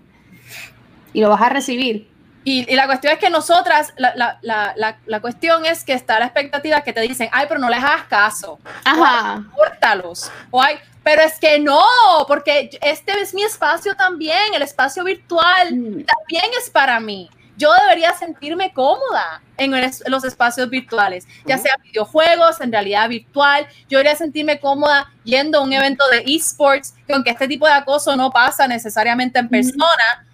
Y 1.13 1.21
lo 1.21 1.29
vas 1.29 1.41
a 1.41 1.49
recibir. 1.49 2.09
Y, 2.43 2.71
y 2.71 2.75
la 2.75 2.85
cuestión 2.85 3.13
es 3.13 3.19
que 3.19 3.31
nosotras, 3.31 3.93
la, 3.97 4.13
la, 4.15 4.37
la, 4.43 4.97
la, 5.05 5.19
cuestión 5.19 5.65
es 5.65 5.83
que 5.83 5.93
está 5.93 6.19
la 6.19 6.25
expectativa 6.25 6.81
que 6.81 6.93
te 6.93 7.01
dicen, 7.01 7.27
ay, 7.31 7.47
pero 7.47 7.59
no 7.59 7.69
les 7.69 7.83
hagas 7.83 8.03
caso. 8.03 8.59
Ajá. 8.83 9.43
Córtalos. 9.55 10.31
O 10.51 10.61
ay, 10.61 10.75
pero 11.03 11.23
es 11.23 11.39
que 11.39 11.59
no, 11.59 11.81
porque 12.27 12.69
este 12.81 13.19
es 13.19 13.33
mi 13.33 13.43
espacio 13.43 13.95
también, 13.95 14.53
el 14.53 14.61
espacio 14.61 15.03
virtual 15.03 15.75
mm. 15.75 16.05
también 16.05 16.45
es 16.59 16.69
para 16.69 16.99
mí. 16.99 17.29
Yo 17.57 17.71
debería 17.73 18.13
sentirme 18.13 18.73
cómoda 18.73 19.41
en 19.57 19.71
los 20.07 20.23
espacios 20.23 20.69
virtuales, 20.69 21.25
ya 21.45 21.57
sea 21.57 21.75
videojuegos, 21.83 22.59
en 22.59 22.71
realidad 22.71 23.07
virtual. 23.07 23.67
Yo 23.89 23.99
debería 23.99 24.15
sentirme 24.17 24.59
cómoda 24.59 25.11
yendo 25.23 25.59
a 25.59 25.61
un 25.61 25.71
evento 25.71 26.05
de 26.09 26.23
esports, 26.25 26.93
que 27.07 27.13
aunque 27.13 27.29
este 27.29 27.47
tipo 27.47 27.65
de 27.65 27.73
acoso 27.73 28.15
no 28.15 28.29
pasa 28.31 28.67
necesariamente 28.67 29.39
en 29.39 29.47
persona, 29.47 30.25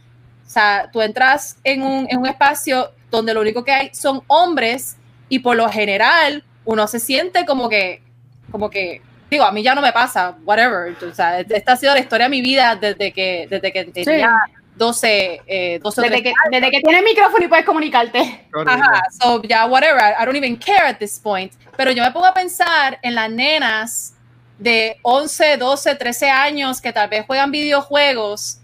o 0.45 0.49
sea, 0.49 0.89
tú 0.91 1.01
entras 1.01 1.57
en 1.63 1.83
un, 1.83 2.07
en 2.09 2.19
un 2.19 2.25
espacio 2.25 2.91
donde 3.09 3.33
lo 3.33 3.41
único 3.41 3.63
que 3.63 3.71
hay 3.71 3.93
son 3.93 4.21
hombres 4.27 4.97
y 5.29 5.39
por 5.39 5.55
lo 5.55 5.69
general 5.69 6.43
uno 6.65 6.87
se 6.87 6.99
siente 6.99 7.45
como 7.45 7.69
que, 7.69 8.01
como 8.51 8.69
que, 8.69 9.01
digo, 9.29 9.43
a 9.43 9.51
mí 9.51 9.63
ya 9.63 9.75
no 9.75 9.81
me 9.81 9.93
pasa, 9.93 10.35
whatever. 10.43 10.95
O 11.03 11.13
sea, 11.13 11.39
esta 11.39 11.73
ha 11.73 11.77
sido 11.77 11.93
la 11.93 11.99
historia 11.99 12.25
de 12.25 12.31
mi 12.31 12.41
vida 12.41 12.75
desde 12.75 13.13
que, 13.13 13.47
desde 13.49 13.71
que 13.71 13.85
tenía 13.85 14.35
12, 14.75 15.41
eh, 15.45 15.79
12 15.83 16.01
desde, 16.01 16.23
que, 16.23 16.33
desde 16.49 16.71
que 16.71 16.81
tienes 16.81 17.03
micrófono 17.03 17.45
y 17.45 17.47
puedes 17.47 17.65
comunicarte. 17.65 18.47
Ajá, 18.65 19.03
so 19.21 19.41
ya, 19.43 19.65
whatever, 19.65 20.01
I 20.01 20.25
don't 20.25 20.35
even 20.35 20.55
care 20.55 20.87
at 20.87 20.97
this 20.97 21.19
point. 21.19 21.53
Pero 21.77 21.91
yo 21.91 22.03
me 22.03 22.11
pongo 22.11 22.25
a 22.25 22.33
pensar 22.33 22.97
en 23.01 23.15
las 23.15 23.29
nenas 23.29 24.13
de 24.57 24.97
11, 25.01 25.57
12, 25.57 25.95
13 25.95 26.29
años 26.29 26.81
que 26.81 26.93
tal 26.93 27.09
vez 27.09 27.25
juegan 27.25 27.51
videojuegos 27.51 28.59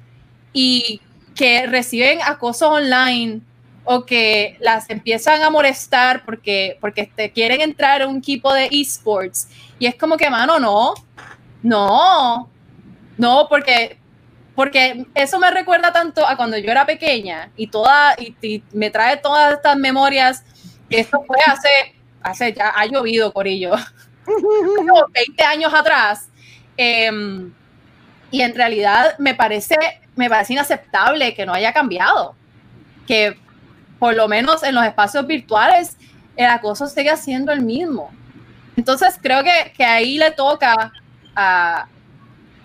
y 0.54 1.02
que 1.36 1.68
reciben 1.68 2.20
acoso 2.24 2.70
online 2.70 3.42
o 3.84 4.06
que 4.06 4.58
las 4.60 4.90
empiezan 4.90 5.42
a 5.44 5.50
molestar 5.50 6.26
porque, 6.26 6.78
porque 6.82 7.10
te 7.16 7.32
quieren 7.32 7.62
entrar 7.62 8.02
a 8.02 8.08
un 8.08 8.18
equipo 8.18 8.54
de 8.54 8.68
esports. 8.72 9.48
Y 9.80 9.86
es 9.86 9.96
como 9.96 10.18
que, 10.18 10.30
mano, 10.30 10.60
no, 10.60 10.94
no, 11.64 12.50
no, 13.18 13.48
porque, 13.50 13.97
porque 14.58 15.06
eso 15.14 15.38
me 15.38 15.52
recuerda 15.52 15.94
tanto 15.94 16.28
a 16.28 16.36
cuando 16.36 16.58
yo 16.58 16.72
era 16.72 16.84
pequeña 16.88 17.52
y, 17.56 17.68
toda, 17.68 18.16
y, 18.18 18.64
me 18.74 18.90
trae 18.90 19.18
todas 19.18 19.54
estas 19.54 19.78
memorias. 19.78 20.44
Esto 20.90 21.24
fue 21.28 21.38
hace, 21.46 21.70
hace 22.24 22.54
ya, 22.54 22.70
ha 22.70 22.88
llovido, 22.88 23.32
Corillo, 23.32 23.76
20 25.14 25.44
años 25.44 25.72
atrás. 25.76 26.30
Em, 26.76 27.54
y 28.32 28.42
en 28.42 28.56
realidad 28.56 29.16
me 29.20 29.36
parece 29.36 29.76
me 30.16 30.28
parece 30.28 30.54
inaceptable 30.54 31.36
que 31.36 31.46
no 31.46 31.54
haya 31.54 31.72
cambiado. 31.72 32.36
Que 33.06 33.40
por 34.00 34.16
lo 34.16 34.28
menos 34.28 34.64
en 34.64 34.74
los 34.74 34.84
espacios 34.86 35.28
virtuales 35.28 35.98
el 36.36 36.48
acoso 36.48 36.88
sigue 36.88 37.16
siendo 37.16 37.52
el 37.52 37.62
mismo. 37.62 38.10
Entonces 38.76 39.20
creo 39.22 39.44
que, 39.44 39.72
que 39.78 39.86
ahí 39.86 40.18
le 40.18 40.32
toca 40.32 40.92
a, 41.36 41.88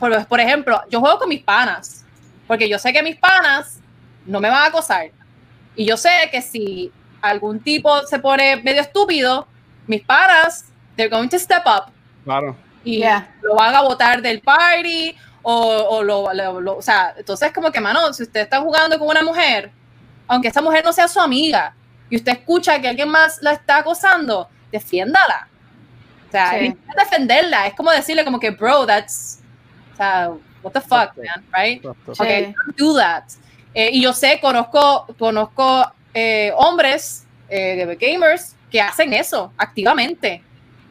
por, 0.03 0.27
por, 0.27 0.41
ejemplo, 0.41 0.83
yo 0.91 0.99
juego 0.99 1.21
con 1.21 1.29
mis 1.29 1.45
panas, 1.45 2.05
porque 2.49 2.69
yo 2.69 2.77
sé 2.77 2.93
que 2.93 3.05
mis 3.05 3.15
panas 3.15 3.79
no 4.27 4.41
me 4.41 4.49
van 4.49 4.65
a 4.65 4.67
acosar. 4.67 5.13
Y 5.77 5.85
yo 5.85 5.97
sé 5.97 6.11
que 6.33 6.43
si 6.43 6.91
algún 7.21 7.61
tipo 7.61 8.05
se 8.09 8.19
pone 8.19 8.57
medio 8.57 8.81
estúpido, 8.81 9.47
mis 9.87 10.03
panas, 10.03 10.65
they're 10.97 11.09
going 11.09 11.29
to 11.29 11.39
step 11.39 11.63
up. 11.67 11.93
Claro. 12.25 12.57
Y 12.83 13.05
lo 13.43 13.55
van 13.55 13.77
a 13.77 13.83
botar 13.83 14.21
del 14.21 14.41
party 14.41 15.15
o, 15.43 16.03
lo, 16.03 16.25
o 16.25 16.83
sea, 16.83 17.15
entonces 17.17 17.53
como 17.53 17.71
que, 17.71 17.79
mano, 17.79 18.13
si 18.13 18.25
usted 18.25 18.41
está 18.41 18.61
jugando 18.61 18.99
con 18.99 19.07
una 19.07 19.23
mujer, 19.23 19.71
aunque 20.27 20.49
esa 20.49 20.61
mujer 20.61 20.85
no 20.85 20.93
sea 20.93 21.07
su 21.07 21.21
amiga, 21.21 21.77
y 22.11 22.17
usted 22.17 22.33
escucha 22.33 22.81
que 22.81 22.89
alguien 22.89 23.09
más 23.09 23.39
la 23.41 23.53
está 23.53 23.77
acosando, 23.79 24.49
defiéndala. 24.73 25.47
O 26.27 26.33
sea, 26.33 26.55
defenderla, 26.99 27.69
es 27.69 27.75
como 27.75 27.93
decirle 27.93 28.25
como 28.25 28.41
que, 28.41 28.51
bro, 28.51 28.85
that's, 28.85 29.42
o 29.93 29.97
sea, 29.97 30.31
what 30.63 30.73
the 30.73 30.81
fuck, 30.81 31.17
man, 31.17 31.45
right? 31.53 31.85
Okay, 31.85 32.55
don't 32.67 32.77
do 32.77 32.95
that. 32.95 33.25
Eh, 33.75 33.91
y 33.93 34.03
yo 34.03 34.13
sé, 34.13 34.39
conozco, 34.41 35.07
conozco 35.19 35.91
eh, 36.15 36.53
hombres, 36.57 37.27
eh, 37.49 37.97
gamers, 38.01 38.55
que 38.71 38.81
hacen 38.81 39.13
eso 39.13 39.53
activamente 39.57 40.43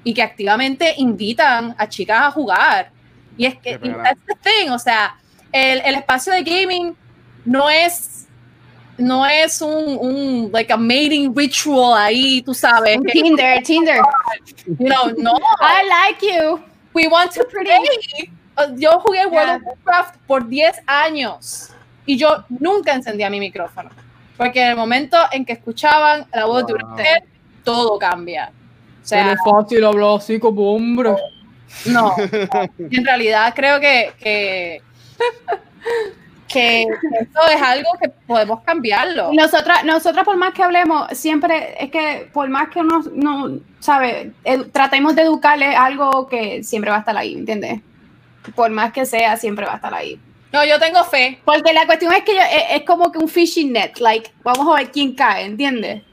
y 0.04 0.14
que 0.14 0.22
activamente 0.22 0.94
invitan 0.98 1.76
a 1.78 1.88
chicas 1.88 2.28
a 2.28 2.32
jugar 2.32 2.92
y 3.38 3.46
es 3.46 3.56
que, 3.56 3.78
thing, 3.80 4.70
o 4.72 4.80
sea, 4.80 5.16
el, 5.52 5.82
el, 5.84 5.96
espacio 5.96 6.34
de 6.34 6.44
gaming 6.44 6.96
no 7.46 7.70
es, 7.70 8.28
no 8.98 9.26
es 9.26 9.62
un, 9.62 9.98
un, 10.00 10.52
like 10.52 10.72
a 10.72 10.78
mating 10.78 11.34
ritual 11.36 11.98
ahí, 11.98 12.42
tú 12.42 12.54
sabes. 12.54 13.00
Tinder, 13.12 13.64
Tinder. 13.64 14.02
You 14.68 14.88
know, 14.88 15.12
no. 15.18 15.40
I 15.60 15.88
like 15.88 16.22
you. 16.22 16.60
We 16.94 17.08
want 17.08 17.32
to 17.32 17.46
play. 17.46 18.30
Yo 18.76 19.00
jugué 19.00 19.26
World 19.26 19.56
of 19.56 19.62
Warcraft 19.66 20.16
por 20.28 20.48
10 20.48 20.82
años 20.86 21.70
y 22.06 22.18
yo 22.18 22.44
nunca 22.50 22.94
encendía 22.94 23.30
mi 23.30 23.40
micrófono. 23.40 23.90
Porque 24.38 24.62
en 24.62 24.70
el 24.70 24.76
momento 24.76 25.18
en 25.32 25.46
que 25.46 25.54
escuchaban 25.54 26.26
la 26.34 26.46
voz 26.46 26.66
de 26.66 26.74
usted, 26.74 27.18
todo 27.64 28.00
cambia. 28.00 28.52
O 29.04 29.06
sea, 29.06 29.34
es 29.34 29.40
fácil 29.44 29.84
hablar 29.86 30.18
así 30.18 30.40
como 30.40 30.76
hombre. 30.76 31.16
No, 31.86 32.16
en 32.78 33.06
realidad 33.06 33.54
creo 33.56 33.80
que, 33.80 34.12
que, 34.20 34.82
que, 36.48 36.82
esto 36.82 37.40
es 37.54 37.62
algo 37.62 37.90
que 38.02 38.10
podemos 38.10 38.62
cambiarlo. 38.62 39.32
Nosotras, 39.34 39.84
nosotras 39.86 40.26
por 40.26 40.38
más 40.38 40.54
que 40.54 40.64
hablemos, 40.64 41.08
siempre 41.18 41.76
es 41.80 41.90
que 41.92 42.30
por 42.34 42.50
más 42.50 42.70
que 42.70 42.80
uno 42.80 43.02
no 43.14 43.60
sabe, 43.80 44.34
tratemos 44.72 45.16
de 45.16 45.24
educarle 45.24 45.76
algo 45.76 46.28
que 46.28 46.64
siempre 46.64 46.92
va 46.92 46.98
a 46.98 47.00
estar 47.00 47.18
ahí, 47.18 47.36
¿entiendes? 47.36 47.82
Por 48.56 48.72
más 48.72 48.92
que 48.92 49.06
sea, 49.06 49.38
siempre 49.38 49.66
va 49.66 49.74
a 49.74 49.76
estar 49.76 49.94
ahí. 49.94 50.20
No, 50.52 50.66
yo 50.66 50.80
tengo 50.80 51.04
fe. 51.04 51.40
Porque 51.46 51.74
la 51.74 51.86
cuestión 51.86 52.12
es 52.14 52.24
que 52.24 52.38
es, 52.72 52.84
como 52.84 53.12
que 53.12 53.20
un 53.20 53.30
fishing 53.30 53.72
net, 53.72 53.98
like, 54.00 54.32
vamos 54.44 54.68
a 54.68 54.80
ver 54.80 54.92
quién 54.92 55.16
cae, 55.16 55.46
¿entiendes? 55.46 56.04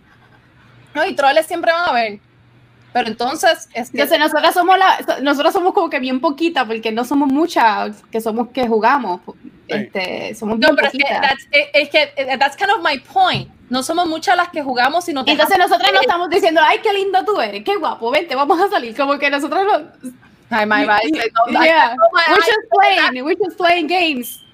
No, 0.95 1.05
y 1.07 1.15
troles 1.15 1.47
siempre 1.47 1.73
van 1.73 1.89
a 1.89 1.93
ver. 1.93 2.21
Pero 2.93 3.09
entonces, 3.09 3.69
es 3.75 3.91
que... 3.91 4.19
nosotras 4.19 4.55
somos 4.55 4.79
la, 4.79 5.21
nosotras 5.23 5.53
somos 5.53 5.75
como 5.75 5.91
que 5.91 5.99
bien 5.99 6.21
poquita, 6.21 6.67
porque 6.67 6.91
no 6.91 7.05
somos 7.05 7.31
muchas 7.31 8.03
que 8.11 8.21
somos 8.21 8.49
que 8.49 8.67
jugamos. 8.67 9.21
Este, 9.67 10.35
somos 10.35 10.59
bien 10.59 10.71
no, 10.71 10.77
pero 10.77 10.91
poquitas. 10.91 11.33
es 11.51 11.91
que, 11.91 12.13
es 12.15 12.25
que 12.25 12.39
that's 12.39 12.57
kind 12.57 12.71
of 12.71 12.83
my 12.83 12.99
point. 13.01 13.51
No 13.69 13.83
somos 13.83 14.09
muchas 14.09 14.37
las 14.37 14.49
que 14.49 14.63
jugamos, 14.63 15.05
sino 15.05 15.23
Entonces 15.27 15.59
nosotras 15.59 15.93
no 15.93 16.01
estamos 16.01 16.31
diciendo, 16.31 16.61
ay, 16.65 16.79
qué 16.83 16.93
lindo 16.93 17.23
tú 17.25 17.39
eres, 17.39 17.63
qué 17.65 17.77
guapo, 17.77 18.11
vente, 18.11 18.35
vamos 18.35 18.59
a 18.59 18.69
salir. 18.69 18.97
Como 18.97 19.19
que 19.19 19.29
nosotros 19.29 19.63
no... 19.65 20.11
Ay, 20.51 20.67
my 20.67 20.87
bad. 20.87 21.03
Yeah. 21.51 21.95
We're 22.29 22.37
just 22.37 22.69
playing, 22.71 23.25
we're 23.25 23.37
just 23.37 23.57
playing 23.57 23.87
games. 23.87 24.45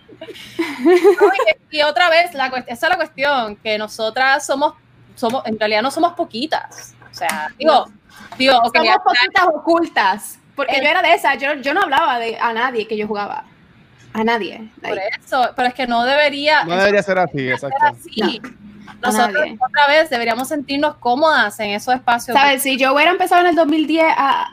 y, 1.70 1.82
otra 1.82 2.08
vez, 2.08 2.34
la, 2.34 2.46
esa 2.66 2.86
es 2.86 2.90
la 2.90 2.96
cuestión, 2.96 3.56
que 3.56 3.78
nosotras 3.78 4.46
somos, 4.46 4.74
somos, 5.14 5.44
en 5.46 5.58
realidad 5.58 5.82
no 5.82 5.90
somos 5.90 6.14
poquitas. 6.14 6.94
O 7.10 7.14
sea, 7.14 7.48
digo, 7.58 7.86
Digo, 8.38 8.58
okay, 8.64 8.86
Somos 8.86 9.02
poquitas 9.04 9.46
ocultas. 9.54 10.38
Porque 10.56 10.76
yo 10.80 10.88
era 10.88 11.02
de 11.02 11.14
esa, 11.14 11.34
yo, 11.34 11.54
yo 11.54 11.74
no 11.74 11.82
hablaba 11.82 12.18
de, 12.18 12.38
a 12.38 12.52
nadie 12.52 12.86
que 12.86 12.96
yo 12.96 13.08
jugaba. 13.08 13.44
A 14.12 14.22
nadie. 14.22 14.70
Por 14.80 14.96
eso, 14.96 15.50
pero 15.56 15.68
es 15.68 15.74
que 15.74 15.86
no 15.88 16.04
debería. 16.04 16.64
No 16.64 16.76
debería 16.76 17.02
ser 17.02 17.18
así, 17.18 17.50
exacto. 17.50 17.76
Nosotros 19.02 19.44
otra 19.60 19.88
vez 19.88 20.08
deberíamos 20.08 20.48
sentirnos 20.48 20.96
cómodas 20.96 21.58
en 21.58 21.70
esos 21.70 21.94
espacios. 21.94 22.36
¿Sabes? 22.36 22.62
Si 22.62 22.78
yo 22.78 22.94
hubiera 22.94 23.10
empezado 23.10 23.40
en 23.40 23.48
el 23.48 23.56
2010 23.56 24.04
a, 24.16 24.48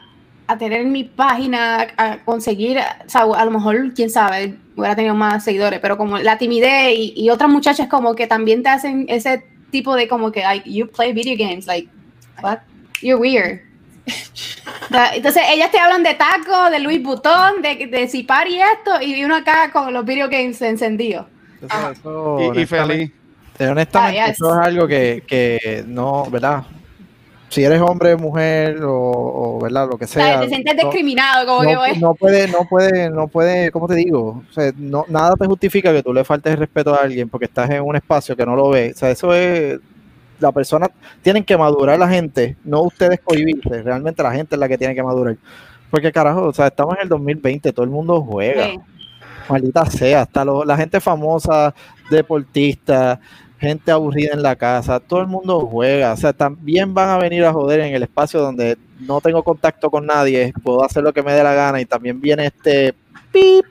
a 0.46 0.58
tener 0.58 0.84
mi 0.84 1.04
página, 1.04 1.88
a 1.96 2.18
conseguir, 2.24 2.78
o 2.78 3.08
sea, 3.08 3.22
a 3.22 3.44
lo 3.44 3.50
mejor, 3.50 3.94
quién 3.94 4.10
sabe, 4.10 4.54
hubiera 4.76 4.96
tenido 4.96 5.14
más 5.14 5.44
seguidores, 5.44 5.80
pero 5.80 5.96
como 5.96 6.18
la 6.18 6.38
timidez 6.38 6.94
y, 6.96 7.14
y 7.16 7.30
otras 7.30 7.50
muchachas 7.50 7.88
como 7.88 8.14
que 8.14 8.26
también 8.26 8.62
te 8.62 8.68
hacen 8.68 9.06
ese 9.08 9.44
tipo 9.70 9.94
de 9.94 10.08
como 10.08 10.30
que, 10.30 10.40
like, 10.42 10.70
you 10.70 10.86
play 10.86 11.12
video 11.12 11.36
games, 11.36 11.66
like, 11.66 11.88
what? 12.42 12.58
You're 13.00 13.20
weird. 13.20 13.60
Entonces, 15.14 15.42
ellas 15.50 15.70
te 15.70 15.78
hablan 15.78 16.02
de 16.02 16.14
taco, 16.14 16.70
de 16.70 16.80
Louis 16.80 17.02
Vuitton, 17.02 17.62
de, 17.62 17.86
de 17.86 18.08
Cipar 18.08 18.48
y 18.48 18.60
esto, 18.60 19.00
y 19.00 19.24
uno 19.24 19.36
acá 19.36 19.70
con 19.72 19.92
los 19.92 20.04
video 20.04 20.28
games 20.28 20.60
encendidos. 20.62 21.26
y, 21.62 22.66
feliz. 22.66 23.12
Honestamente, 23.58 24.20
ah, 24.20 24.28
eso 24.28 24.60
es 24.60 24.66
algo 24.66 24.88
que, 24.88 25.22
que, 25.26 25.84
no, 25.86 26.26
¿verdad? 26.30 26.64
Si 27.52 27.62
eres 27.64 27.80
hombre, 27.82 28.16
mujer 28.16 28.82
o, 28.82 28.92
o, 28.94 29.60
¿verdad? 29.60 29.86
lo 29.90 29.98
que 29.98 30.06
sea, 30.06 30.40
te 30.40 30.48
sientes 30.48 30.74
no- 30.74 30.82
discriminado, 30.84 31.46
como 31.46 31.60
que 31.60 31.74
no, 31.74 31.80
voy. 31.80 31.98
no 31.98 32.14
puede, 32.14 32.48
no 32.48 32.64
puede, 32.68 33.10
no 33.10 33.28
puede, 33.28 33.70
¿cómo 33.70 33.86
te 33.86 33.94
digo? 33.96 34.42
O 34.48 34.52
sea, 34.52 34.72
no, 34.76 35.04
nada 35.08 35.34
te 35.36 35.46
justifica 35.46 35.92
que 35.92 36.02
tú 36.02 36.14
le 36.14 36.24
faltes 36.24 36.52
el 36.54 36.58
respeto 36.60 36.94
a 36.94 36.98
alguien 37.02 37.28
porque 37.28 37.44
estás 37.44 37.68
en 37.70 37.82
un 37.82 37.94
espacio 37.94 38.34
que 38.34 38.46
no 38.46 38.56
lo 38.56 38.70
ves. 38.70 38.94
O 38.94 38.98
sea, 39.00 39.10
eso 39.10 39.34
es, 39.34 39.78
la 40.40 40.50
persona, 40.50 40.90
tienen 41.20 41.44
que 41.44 41.56
madurar 41.56 41.98
la 41.98 42.08
gente, 42.08 42.56
no 42.64 42.80
ustedes 42.82 43.20
cohibirse, 43.22 43.82
realmente 43.82 44.22
la 44.22 44.32
gente 44.32 44.56
es 44.56 44.58
la 44.58 44.66
que 44.68 44.78
tiene 44.78 44.94
que 44.94 45.02
madurar. 45.02 45.36
Porque 45.90 46.10
carajo, 46.10 46.44
o 46.46 46.52
sea, 46.54 46.68
estamos 46.68 46.94
en 46.96 47.02
el 47.02 47.08
2020, 47.10 47.70
todo 47.74 47.84
el 47.84 47.90
mundo 47.90 48.22
juega, 48.22 48.64
Sí. 48.70 48.80
maldita 49.48 49.84
sea, 49.86 50.22
hasta 50.22 50.42
lo- 50.44 50.64
la 50.64 50.76
gente 50.78 51.00
famosa, 51.00 51.74
deportista, 52.10 53.20
gente 53.62 53.90
aburrida 53.92 54.34
en 54.34 54.42
la 54.42 54.56
casa, 54.56 55.00
todo 55.00 55.20
el 55.20 55.28
mundo 55.28 55.60
juega, 55.60 56.12
o 56.12 56.16
sea, 56.16 56.32
también 56.32 56.92
van 56.92 57.08
a 57.10 57.18
venir 57.18 57.44
a 57.44 57.52
joder 57.52 57.80
en 57.80 57.94
el 57.94 58.02
espacio 58.02 58.40
donde 58.40 58.76
no 59.00 59.20
tengo 59.20 59.42
contacto 59.42 59.90
con 59.90 60.04
nadie, 60.04 60.52
puedo 60.62 60.84
hacer 60.84 61.02
lo 61.02 61.12
que 61.12 61.22
me 61.22 61.32
dé 61.32 61.42
la 61.42 61.54
gana 61.54 61.80
y 61.80 61.84
también 61.86 62.20
viene 62.20 62.46
este 62.46 62.94
pip 63.30 63.64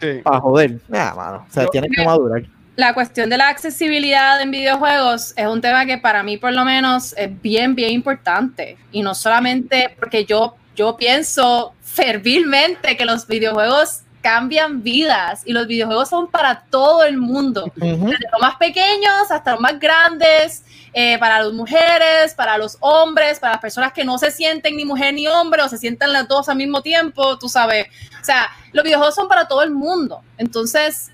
Sí. 0.00 0.20
para 0.24 0.40
joder. 0.40 0.78
Nada, 0.88 1.14
mano, 1.14 1.44
o 1.48 1.52
sea, 1.52 1.64
Yo- 1.64 1.70
tienen 1.70 1.90
que 1.90 2.04
madurar. 2.04 2.42
la 2.76 2.94
cuestión 2.94 3.28
de 3.28 3.36
la 3.36 3.48
accesibilidad 3.48 4.40
en 4.40 4.50
videojuegos 4.50 5.34
es 5.36 5.46
un 5.46 5.60
tema 5.60 5.84
que 5.86 5.98
para 5.98 6.22
mí 6.22 6.36
por 6.38 6.52
lo 6.52 6.64
menos 6.64 7.14
es 7.18 7.30
bien, 7.42 7.74
bien 7.74 7.90
importante. 7.92 8.76
Y 8.92 9.02
no 9.02 9.14
solamente 9.14 9.94
porque 9.98 10.24
yo, 10.24 10.54
yo 10.76 10.96
pienso 10.96 11.74
fervilmente 11.82 12.96
que 12.96 13.04
los 13.04 13.26
videojuegos 13.26 14.02
cambian 14.28 14.82
vidas 14.82 15.40
y 15.46 15.54
los 15.54 15.66
videojuegos 15.66 16.10
son 16.10 16.30
para 16.30 16.60
todo 16.68 17.02
el 17.02 17.16
mundo, 17.16 17.72
desde 17.74 18.28
los 18.30 18.40
más 18.42 18.56
pequeños 18.56 19.30
hasta 19.30 19.52
los 19.52 19.60
más 19.60 19.80
grandes, 19.80 20.64
eh, 20.92 21.16
para 21.18 21.42
las 21.42 21.54
mujeres, 21.54 22.34
para 22.34 22.58
los 22.58 22.76
hombres, 22.80 23.38
para 23.38 23.54
las 23.54 23.62
personas 23.62 23.94
que 23.94 24.04
no 24.04 24.18
se 24.18 24.30
sienten 24.30 24.76
ni 24.76 24.84
mujer 24.84 25.14
ni 25.14 25.26
hombre 25.26 25.62
o 25.62 25.68
se 25.70 25.78
sientan 25.78 26.12
las 26.12 26.28
dos 26.28 26.46
al 26.50 26.58
mismo 26.58 26.82
tiempo, 26.82 27.38
tú 27.38 27.48
sabes. 27.48 27.86
O 28.20 28.24
sea, 28.24 28.50
los 28.72 28.84
videojuegos 28.84 29.14
son 29.14 29.28
para 29.28 29.48
todo 29.48 29.62
el 29.62 29.70
mundo. 29.70 30.20
Entonces, 30.36 31.10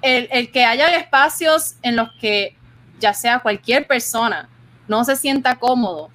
el, 0.00 0.28
el 0.32 0.50
que 0.50 0.64
haya 0.64 0.96
espacios 0.96 1.76
en 1.82 1.94
los 1.94 2.08
que 2.20 2.56
ya 2.98 3.14
sea 3.14 3.38
cualquier 3.38 3.86
persona 3.86 4.48
no 4.88 5.04
se 5.04 5.14
sienta 5.14 5.60
cómodo 5.60 6.10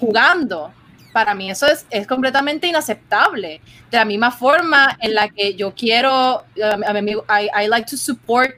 jugando, 0.00 0.72
para 1.12 1.34
mí 1.34 1.50
eso 1.50 1.66
es, 1.66 1.86
es 1.90 2.06
completamente 2.06 2.66
inaceptable. 2.66 3.60
De 3.90 3.96
la 3.96 4.04
misma 4.04 4.30
forma 4.30 4.96
en 5.00 5.14
la 5.14 5.28
que 5.28 5.54
yo 5.54 5.74
quiero, 5.74 6.44
um, 6.56 6.82
a 6.84 6.92
mí- 7.00 7.12
I, 7.12 7.64
I 7.64 7.68
like 7.68 7.88
to 7.90 7.96
support 7.96 8.54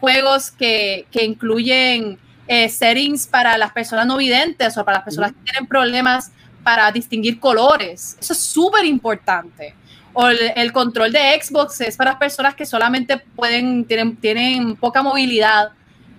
juegos 0.00 0.50
que, 0.50 1.06
que 1.10 1.24
incluyen 1.24 2.18
eh, 2.46 2.68
settings 2.68 3.26
para 3.26 3.56
las 3.58 3.72
personas 3.72 4.06
no 4.06 4.16
videntes 4.16 4.76
o 4.76 4.84
para 4.84 4.98
las 4.98 5.04
personas 5.04 5.32
que 5.32 5.38
tienen 5.44 5.66
problemas 5.68 6.32
para 6.64 6.90
distinguir 6.90 7.38
colores. 7.38 8.16
Eso 8.20 8.32
es 8.32 8.40
súper 8.40 8.84
importante. 8.84 9.74
O 10.12 10.26
el, 10.28 10.38
el 10.56 10.72
control 10.72 11.12
de 11.12 11.40
Xbox 11.40 11.80
es 11.82 11.96
para 11.96 12.18
personas 12.18 12.54
que 12.54 12.66
solamente 12.66 13.18
pueden, 13.18 13.84
tienen, 13.84 14.16
tienen 14.16 14.74
poca 14.76 15.02
movilidad, 15.02 15.70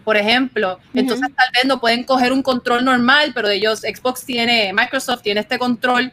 por 0.03 0.17
ejemplo. 0.17 0.79
Entonces 0.93 1.27
tal 1.35 1.47
vez 1.53 1.65
no 1.65 1.79
pueden 1.79 2.03
coger 2.03 2.31
un 2.33 2.41
control 2.43 2.83
normal, 2.85 3.31
pero 3.33 3.49
ellos, 3.49 3.81
Xbox 3.81 4.25
tiene, 4.25 4.73
Microsoft 4.73 5.21
tiene 5.21 5.39
este 5.41 5.57
control 5.59 6.11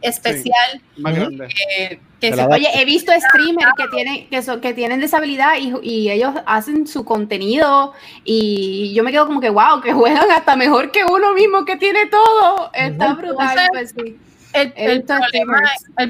especial 0.00 0.80
Más 0.98 1.12
Ujú. 1.12 1.22
grande. 1.22 1.48
eh, 1.78 2.00
que 2.20 2.32
se 2.32 2.42
Oye, 2.46 2.68
he 2.74 2.84
visto 2.84 3.12
streamers 3.12 3.72
que 3.76 3.84
tienen, 3.94 4.28
que, 4.28 4.42
son- 4.42 4.60
que 4.60 4.74
tienen 4.74 5.00
disabilidad 5.00 5.52
y, 5.60 5.72
y 5.82 6.10
ellos 6.10 6.34
hacen 6.46 6.86
su 6.88 7.04
contenido 7.04 7.92
y 8.24 8.92
yo 8.92 9.04
me 9.04 9.12
quedo 9.12 9.26
como 9.26 9.40
que, 9.40 9.50
wow, 9.50 9.80
que 9.80 9.92
juegan 9.92 10.28
hasta 10.32 10.56
mejor 10.56 10.90
que 10.90 11.04
uno 11.04 11.32
mismo 11.34 11.64
que 11.64 11.76
tiene 11.76 12.06
todo. 12.06 12.70
Está 12.74 13.14
brutal. 13.14 13.56
Entonces, 13.72 13.94
pues, 13.96 14.08
sí. 14.08 14.16
El, 14.52 15.04
problema- 15.04 15.62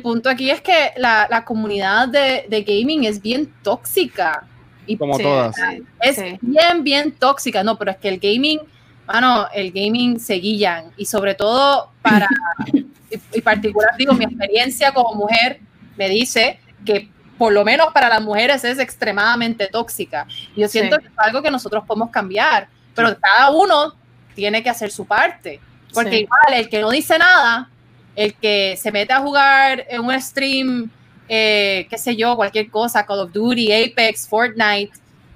punto 0.02 0.30
aquí 0.30 0.50
es 0.50 0.62
que 0.62 0.92
la, 0.96 1.26
la 1.28 1.44
comunidad 1.44 2.08
de, 2.08 2.46
de 2.48 2.62
gaming 2.62 3.04
es 3.04 3.20
bien 3.20 3.52
tóxica. 3.62 4.46
Y 4.88 4.96
Como 4.96 5.14
Sí, 5.16 5.22
todas. 5.22 5.54
es 6.00 6.16
sí. 6.16 6.38
bien, 6.40 6.82
bien 6.82 7.12
tóxica. 7.12 7.62
No, 7.62 7.78
pero 7.78 7.90
es 7.92 7.96
que 7.98 8.08
el 8.08 8.18
gaming, 8.18 8.60
mano, 9.06 9.46
el 9.54 9.70
gaming 9.70 10.18
se 10.18 10.34
guillan. 10.34 10.86
Y 10.96 11.04
sobre 11.06 11.34
todo 11.34 11.92
para, 12.02 12.26
y, 12.72 12.86
y 13.32 13.40
particular, 13.40 13.90
digo, 13.98 14.14
mi 14.14 14.24
experiencia 14.24 14.92
como 14.92 15.14
mujer 15.14 15.60
me 15.96 16.08
dice 16.08 16.58
que 16.84 17.08
por 17.36 17.52
lo 17.52 17.64
menos 17.64 17.92
para 17.92 18.08
las 18.08 18.20
mujeres 18.22 18.64
es 18.64 18.78
extremadamente 18.80 19.68
tóxica. 19.68 20.26
Yo 20.56 20.66
siento 20.66 20.96
Sí. 20.96 21.02
que 21.02 21.08
es 21.08 21.14
algo 21.18 21.40
que 21.42 21.50
nosotros 21.52 21.84
podemos 21.86 22.10
cambiar, 22.10 22.68
pero 22.94 23.16
cada 23.20 23.50
uno 23.50 23.94
tiene 24.34 24.62
que 24.62 24.70
hacer 24.70 24.90
su 24.90 25.06
parte. 25.06 25.60
Porque 25.94 26.10
Sí. 26.10 26.16
igual 26.22 26.54
el 26.54 26.68
que 26.68 26.80
no 26.80 26.90
dice 26.90 27.16
nada, 27.18 27.68
el 28.16 28.34
que 28.34 28.76
se 28.76 28.90
mete 28.90 29.12
a 29.12 29.20
jugar 29.20 29.84
en 29.88 30.00
un 30.04 30.20
stream, 30.20 30.90
eh, 31.28 31.86
qué 31.90 31.98
sé 31.98 32.16
yo, 32.16 32.36
cualquier 32.36 32.70
cosa, 32.70 33.04
Call 33.06 33.20
of 33.20 33.32
Duty, 33.32 33.72
Apex, 33.72 34.26
Fortnite, 34.28 34.92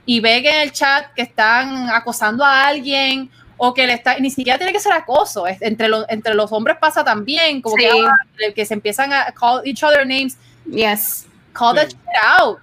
y 0.07 0.21
ve 0.21 0.43
que 0.43 0.51
en 0.51 0.61
el 0.63 0.73
chat 0.73 1.13
que 1.15 1.23
están 1.23 1.89
acosando 1.91 2.45
a 2.45 2.67
alguien 2.67 3.31
o 3.57 3.73
que 3.73 3.87
le 3.87 3.93
está, 3.95 4.19
ni 4.19 4.31
siquiera 4.31 4.59
tiene 4.59 4.73
que 4.73 4.81
ser 4.81 4.93
acoso, 4.93 5.47
es- 5.47 5.63
entre, 5.63 5.89
los 5.89 6.05
entre 6.09 6.35
los 6.35 6.51
hombres 6.51 6.77
pasa 6.81 7.05
también, 7.05 7.63
como 7.63 7.77
Sí. 7.77 7.83
que, 7.85 7.91
ah, 7.91 8.53
que 8.55 8.65
se 8.67 8.75
empiezan 8.75 9.13
a 9.13 9.27
call 9.33 9.61
each 9.65 9.83
other 9.85 10.05
names, 10.07 10.37
Yes. 10.67 11.27
call 11.53 11.77
that 11.77 11.89
Sí. 11.91 11.97
shit 11.97 12.41
out. 12.41 12.59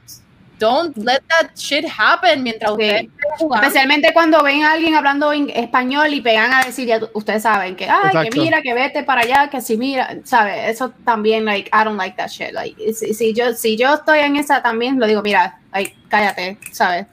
Don't 0.59 0.95
let 0.97 1.21
that 1.29 1.51
shit 1.55 1.85
happen 1.85 2.43
mientras 2.43 2.69
Sí. 2.71 2.73
ustedes 2.73 3.01
estén 3.03 3.29
jugando. 3.37 3.65
Especialmente 3.67 4.13
cuando 4.13 4.43
ven 4.43 4.63
a 4.63 4.73
alguien 4.73 4.95
hablando 4.95 5.31
en 5.33 5.49
español 5.49 6.13
y 6.13 6.21
pegan 6.21 6.53
a 6.53 6.63
decir, 6.63 6.87
ya 6.87 6.99
ustedes 7.13 7.43
saben 7.43 7.75
que, 7.75 7.89
ay, 7.89 8.01
que 8.11 8.17
Exacto. 8.17 8.41
mira, 8.41 8.61
que 8.61 8.73
vete 8.73 9.03
para 9.03 9.21
allá, 9.21 9.49
que 9.49 9.61
si 9.61 9.77
mira, 9.77 10.17
¿sabes? 10.25 10.69
Eso 10.69 10.91
también, 11.05 11.45
like, 11.45 11.69
I 11.73 11.83
don't 11.83 11.97
like 11.97 12.15
that 12.17 12.27
shit. 12.29 12.51
Like, 12.51 12.75
si, 12.93 13.13
si 13.13 13.33
yo, 13.33 13.53
si 13.53 13.77
yo 13.77 13.93
estoy 13.93 14.19
en 14.19 14.35
esa 14.35 14.61
también, 14.61 14.99
lo 14.99 15.07
digo, 15.07 15.21
mira, 15.21 15.59
like, 15.73 15.95
cállate, 16.09 16.57
¿sabes? 16.71 17.07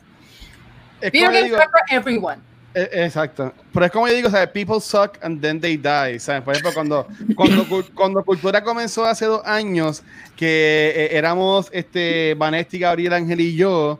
Es 1.00 1.12
Video 1.12 1.30
games 1.30 1.44
digo, 1.44 1.56
for 1.58 1.82
everyone. 1.90 2.42
Eh, 2.78 2.90
Exacto. 3.04 3.54
Pero 3.72 3.86
es 3.86 3.90
como 3.92 4.06
yo 4.06 4.14
digo, 4.14 4.28
¿sabes? 4.28 4.48
People 4.50 4.80
suck 4.80 5.16
and 5.22 5.40
then 5.40 5.58
they 5.58 5.76
die. 5.78 6.18
¿sabes? 6.20 6.42
Por 6.42 6.52
ejemplo, 6.54 6.74
cuando, 6.74 7.06
cuando, 7.34 7.66
cu- 7.66 7.84
cuando 7.94 8.22
Cultura 8.22 8.62
comenzó 8.62 9.06
hace 9.06 9.24
dos 9.24 9.40
años, 9.46 10.02
que 10.36 10.92
eh, 10.94 11.16
éramos 11.16 11.68
este, 11.72 12.34
Vanetti, 12.36 12.78
Gabriel, 12.78 13.14
Ángel 13.14 13.40
y 13.40 13.56
yo, 13.56 13.98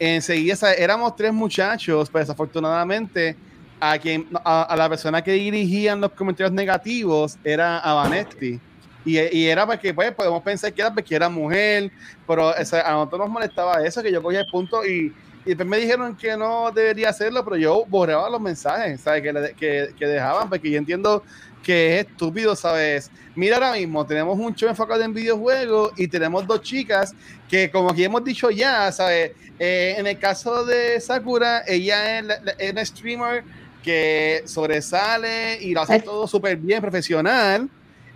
enseguida 0.00 0.56
¿sabes? 0.56 0.80
éramos 0.80 1.14
tres 1.14 1.32
muchachos, 1.32 2.08
pero 2.10 2.24
desafortunadamente 2.24 3.36
a, 3.78 3.96
quien, 3.98 4.26
a, 4.44 4.62
a 4.62 4.76
la 4.76 4.88
persona 4.88 5.22
que 5.22 5.32
dirigían 5.32 6.00
los 6.00 6.10
comentarios 6.10 6.52
negativos 6.52 7.36
era 7.44 7.78
a 7.78 7.94
Vanetti. 7.94 8.58
Y, 9.04 9.18
y 9.38 9.46
era 9.46 9.64
porque 9.64 9.94
pues, 9.94 10.10
podemos 10.12 10.42
pensar 10.42 10.72
que 10.72 10.82
era 10.82 10.92
porque 10.92 11.14
era 11.14 11.28
mujer, 11.28 11.90
pero 12.26 12.48
o 12.48 12.64
sea, 12.64 12.80
a 12.82 12.92
nosotros 12.92 13.20
nos 13.20 13.30
molestaba 13.30 13.82
eso, 13.86 14.02
que 14.02 14.10
yo 14.10 14.20
cogía 14.20 14.40
el 14.40 14.50
punto 14.50 14.84
y, 14.84 15.14
y 15.48 15.54
después 15.54 15.66
me 15.68 15.78
dijeron 15.78 16.14
que 16.14 16.36
no 16.36 16.70
debería 16.70 17.08
hacerlo, 17.08 17.42
pero 17.42 17.56
yo 17.56 17.84
borraba 17.88 18.28
los 18.28 18.40
mensajes, 18.40 19.00
¿sabes? 19.00 19.22
Que, 19.22 19.32
le- 19.32 19.54
que, 19.54 19.94
que 19.98 20.06
dejaban, 20.06 20.48
porque 20.50 20.70
yo 20.70 20.76
entiendo 20.78 21.22
que 21.62 21.98
es 22.00 22.06
estúpido, 22.06 22.54
¿sabes? 22.54 23.10
Mira, 23.34 23.56
ahora 23.56 23.72
mismo 23.72 24.04
tenemos 24.06 24.38
un 24.38 24.54
show 24.54 24.68
enfocado 24.68 25.02
en 25.02 25.14
videojuegos 25.14 25.92
y 25.96 26.06
tenemos 26.06 26.46
dos 26.46 26.60
chicas 26.60 27.14
que, 27.48 27.70
como 27.70 27.90
aquí 27.90 28.04
hemos 28.04 28.22
dicho 28.22 28.50
ya, 28.50 28.92
¿sabes? 28.92 29.32
Eh, 29.58 29.94
en 29.96 30.06
el 30.06 30.18
caso 30.18 30.64
de 30.66 31.00
Sakura, 31.00 31.62
ella 31.66 32.18
es, 32.18 32.24
la- 32.26 32.40
la- 32.42 32.52
es 32.52 32.70
una 32.72 32.84
streamer 32.84 33.42
que 33.82 34.42
sobresale 34.44 35.58
y 35.62 35.72
lo 35.72 35.80
hace 35.80 36.00
todo 36.00 36.26
súper 36.26 36.56
bien, 36.58 36.80
profesional. 36.82 37.68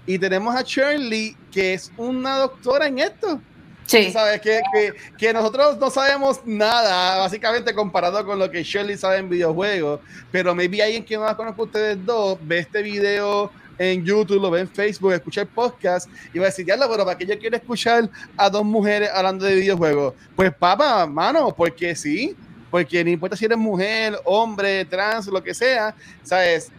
Y 0.07 0.19
tenemos 0.19 0.55
a 0.55 0.63
Shirley, 0.63 1.37
que 1.51 1.75
es 1.75 1.91
una 1.97 2.37
doctora 2.37 2.89
en 2.89 2.99
esto. 2.99 3.41
Sí. 3.87 4.11
¿Sabes? 4.13 4.41
Que, 4.41 4.61
que, 4.73 4.93
que 5.19 5.33
nosotros 5.33 5.77
no 5.79 5.91
sabemos 5.91 6.41
nada, 6.45 7.19
básicamente 7.19 7.75
comparado 7.75 8.25
con 8.25 8.39
lo 8.39 8.51
que 8.51 8.63
Shirley 8.63 8.97
sabe 8.97 9.19
en 9.19 9.29
videojuegos. 9.29 10.01
Pero 10.31 10.55
maybe 10.55 10.83
alguien 10.83 11.05
que 11.05 11.17
no 11.17 11.25
la 11.25 11.37
conozca 11.37 11.61
a 11.61 11.65
ustedes 11.65 12.05
dos 12.07 12.39
ve 12.43 12.59
este 12.61 12.83
video 12.83 13.51
en 13.79 14.05
YouTube, 14.05 14.41
lo 14.41 14.51
ve 14.51 14.61
en 14.61 14.69
Facebook, 14.69 15.13
escucha 15.13 15.41
el 15.43 15.49
podcast 15.49 16.09
y 16.33 16.39
va 16.39 16.45
a 16.45 16.49
decir, 16.49 16.65
ya 16.65 16.77
lo, 16.77 16.89
pero 16.91 17.05
¿para 17.05 17.19
qué 17.19 17.27
yo 17.27 17.39
quiero 17.39 17.57
escuchar 17.57 18.09
a 18.37 18.49
dos 18.49 18.65
mujeres 18.65 19.11
hablando 19.13 19.45
de 19.45 19.57
videojuegos? 19.57 20.15
Pues 20.37 20.55
papá, 20.55 21.07
mano, 21.07 21.53
porque 21.55 21.97
sí, 21.97 22.37
porque 22.71 23.03
no 23.03 23.11
importa 23.11 23.37
si 23.37 23.45
eres 23.47 23.59
mujer, 23.59 24.19
hombre, 24.25 24.85
trans, 24.85 25.27
lo 25.27 25.43
que 25.43 25.53
sea, 25.53 25.95
¿sabes? 26.23 26.71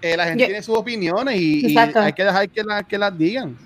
Eh, 0.00 0.16
la 0.16 0.24
gente 0.26 0.40
Yo- 0.42 0.46
tiene 0.46 0.62
sus 0.62 0.76
opiniones 0.76 1.34
y, 1.38 1.76
hay 1.76 2.12
que 2.12 2.24
dejar 2.24 2.48
que, 2.48 2.62
la- 2.64 2.82
que 2.82 2.98
las 2.98 3.16
digan. 3.18 3.56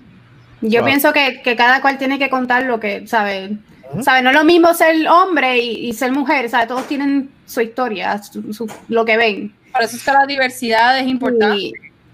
Yo 0.61 0.79
Wow. 0.81 0.85
pienso 0.87 1.13
que, 1.13 1.41
que 1.43 1.55
cada 1.55 1.81
cual 1.81 1.97
tiene 1.97 2.17
que 2.17 2.29
contar 2.29 2.63
lo 2.63 2.79
que, 2.79 3.05
¿sabe? 3.07 3.57
Ujú. 3.91 4.03
¿Sabe? 4.03 4.21
No 4.21 4.31
es 4.31 4.35
lo 4.35 4.43
mismo 4.43 4.73
ser 4.73 5.07
hombre 5.07 5.59
y, 5.59 5.87
y 5.89 5.93
ser 5.93 6.11
mujer, 6.11 6.49
¿sabe? 6.49 6.67
Todos 6.67 6.87
tienen 6.87 7.29
su 7.45 7.61
historia, 7.61 8.21
su- 8.23 8.53
su- 8.53 8.71
lo 8.89 9.05
que 9.05 9.17
ven. 9.17 9.53
Por 9.71 9.83
eso 9.83 9.95
es 9.97 10.03
que 10.03 10.11
la 10.11 10.25
diversidad 10.25 10.97
es 10.99 11.07
importante. 11.07 11.57
Y, 11.57 11.73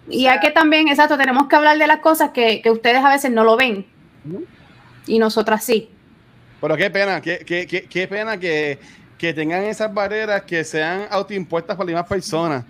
y 0.09 0.27
hay 0.27 0.39
que 0.39 0.51
también, 0.51 0.89
exacto, 0.89 1.17
tenemos 1.17 1.47
que 1.47 1.55
hablar 1.55 1.77
de 1.77 1.87
las 1.87 1.99
cosas 1.99 2.31
que, 2.31 2.61
que 2.61 2.69
ustedes 2.69 3.03
a 3.03 3.09
veces 3.09 3.31
no 3.31 3.43
lo 3.45 3.55
ven. 3.55 3.85
Y 5.07 5.19
nosotras 5.19 5.63
sí. 5.63 5.89
Pero 6.61 6.77
qué 6.77 6.89
pena, 6.89 7.21
qué, 7.21 7.39
qué, 7.45 7.65
qué, 7.67 7.83
qué 7.85 8.07
pena 8.07 8.37
que, 8.37 8.79
que 9.23 9.33
tengan 9.33 9.63
esas 9.63 9.93
barreras 9.93 10.41
que 10.41 10.65
sean 10.65 11.07
autoimpuestas 11.09 11.77
por 11.77 11.85
las 11.85 11.93
mismas 11.93 12.09
personas. 12.09 12.65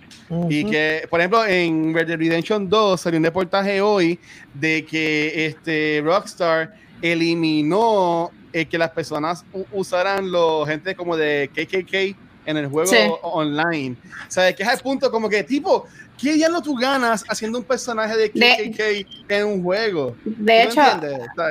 Y 0.48 0.64
que, 0.64 1.04
por 1.10 1.18
ejemplo, 1.18 1.44
en 1.44 1.92
Red 1.92 2.06
Dead 2.06 2.16
Redemption 2.16 2.68
2 2.68 3.00
salió 3.00 3.18
un 3.18 3.24
reportaje 3.24 3.80
hoy 3.80 4.20
de 4.54 4.86
que 4.86 5.46
este 5.46 6.00
Rockstar 6.04 6.72
eliminó 7.02 8.30
el 8.52 8.68
que 8.68 8.78
las 8.78 8.90
personas 8.90 9.44
usaran 9.72 10.30
los 10.30 10.68
gente 10.68 10.94
como 10.94 11.16
de 11.16 11.50
KKK 11.52 12.23
en 12.46 12.56
el 12.56 12.66
juego 12.68 12.90
Sí. 12.90 12.96
online. 13.22 13.96
O 14.28 14.30
sea, 14.30 14.52
que 14.54 14.62
es 14.62 14.68
al 14.68 14.78
punto 14.78 15.10
como 15.10 15.28
que, 15.28 15.42
tipo, 15.42 15.86
¿qué 16.20 16.32
diablo 16.34 16.60
tú 16.62 16.74
ganas 16.74 17.24
haciendo 17.28 17.58
un 17.58 17.64
personaje 17.64 18.16
de 18.16 18.28
De- 18.34 18.70
KKK 18.72 19.30
en 19.32 19.46
un 19.46 19.62
juego? 19.62 20.14
De 20.24 20.64
¿Tú 20.64 20.70
hecho? 20.70 20.80
O 20.80 20.84
sea, 20.84 21.00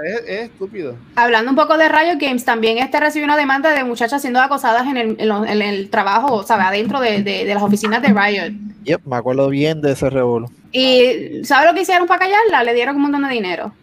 es, 0.06 0.22
es 0.28 0.42
estúpido. 0.50 0.96
hablando 1.16 1.52
un 1.52 1.56
poco 1.58 1.78
de 1.78 1.90
Riot 1.90 2.18
Games, 2.20 2.46
también 2.46 2.78
este 2.78 3.00
recibió 3.00 3.26
una 3.26 3.38
demanda 3.38 3.72
de 3.74 3.84
muchachas 3.84 4.22
siendo 4.22 4.40
acosadas 4.42 4.86
en 4.88 4.98
el, 4.98 5.16
en 5.20 5.28
lo- 5.30 5.46
en 5.46 5.62
el 5.62 5.90
trabajo, 5.90 6.44
¿sabes? 6.44 6.66
Adentro 6.68 7.00
de, 7.00 7.24
de- 7.24 7.46
de 7.46 7.54
las 7.54 7.64
oficinas 7.64 8.02
de 8.02 8.10
Riot. 8.10 8.54
Yep, 8.84 9.06
me 9.06 9.16
acuerdo 9.16 9.50
bien 9.50 9.82
de 9.82 9.94
ese 9.94 10.10
revuelo. 10.10 10.50
Y 10.72 11.44
¿sabes 11.46 11.68
lo 11.70 11.74
que 11.74 11.82
hicieron 11.84 12.08
para 12.08 12.20
callarla? 12.22 12.64
Le 12.64 12.74
dieron 12.74 12.96
un 12.98 13.04
montón 13.04 13.24
de 13.24 13.30
dinero. 13.30 13.74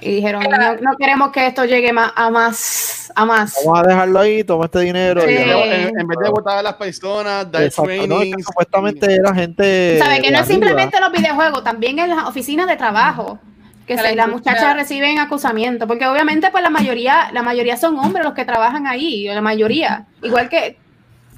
Y 0.00 0.16
dijeron, 0.16 0.42
no, 0.42 0.74
no 0.76 0.96
queremos 0.98 1.30
que 1.32 1.46
esto 1.46 1.64
llegue 1.64 1.92
más, 1.92 2.12
a 2.14 2.30
más, 2.30 3.10
a 3.14 3.24
más. 3.24 3.54
Vamos 3.64 3.80
a 3.80 3.88
dejarlo 3.88 4.20
ahí, 4.20 4.44
toma 4.44 4.66
este 4.66 4.80
dinero. 4.80 5.22
Sí. 5.22 5.30
y- 5.30 5.36
En, 5.36 6.06
vez 6.06 6.18
de 6.22 6.30
votar 6.30 6.58
a 6.58 6.62
las 6.62 6.74
personas, 6.74 7.50
dar 7.50 7.62
no, 8.06 8.20
es 8.22 8.36
que 8.36 8.42
supuestamente 8.42 9.14
era 9.14 9.34
gente. 9.34 9.98
¿Sabes? 9.98 10.20
Que 10.20 10.30
no 10.30 10.38
es 10.40 10.46
simplemente 10.46 11.00
los 11.00 11.12
videojuegos, 11.12 11.64
también 11.64 11.98
en 11.98 12.10
las 12.10 12.24
oficinas 12.26 12.66
de 12.68 12.76
trabajo. 12.76 13.38
Que 13.86 13.94
la 13.94 14.14
las 14.16 14.28
muchachas 14.28 14.74
reciben 14.74 15.20
acusamiento, 15.20 15.86
porque 15.86 16.06
obviamente 16.08 16.50
pues 16.50 16.60
la 16.60 16.70
mayoría, 16.70 17.30
la 17.32 17.42
mayoría 17.44 17.76
son 17.76 17.96
hombres 17.98 18.24
los 18.24 18.34
que 18.34 18.44
trabajan 18.44 18.88
ahí, 18.88 19.26
la 19.28 19.40
mayoría. 19.40 20.06
Igual 20.24 20.48
que, 20.48 20.76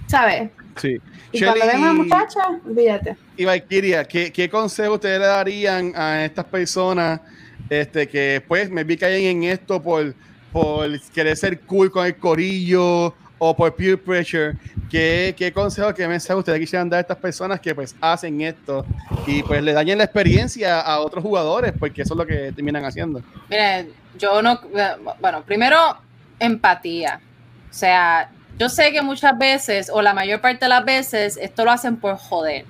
¿sabes? 0.06 0.48
Sí. 0.76 0.96
Y 1.30 1.42
cuando 1.42 1.60
Shelly- 1.60 1.66
ven 1.66 1.76
a 1.76 1.90
una 1.90 1.92
muchacha, 1.92 2.40
olvídate. 2.66 3.16
Y 3.36 3.44
Valkyria, 3.44 4.04
¿qué, 4.04 4.32
qué 4.32 4.48
consejo 4.48 4.94
ustedes 4.94 5.20
le 5.20 5.26
darían 5.26 5.92
a 5.94 6.24
estas 6.24 6.46
personas 6.46 7.20
este, 7.70 8.08
que 8.08 8.42
pues 8.46 8.70
me 8.70 8.84
vi 8.84 8.96
caen 8.96 9.24
en 9.24 9.44
esto 9.44 9.82
por, 9.82 10.14
por 10.52 11.00
querer 11.10 11.36
ser 11.36 11.60
cool 11.60 11.90
con 11.90 12.06
el 12.06 12.16
corillo 12.16 13.14
o 13.38 13.56
por 13.56 13.74
peer 13.74 14.02
pressure? 14.02 14.54
¿Qué, 14.90 15.34
qué 15.36 15.52
consejo, 15.52 15.92
qué 15.94 16.08
mensaje 16.08 16.38
ustedes 16.38 16.58
quisieran 16.58 16.88
dar 16.88 16.98
a 16.98 17.00
estas 17.02 17.18
personas 17.18 17.60
que 17.60 17.74
pues 17.74 17.94
hacen 18.00 18.40
esto 18.40 18.84
y 19.26 19.42
pues 19.42 19.62
le 19.62 19.72
dañen 19.72 19.98
la 19.98 20.04
experiencia 20.04 20.80
a 20.80 21.00
otros 21.00 21.22
jugadores? 21.22 21.72
Porque 21.78 22.02
eso 22.02 22.14
es 22.14 22.18
lo 22.18 22.26
que 22.26 22.52
terminan 22.52 22.84
haciendo. 22.84 23.22
Miren, 23.48 23.92
yo 24.18 24.42
no, 24.42 24.60
bueno, 25.20 25.42
primero, 25.44 25.98
empatía. 26.38 27.20
O 27.70 27.74
sea, 27.74 28.30
yo 28.58 28.68
sé 28.68 28.92
que 28.92 29.02
muchas 29.02 29.36
veces, 29.38 29.90
o 29.92 30.02
la 30.02 30.14
mayor 30.14 30.40
parte 30.40 30.64
de 30.64 30.68
las 30.70 30.84
veces, 30.84 31.38
esto 31.40 31.64
lo 31.64 31.70
hacen 31.70 31.96
por 31.96 32.16
joder. 32.16 32.64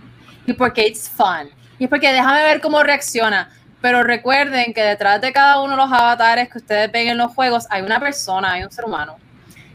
Y 0.47 0.53
porque 0.53 0.87
it's 0.87 1.09
fun. 1.09 1.49
Y 1.79 1.85
es 1.85 1.91
porque 1.91 2.13
déjame 2.13 2.43
ver 2.43 2.61
cómo 2.61 2.83
reacciona. 2.83 3.51
Pero 3.81 4.03
recuerden 4.03 4.75
que 4.75 4.83
detrás 4.83 5.21
de 5.21 5.33
cada 5.33 5.61
uno 5.61 5.73
de 5.73 5.77
los 5.77 5.93
avatares 5.93 6.49
que 6.49 6.59
ustedes 6.59 6.91
ven 6.91 7.09
en 7.09 7.19
los 7.19 7.33
juegos 7.33 7.67
hay 7.71 7.83
una 7.83 8.01
persona, 8.01 8.53
hay 8.53 8.65
un 8.65 8.71
ser 8.71 8.85
humano. 8.85 9.17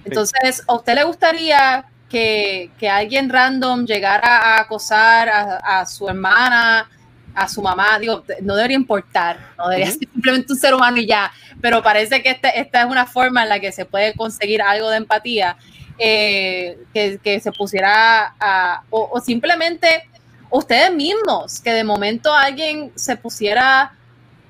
Entonces, 0.06 0.62
¿a 0.68 0.74
usted 0.74 0.96
le 0.96 1.04
gustaría 1.06 1.86
que, 2.10 2.70
que 2.78 2.90
alguien 2.90 3.30
random 3.30 3.86
llegara 3.86 4.38
a 4.40 4.60
acosar 4.62 5.30
a, 5.30 5.80
a 5.80 5.86
su 5.86 6.10
hermana, 6.10 6.90
a 7.34 7.48
su 7.48 7.62
mamá? 7.62 7.98
Digo, 8.00 8.26
no 8.42 8.56
debería 8.56 8.76
importar, 8.76 9.40
no 9.58 9.70
debería 9.70 9.92
ser 9.92 10.10
simplemente 10.12 10.52
un 10.52 10.60
ser 10.60 10.74
humano 10.74 10.98
y 10.98 11.08
ya, 11.08 11.32
pero 11.62 11.82
parece 11.82 12.22
que 12.22 12.32
este- 12.32 12.60
esta 12.60 12.82
es 12.82 12.86
una 12.88 13.06
forma 13.06 13.44
en 13.44 13.50
la 13.50 13.60
que 13.62 13.72
se 13.72 13.86
puede 13.86 14.14
conseguir 14.16 14.62
algo 14.62 14.90
de 14.90 14.98
empatía, 14.98 15.56
eh, 15.98 16.78
que, 16.94 17.20
que 17.24 17.40
se 17.40 17.52
pusiera 17.54 18.36
a, 18.38 18.84
o, 18.90 19.10
o 19.14 19.22
simplemente 19.22 20.10
ustedes 20.58 20.94
mismos, 20.94 21.60
que 21.60 21.72
de 21.74 21.84
momento 21.84 22.34
alguien 22.34 22.92
se 22.96 23.16
pusiera 23.18 23.94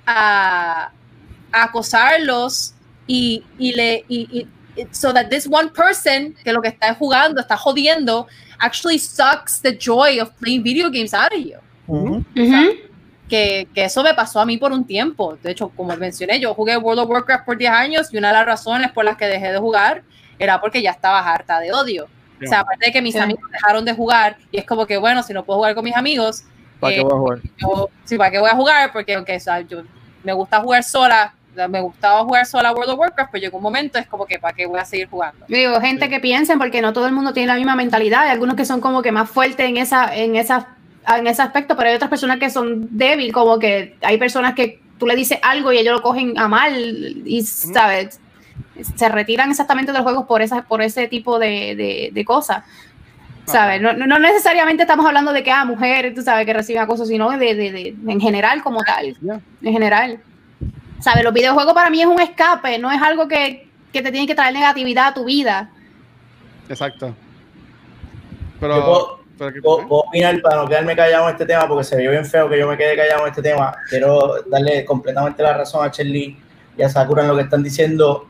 a, 0.06 0.92
a 1.52 1.64
acosarlos 1.64 2.74
y, 3.08 3.44
y 3.58 3.74
le 3.74 4.06
y, 4.08 4.40
y- 4.76 4.88
so 4.92 5.14
that 5.14 5.30
this 5.30 5.48
one 5.50 5.70
person 5.70 6.36
que 6.44 6.52
lo 6.52 6.62
que 6.62 6.70
está 6.70 6.94
jugando 6.96 7.40
está 7.40 7.56
jodiendo 7.56 8.28
actually 8.60 8.98
sucks 8.98 9.62
the 9.62 9.78
joy 9.78 10.20
of 10.20 10.32
playing 10.40 10.64
video 10.64 10.90
games 10.90 11.14
out 11.14 11.32
of 11.32 11.40
you 11.40 11.58
Ujú. 11.88 12.24
que, 13.30 13.68
que 13.74 13.84
eso 13.86 14.02
me 14.04 14.14
pasó 14.14 14.40
a 14.40 14.46
mí 14.46 14.58
por 14.58 14.72
un 14.72 14.86
tiempo. 14.86 15.38
De 15.44 15.52
hecho, 15.52 15.70
como 15.70 15.96
mencioné, 15.98 16.40
yo 16.40 16.54
jugué 16.54 16.78
World 16.78 17.02
of 17.02 17.10
Warcraft 17.10 17.46
por 17.46 17.58
10 17.58 17.72
años 17.72 18.14
y 18.14 18.18
una 18.18 18.30
de 18.30 18.34
las 18.36 18.46
razones 18.46 18.92
por 18.92 19.04
las 19.06 19.18
que 19.18 19.26
dejé 19.26 19.52
de 19.52 19.58
jugar 19.60 20.04
era 20.40 20.60
porque 20.62 20.82
ya 20.82 20.92
estaba 20.92 21.20
harta 21.20 21.60
de 21.60 21.72
odio. 21.74 22.08
O 22.42 22.48
sea, 22.48 22.62
aparte 22.62 22.88
de 22.88 22.92
que 22.92 23.02
mis 23.02 23.14
Sí. 23.14 23.20
amigos 23.20 23.44
dejaron 23.52 23.86
de 23.86 23.94
jugar 23.94 24.38
y 24.52 24.58
es 24.58 24.66
como 24.66 24.86
que, 24.86 24.98
bueno, 24.98 25.24
si 25.24 25.34
no 25.34 25.44
puedo 25.44 25.60
jugar 25.60 25.76
con 25.76 25.84
mis 25.84 25.96
amigos, 25.96 26.44
¿Para 26.80 26.94
eh, 26.94 26.98
qué 26.98 27.04
voy 27.04 27.14
a 27.14 27.18
jugar? 27.18 27.40
yo, 27.58 27.90
sí, 28.04 28.18
¿para 28.18 28.32
qué 28.32 28.40
voy 28.40 28.50
a 28.50 28.56
jugar? 28.56 28.92
Porque 28.92 29.16
aunque 29.16 29.36
o 29.36 29.40
sea, 29.40 29.62
yo, 29.62 29.84
me 30.24 30.34
gusta 30.34 30.60
jugar 30.62 30.84
sola, 30.84 31.34
me 31.70 31.82
gustaba 31.82 32.24
jugar 32.24 32.46
sola 32.46 32.72
World 32.72 32.92
of 32.92 33.00
Warcraft, 33.00 33.32
pero 33.32 33.42
llegó 33.42 33.58
un 33.58 33.64
momento, 33.64 34.00
es 34.00 34.08
como 34.08 34.26
que, 34.26 34.40
¿para 34.40 34.56
qué 34.56 34.66
voy 34.66 34.80
a 34.80 34.86
seguir 34.86 35.08
jugando? 35.08 35.46
Yo 35.48 35.56
Digo, 35.56 35.80
gente 35.80 36.10
que 36.10 36.20
piensen, 36.20 36.58
porque 36.58 36.82
no 36.82 36.94
todo 36.94 37.06
el 37.06 37.14
mundo 37.14 37.34
tiene 37.34 37.48
la 37.48 37.56
misma 37.56 37.76
mentalidad. 37.76 38.24
Hay 38.24 38.30
algunos 38.30 38.56
que 38.56 38.66
son 38.66 38.82
como 38.82 39.02
que 39.02 39.12
más 39.12 39.30
fuertes 39.30 39.68
en 39.68 39.78
esa, 39.78 40.16
en 40.16 40.36
esa, 40.36 40.76
en 41.08 41.28
ese 41.28 41.42
aspecto, 41.42 41.76
pero 41.76 41.90
hay 41.90 41.96
otras 41.96 42.10
personas 42.10 42.40
que 42.40 42.50
son 42.50 42.88
débiles, 42.92 43.34
como 43.34 43.60
que 43.60 43.96
hay 44.02 44.18
personas 44.18 44.56
que 44.56 44.82
tú 44.98 45.06
le 45.06 45.16
dices 45.16 45.38
algo 45.42 45.72
y 45.72 45.78
ellos 45.78 45.94
lo 45.96 46.02
cogen 46.02 46.38
a 46.40 46.48
mal 46.48 46.76
y, 47.26 47.42
¿sabes? 47.44 48.20
Se 48.96 49.10
retiran 49.10 49.50
exactamente 49.52 49.92
de 49.92 49.98
los 50.00 50.04
juegos 50.04 50.26
por, 50.26 50.42
esa, 50.42 50.64
por 50.64 50.82
ese 50.82 51.08
tipo 51.08 51.38
de, 51.40 51.76
de, 51.76 52.10
de 52.12 52.26
cosas. 52.26 52.64
¿Sabes? 53.46 53.82
No, 53.82 53.92
no 53.94 54.20
necesariamente 54.20 54.84
estamos 54.84 55.06
hablando 55.06 55.34
de 55.34 55.44
que, 55.44 55.52
ah, 55.52 55.66
mujeres, 55.66 56.16
tú 56.16 56.22
sabes, 56.22 56.46
que 56.46 56.54
reciben 56.54 56.82
acoso, 56.82 57.06
sino 57.06 57.30
de, 57.32 57.38
de, 57.56 57.72
de, 57.72 57.96
en 58.08 58.22
general 58.22 58.64
como 58.64 58.82
tal. 58.84 59.16
En 59.62 59.74
general. 59.74 60.20
¿Sabes? 61.00 61.24
Los 61.26 61.34
videojuegos 61.34 61.74
para 61.74 61.90
mí 61.90 62.00
es 62.02 62.08
un 62.08 62.22
escape, 62.22 62.80
no 62.80 62.90
es 62.90 63.02
algo 63.02 63.28
que, 63.28 63.68
que 63.92 64.02
te 64.02 64.12
tiene 64.12 64.26
que 64.26 64.34
traer 64.36 64.54
negatividad 64.54 65.08
a 65.08 65.14
tu 65.14 65.26
vida. 65.26 65.70
Exacto. 66.70 67.08
Yo 67.08 67.14
Pero, 68.62 68.74
puedo- 68.86 69.20
pero 69.38 69.54
¿qué- 69.54 69.62
Puedo, 69.62 69.88
puedo 69.90 70.02
opinar 70.04 70.42
para 70.42 70.56
no 70.62 70.68
quedarme 70.68 70.96
callado 70.96 71.26
en 71.28 71.32
este 71.34 71.46
tema 71.46 71.68
porque 71.68 71.84
se 71.84 71.98
vio 71.98 72.12
bien 72.12 72.26
feo 72.26 72.48
que 72.50 72.58
yo 72.58 72.68
me 72.68 72.78
quede 72.78 72.96
callado 72.96 73.24
en 73.24 73.30
este 73.32 73.42
tema. 73.42 73.76
Quiero 73.90 74.42
darle 74.48 74.86
completamente 74.86 75.44
la 75.44 75.54
razón 75.58 75.86
a 75.86 75.92
Cherly 75.92 76.40
y 76.78 76.82
a 76.82 76.88
Sakura 76.88 77.24
en 77.24 77.28
lo 77.30 77.36
que 77.36 77.42
están 77.42 77.62
diciendo. 77.62 78.30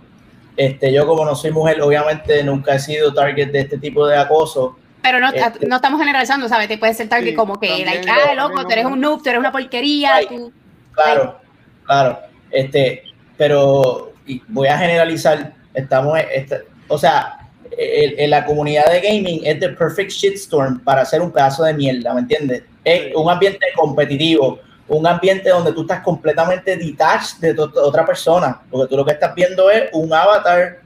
Este, 0.55 0.93
yo 0.93 1.07
como 1.07 1.25
no 1.25 1.35
soy 1.35 1.51
mujer, 1.51 1.81
obviamente 1.81 2.43
nunca 2.43 2.75
he 2.75 2.79
sido 2.79 3.13
target 3.13 3.51
de 3.51 3.61
este 3.61 3.77
tipo 3.77 4.05
de 4.07 4.17
acoso. 4.17 4.77
Pero 5.01 5.19
no, 5.19 5.29
Este- 5.33 5.65
no 5.67 5.75
estamos 5.77 5.99
generalizando, 5.99 6.47
¿sabes? 6.47 6.67
Te 6.67 6.77
puede 6.77 6.93
ser 6.93 7.09
target 7.09 7.29
Sí, 7.31 7.35
como 7.35 7.59
que, 7.59 7.67
también, 7.67 8.05
like, 8.05 8.09
ah, 8.09 8.33
loco, 8.35 8.55
no- 8.61 8.65
tú 8.65 8.71
eres 8.71 8.85
un 8.85 9.01
noob, 9.01 9.21
tú 9.21 9.29
eres 9.29 9.39
una 9.39 9.51
porquería, 9.51 10.15
Ay. 10.15 10.27
tú... 10.27 10.51
Claro, 10.93 11.37
claro. 11.85 12.19
Este, 12.51 13.03
pero 13.35 14.13
y 14.25 14.41
voy 14.47 14.67
a 14.67 14.77
generalizar. 14.77 15.53
Estamos, 15.73 16.17
este, 16.33 16.61
o 16.87 16.97
sea, 16.97 17.39
el- 17.77 18.17
en 18.19 18.29
la 18.29 18.45
comunidad 18.45 18.91
de 18.91 19.01
gaming 19.01 19.41
es 19.43 19.59
the 19.59 19.69
perfect 19.69 20.11
shitstorm 20.11 20.79
para 20.83 21.01
hacer 21.01 21.21
un 21.21 21.31
pedazo 21.31 21.63
de 21.63 21.73
mierda, 21.73 22.13
¿me 22.13 22.21
entiendes? 22.21 22.63
Es 22.83 23.13
un 23.15 23.29
ambiente 23.29 23.65
competitivo, 23.75 24.59
un 24.87 25.07
ambiente 25.07 25.49
donde 25.49 25.71
tú 25.71 25.81
estás 25.81 26.01
completamente 26.01 26.75
detached 26.75 27.39
de 27.39 27.59
otra 27.59 28.05
persona, 28.05 28.61
porque 28.69 28.89
tú 28.89 28.97
lo 28.97 29.05
que 29.05 29.13
estás 29.13 29.33
viendo 29.33 29.69
es 29.69 29.89
un 29.93 30.13
avatar 30.13 30.79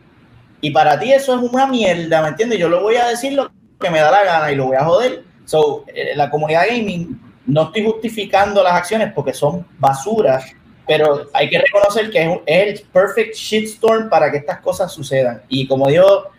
y 0.61 0.71
para 0.71 0.99
ti 0.99 1.11
eso 1.13 1.35
es 1.35 1.51
una 1.51 1.67
mierda, 1.67 2.21
¿me 2.21 2.29
entiendes? 2.29 2.59
Yo 2.59 2.69
lo 2.69 2.81
voy 2.81 2.95
a 2.95 3.07
decir 3.07 3.33
lo 3.33 3.51
que 3.79 3.89
me 3.89 3.99
da 3.99 4.11
la 4.11 4.23
gana 4.23 4.51
y 4.51 4.55
lo 4.55 4.67
voy 4.67 4.77
a 4.77 4.85
joder. 4.85 5.23
So, 5.45 5.85
eh, 5.87 6.13
la 6.15 6.29
comunidad 6.29 6.67
gaming, 6.67 7.19
no 7.45 7.63
estoy 7.63 7.85
justificando 7.85 8.63
las 8.63 8.73
acciones 8.73 9.13
porque 9.13 9.33
son 9.33 9.65
basura, 9.77 10.43
pero 10.85 11.27
hay 11.33 11.49
que 11.49 11.59
reconocer 11.59 12.09
que 12.09 12.23
es, 12.23 12.39
es 12.45 12.81
el 12.81 12.87
perfect 12.89 13.35
shitstorm 13.35 14.09
para 14.09 14.31
que 14.31 14.37
estas 14.37 14.59
cosas 14.59 14.91
sucedan. 14.91 15.41
Y 15.47 15.67
como 15.67 15.87
dijo, 15.87 16.31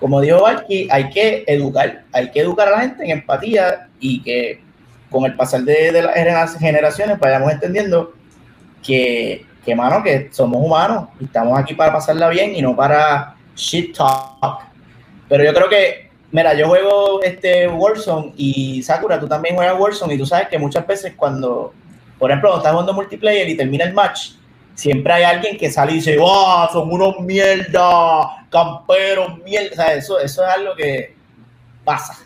como 0.00 0.20
dijo 0.20 0.42
Valky, 0.42 0.88
hay 0.90 1.10
que 1.10 1.44
educar, 1.46 2.04
hay 2.12 2.30
que 2.30 2.40
educar 2.40 2.68
a 2.68 2.72
la 2.72 2.80
gente 2.80 3.04
en 3.04 3.10
empatía 3.10 3.88
y 4.00 4.22
que 4.22 4.62
con 5.14 5.24
el 5.26 5.36
pasar 5.36 5.62
de, 5.62 5.92
las 5.92 6.12
genera- 6.12 6.48
generaciones 6.48 7.18
vayamos 7.20 7.52
entendiendo 7.52 8.12
que, 8.82 9.46
que, 9.64 9.76
mano, 9.76 10.02
que 10.02 10.28
somos 10.32 10.60
humanos 10.60 11.08
y 11.20 11.24
estamos 11.24 11.56
aquí 11.56 11.72
para 11.72 11.92
pasarla 11.92 12.28
bien 12.28 12.54
y 12.56 12.60
no 12.60 12.74
para 12.74 13.36
shit 13.54 13.96
talk. 13.96 14.64
Pero 15.28 15.44
yo 15.44 15.54
creo 15.54 15.68
que, 15.68 16.10
mira, 16.32 16.52
yo 16.54 16.66
juego 16.66 17.22
este 17.22 17.68
Warzone 17.68 18.32
y 18.36 18.82
Sakura, 18.82 19.20
tú 19.20 19.28
también 19.28 19.54
juegas 19.54 19.78
Warzone 19.78 20.14
y 20.14 20.18
tú 20.18 20.26
sabes 20.26 20.48
que 20.48 20.58
muchas 20.58 20.84
veces 20.84 21.14
cuando, 21.16 21.72
por 22.18 22.30
ejemplo, 22.30 22.50
cuando 22.50 22.58
estás 22.58 22.72
jugando 22.72 22.92
multiplayer 22.92 23.48
y 23.48 23.56
termina 23.56 23.84
el 23.84 23.94
match, 23.94 24.32
siempre 24.74 25.12
hay 25.12 25.22
alguien 25.22 25.56
que 25.56 25.70
sale 25.70 25.92
y 25.92 25.96
dice, 25.96 26.18
¡wow! 26.18 26.68
Son 26.72 26.90
unos 26.90 27.20
mierda, 27.20 28.44
camperos, 28.50 29.38
mierda. 29.44 29.70
O 29.70 29.76
sea, 29.76 29.94
eso, 29.94 30.18
eso 30.18 30.44
es 30.44 30.50
algo 30.50 30.74
que 30.74 31.14
pasa. 31.84 32.18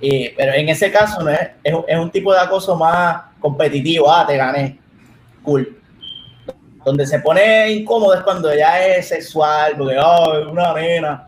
Eh, 0.00 0.34
pero 0.36 0.52
en 0.54 0.68
ese 0.68 0.90
caso 0.90 1.22
no 1.22 1.30
es, 1.30 1.40
es, 1.62 1.74
un- 1.74 1.84
es 1.86 1.98
un 1.98 2.10
tipo 2.10 2.32
de 2.32 2.40
acoso 2.40 2.74
más 2.76 3.22
competitivo. 3.38 4.10
Ah, 4.12 4.24
te 4.26 4.36
gané. 4.36 4.78
Cool. 5.42 5.76
Donde 6.84 7.06
se 7.06 7.18
pone 7.20 7.70
incómodo 7.72 8.14
es 8.14 8.22
cuando 8.22 8.54
ya 8.54 8.84
es 8.86 9.08
sexual, 9.08 9.74
porque 9.76 9.96
oh, 10.02 10.38
es 10.38 10.46
una 10.46 10.72
nena. 10.74 11.26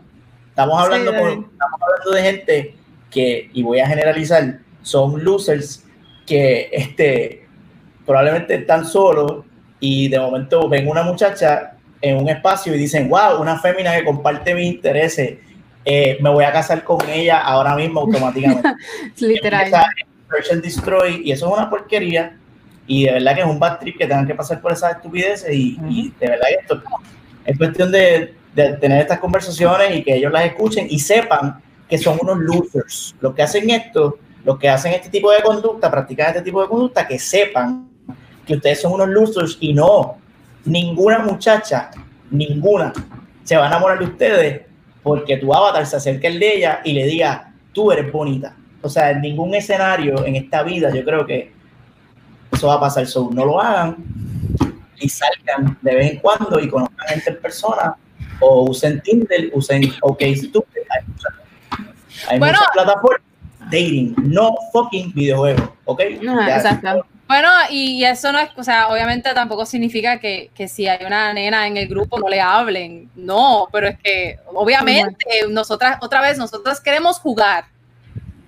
Estamos 0.49 0.81
hablando, 0.81 1.11
Sí, 1.11 1.17
estamos 1.17 1.79
hablando 1.81 2.11
de 2.11 2.21
gente 2.23 2.75
que, 3.11 3.49
y 3.53 3.61
voy 3.63 3.79
a 3.79 3.87
generalizar, 3.87 4.59
son 4.81 5.23
losers 5.23 5.85
que 6.25 6.69
este, 6.71 7.47
probablemente 8.05 8.55
están 8.55 8.85
solos 8.85 9.45
y 9.79 10.07
de 10.09 10.19
momento 10.19 10.67
ven 10.69 10.87
una 10.87 11.03
muchacha 11.03 11.73
en 12.01 12.17
un 12.17 12.29
espacio 12.29 12.73
y 12.75 12.77
dicen, 12.77 13.09
wow, 13.09 13.39
una 13.39 13.59
fémina 13.59 13.95
que 13.95 14.03
comparte 14.03 14.53
mis 14.55 14.73
intereses, 14.73 15.37
eh, 15.85 16.17
me 16.21 16.29
voy 16.29 16.45
a 16.45 16.51
casar 16.51 16.83
con 16.83 17.07
ella 17.09 17.39
ahora 17.39 17.75
mismo 17.75 18.01
automáticamente. 18.01 18.69
Literal. 19.19 19.71
Search 20.29 20.51
and 20.51 20.63
Destroy 20.63 21.21
y 21.23 21.31
eso 21.31 21.47
es 21.47 21.53
una 21.53 21.69
porquería 21.69 22.37
y 22.87 23.05
de 23.05 23.13
verdad 23.13 23.35
que 23.35 23.41
es 23.41 23.47
un 23.47 23.59
bad 23.59 23.79
trip 23.79 23.97
que 23.97 24.07
tengan 24.07 24.25
que 24.25 24.35
pasar 24.35 24.61
por 24.61 24.71
esas 24.71 24.95
estupideces 24.95 25.53
y, 25.53 25.77
y 25.87 26.13
de 26.19 26.27
verdad 26.27 26.47
que 26.47 26.61
esto 26.61 26.83
es 27.45 27.57
cuestión 27.57 27.91
de, 27.91 28.33
de 28.55 28.73
tener 28.73 29.01
estas 29.01 29.19
conversaciones 29.19 29.95
y 29.95 30.03
que 30.03 30.15
ellos 30.15 30.31
las 30.31 30.45
escuchen 30.45 30.87
y 30.89 30.99
sepan 30.99 31.61
que 31.87 31.97
son 31.97 32.17
unos 32.21 32.39
losers. 32.39 33.15
Los 33.19 33.35
que 33.35 33.43
hacen 33.43 33.69
esto, 33.69 34.17
los 34.43 34.57
que 34.57 34.69
hacen 34.69 34.93
este 34.93 35.09
tipo 35.09 35.31
de 35.31 35.41
conducta, 35.41 35.91
practican 35.91 36.29
este 36.29 36.41
tipo 36.41 36.61
de 36.61 36.67
conducta, 36.67 37.07
que 37.07 37.19
sepan 37.19 37.89
que 38.45 38.55
ustedes 38.55 38.81
son 38.81 38.93
unos 38.93 39.09
losers 39.09 39.57
y 39.59 39.73
no, 39.73 40.17
ninguna 40.65 41.19
muchacha, 41.19 41.91
ninguna, 42.29 42.91
se 43.43 43.55
va 43.55 43.65
a 43.65 43.67
enamorar 43.67 43.99
de 43.99 44.05
ustedes 44.05 44.61
porque 45.03 45.37
tu 45.37 45.53
avatar 45.53 45.85
se 45.85 45.97
acerque 45.97 46.27
al 46.27 46.39
de 46.39 46.55
ella 46.57 46.81
y 46.83 46.93
le 46.93 47.05
diga, 47.05 47.53
tú 47.73 47.91
eres 47.91 48.11
bonita. 48.11 48.55
O 48.81 48.89
sea, 48.89 49.11
en 49.11 49.21
ningún 49.21 49.53
escenario 49.53 50.25
en 50.25 50.35
esta 50.35 50.63
vida 50.63 50.93
yo 50.93 51.03
creo 51.03 51.25
que 51.25 51.51
eso 52.51 52.67
va 52.67 52.75
a 52.75 52.79
pasar. 52.79 53.05
So, 53.05 53.29
no 53.31 53.45
lo 53.45 53.61
hagan 53.61 53.97
y 54.99 55.09
salgan 55.09 55.77
de 55.81 55.95
vez 55.95 56.11
en 56.13 56.19
cuando 56.19 56.59
y 56.59 56.69
conozcan 56.69 57.07
gente 57.07 57.29
en 57.31 57.37
persona 57.41 57.95
o 58.39 58.69
usen 58.69 59.01
Tinder, 59.01 59.51
usen 59.53 59.91
OkStupid. 60.01 60.81
Hay 60.89 61.05
muchas, 61.07 61.33
hay 62.29 62.39
Bueno. 62.39 62.57
muchas 62.57 62.71
plataformas. 62.73 63.21
Dating, 63.71 64.15
no 64.23 64.53
fucking 64.71 65.13
videojuegos, 65.13 65.69
¿ok? 65.85 66.01
Ya, 66.21 66.57
exacto. 66.57 67.05
Bueno, 67.27 67.49
y 67.69 67.93
y 68.01 68.05
eso 68.05 68.31
no 68.31 68.39
es, 68.39 68.49
o 68.57 68.63
sea, 68.63 68.89
obviamente 68.89 69.33
tampoco 69.33 69.65
significa 69.65 70.19
que, 70.19 70.51
que 70.53 70.67
si 70.67 70.87
hay 70.87 71.05
una 71.05 71.33
nena 71.33 71.65
en 71.67 71.77
el 71.77 71.87
grupo 71.87 72.19
no 72.19 72.27
le 72.27 72.41
hablen, 72.41 73.09
no, 73.15 73.67
pero 73.71 73.87
es 73.87 73.97
que 73.99 74.39
obviamente 74.47 75.25
nosotras, 75.49 75.97
otra 76.01 76.21
vez, 76.21 76.37
nosotras 76.37 76.79
queremos 76.81 77.19
jugar. 77.19 77.65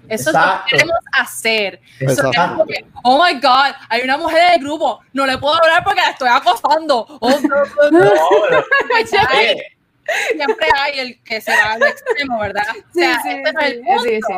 Eso 0.07 0.29
es 0.29 0.35
lo 0.35 0.41
que 0.65 0.71
queremos 0.71 0.95
hacer. 1.13 1.81
Eso 1.99 2.29
que, 2.29 2.85
oh 3.03 3.23
my 3.23 3.33
God, 3.39 3.73
hay 3.89 4.01
una 4.03 4.17
mujer 4.17 4.39
en 4.49 4.53
el 4.55 4.59
grupo, 4.59 4.99
no 5.13 5.25
le 5.25 5.37
puedo 5.39 5.55
hablar 5.55 5.83
porque 5.83 6.01
la 6.01 6.09
estoy 6.11 6.29
acosando. 6.29 7.07
Oh, 7.21 7.29
no, 7.29 7.89
no, 7.91 7.99
no. 8.03 8.11
Siempre 10.35 10.67
hay 10.79 10.99
el 10.99 11.23
que 11.23 11.41
se 11.41 11.51
va 11.51 11.73
al 11.73 11.81
extremo, 11.83 12.39
¿verdad? 12.39 12.65
O 12.69 12.73
Sí, 12.93 12.99
sea, 13.01 13.19
sí, 13.23 13.29
este 13.29 13.51
no 13.53 13.59
es 13.59 13.65
el 13.65 13.73
sí, 13.73 13.83
punto. 13.83 14.03
sí, 14.03 14.19
sí. 14.27 14.33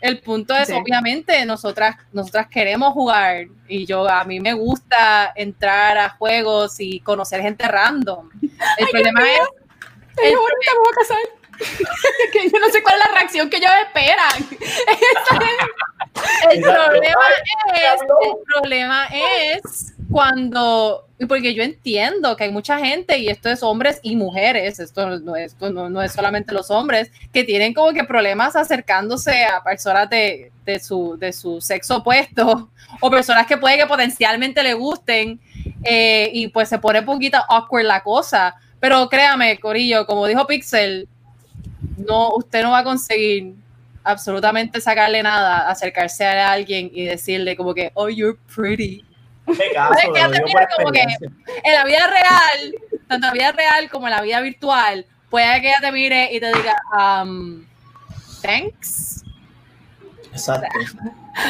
El 0.00 0.20
punto 0.20 0.54
es, 0.54 0.68
Sí. 0.68 0.74
obviamente, 0.74 1.44
nosotras, 1.44 1.96
nosotras 2.12 2.46
queremos 2.48 2.92
jugar 2.92 3.46
y 3.66 3.84
yo, 3.84 4.08
a 4.08 4.24
mí 4.24 4.38
me 4.40 4.52
gusta 4.52 5.32
entrar 5.34 5.98
a 5.98 6.10
juegos 6.10 6.76
y 6.78 7.00
conocer 7.00 7.42
gente 7.42 7.66
random. 7.66 8.30
El 8.78 8.88
problema 8.90 9.22
es, 9.22 9.40
Ay, 10.22 10.32
ahorita 10.32 10.72
me 10.72 10.78
voy 10.78 10.92
a 10.92 10.96
casar. 10.96 11.18
que 12.32 12.50
yo 12.50 12.58
no 12.60 12.68
sé 12.70 12.82
cuál 12.82 12.94
es 13.00 13.06
la 13.08 13.14
reacción 13.18 13.50
que 13.50 13.56
ellos 13.56 13.70
esperan. 13.86 14.46
el 16.50 16.62
problema 16.62 17.22
es, 17.74 18.00
el 18.00 18.36
problema 18.54 19.08
es 19.12 19.94
cuando, 20.10 21.06
porque 21.28 21.54
yo 21.54 21.62
entiendo 21.62 22.34
que 22.36 22.44
hay 22.44 22.50
mucha 22.50 22.78
gente, 22.78 23.18
y 23.18 23.28
esto 23.28 23.50
es 23.50 23.62
hombres 23.62 24.00
y 24.02 24.16
mujeres, 24.16 24.80
esto 24.80 25.18
no, 25.18 25.36
esto 25.36 25.70
no, 25.70 25.90
no 25.90 26.02
es 26.02 26.12
solamente 26.12 26.54
los 26.54 26.70
hombres, 26.70 27.10
que 27.32 27.44
tienen 27.44 27.74
como 27.74 27.92
que 27.92 28.04
problemas 28.04 28.56
acercándose 28.56 29.44
a 29.44 29.62
personas 29.62 30.08
de, 30.08 30.50
de 30.64 30.80
su, 30.80 31.16
de 31.18 31.32
su 31.32 31.60
sexo 31.60 31.98
opuesto, 31.98 32.70
o 33.00 33.10
personas 33.10 33.46
que 33.46 33.58
puede 33.58 33.76
que 33.76 33.86
potencialmente 33.86 34.62
le 34.62 34.74
gusten, 34.74 35.40
eh, 35.84 36.30
y 36.32 36.48
pues 36.48 36.68
se 36.68 36.78
pone 36.78 37.00
un 37.00 37.06
poquito 37.06 37.38
awkward 37.48 37.84
la 37.84 38.02
cosa. 38.02 38.54
Pero 38.80 39.08
créame, 39.08 39.58
Corillo, 39.58 40.06
como 40.06 40.26
dijo 40.26 40.46
Pixel, 40.46 41.08
no, 41.96 42.30
usted 42.30 42.62
no 42.62 42.70
va 42.70 42.78
a 42.78 42.84
conseguir 42.84 43.54
absolutamente 44.08 44.80
sacarle 44.80 45.22
nada, 45.22 45.68
acercarse 45.68 46.24
a 46.24 46.52
alguien 46.52 46.90
y 46.92 47.04
decirle 47.04 47.56
como 47.56 47.74
que, 47.74 47.92
oh, 47.94 48.08
you're 48.08 48.38
pretty. 48.54 49.04
caso, 49.74 50.12
que 50.12 50.20
te 50.20 50.44
mira 50.44 50.68
como 50.76 50.90
que-. 50.90 51.06
En 51.64 51.74
la 51.74 51.84
vida 51.84 52.06
real, 52.06 52.74
tanto 53.06 53.14
en 53.14 53.20
la 53.20 53.32
vida 53.32 53.52
real 53.52 53.90
como 53.90 54.08
en 54.08 54.14
la 54.14 54.22
vida 54.22 54.40
virtual, 54.40 55.04
puede 55.28 55.60
que 55.60 55.68
ella 55.68 55.80
te 55.80 55.92
mire 55.92 56.30
y 56.32 56.40
te 56.40 56.52
diga, 56.52 56.76
um, 56.96 57.66
thanks. 58.42 59.24
Exacto. 60.32 60.68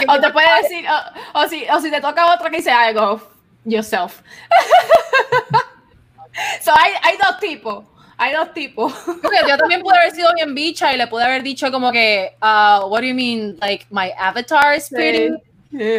O 0.06 0.20
te 0.20 0.30
puede 0.30 0.62
decir, 0.62 0.84
o, 0.86 1.40
o 1.40 1.48
si, 1.48 1.66
o 1.70 1.80
si 1.80 1.90
te 1.90 1.98
toca 1.98 2.34
otra 2.34 2.50
que 2.50 2.58
dice 2.58 2.70
algo, 2.70 3.22
yourself. 3.64 4.20
so 6.60 6.72
hay, 6.78 6.92
hay 7.02 7.16
dos 7.16 7.40
tipos. 7.40 7.86
Hay 8.18 8.34
dos 8.34 8.52
tipos. 8.52 8.92
Porque 9.22 9.38
yo 9.48 9.56
también 9.56 9.80
pude 9.82 9.96
haber 9.96 10.10
sido 10.10 10.32
bien 10.34 10.54
bicha 10.54 10.92
y 10.92 10.96
le 10.96 11.06
pude 11.06 11.24
haber 11.24 11.42
dicho 11.42 11.70
como 11.70 11.92
que, 11.92 12.32
uh, 12.42 12.84
what 12.88 13.00
do 13.00 13.06
you 13.06 13.14
mean, 13.14 13.56
like, 13.60 13.86
my 13.90 14.10
avatar 14.18 14.74
is 14.76 14.88
pretty? 14.90 15.30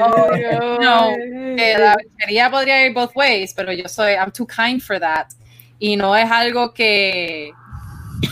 Oh, 0.01 0.77
no, 0.81 1.11
que 1.55 1.75
la 1.77 1.95
bichería 1.95 2.49
podría 2.49 2.85
ir 2.85 2.93
both 2.93 3.11
ways, 3.15 3.53
pero 3.53 3.71
yo 3.71 3.87
soy, 3.87 4.13
I'm 4.13 4.31
too 4.31 4.45
kind 4.45 4.81
for 4.81 4.99
that. 4.99 5.27
Y 5.79 5.95
no 5.95 6.15
es 6.15 6.29
algo 6.29 6.73
que, 6.73 7.51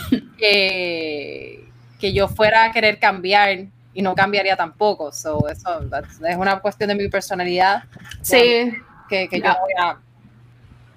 que, 0.38 1.70
que 2.00 2.14
yo 2.14 2.28
fuera 2.28 2.66
a 2.66 2.72
querer 2.72 3.00
cambiar 3.00 3.66
y 3.94 4.02
no 4.02 4.16
cambiaría 4.16 4.56
tampoco. 4.56 5.12
So, 5.12 5.48
eso 5.48 5.82
that's- 5.90 6.20
es 6.28 6.36
una 6.38 6.60
cuestión 6.60 6.90
de 6.90 6.96
mi 6.96 7.08
personalidad 7.08 7.84
Sí, 8.22 8.74
que, 9.10 9.28
que 9.30 9.40
yo 9.40 9.46
no 9.48 9.60
voy 9.62 9.74
a 9.80 9.98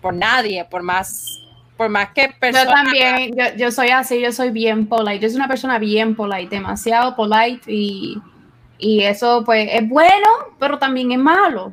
por 0.01 0.15
nadie, 0.15 0.65
por 0.65 0.83
más, 0.83 1.25
por 1.81 1.89
más 1.89 2.11
que 2.11 2.27
yo 2.27 2.39
personas. 2.39 2.85
también, 2.85 3.35
yo, 3.35 3.57
yo 3.57 3.73
soy 3.73 3.89
así, 3.89 4.21
yo 4.21 4.33
soy 4.33 4.51
bien 4.51 4.87
polite. 4.87 5.21
Yo 5.21 5.31
soy 5.31 5.37
una 5.37 5.49
persona 5.49 5.79
bien 5.79 6.15
polite, 6.15 6.55
demasiado 6.55 7.17
polite 7.17 7.73
y, 7.73 8.21
y 8.77 9.01
eso 9.05 9.45
pues 9.47 9.67
es 9.73 9.89
bueno, 9.89 10.29
pero 10.59 10.79
también 10.79 11.11
es 11.11 11.19
malo. 11.19 11.73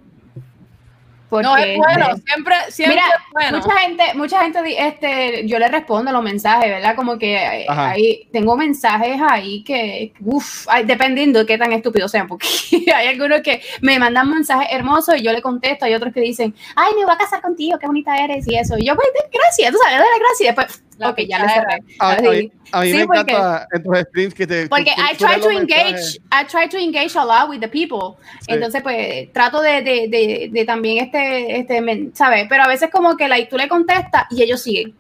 Porque, 1.30 1.46
No, 1.46 1.58
es 1.58 1.78
bueno, 1.78 2.06
siempre, 2.26 2.56
siempre 2.70 2.96
Mira, 2.96 3.08
es 3.08 3.32
bueno. 3.34 3.58
Mucha 3.58 3.78
gente, 3.80 4.04
mucha 4.16 4.42
gente, 4.42 4.88
este, 4.88 5.48
yo 5.48 5.60
le 5.60 5.68
respondo 5.68 6.12
los 6.12 6.24
mensajes, 6.24 6.70
¿verdad? 6.70 6.96
Como 6.96 7.18
que 7.18 7.36
eh, 7.36 7.66
Ajá. 7.68 7.90
ahí 7.92 8.28
tengo 8.32 8.56
mensajes 8.56 9.20
ahí 9.22 9.64
que, 9.64 10.14
uff, 10.22 10.68
dependiendo 10.86 11.40
de 11.40 11.46
qué 11.46 11.58
tan 11.58 11.74
estúpidos 11.74 12.12
sean, 12.12 12.28
porque 12.28 12.48
hay 12.96 13.08
algunos 13.08 13.42
que 13.42 13.62
me 13.82 14.00
mandan 14.00 14.30
mensajes 14.30 14.70
hermosos 14.72 15.18
y 15.18 15.24
yo 15.24 15.34
le 15.34 15.42
contesto, 15.42 15.86
hay 15.86 15.96
otros 15.96 16.14
que 16.14 16.22
dicen, 16.22 16.56
ay, 16.76 16.94
me 16.96 17.04
voy 17.04 17.14
a 17.14 17.18
casar 17.18 17.42
contigo, 17.42 17.78
qué 17.78 17.88
bonita 17.88 18.16
eres 18.16 18.48
y 18.48 18.56
eso. 18.56 18.78
Y 18.78 18.86
yo, 18.86 18.96
pues, 18.96 19.08
gracias, 19.32 19.72
tú 19.72 19.78
sabes, 19.84 20.00
dale 20.00 20.20
gracias 20.20 20.42
y 20.42 20.46
después, 20.46 20.84
La 20.98 21.10
ok, 21.10 21.20
ya 21.28 21.40
le 21.40 21.50
cerré. 21.50 21.84
A, 22.00 22.10
a 22.10 22.14
Así. 22.14 22.28
mí, 22.28 22.52
a 22.72 22.82
mí 22.82 22.92
Sí, 22.92 22.98
me 22.98 23.06
porque- 23.06 23.20
encanta 23.34 23.68
en 23.74 23.84
tus 23.84 23.98
streams 24.00 24.34
que 24.34 24.48
te. 24.48 24.68
Porque 24.68 24.92
tú- 24.96 25.02
I 25.02 25.16
try 25.16 25.42
to 25.42 25.52
engage. 25.52 26.18
I 26.32 26.46
try 26.48 26.68
to 26.70 26.78
engage 26.78 27.16
a 27.18 27.24
lot 27.26 27.50
with 27.50 27.60
the 27.60 27.68
people. 27.68 28.18
Sí. 28.42 28.54
Entonces, 28.54 28.82
pues, 28.82 29.32
trato 29.34 29.62
de, 29.62 29.82
de, 29.82 30.08
de, 30.10 30.50
de 30.52 30.66
también 30.66 31.06
este, 31.06 31.60
este, 31.60 32.10
¿sabes? 32.14 32.46
Pero 32.50 32.64
a 32.64 32.68
veces 32.68 32.90
como 32.92 33.16
que 33.16 33.28
like, 33.28 33.50
tú 33.50 33.58
le 33.58 33.68
contestas 33.68 34.24
y 34.32 34.42
ellos 34.44 34.62
siguen. 34.62 34.94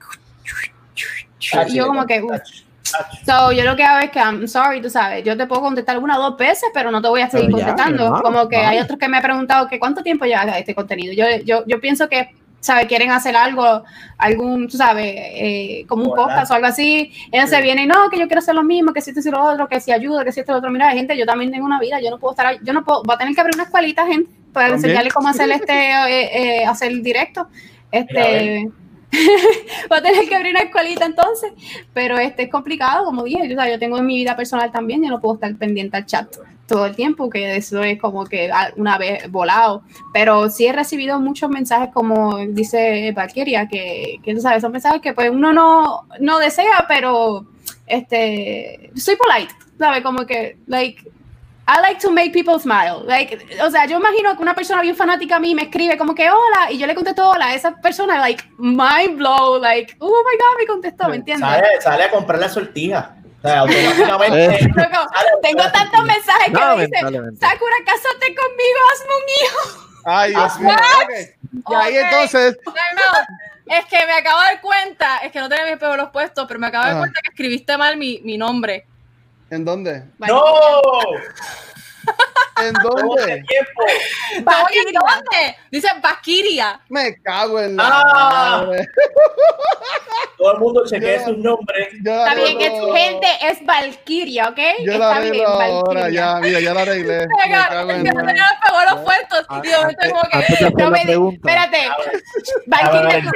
Tacho, 1.51 1.73
yo 1.73 1.87
como 1.87 2.05
que, 2.05 2.21
uf. 2.21 2.31
So, 3.25 3.51
yo 3.51 3.63
lo 3.65 3.75
que 3.75 3.83
hago 3.83 3.99
es 3.99 4.11
que, 4.11 4.19
I'm 4.19 4.47
sorry, 4.47 4.81
tú 4.81 4.89
sabes, 4.89 5.23
yo 5.23 5.35
te 5.35 5.45
puedo 5.45 5.61
contestar 5.61 5.97
una 5.99 6.17
o 6.17 6.21
dos 6.21 6.37
veces, 6.37 6.69
pero 6.73 6.89
no 6.89 7.01
te 7.01 7.09
voy 7.09 7.21
a 7.21 7.29
seguir 7.29 7.49
ya, 7.49 7.65
contestando. 7.67 8.05
hermano, 8.05 8.23
como 8.23 8.47
que 8.47 8.55
hay 8.57 8.79
otros 8.79 8.97
que 8.97 9.09
me 9.09 9.17
han 9.17 9.23
preguntado 9.23 9.67
que 9.67 9.77
cuánto 9.77 10.01
tiempo 10.01 10.25
lleva 10.25 10.57
este 10.57 10.73
contenido. 10.73 11.13
Yo, 11.13 11.25
yo, 11.43 11.63
yo 11.67 11.81
pienso 11.81 12.07
que, 12.07 12.29
¿sabes? 12.59 12.87
Quieren 12.87 13.11
hacer 13.11 13.35
algo, 13.35 13.83
algún, 14.17 14.67
tú 14.67 14.77
sabes, 14.77 15.13
eh, 15.15 15.85
como 15.87 16.03
un 16.05 16.11
Hola. 16.11 16.23
podcast 16.23 16.51
o 16.51 16.53
algo 16.55 16.67
así. 16.67 17.11
Ellos 17.31 17.49
Sí. 17.49 17.55
se 17.55 17.61
vienen, 17.61 17.87
no, 17.87 18.09
que 18.09 18.17
yo 18.19 18.27
quiero 18.27 18.39
hacer 18.39 18.55
lo 18.55 18.63
mismo, 18.63 18.93
que 18.93 19.01
si 19.01 19.11
esto 19.11 19.21
y 19.27 19.31
lo 19.31 19.43
otro, 19.43 19.67
que 19.67 19.79
si 19.79 19.91
ayuda, 19.91 20.23
que 20.25 20.31
si 20.31 20.39
esto 20.41 20.51
y 20.51 20.53
lo 20.53 20.57
otro. 20.59 20.71
Mira, 20.71 20.91
gente, 20.91 21.17
yo 21.17 21.25
también 21.25 21.51
tengo 21.51 21.65
una 21.65 21.79
vida, 21.79 21.99
yo 22.01 22.09
no 22.09 22.17
puedo 22.19 22.31
estar, 22.33 22.45
ahí- 22.47 22.59
yo 22.63 22.73
no 22.73 22.83
puedo, 22.83 23.03
va 23.03 23.13
a 23.13 23.17
tener 23.17 23.33
que 23.35 23.41
abrir 23.41 23.55
una 23.55 23.63
escuelita, 23.65 24.05
gente, 24.07 24.29
para 24.53 24.69
También. 24.69 24.85
enseñarles 24.85 25.13
cómo 25.13 25.27
hacer 25.29 25.49
este, 25.51 25.91
eh, 25.91 26.61
eh, 26.61 26.65
hacer 26.65 26.91
directo. 27.01 27.47
Mira, 27.91 28.01
Este, 28.03 28.69
va 29.91 29.97
a 29.97 30.01
tener 30.01 30.27
que 30.27 30.35
abrir 30.35 30.51
una 30.53 30.63
escuelita 30.65 31.05
entonces, 31.05 31.51
pero 31.93 32.17
este 32.17 32.43
es 32.43 32.49
complicado, 32.49 33.05
como 33.05 33.23
dije, 33.23 33.47
yo, 33.47 33.55
o 33.55 33.61
sea, 33.61 33.71
yo 33.71 33.79
tengo 33.79 33.97
en 33.97 34.05
mi 34.05 34.15
vida 34.17 34.35
personal 34.35 34.71
también, 34.71 35.01
yo 35.03 35.09
no 35.09 35.21
puedo 35.21 35.35
estar 35.35 35.55
pendiente 35.55 35.95
al 35.95 36.05
chat 36.05 36.27
todo 36.67 36.85
el 36.85 36.95
tiempo, 36.95 37.29
que 37.29 37.55
eso 37.55 37.81
es 37.81 37.99
como 37.99 38.25
que 38.25 38.51
una 38.75 38.97
vez 38.97 39.31
volado, 39.31 39.83
pero 40.13 40.49
sí 40.49 40.67
he 40.67 40.73
recibido 40.73 41.19
muchos 41.19 41.49
mensajes 41.49 41.89
como 41.93 42.37
dice 42.37 43.11
Valkyria, 43.15 43.67
que, 43.67 44.19
que 44.23 44.35
tú 44.35 44.41
sabes, 44.41 44.61
son 44.61 44.73
mensajes 44.73 45.01
que 45.01 45.13
pues 45.13 45.31
uno 45.31 45.53
no, 45.53 46.07
no 46.19 46.39
desea, 46.39 46.85
pero 46.87 47.45
este, 47.87 48.91
soy 48.95 49.15
polite, 49.15 49.53
¿sabes? 49.79 50.03
Como 50.03 50.25
que, 50.25 50.57
like, 50.67 51.09
I 51.69 51.81
like 51.81 51.99
to 51.99 52.11
make 52.11 52.31
people 52.31 52.59
smile. 52.59 53.03
Like, 53.05 53.45
o 53.61 53.69
sea, 53.69 53.85
yo 53.85 53.97
imagino 53.97 54.35
que 54.35 54.41
una 54.41 54.55
persona 54.55 54.81
bien 54.81 54.95
fanática 54.95 55.35
a 55.35 55.39
mí 55.39 55.53
me 55.53 55.63
escribe 55.63 55.97
como 55.97 56.15
que 56.15 56.29
hola 56.29 56.71
y 56.71 56.77
yo 56.77 56.87
le 56.87 56.95
contesto 56.95 57.29
hola. 57.29 57.53
Esa 57.53 57.75
persona, 57.75 58.19
like, 58.19 58.41
mind 58.57 59.17
blow, 59.17 59.59
like, 59.59 59.95
oh 59.99 60.07
my 60.07 60.37
god, 60.37 60.59
me 60.59 60.65
contestó, 60.65 61.09
¿me 61.09 61.17
entiendes? 61.17 61.49
Sale, 61.49 61.81
sale 61.81 62.03
a 62.05 62.11
comprar 62.11 62.39
la 62.39 62.47
sortija. 62.47 63.16
O 63.43 63.47
sea, 63.47 63.59
automáticamente. 63.59 64.67
Loco, 64.75 65.09
tengo 65.41 65.63
tantos 65.71 66.03
mensajes 66.03 66.45
que 66.45 66.51
No, 66.51 66.75
me 66.77 66.87
dicen. 66.87 67.37
Sakura, 67.37 67.75
cásate 67.85 68.35
conmigo, 68.35 68.79
hazme 68.93 69.13
un 69.15 69.29
hijo. 69.45 69.87
Ay, 70.05 70.31
Dios 70.31 70.59
mío. 70.59 70.75
Y 71.69 71.73
ahí 71.73 71.97
entonces, 71.97 72.57
Time 72.63 73.01
out. 73.11 73.27
Es 73.65 73.85
que 73.85 74.05
me 74.05 74.13
acabo 74.13 74.39
de 74.39 74.45
dar 74.45 74.61
cuenta, 74.61 75.17
es 75.17 75.31
que 75.31 75.39
no 75.39 75.49
tenía 75.49 75.65
mis 75.65 75.77
pelos 75.77 76.09
puestos, 76.09 76.45
pero 76.47 76.59
me 76.59 76.67
acabo 76.67 76.85
de 76.85 76.91
dar 76.91 76.99
cuenta 77.01 77.19
que 77.21 77.29
escribiste 77.29 77.77
mal 77.77 77.97
mi, 77.97 78.21
mi 78.23 78.37
nombre. 78.37 78.85
¿en 79.49 79.65
dónde? 79.65 80.03
¡No! 80.19 80.41
¿En 82.59 82.73
¿Cómo 82.73 83.13
hace 83.15 83.43
dónde? 83.43 83.45
¿dónde? 84.93 85.55
Dice 85.71 85.87
Valkyria. 86.01 86.79
Me 86.89 87.21
cago 87.21 87.59
en 87.61 87.75
la 87.75 87.83
Ah. 87.85 88.63
madre. 88.65 88.87
Todo 90.37 90.53
el 90.53 90.59
mundo 90.59 90.83
chequee 90.87 91.23
sus 91.23 91.37
nombres. 91.37 91.89
La 92.03 92.29
Está 92.29 92.35
bien, 92.35 92.61
es 92.61 92.67
arreglo- 92.71 92.95
gente, 92.95 93.27
es 93.41 93.65
Valkyria, 93.65 94.49
¿ok? 94.49 94.57
Yo 94.79 94.85
la 94.85 94.93
Está 94.93 95.15
arreglo 95.17 95.33
bien, 95.33 95.47
ahora, 95.47 96.09
ya, 96.09 96.35
mira, 96.41 96.59
ya 96.59 96.73
la 96.73 96.81
arreglé. 96.81 97.17
Me 97.27 97.43
Venga, 97.43 97.69
cago 97.69 97.91
es 97.91 97.97
en 97.97 98.03
que 98.05 98.11
no 98.11 98.21
la- 98.21 98.27
tenía 98.27 98.45
los 98.91 98.99
puestos. 99.03 99.45
Ah, 99.49 99.55
antes- 99.57 100.09
como 100.11 100.21
que. 100.23 100.37
No 100.73 100.89
la 100.89 100.89
me 100.89 101.01
Espérate, 101.35 101.89
Valkyria, 102.65 103.31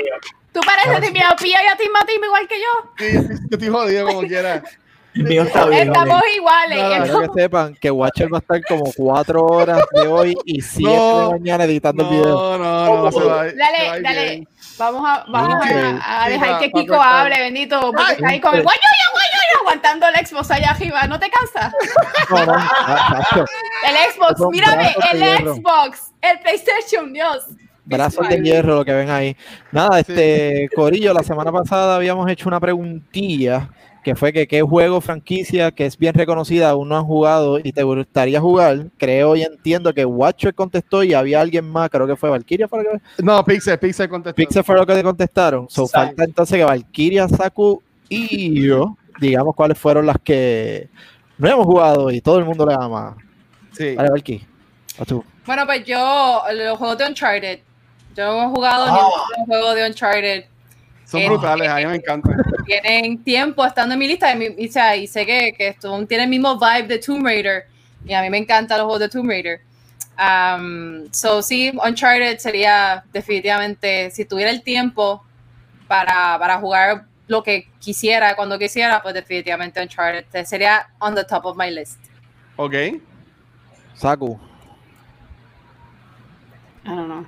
tú, 0.51 0.59
pareces 0.61 1.01
de 1.01 1.11
mi 1.11 1.19
opía 1.31 1.63
y 1.63 1.67
a 1.67 1.75
ti 1.75 1.89
Matim 1.89 2.23
igual 2.23 2.47
que 2.47 2.59
yo. 2.59 2.91
Sí, 2.97 3.13
yo 3.49 3.57
estoy 3.57 3.69
jodido 3.69 4.07
como 4.07 4.21
quiera. 4.21 4.63
El 5.13 5.23
mío 5.25 5.43
está 5.43 5.65
bien. 5.65 5.87
Estamos 5.89 6.21
iguales. 6.37 6.77
Nada, 6.77 7.27
que 7.27 7.41
sepan 7.41 7.75
que 7.75 7.91
Watcher 7.91 8.33
va 8.33 8.37
a 8.37 8.39
estar 8.41 8.61
como 8.63 8.83
cuatro 8.95 9.45
horas 9.45 9.81
de 9.93 10.07
hoy 10.07 10.35
y 10.45 10.61
siete 10.61 10.89
No. 10.95 11.27
de 11.33 11.39
mañana 11.39 11.63
editando 11.65 12.03
el 12.03 12.09
video. 12.09 12.29
No, 12.29 12.57
no, 12.57 13.03
no, 13.03 13.11
se 13.11 13.19
va. 13.19 13.21
se 13.21 13.27
va 13.27 13.43
Dale, 13.43 14.01
dale. 14.01 14.25
bien. 14.29 14.47
Vamos 14.77 15.03
a, 15.05 15.25
vamos 15.29 15.55
a, 15.65 16.21
a 16.23 16.25
Sí, 16.27 16.31
dejar 16.31 16.51
va- 16.53 16.59
que 16.59 16.71
Kiko 16.71 16.95
hable, 17.01 17.39
bendito, 17.39 17.79
porque 17.81 18.03
Ay. 18.07 18.13
está 18.15 18.27
ahí 18.29 18.39
con 18.39 18.55
el 18.55 18.63
guayo, 18.63 18.79
guayo, 19.11 19.59
aguantando 19.61 20.05
el 20.07 20.25
Xbox 20.25 20.49
allá 20.51 20.71
arriba. 20.71 21.03
¿No 21.07 21.19
te 21.19 21.29
cansas? 21.29 21.73
No, 22.29 22.45
no, 22.45 22.53
El 22.55 24.13
Xbox, 24.13 24.41
mírame, 24.51 24.95
el. 25.11 25.19
Xbox, 25.47 26.11
el 26.21 26.39
PlayStation, 26.39 27.11
Dios. 27.13 27.47
brazos 27.83 28.27
de 28.29 28.41
hierro 28.41 28.75
lo 28.75 28.85
que 28.85 28.93
ven 28.93 29.09
ahí. 29.09 29.35
Nada, 29.71 29.99
este 29.99 30.69
Corillo, 30.73 31.13
la 31.13 31.23
semana 31.23 31.51
pasada 31.51 31.97
habíamos 31.97 32.29
hecho 32.29 32.47
una 32.47 32.59
preguntilla 32.59 33.69
que 34.03 34.15
fue 34.15 34.33
que 34.33 34.47
qué 34.47 34.61
juego 34.61 34.99
franquicia 35.01 35.71
que 35.71 35.85
es 35.85 35.97
bien 35.97 36.13
reconocida 36.15 36.69
aún 36.71 36.89
no 36.89 36.97
han 36.97 37.05
jugado 37.05 37.59
y 37.59 37.71
te 37.71 37.83
gustaría 37.83 38.41
jugar. 38.41 38.87
Creo 38.97 39.35
y 39.35 39.43
entiendo 39.43 39.93
que 39.93 40.05
Watcher 40.05 40.53
contestó 40.55 41.03
y 41.03 41.13
había 41.13 41.39
alguien 41.41 41.69
más, 41.69 41.89
creo 41.89 42.07
que 42.07 42.15
fue 42.15 42.29
Valkyria 42.29 42.67
fue 42.67 42.83
lo 42.83 42.91
que 42.91 43.23
No, 43.23 43.43
Pixel, 43.45 43.77
Pixel 43.77 44.09
contestó. 44.09 44.35
Pixel 44.35 44.63
fue 44.63 44.75
lo 44.75 44.85
que 44.85 44.95
le 44.95 45.03
contestaron. 45.03 45.69
So, 45.69 45.87
falta 45.87 46.23
entonces 46.23 46.57
que 46.57 46.63
Valkyria, 46.63 47.27
Saku 47.27 47.81
y 48.09 48.65
yo, 48.67 48.97
digamos 49.19 49.55
cuáles 49.55 49.77
fueron 49.77 50.05
las 50.07 50.17
que 50.23 50.89
no 51.37 51.47
hemos 51.49 51.65
jugado 51.65 52.11
y 52.11 52.21
todo 52.21 52.39
el 52.39 52.45
mundo 52.45 52.65
le 52.65 52.73
ama. 52.73 53.15
Sí. 53.71 53.95
Vale, 53.95 54.09
Valky, 54.09 54.45
a 54.99 55.05
tú. 55.05 55.23
Bueno, 55.45 55.65
pues 55.65 55.83
yo, 55.85 56.43
los 56.53 56.77
juegos 56.77 56.97
de 56.97 57.05
Uncharted. 57.07 57.59
Yo 58.15 58.25
no 58.25 58.43
he 58.43 58.47
jugado 58.47 58.85
Ah. 58.87 59.09
ningún 59.31 59.45
juego 59.47 59.73
de 59.73 59.87
Uncharted. 59.87 60.45
Son 61.11 61.19
Eh, 61.19 61.27
brutales, 61.27 61.67
a 61.67 61.75
mí 61.75 61.85
me 61.87 61.95
encantan. 61.95 62.37
Tienen 62.65 63.21
tiempo 63.21 63.65
estando 63.65 63.93
en 63.93 63.99
mi 63.99 64.07
lista 64.07 64.33
y, 64.33 64.37
mi- 64.37 64.55
y, 64.63 64.69
o 64.69 64.71
sea, 64.71 64.95
y 64.95 65.07
sé 65.07 65.25
que, 65.25 65.51
que 65.57 65.67
esto 65.67 66.05
tiene 66.07 66.23
el 66.23 66.29
mismo 66.29 66.57
vibe 66.57 66.87
de 66.87 66.99
Tomb 66.99 67.25
Raider. 67.25 67.65
Y 68.05 68.13
a 68.13 68.21
mí 68.21 68.29
me 68.29 68.37
encantan 68.37 68.77
los 68.77 68.85
juegos 68.85 69.01
de 69.01 69.09
Tomb 69.09 69.27
Raider. 69.27 69.59
Um, 70.17 71.11
so, 71.11 71.41
sí, 71.41 71.71
Uncharted 71.85 72.37
sería 72.37 73.03
definitivamente, 73.11 74.09
si 74.11 74.23
tuviera 74.23 74.51
el 74.51 74.61
tiempo 74.63 75.21
para, 75.87 76.37
para 76.39 76.59
jugar 76.59 77.03
lo 77.27 77.43
que 77.43 77.67
quisiera, 77.79 78.35
cuando 78.35 78.57
quisiera, 78.57 79.01
pues 79.01 79.13
definitivamente 79.13 79.81
Uncharted 79.81 80.25
sería 80.45 80.87
on 80.99 81.13
the 81.13 81.25
top 81.25 81.45
of 81.45 81.57
my 81.57 81.69
list. 81.69 81.99
Ok. 82.55 82.73
Saku. 83.95 84.39
I 86.85 86.89
don't 86.89 87.07
know. 87.07 87.25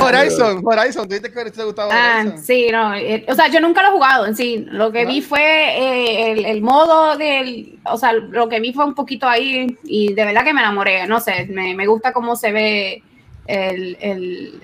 Horizon, 0.00 0.62
Horizon, 0.64 1.08
¿tú 1.08 1.14
dices 1.14 1.30
que 1.30 1.50
te 1.50 1.64
gustaba 1.64 1.90
Ah, 1.92 2.24
sí, 2.42 2.68
no. 2.70 2.94
eh, 2.94 3.24
o 3.28 3.34
sea, 3.34 3.48
yo 3.48 3.60
nunca 3.60 3.82
lo 3.82 3.88
he 3.88 3.92
jugado 3.92 4.26
en 4.26 4.36
sí. 4.36 4.64
Lo 4.70 4.92
que 4.92 5.06
vi 5.06 5.20
fue 5.22 5.40
eh, 5.42 6.32
el, 6.32 6.44
el 6.44 6.62
modo 6.62 7.16
del. 7.16 7.78
O 7.84 7.96
sea, 7.98 8.12
lo 8.12 8.48
que 8.48 8.60
vi 8.60 8.72
fue 8.72 8.84
un 8.84 8.94
poquito 8.94 9.28
ahí 9.28 9.76
y 9.84 10.12
de 10.14 10.24
verdad 10.24 10.44
que 10.44 10.54
me 10.54 10.60
enamoré. 10.60 11.06
No 11.06 11.20
sé, 11.20 11.46
me, 11.50 11.74
me 11.74 11.86
gusta 11.86 12.12
cómo 12.12 12.36
se 12.36 12.52
ve 12.52 13.02
el, 13.46 13.96
el- 14.00 14.60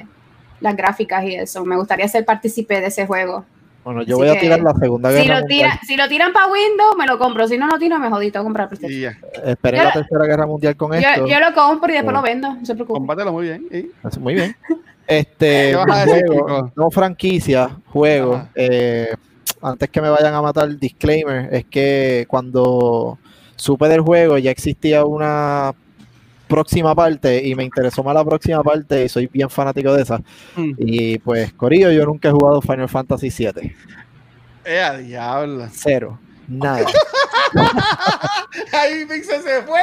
las 0.60 0.76
gráficas 0.76 1.24
y 1.24 1.34
eso. 1.36 1.64
Me 1.64 1.76
gustaría 1.76 2.06
ser 2.06 2.24
partícipe 2.24 2.80
de 2.80 2.88
ese 2.88 3.06
juego. 3.06 3.44
Bueno, 3.84 4.02
yo 4.02 4.16
Así 4.16 4.22
voy 4.22 4.28
a 4.28 4.34
que, 4.34 4.40
tirar 4.40 4.60
la 4.60 4.74
segunda 4.74 5.10
Si 5.10 5.16
guerra 5.16 5.34
lo, 5.36 5.40
mundial. 5.40 5.70
si 5.86 5.96
lo 5.96 6.08
tiran 6.08 6.32
para 6.32 6.46
Windows, 6.48 6.96
me 6.98 7.06
lo 7.06 7.18
compro. 7.18 7.48
Si 7.48 7.56
no 7.56 7.66
lo 7.66 7.78
tiran, 7.78 8.00
me 8.00 8.10
jodito 8.10 8.38
a 8.38 8.42
comprar 8.42 8.68
PlayStation. 8.68 8.98
Y 8.98 9.02
ya. 9.02 9.18
Esperé 9.50 9.78
Yo 9.78 9.84
la 9.84 9.88
lo- 9.94 10.00
tercera 10.00 10.26
guerra 10.26 10.46
mundial 10.46 10.76
con 10.76 10.92
esto. 10.94 11.26
Yo, 11.26 11.40
lo 11.40 11.54
compro 11.54 11.90
y 11.90 11.94
después 11.94 12.14
Oh. 12.14 12.18
lo 12.18 12.22
vendo. 12.22 12.54
No 12.54 12.64
se 12.66 12.74
preocupe. 12.74 12.98
Combátelo 12.98 13.32
muy 13.32 13.44
bien. 13.44 13.66
Muy 14.20 14.34
bien. 14.34 14.54
Este 15.06 15.70
¿Qué 15.70 15.74
vas 15.76 15.98
a 15.98 16.04
decir, 16.06 16.24
juego, 16.28 16.72
no 16.76 16.90
franquicia, 16.92 17.68
juego. 17.86 18.46
Eh, 18.54 19.12
antes 19.60 19.90
que 19.90 20.00
me 20.00 20.08
vayan 20.08 20.34
a 20.34 20.40
matar, 20.42 20.68
disclaimer, 20.78 21.52
es 21.52 21.64
que 21.64 22.26
cuando 22.28 23.18
supe 23.56 23.88
del 23.88 24.02
juego 24.02 24.38
ya 24.38 24.52
existía 24.52 25.04
una 25.04 25.74
próxima 26.50 26.94
parte 26.94 27.46
y 27.46 27.54
me 27.54 27.64
interesó 27.64 28.02
más 28.02 28.14
la 28.14 28.24
próxima 28.24 28.62
parte 28.62 29.04
y 29.04 29.08
soy 29.08 29.26
bien 29.28 29.48
fanático 29.48 29.94
de 29.94 30.02
esa. 30.02 30.18
Mm. 30.56 30.72
Y 30.78 31.18
pues, 31.18 31.52
Corillo, 31.54 31.90
yo 31.90 32.04
nunca 32.04 32.28
he 32.28 32.32
jugado 32.32 32.60
Final 32.60 32.88
Fantasy 32.88 33.30
VII. 33.30 33.74
Eh, 34.64 34.80
a 34.80 34.96
diablo. 34.98 35.68
Cero. 35.72 36.18
Nada. 36.46 36.84
Ahí 38.72 39.06
Pixel 39.06 39.40
se 39.42 39.62
fue. 39.62 39.80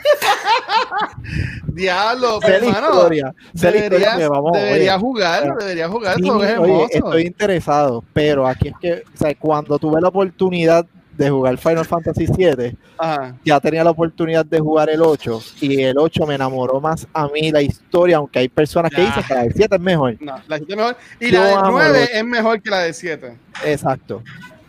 diablo, 1.68 2.40
Sé 2.40 2.46
pero 2.46 2.60
la 2.60 2.66
hermano. 2.66 2.94
historia. 2.94 3.34
sé 3.54 3.70
la 3.70 3.76
historia 3.76 3.88
Deberías, 3.98 4.16
que 4.18 4.28
vamos, 4.28 4.52
oye, 4.52 4.64
deberías 4.64 4.98
jugarlo, 4.98 5.54
deberías 5.60 5.90
jugar, 5.90 6.16
Sí, 6.16 6.28
es 6.28 6.58
oye, 6.58 6.86
estoy 6.90 7.22
interesado, 7.22 8.04
pero 8.12 8.46
aquí 8.46 8.68
es 8.68 8.74
que, 8.80 8.92
o 9.14 9.16
sea, 9.16 9.34
cuando 9.36 9.78
tuve 9.78 10.00
la 10.00 10.08
oportunidad 10.08 10.86
de 11.24 11.30
jugar 11.30 11.58
Final 11.58 11.84
Fantasy 11.84 12.26
VII, 12.26 12.76
Ajá. 12.98 13.36
ya 13.44 13.60
tenía 13.60 13.84
la 13.84 13.90
oportunidad 13.90 14.44
de 14.46 14.58
jugar 14.58 14.88
el 14.90 15.02
8 15.02 15.40
y 15.60 15.82
el 15.82 15.98
8 15.98 16.26
me 16.26 16.34
enamoró 16.34 16.80
más 16.80 17.06
a 17.12 17.28
mí 17.28 17.50
la 17.52 17.60
historia, 17.62 18.16
aunque 18.16 18.38
hay 18.40 18.48
personas 18.48 18.90
que 18.90 19.02
Ya. 19.02 19.06
dicen 19.08 19.22
que 19.28 19.34
la 19.34 19.42
del 19.42 19.52
7 19.54 19.74
es 19.76 19.80
mejor. 19.80 20.16
No, 20.20 20.32
la 20.48 20.56
7 20.56 20.72
es 20.72 20.76
mejor. 20.76 20.96
Y 21.20 21.30
Yo 21.30 21.38
la 21.40 21.46
del 21.46 21.58
amo 21.58 21.66
el 21.66 21.72
9 21.92 21.98
ocho. 22.04 22.12
es 22.14 22.24
mejor 22.24 22.62
que 22.62 22.70
la 22.70 22.78
del 22.80 22.94
7. 22.94 23.36
Exacto. 23.64 24.22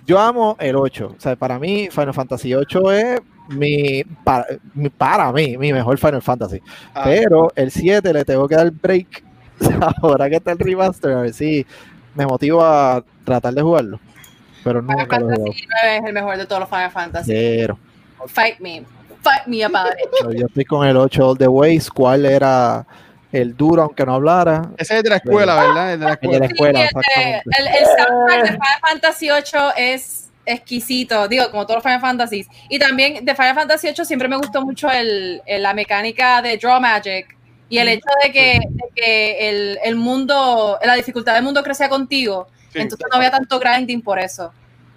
Yo 0.05 0.19
amo 0.19 0.57
el 0.59 0.75
8. 0.75 1.15
O 1.17 1.21
sea, 1.21 1.35
para 1.35 1.57
mí 1.57 1.87
Final 1.89 2.13
Fantasy 2.13 2.53
8 2.53 2.91
es 2.91 3.21
mi 3.49 4.03
para, 4.23 4.45
mi- 4.73 4.89
para 4.89 5.31
mí 5.31 5.57
mi 5.57 5.71
mejor 5.73 5.97
Final 5.97 6.21
Fantasy. 6.21 6.61
Ah, 6.93 7.03
Pero 7.05 7.51
el 7.55 7.71
7 7.71 8.11
le 8.13 8.25
tengo 8.25 8.47
que 8.47 8.55
dar 8.55 8.69
break 8.71 9.23
ahora 10.01 10.29
que 10.29 10.35
está 10.37 10.51
el 10.51 10.59
remaster, 10.59 11.11
a 11.13 11.21
ver 11.21 11.33
si 11.33 11.65
me 12.15 12.25
motiva 12.25 12.97
a 12.97 13.03
tratar 13.23 13.53
de 13.53 13.61
jugarlo. 13.61 13.99
Pero 14.63 14.81
Final 14.81 14.97
nunca 14.97 15.19
lo 15.19 15.25
he 15.31 15.35
jugado. 15.35 15.45
Fantasy 15.45 15.67
9 15.83 15.97
es 15.97 16.03
el 16.05 16.13
mejor 16.13 16.37
de 16.37 16.45
todos 16.45 16.59
los 16.61 16.69
Final 16.69 16.91
Fantasy. 16.91 17.31
Cero. 17.31 17.79
Fight 18.27 18.59
me. 18.59 18.83
Fight 19.21 19.45
me 19.47 19.63
about 19.63 19.93
it. 20.03 20.09
Pero 20.19 20.33
Yo 20.33 20.45
estoy 20.47 20.65
con 20.65 20.87
el 20.87 20.97
8 20.97 21.29
All 21.29 21.37
the 21.37 21.47
Ways, 21.47 21.89
cuál 21.89 22.25
era 22.25 22.85
el 23.31 23.55
duro 23.55 23.83
aunque 23.83 24.05
no 24.05 24.15
hablara. 24.15 24.69
Ese 24.77 24.97
es 24.97 25.03
de 25.03 25.09
la 25.09 25.15
escuela, 25.17 25.55
¿verdad? 25.55 25.93
El 25.93 25.99
de 25.99 26.05
la 26.05 26.19
El 26.21 26.31
de 26.31 26.39
la 26.39 26.45
escuela. 26.47 26.83
escuela, 26.85 27.03
Sí, 27.15 27.19
exactamente. 27.21 27.43
el, 27.59 27.67
el 27.67 27.85
soundtrack 27.85 28.41
de 28.41 28.47
Final 28.51 28.79
Fantasy 28.81 29.25
VIII 29.29 29.93
es 29.93 30.29
exquisito, 30.45 31.27
digo, 31.27 31.49
como 31.51 31.65
todos 31.65 31.77
los 31.77 31.83
Final 31.83 32.01
Fantasies. 32.01 32.47
Y 32.69 32.77
también 32.79 33.23
de 33.23 33.35
Final 33.35 33.55
Fantasy 33.55 33.87
VIII 33.87 34.05
siempre 34.05 34.27
me 34.27 34.37
gustó 34.37 34.61
mucho 34.63 34.89
el, 34.91 35.41
el- 35.45 35.61
la 35.63 35.73
mecánica 35.73 36.41
de 36.41 36.57
Draw 36.57 36.79
Magic 36.81 37.37
y 37.69 37.77
el 37.77 37.87
hecho 37.87 38.09
de 38.23 38.31
que, 38.31 38.59
de 38.69 38.83
que 38.95 39.49
el, 39.49 39.79
el 39.83 39.95
mundo, 39.95 40.77
la 40.83 40.95
dificultad 40.95 41.35
del 41.35 41.43
mundo 41.43 41.63
crecía 41.63 41.87
contigo. 41.89 42.47
Sí. 42.71 42.79
Entonces 42.79 43.07
no 43.11 43.17
había 43.17 43.31
tanto 43.31 43.59
grinding 43.59 44.01
por 44.01 44.19
eso. 44.19 44.51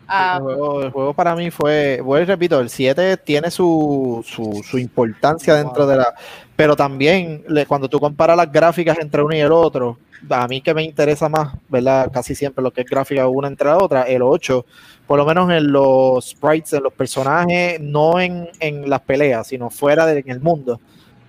Ah, 0.06 0.34
el, 0.36 0.42
juego, 0.42 0.82
el 0.82 0.90
juego 0.90 1.14
para 1.14 1.34
mí 1.34 1.50
fue, 1.50 2.00
bueno, 2.02 2.26
repito, 2.26 2.60
el 2.60 2.68
7 2.68 3.16
tiene 3.16 3.50
su, 3.50 4.22
su, 4.26 4.62
su 4.62 4.78
importancia 4.78 5.54
dentro 5.54 5.86
de 5.86 5.96
la... 5.96 6.14
Pero 6.54 6.76
también 6.76 7.42
le- 7.48 7.64
cuando 7.64 7.88
tú 7.88 7.98
comparas 7.98 8.36
las 8.36 8.52
gráficas 8.52 8.98
entre 8.98 9.22
uno 9.22 9.34
y 9.34 9.40
el 9.40 9.50
otro, 9.50 9.98
a 10.28 10.46
mí 10.46 10.60
que 10.60 10.74
me 10.74 10.82
interesa 10.84 11.28
más, 11.30 11.54
¿verdad? 11.70 12.10
Casi 12.12 12.34
siempre 12.34 12.62
lo 12.62 12.70
que 12.70 12.82
es 12.82 12.86
gráfica 12.86 13.26
una 13.28 13.48
entre 13.48 13.66
la 13.68 13.78
otra, 13.78 14.02
el 14.02 14.20
8, 14.22 14.66
por 15.06 15.18
lo 15.18 15.24
menos 15.24 15.50
en 15.50 15.72
los 15.72 16.28
sprites, 16.28 16.74
en 16.74 16.82
los 16.82 16.92
personajes, 16.92 17.80
no 17.80 18.20
en, 18.20 18.48
en 18.60 18.88
las 18.90 19.00
peleas, 19.00 19.46
sino 19.48 19.70
fuera 19.70 20.04
de, 20.06 20.18
en 20.20 20.30
el 20.30 20.40
mundo, 20.40 20.80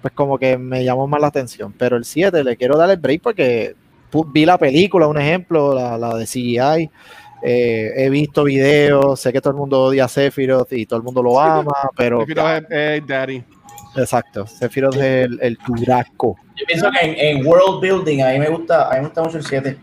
pues 0.01 0.13
como 0.13 0.37
que 0.37 0.57
me 0.57 0.83
llamó 0.83 1.07
más 1.07 1.21
la 1.21 1.27
atención. 1.27 1.73
Pero 1.77 1.95
el 1.95 2.03
7 2.03 2.43
le 2.43 2.57
quiero 2.57 2.77
dar 2.77 2.89
el 2.89 2.97
break 2.97 3.21
porque 3.21 3.73
vi 4.23 4.45
la 4.45 4.57
película, 4.57 5.07
un 5.07 5.17
ejemplo, 5.19 5.73
la, 5.73 5.97
la 5.97 6.15
de 6.15 6.25
CGI. 6.25 6.89
Eh, 7.43 7.91
he 7.97 8.09
visto 8.09 8.43
videos, 8.43 9.19
sé 9.19 9.31
que 9.31 9.39
todo 9.41 9.51
el 9.51 9.57
mundo 9.57 9.81
odia 9.83 10.05
a 10.05 10.07
Sephiroth 10.07 10.71
y 10.73 10.85
todo 10.85 10.97
el 10.97 11.03
mundo 11.03 11.21
lo 11.21 11.39
ama, 11.39 11.71
pero 11.95 12.19
Prefiero 12.25 12.49
es- 12.69 13.05
Daddy. 13.05 13.43
exacto, 13.95 14.47
Sephiroth 14.47 14.95
es 14.95 15.25
el, 15.25 15.39
el 15.41 15.57
turasco. 15.59 16.37
Yo 16.55 16.65
pienso 16.65 16.89
que 16.91 17.05
en, 17.05 17.37
en 17.37 17.45
world 17.45 17.81
building 17.81 18.21
a 18.21 18.29
mí 18.31 18.39
me 18.39 18.49
gusta, 18.49 18.87
a 18.87 18.93
mí 18.93 18.99
me 19.01 19.05
gusta 19.07 19.21
mucho 19.21 19.37
el 19.37 19.45
7. 19.45 19.77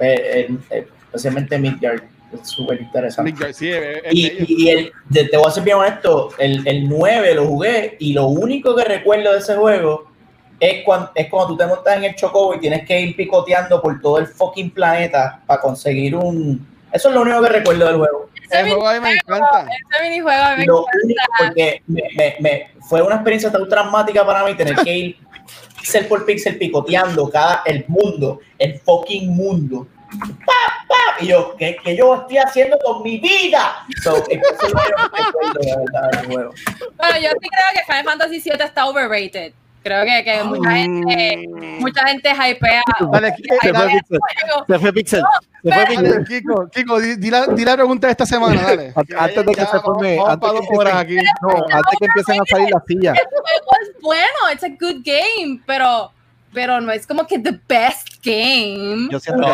Eh, 0.00 0.48
especialmente 0.70 1.58
Midgard. 1.58 2.02
Es 2.32 2.48
súper 2.48 2.80
interesante. 2.80 3.32
Midgard, 3.32 3.52
sí, 3.52 3.68
es- 3.70 4.02
es 4.04 4.12
Y, 4.14 4.68
el, 4.70 4.92
te, 5.12 5.24
te 5.24 5.36
voy 5.36 5.46
a 5.48 5.50
ser 5.50 5.64
bien 5.64 5.76
honesto, 5.78 6.30
el, 6.38 6.66
el 6.66 6.88
9 6.88 7.34
lo 7.34 7.46
jugué 7.46 7.96
y 7.98 8.12
lo 8.12 8.28
único 8.28 8.74
que 8.76 8.84
recuerdo 8.84 9.32
de 9.32 9.38
ese 9.38 9.56
juego 9.56 10.10
es 10.60 10.84
cuando, 10.84 11.10
es 11.14 11.28
cuando 11.28 11.48
tú 11.48 11.56
te 11.56 11.66
montas 11.66 11.96
en 11.96 12.04
el 12.04 12.14
Chocobo 12.14 12.54
y 12.54 12.60
tienes 12.60 12.86
que 12.86 12.98
ir 13.00 13.14
picoteando 13.16 13.80
por 13.80 14.00
todo 14.00 14.18
el 14.18 14.26
fucking 14.26 14.70
planeta 14.70 15.40
para 15.46 15.60
conseguir 15.60 16.14
un... 16.16 16.66
Eso 16.92 17.08
es 17.10 17.14
lo 17.14 17.20
único 17.22 17.42
que 17.42 17.48
recuerdo 17.50 17.86
del 17.86 17.96
juego. 17.96 18.28
el 18.50 18.66
juego 18.66 18.88
a 18.88 18.94
mí 18.94 19.00
me 19.00 19.12
encanta. 19.12 19.66
Ese 19.92 20.02
minijuego 20.08 20.42
a 20.42 20.50
mí 20.52 20.56
me 20.58 20.66
Lo 20.66 20.78
encanta. 20.80 20.98
único, 21.04 21.20
porque 21.38 21.82
me, 21.86 22.02
me- 22.16 22.36
me- 22.40 22.70
fue 22.88 23.02
una 23.02 23.16
experiencia 23.16 23.52
tan 23.52 23.68
traumática 23.68 24.24
para 24.24 24.44
mí 24.44 24.54
tener 24.56 24.74
que 24.76 24.96
ir 24.96 25.16
pixel 25.76 26.06
por 26.06 26.24
pixel 26.24 26.58
picoteando 26.58 27.28
cada 27.30 27.62
el 27.66 27.84
mundo, 27.88 28.40
el 28.58 28.78
fucking 28.80 29.28
mundo. 29.28 29.86
¡Pa, 30.46 30.86
pa! 30.88 31.22
Y 31.22 31.26
yo, 31.28 31.54
¿qué, 31.58 31.76
qué 31.84 31.94
yo 31.94 32.14
estoy 32.14 32.38
haciendo 32.38 32.78
con 32.78 33.02
mi 33.02 33.18
vida? 33.18 33.84
So, 34.02 34.16
eso 34.16 34.26
es 34.30 34.72
lo 34.72 34.80
que 34.80 34.90
yo 34.90 34.96
recuerdo, 35.26 35.60
de 35.60 35.76
verdad, 35.76 36.10
del 36.22 36.26
juego. 36.32 36.54
Bueno, 36.96 37.16
yo 37.20 37.28
sí 37.40 37.48
creo 37.48 37.66
que 37.74 37.84
Final 37.86 38.04
Fantasy 38.04 38.40
VII 38.40 38.64
está 38.64 38.86
overrated. 38.86 39.52
Creo 39.88 40.04
que, 40.04 40.22
que 40.24 40.44
mucha 40.44 40.70
gente, 40.70 41.44
mucha 41.80 42.06
gente 42.08 42.30
hypea. 42.30 42.82
Dale, 43.10 43.34
hypea 43.38 43.58
se 43.62 43.72
fue 43.72 43.80
el 43.86 43.90
Pixel. 43.92 44.18
Se 44.68 44.78
fue 44.78 44.92
Pixel. 44.92 45.22
Se 45.62 45.72
fue 45.72 45.86
Pixel. 45.86 46.04
Dale, 46.10 46.24
Kiko, 46.26 46.68
Kiko, 46.68 47.00
di, 47.00 47.16
di 47.16 47.30
la, 47.30 47.46
di 47.46 47.64
la 47.64 47.74
pregunta 47.74 48.06
de 48.06 48.10
esta 48.10 48.26
semana, 48.26 48.60
dale. 48.60 48.92
Antes 48.94 49.46
de 49.46 49.52
que 49.54 49.60
Ya, 49.60 49.66
se 49.66 49.80
forme, 49.80 50.18
antes 50.28 50.50
aquí. 50.50 51.16
empiecen- 51.16 51.24
no, 51.40 51.48
antes 51.72 51.98
que 51.98 52.04
empiecen 52.04 52.40
a 52.40 52.44
salir 52.46 52.68
las 52.70 52.82
sillas. 52.86 53.16
Es 53.16 53.92
bueno, 54.02 54.52
it's 54.52 54.62
a 54.64 54.68
good 54.68 55.02
game, 55.04 55.60
pero, 55.66 56.12
pero 56.52 56.80
no 56.82 56.92
es 56.92 57.06
como 57.06 57.26
que 57.26 57.38
the 57.38 57.58
best 57.66 58.08
game. 58.22 59.08
Yo 59.10 59.18
siento 59.20 59.42
que 59.42 59.48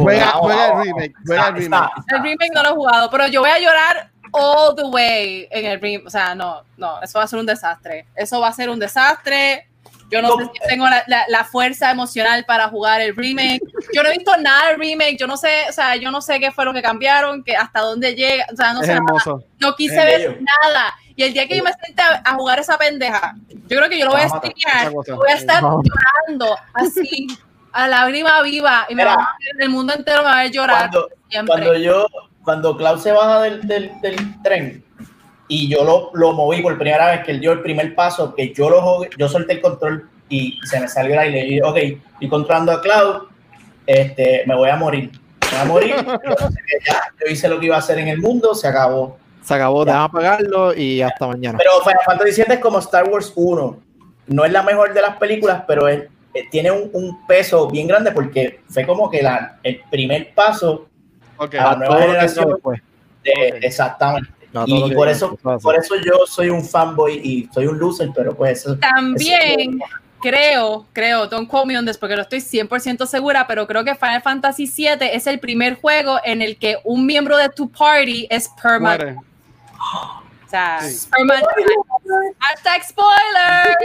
Juega, 0.00 0.32
el 0.72 0.84
remake, 0.86 1.14
juega 1.24 1.48
el 1.48 1.54
remake. 1.54 1.92
El 2.08 2.22
remake 2.22 2.50
no 2.54 2.62
lo 2.62 2.68
he 2.70 2.72
jugado, 2.72 3.10
pero 3.10 3.26
yo 3.28 3.40
voy 3.40 3.50
a 3.50 3.58
llorar 3.58 4.10
all 4.38 4.74
the 4.76 4.84
way 4.84 5.48
en 5.50 5.66
el 5.66 5.80
remake. 5.80 6.06
O 6.06 6.10
sea, 6.10 6.34
no, 6.34 6.62
no, 6.76 7.00
eso 7.02 7.18
va 7.18 7.24
a 7.24 7.28
ser 7.28 7.38
un 7.38 7.46
desastre. 7.46 8.06
Eso 8.14 8.40
va 8.40 8.48
a 8.48 8.52
ser 8.52 8.68
un 8.70 8.78
desastre. 8.78 9.66
Yo 10.08 10.22
no 10.22 10.36
sé 10.38 10.44
si 10.44 10.68
tengo 10.68 10.86
la, 10.88 11.02
la- 11.08 11.24
la 11.28 11.42
fuerza 11.44 11.90
emocional 11.90 12.44
para 12.44 12.68
jugar 12.68 13.00
el 13.00 13.16
remake. 13.16 13.60
Yo 13.92 14.02
no 14.04 14.08
he 14.08 14.12
visto 14.12 14.36
nada 14.36 14.68
del 14.68 14.78
remake. 14.78 15.16
Yo 15.18 15.26
no 15.26 15.36
sé, 15.36 15.64
o 15.68 15.72
sea, 15.72 15.96
yo 15.96 16.10
no 16.12 16.20
sé 16.20 16.38
qué 16.38 16.52
fue 16.52 16.64
lo 16.64 16.72
que 16.72 16.80
cambiaron, 16.82 17.42
que 17.42 17.56
hasta 17.56 17.80
dónde 17.80 18.14
llega. 18.14 18.46
O 18.52 18.56
sea, 18.56 18.72
no 18.72 18.80
Es 18.82 18.86
sé 18.86 18.92
nada. 18.94 19.04
hermoso. 19.04 19.42
No 19.58 19.74
quise 19.74 19.96
Es 19.98 20.04
ver 20.04 20.30
bello. 20.30 20.44
nada. 20.62 20.94
Y 21.16 21.22
el 21.24 21.32
día 21.32 21.48
que 21.48 21.56
yo 21.56 21.64
me 21.64 21.72
siente 21.72 22.02
a, 22.02 22.22
a 22.24 22.34
jugar 22.34 22.60
esa 22.60 22.76
pendeja, 22.78 23.34
yo 23.48 23.78
creo 23.78 23.88
que 23.88 23.98
yo 23.98 24.04
lo 24.04 24.12
voy 24.12 24.20
a 24.20 24.28
streamear. 24.28 24.90
Voy 24.92 25.30
a 25.30 25.34
estar 25.34 25.62
llorando 25.62 26.56
así, 26.74 27.26
a 27.72 27.88
lágrima 27.88 28.42
viva. 28.42 28.86
Y 28.88 28.94
me 28.94 29.04
va 29.04 29.14
a 29.14 29.36
el 29.58 29.68
mundo 29.70 29.92
entero 29.94 30.18
me 30.18 30.24
va 30.28 30.38
a 30.40 30.42
ver 30.44 30.52
llorar 30.52 30.90
cuando, 30.90 31.08
cuando 31.46 31.74
yo, 31.78 32.06
cuando 32.46 32.76
Klaus 32.76 33.02
se 33.02 33.10
baja 33.12 33.42
del, 33.42 33.66
del, 33.66 33.90
del 34.00 34.16
tren 34.42 34.84
y 35.48 35.68
yo 35.68 35.82
lo, 35.84 36.10
lo 36.14 36.32
moví 36.32 36.62
por 36.62 36.78
primera 36.78 37.10
vez, 37.10 37.24
que 37.24 37.32
él 37.32 37.40
dio 37.40 37.50
el 37.52 37.60
primer 37.60 37.94
paso, 37.96 38.34
que 38.36 38.54
yo 38.54 38.70
lo 38.70 38.80
jugué, 38.80 39.10
yo 39.18 39.28
solté 39.28 39.54
el 39.54 39.60
control 39.60 40.08
y 40.28 40.58
se 40.64 40.78
me 40.80 40.86
salió 40.88 41.12
el 41.14 41.18
aire. 41.18 41.40
Y 41.44 41.48
dije, 41.50 41.62
ok, 41.64 41.76
estoy 42.14 42.28
controlando 42.28 42.70
a 42.72 42.80
Klaus, 42.80 43.24
este, 43.84 44.44
me 44.46 44.54
voy 44.54 44.70
a 44.70 44.76
morir. 44.76 45.10
Me 45.42 45.48
voy 45.50 45.60
a 45.60 45.64
morir. 45.64 45.94
Ya, 46.86 47.02
yo 47.20 47.32
hice 47.32 47.48
lo 47.48 47.58
que 47.58 47.66
iba 47.66 47.74
a 47.76 47.80
hacer 47.80 47.98
en 47.98 48.06
el 48.08 48.18
mundo, 48.18 48.54
se 48.54 48.68
acabó. 48.68 49.18
Se 49.42 49.54
acabó, 49.54 49.84
déjame 49.84 50.04
apagarlo 50.04 50.72
y 50.74 51.02
hasta 51.02 51.26
mañana. 51.26 51.58
Pero 51.58 51.70
Final 51.82 51.98
Fantasy 52.06 52.42
VII 52.42 52.54
es 52.54 52.60
como 52.60 52.78
Star 52.78 53.08
Wars 53.08 53.32
1. 53.34 53.78
No 54.28 54.44
es 54.44 54.52
la 54.52 54.62
mejor 54.62 54.94
de 54.94 55.02
las 55.02 55.16
películas, 55.16 55.62
pero 55.66 55.88
es- 55.88 56.04
eh, 56.34 56.44
tiene 56.50 56.70
un, 56.70 56.90
un 56.92 57.26
peso 57.26 57.68
bien 57.70 57.86
grande 57.88 58.12
porque 58.12 58.60
fue 58.68 58.84
como 58.86 59.08
que 59.10 59.22
la, 59.22 59.58
el 59.62 59.80
primer 59.90 60.32
paso 60.34 60.86
Ok. 61.38 61.54
a 61.54 61.70
la 61.72 61.76
nueva 61.76 62.00
generación. 62.00 62.48
de- 62.48 62.54
Ok. 62.54 62.78
Exactamente. 63.62 64.30
No, 64.52 64.64
Y 64.66 64.94
por 64.94 65.08
eso, 65.08 65.36
por 65.62 65.74
eso 65.76 65.96
yo 65.96 66.26
soy 66.26 66.48
un 66.48 66.64
fanboy 66.64 67.14
y 67.22 67.48
soy 67.52 67.66
un 67.66 67.78
loser, 67.78 68.10
pero 68.14 68.34
pues 68.34 68.60
eso. 68.60 68.76
También 68.78 69.80
eso- 69.82 69.86
creo, 70.22 70.86
creo, 70.94 71.26
don't 71.26 71.48
quote 71.48 71.66
me 71.66 71.78
on 71.78 71.84
this 71.84 71.98
porque 71.98 72.16
no 72.16 72.22
estoy 72.22 72.40
100% 72.40 73.04
segura, 73.06 73.46
pero 73.46 73.66
creo 73.66 73.84
que 73.84 73.94
Final 73.94 74.22
Fantasy 74.22 74.64
VII 74.66 75.08
es 75.12 75.26
el 75.26 75.40
primer 75.40 75.74
juego 75.78 76.18
en 76.24 76.40
el 76.40 76.56
que 76.56 76.78
un 76.84 77.04
miembro 77.04 77.36
de 77.36 77.48
tu 77.50 77.68
party 77.70 78.26
es 78.30 78.48
permanente. 78.62 79.20
Sea, 80.56 80.80
Sí. 80.80 81.08
permanente. 81.14 81.48
Hashtag 82.38 82.84
spoiler. 82.84 83.76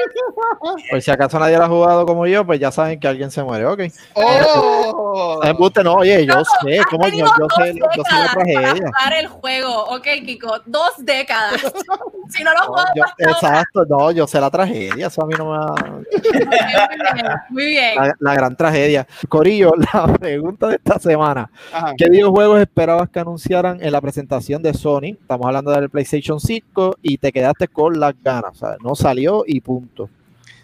Por 0.92 1.02
si 1.02 1.12
acaso 1.12 1.38
nadie 1.40 1.58
lo 1.58 1.64
ha 1.66 1.68
jugado 1.68 2.06
como 2.06 2.26
yo, 2.28 2.46
pues 2.46 2.60
ya 2.60 2.72
saben 2.72 3.00
que 3.00 3.08
alguien 3.08 3.30
se 3.32 3.44
muere. 3.44 3.66
Ok. 3.66 3.82
¡Oh! 4.14 5.40
Embuste, 5.44 5.84
no, 5.84 5.96
oye, 5.96 6.26
yo 6.26 6.36
No, 6.36 6.44
sé, 6.46 6.80
como 6.90 7.08
yo, 7.08 7.18
yo 7.26 7.26
dos 7.40 7.54
sé, 7.58 7.74
yo 7.74 8.04
sé 8.04 8.12
la 8.14 8.22
décadas 8.22 8.34
para 8.36 8.44
tragedia. 8.46 8.72
jugar 8.88 9.14
el 9.20 9.28
juego, 9.28 9.84
ok, 9.86 10.08
Kiko, 10.26 10.54
dos 10.66 10.92
décadas. 11.00 11.54
si 12.30 12.44
no 12.44 12.52
lo 12.54 12.60
No, 12.68 12.84
yo- 12.96 13.04
exacto, 13.18 13.86
no, 13.90 14.12
yo 14.12 14.28
sé 14.28 14.40
la 14.40 14.50
tragedia, 14.50 15.08
eso 15.08 15.24
a 15.24 15.28
mí 15.28 15.34
no 15.38 15.46
me 15.52 15.58
va... 15.58 15.76
Muy 15.76 16.06
bien, 16.40 17.26
muy 17.50 17.66
bien. 17.66 17.96
La, 17.96 18.16
la 18.20 18.34
gran 18.34 18.56
tragedia. 18.56 19.06
Corillo, 19.28 19.74
la 19.94 20.08
pregunta 20.14 20.68
de 20.68 20.76
esta 20.76 21.00
semana. 21.00 21.50
Ajá. 21.74 21.94
¿Qué 21.98 22.10
videojuegos 22.10 22.62
esperabas 22.62 23.10
que 23.10 23.20
anunciaran 23.20 23.82
en 23.84 23.92
la 23.92 24.00
presentación 24.00 24.62
de 24.62 24.74
Sony? 24.74 25.18
Estamos 25.20 25.46
hablando 25.48 25.72
del 25.72 25.90
PlayStation 25.90 26.40
5 26.40 26.61
y 27.02 27.18
te 27.18 27.32
quedaste 27.32 27.68
con 27.68 28.00
las 28.00 28.14
ganas. 28.24 28.58
¿sabes? 28.58 28.80
No 28.82 28.96
salió 28.96 29.44
y 29.46 29.60
punto. 29.62 30.10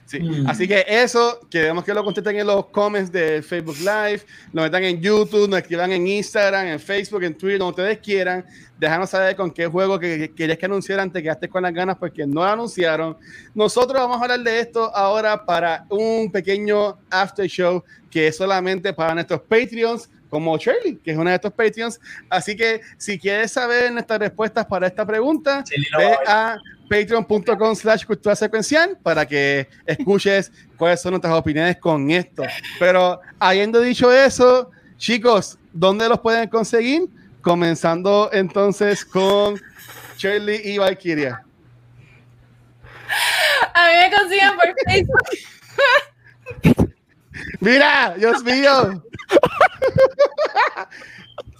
Sí. 0.07 0.22
Mm. 0.22 0.48
Así 0.48 0.68
que 0.68 0.86
eso, 0.88 1.41
queremos 1.49 1.84
que 1.84 1.94
lo 1.94 2.02
contesten 2.02 2.38
en 2.38 2.48
los 2.48 2.68
comments 2.68 3.11
de 3.11 3.41
Facebook 3.41 3.76
Live, 3.80 4.22
lo 4.53 4.61
metan 4.61 4.86
en 4.86 5.02
YouTube, 5.02 5.49
nos 5.49 5.60
escriban 5.60 5.91
en 5.91 6.07
Instagram, 6.07 6.68
en 6.68 6.80
Facebook, 6.80 7.24
en 7.24 7.38
Twitter, 7.38 7.60
donde 7.60 7.82
ustedes 7.82 7.98
quieran. 7.98 8.45
Déjanos 8.80 9.10
saber 9.10 9.36
con 9.36 9.52
qué 9.52 9.68
juego 9.68 9.99
que, 9.99 10.18
que 10.18 10.32
querías 10.34 10.57
que 10.57 10.65
anunciaran, 10.65 11.11
te 11.11 11.22
quedaste 11.22 11.49
con 11.49 11.64
las 11.64 11.74
ganas 11.74 11.98
porque 11.98 12.26
no 12.26 12.36
lo 12.36 12.45
anunciaron. 12.45 13.18
Nosotros 13.53 13.99
vamos 13.99 14.18
a 14.18 14.22
hablar 14.22 14.40
de 14.40 14.60
esto 14.61 14.95
ahora 14.95 15.45
para 15.45 15.86
un 15.90 16.32
pequeño 16.32 16.98
after 17.10 17.48
show 17.48 17.84
que 18.10 18.28
es 18.28 18.38
solamente 18.38 18.94
para 18.94 19.14
nuestros 19.14 19.41
Patreons, 19.41 20.10
como 20.29 20.57
Shirley, 20.57 20.97
que 20.97 21.11
es 21.11 21.17
una 21.17 21.31
de 21.31 21.35
estos 21.37 21.53
Patreons. 21.53 21.99
Así 22.29 22.55
que 22.55 22.81
si 22.97 23.17
quieres 23.19 23.51
saber 23.51 23.91
nuestras 23.91 24.19
respuestas 24.19 24.65
para 24.65 24.87
esta 24.87 25.05
pregunta, 25.05 25.63
ve 25.97 26.17
a 26.25 26.37
a 26.37 26.57
patreon.com 26.89 27.75
slash 27.75 28.05
cultura 28.05 28.35
secuencial 28.35 28.97
para 29.03 29.25
que 29.25 29.67
escuches 29.85 30.51
cuáles 30.77 31.01
son 31.01 31.11
nuestras 31.11 31.33
opiniones 31.33 31.77
con 31.77 32.09
esto. 32.11 32.43
Pero 32.79 33.19
habiendo 33.39 33.81
dicho 33.81 34.11
eso, 34.11 34.71
chicos, 34.97 35.57
¿dónde 35.73 36.07
los 36.07 36.19
pueden 36.19 36.47
conseguir? 36.49 37.03
Comenzando 37.41 38.29
entonces 38.31 39.03
con 39.05 39.59
Shirley 40.17 40.61
y 40.63 40.77
Valkyria. 40.77 41.43
A 43.73 43.87
mí 43.87 43.93
me 44.01 44.17
consiguen 44.17 44.55
por 44.55 44.75
Facebook. 44.85 45.23
Mira, 47.59 48.14
Dios 48.18 48.43
mío. 48.43 49.03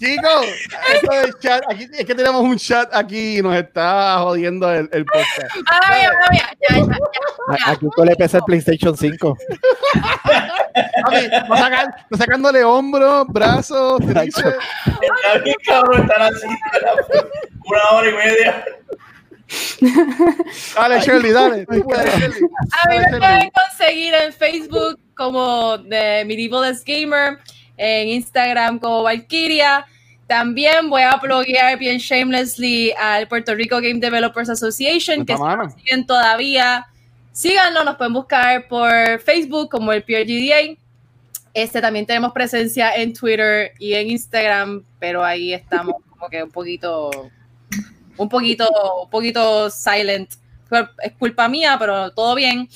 Chicos, 0.00 0.46
esto 0.94 1.10
del 1.12 1.34
chat, 1.40 1.62
aquí, 1.68 1.88
es 1.92 2.04
que 2.06 2.14
tenemos 2.14 2.40
un 2.42 2.56
chat 2.56 2.88
aquí 2.94 3.38
y 3.38 3.42
nos 3.42 3.56
está 3.56 4.18
jodiendo 4.20 4.72
el, 4.72 4.88
el 4.92 5.04
podcast. 5.04 5.56
Ah, 5.72 5.80
mía, 5.96 6.10
ah, 6.12 6.28
mía, 6.30 6.48
ya, 6.70 6.76
ya, 6.76 6.84
ya. 6.86 7.66
A- 7.68 7.72
Aquí 7.72 7.86
tú 7.96 8.04
le 8.04 8.14
pesa 8.14 8.36
el 8.38 8.44
PlayStation 8.44 8.96
5. 8.96 9.36
Mami, 11.02 11.26
va, 11.50 11.56
sacan- 11.58 11.94
sacándole 12.16 12.62
hombros, 12.62 13.26
brazos. 13.28 14.00
Está 14.02 14.22
bien, 15.42 15.56
cabrón, 15.66 16.02
estar 16.02 16.22
así 16.22 16.46
una 17.64 17.90
hora 17.90 18.08
y 18.08 18.12
media. 18.14 18.64
Dale, 20.74 21.00
Shirley, 21.00 21.32
dale. 21.32 21.66
Tú 21.66 21.82
puedes, 21.82 22.14
Shirley. 22.18 22.40
A 22.82 22.88
mí 22.88 22.98
me 22.98 23.18
pueden 23.18 23.50
conseguir 23.50 24.14
en 24.14 24.32
Facebook 24.32 25.00
como 25.14 25.80
The 25.88 26.24
Medievalist 26.24 26.86
Gamer, 26.86 27.38
en 27.76 28.08
Instagram 28.08 28.78
como 28.78 29.02
Valkyria. 29.02 29.86
También 30.26 30.90
voy 30.90 31.02
a 31.02 31.16
bloguear 31.16 31.78
bien 31.78 31.96
shamelessly 31.98 32.92
al 32.92 33.26
Puerto 33.28 33.54
Rico 33.54 33.76
Game 33.76 33.98
Developers 33.98 34.50
Association, 34.50 35.24
que 35.24 35.34
siguen 35.76 36.06
todavía, 36.06 36.86
síganos, 37.32 37.82
nos 37.86 37.96
pueden 37.96 38.12
buscar 38.12 38.68
por 38.68 38.92
Facebook 39.20 39.70
como 39.70 39.90
el 39.90 40.02
PRGDA. 40.02 40.76
Este 41.54 41.80
también 41.80 42.04
tenemos 42.04 42.32
presencia 42.32 42.94
en 42.94 43.14
Twitter 43.14 43.72
y 43.78 43.94
en 43.94 44.10
Instagram, 44.10 44.84
pero 44.98 45.24
ahí 45.24 45.54
estamos 45.54 45.94
como 46.10 46.28
que 46.28 46.42
un 46.42 46.50
poquito, 46.50 47.30
un 48.18 48.28
poquito, 48.28 48.68
un 49.04 49.10
poquito 49.10 49.70
silent. 49.70 50.30
Es 51.02 51.12
culpa 51.18 51.48
mía, 51.48 51.76
pero 51.78 52.10
todo 52.10 52.34
bien. 52.34 52.68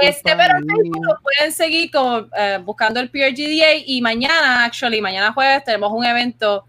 Este, 0.00 0.34
pero 0.34 0.58
lo 0.58 1.20
pueden 1.22 1.52
seguir 1.52 1.92
como, 1.92 2.26
eh, 2.36 2.58
buscando 2.64 2.98
el 2.98 3.08
PRGDA 3.08 3.74
y 3.86 4.00
mañana, 4.00 4.64
actually, 4.64 5.00
mañana 5.00 5.32
jueves 5.32 5.62
tenemos 5.64 5.92
un 5.92 6.04
evento. 6.04 6.64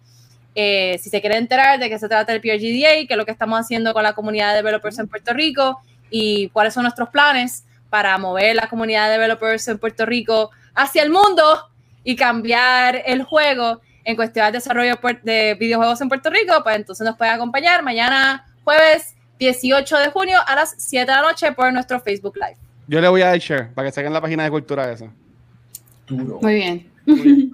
eh, 0.59 0.97
si 0.99 1.11
se 1.11 1.21
quieren 1.21 1.39
enterar 1.39 1.79
de 1.79 1.87
qué 1.87 1.99
se 1.99 2.07
trata 2.09 2.33
el 2.33 2.41
PRGDA, 2.41 3.05
qué 3.05 3.09
es 3.09 3.17
lo 3.17 3.25
que 3.25 3.31
estamos 3.31 3.59
haciendo 3.59 3.93
con 3.93 4.01
la 4.01 4.13
comunidad 4.13 4.49
de 4.49 4.55
developers 4.57 4.97
en 4.97 5.07
Puerto 5.07 5.31
Rico 5.33 5.79
y 6.09 6.49
cuáles 6.49 6.73
son 6.73 6.81
nuestros 6.83 7.09
planes 7.09 7.63
para 7.91 8.17
mover 8.17 8.55
la 8.55 8.67
comunidad 8.67 9.05
de 9.05 9.13
developers 9.13 9.67
en 9.67 9.77
Puerto 9.77 10.05
Rico 10.05 10.49
hacia 10.73 11.03
el 11.03 11.11
mundo 11.11 11.69
y 12.03 12.15
cambiar 12.15 13.03
el 13.05 13.21
juego. 13.21 13.81
En 14.07 14.15
cuestiones 14.15 14.53
de 14.53 14.57
desarrollo 14.59 14.97
de 15.23 15.55
videojuegos 15.59 15.99
en 15.99 16.07
Puerto 16.07 16.29
Rico, 16.29 16.53
pues 16.63 16.77
entonces 16.77 17.05
nos 17.05 17.17
puede 17.17 17.29
acompañar 17.29 17.83
mañana 17.83 18.47
jueves 18.63 19.15
18 19.37 19.97
de 19.97 20.07
junio 20.11 20.39
a 20.47 20.55
las 20.55 20.75
7 20.77 21.05
de 21.05 21.17
la 21.17 21.21
noche 21.21 21.51
por 21.51 21.73
nuestro 21.73 21.99
Facebook 21.99 22.35
Live. 22.37 22.55
Yo 22.87 23.01
le 23.01 23.09
voy 23.09 23.21
a 23.21 23.27
dar 23.27 23.37
share 23.37 23.73
para 23.73 23.89
que 23.89 23.91
saquen 23.91 24.13
la 24.13 24.21
página 24.21 24.45
de 24.45 24.49
cultura 24.49 24.89
esa. 24.89 25.11
Muy 26.07 26.53
bien. 26.53 26.89
Y, 27.05 27.51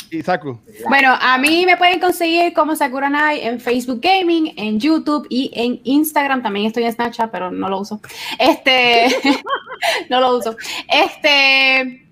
y 0.12 0.22
Saku. 0.22 0.60
Bueno, 0.88 1.18
a 1.20 1.38
mí 1.38 1.66
me 1.66 1.76
pueden 1.76 1.98
conseguir 1.98 2.52
como 2.52 2.76
Sakura 2.76 3.10
Night 3.10 3.42
en 3.42 3.58
Facebook 3.58 4.00
Gaming, 4.00 4.54
en 4.56 4.78
YouTube 4.78 5.26
y 5.28 5.50
en 5.54 5.80
Instagram. 5.82 6.40
También 6.40 6.66
estoy 6.66 6.84
en 6.84 6.92
Snapchat, 6.92 7.32
pero 7.32 7.50
no 7.50 7.68
lo 7.68 7.80
uso. 7.80 8.00
Este, 8.38 9.08
no 10.08 10.20
lo 10.20 10.38
uso. 10.38 10.56
Este, 10.86 12.03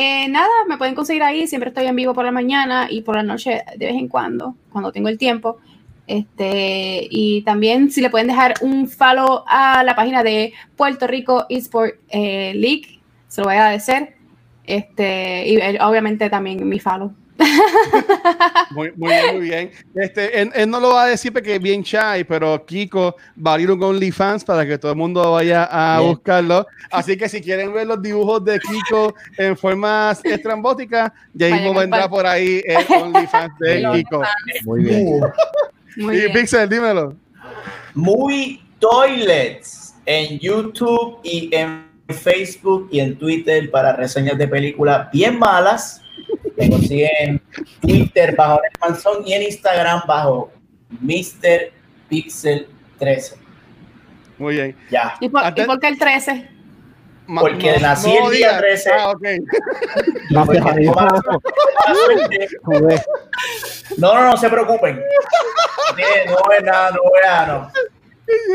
eh, 0.00 0.28
nada, 0.28 0.48
me 0.68 0.78
pueden 0.78 0.94
conseguir 0.94 1.24
ahí. 1.24 1.48
Siempre 1.48 1.70
estoy 1.70 1.86
en 1.86 1.96
vivo 1.96 2.14
por 2.14 2.24
la 2.24 2.30
mañana 2.30 2.86
y 2.88 3.00
por 3.00 3.16
la 3.16 3.24
noche 3.24 3.64
de 3.76 3.86
vez 3.86 3.96
en 3.96 4.06
cuando, 4.06 4.54
cuando 4.70 4.92
tengo 4.92 5.08
el 5.08 5.18
tiempo. 5.18 5.58
Este, 6.06 7.08
y 7.10 7.42
también 7.42 7.90
si 7.90 8.00
le 8.00 8.08
pueden 8.08 8.28
dejar 8.28 8.54
un 8.60 8.88
follow 8.88 9.42
a 9.48 9.82
la 9.82 9.96
página 9.96 10.22
de 10.22 10.52
Puerto 10.76 11.08
Rico 11.08 11.46
Esport 11.48 11.96
eh, 12.10 12.52
League, 12.54 13.00
se 13.26 13.40
lo 13.40 13.48
voy 13.48 13.56
a 13.56 13.58
agradecer. 13.58 14.14
Este, 14.62 15.48
y 15.48 15.56
eh, 15.56 15.78
obviamente 15.82 16.30
también 16.30 16.68
mi 16.68 16.78
follow. 16.78 17.12
Muy, 18.70 18.92
muy 18.96 19.08
bien, 19.10 19.36
muy 19.36 19.48
bien. 19.48 19.70
Este, 19.94 20.40
él, 20.42 20.50
él 20.54 20.68
no 20.68 20.80
lo 20.80 20.90
va 20.94 21.04
a 21.04 21.06
decir 21.06 21.32
porque 21.32 21.54
es 21.56 21.62
bien 21.62 21.82
shy, 21.82 22.24
pero 22.28 22.64
Kiko 22.66 23.16
va 23.44 23.52
a 23.52 23.54
abrir 23.54 23.70
un 23.70 23.82
OnlyFans 23.82 24.44
para 24.44 24.66
que 24.66 24.76
todo 24.78 24.92
el 24.92 24.98
mundo 24.98 25.32
vaya 25.32 25.64
a 25.70 26.00
Bien. 26.00 26.10
buscarlo. 26.12 26.66
Así 26.90 27.16
que 27.16 27.28
si 27.28 27.40
quieren 27.40 27.72
ver 27.72 27.86
los 27.86 28.02
dibujos 28.02 28.44
de 28.44 28.58
Kiko 28.60 29.14
en 29.36 29.56
formas 29.56 30.24
estrambóticas, 30.24 31.12
ya 31.32 31.48
mismo 31.48 31.74
vendrá 31.74 32.08
por 32.08 32.26
ahí 32.26 32.60
el 32.64 32.84
OnlyFans 33.02 33.52
de 33.60 33.78
El 33.78 33.92
Kiko. 33.92 34.22
Muy 34.64 34.84
bien. 34.84 35.20
Muy 35.96 36.16
Y 36.16 36.20
bien. 36.20 36.32
Pixel, 36.32 36.68
dímelo. 36.68 37.14
Muy 37.94 38.62
Toilets 38.78 39.94
en 40.06 40.38
YouTube 40.38 41.18
y 41.22 41.50
en 41.54 41.86
Facebook 42.08 42.88
y 42.90 43.00
en 43.00 43.16
Twitter 43.18 43.70
para 43.70 43.92
reseñas 43.94 44.38
de 44.38 44.48
películas 44.48 45.08
bien 45.12 45.38
malas. 45.38 46.02
Me 46.56 46.70
consiguen 46.70 47.10
en 47.20 47.42
Twitter 47.80 48.34
bajo 48.36 48.60
el 48.62 48.70
Manzón 48.80 49.26
y 49.26 49.32
en 49.34 49.42
Instagram 49.42 50.02
bajo 50.06 50.50
Mr. 51.00 51.72
Pixel 52.08 52.68
13. 52.98 53.36
Muy 54.38 54.54
bien. 54.54 54.76
Ya. 54.90 55.14
¿Y 55.20 55.28
por, 55.28 55.42
Antes- 55.44 55.64
y 55.64 55.66
por 55.66 55.78
qué 55.80 55.88
el 55.88 55.98
13? 55.98 56.50
Ma- 57.26 57.40
Porque 57.42 57.78
nací 57.80 58.10
el 58.10 58.30
día 58.32 58.48
digas- 58.52 58.60
13. 58.60 58.90
Ah, 58.92 59.10
ok. 59.10 59.22
Gracias 60.30 60.66
a 60.66 60.72
Dios. 60.74 60.96
No, 63.98 64.14
no, 64.14 64.30
no 64.30 64.36
se 64.36 64.48
preocupen. 64.48 65.00
No 65.98 66.52
es 66.52 66.62
nada, 66.62 66.90
no 66.92 66.96
es 66.96 67.26
nada, 67.26 67.46
no. 67.46 67.72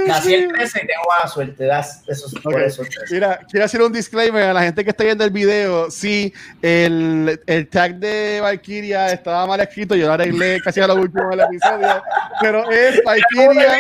Nací 0.07 0.33
el 0.35 0.47
13 0.53 0.81
y 0.83 0.87
tengo 0.87 1.01
mala 1.09 1.27
suerte. 1.27 1.65
das- 1.65 2.03
Eso 2.07 2.27
es 2.27 2.33
por 2.41 2.61
eso. 2.61 2.81
el 2.83 2.89
13. 2.89 3.13
Mira, 3.13 3.39
quiero 3.49 3.65
hacer 3.65 3.81
un 3.81 3.91
disclaimer 3.91 4.43
a 4.43 4.53
la 4.53 4.61
gente 4.63 4.83
que 4.83 4.89
está 4.91 5.03
viendo 5.03 5.23
el 5.23 5.31
video. 5.31 5.89
Sí, 5.89 6.33
el, 6.61 7.39
el 7.47 7.67
tag 7.67 7.95
de 7.95 8.39
Valkyria 8.41 9.11
estaba 9.11 9.45
mal 9.47 9.59
escrito. 9.61 9.95
Yo 9.95 10.07
lo 10.07 10.13
arreglé 10.13 10.59
casi 10.63 10.79
a 10.81 10.87
lo 10.87 10.95
último 10.95 11.29
del 11.31 11.39
episodio. 11.41 12.03
Pero 12.41 12.69
es 12.71 13.01
Valkyria, 13.03 13.77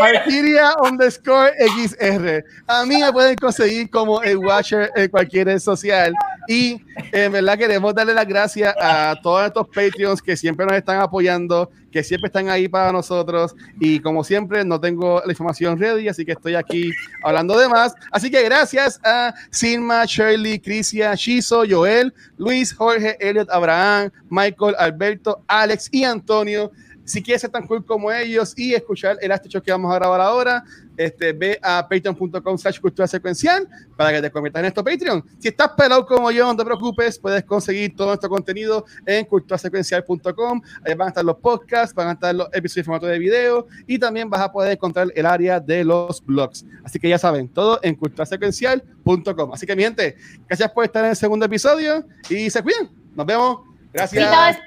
Valkyria 0.00 0.74
underscore 0.82 1.52
XR. 1.58 2.44
A 2.66 2.84
mí 2.84 2.98
me 3.00 3.12
pueden 3.12 3.36
conseguir 3.36 3.88
como 3.90 4.22
el 4.22 4.36
Watcher 4.38 4.90
en 4.94 5.08
cualquier 5.10 5.46
red 5.46 5.58
social. 5.58 6.12
Y 6.48 6.80
en 7.12 7.32
verdad 7.32 7.56
queremos 7.56 7.94
darle 7.94 8.14
las 8.14 8.26
gracias 8.26 8.74
a 8.80 9.14
todos 9.22 9.46
estos 9.46 9.68
Patreons 9.68 10.20
que 10.20 10.36
siempre 10.36 10.66
nos 10.66 10.76
están 10.76 11.00
apoyando, 11.00 11.70
que 11.90 12.02
siempre 12.02 12.26
están 12.26 12.48
ahí 12.48 12.68
para 12.68 12.92
nosotros. 12.92 13.54
Y 13.78 14.00
como 14.00 14.24
siempre, 14.24 14.64
no 14.64 14.80
tengo 14.80 15.22
la 15.24 15.32
información 15.32 15.78
ready, 15.78 16.08
así 16.08 16.24
que 16.24 16.32
estoy 16.32 16.54
aquí 16.54 16.90
hablando 17.22 17.56
de 17.58 17.68
más. 17.68 17.94
Así 18.10 18.30
que 18.30 18.42
gracias 18.42 19.00
a 19.04 19.34
Silma, 19.50 20.04
Shirley, 20.04 20.58
Crisia, 20.58 21.14
Shizo, 21.14 21.64
Joel, 21.68 22.12
Luis, 22.38 22.74
Jorge, 22.74 23.16
Elliot, 23.20 23.48
Abraham, 23.50 24.10
Michael, 24.28 24.74
Alberto, 24.78 25.42
Alex 25.46 25.88
y 25.92 26.04
Antonio. 26.04 26.72
Si 27.04 27.22
quieres 27.22 27.42
ser 27.42 27.50
tan 27.50 27.66
cool 27.66 27.84
como 27.84 28.10
ellos 28.12 28.54
y 28.56 28.74
escuchar 28.74 29.16
el 29.20 29.32
after 29.32 29.60
que 29.60 29.72
vamos 29.72 29.92
a 29.92 29.96
grabar 29.96 30.20
ahora, 30.20 30.64
este, 30.96 31.32
ve 31.32 31.58
a 31.62 31.86
patreon.com 31.88 32.58
slash 32.58 32.80
cultura 32.80 33.08
secuencial 33.08 33.68
para 33.96 34.12
que 34.12 34.22
te 34.22 34.30
conviertas 34.30 34.60
en 34.60 34.64
nuestro 34.64 34.84
Patreon. 34.84 35.24
Si 35.38 35.48
estás 35.48 35.70
pelado 35.70 36.06
como 36.06 36.30
yo, 36.30 36.44
no 36.46 36.56
te 36.56 36.64
preocupes, 36.64 37.18
puedes 37.18 37.44
conseguir 37.44 37.96
todo 37.96 38.08
nuestro 38.08 38.28
contenido 38.28 38.84
en 39.06 39.24
culturasecuencial.com. 39.24 40.62
Ahí 40.84 40.94
van 40.94 41.06
a 41.06 41.08
estar 41.08 41.24
los 41.24 41.36
podcasts, 41.36 41.94
van 41.94 42.08
a 42.08 42.12
estar 42.12 42.34
los 42.34 42.48
episodios 42.52 42.78
en 42.78 42.84
formato 42.84 43.06
de 43.06 43.18
video 43.18 43.66
y 43.86 43.98
también 43.98 44.30
vas 44.30 44.40
a 44.40 44.52
poder 44.52 44.72
encontrar 44.72 45.08
el 45.14 45.26
área 45.26 45.60
de 45.60 45.84
los 45.84 46.24
blogs. 46.24 46.64
Así 46.84 46.98
que 46.98 47.08
ya 47.08 47.18
saben, 47.18 47.48
todo 47.48 47.80
en 47.82 47.94
culturasecuencial.com. 47.96 49.52
Así 49.52 49.66
que, 49.66 49.74
mi 49.74 49.82
gente, 49.82 50.16
gracias 50.46 50.70
por 50.70 50.84
estar 50.84 51.04
en 51.04 51.10
el 51.10 51.16
segundo 51.16 51.46
episodio 51.46 52.06
y 52.28 52.50
se 52.50 52.62
cuidan. 52.62 52.90
Nos 53.14 53.26
vemos. 53.26 53.60
Gracias. 53.92 54.58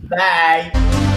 Bye. 0.00 1.07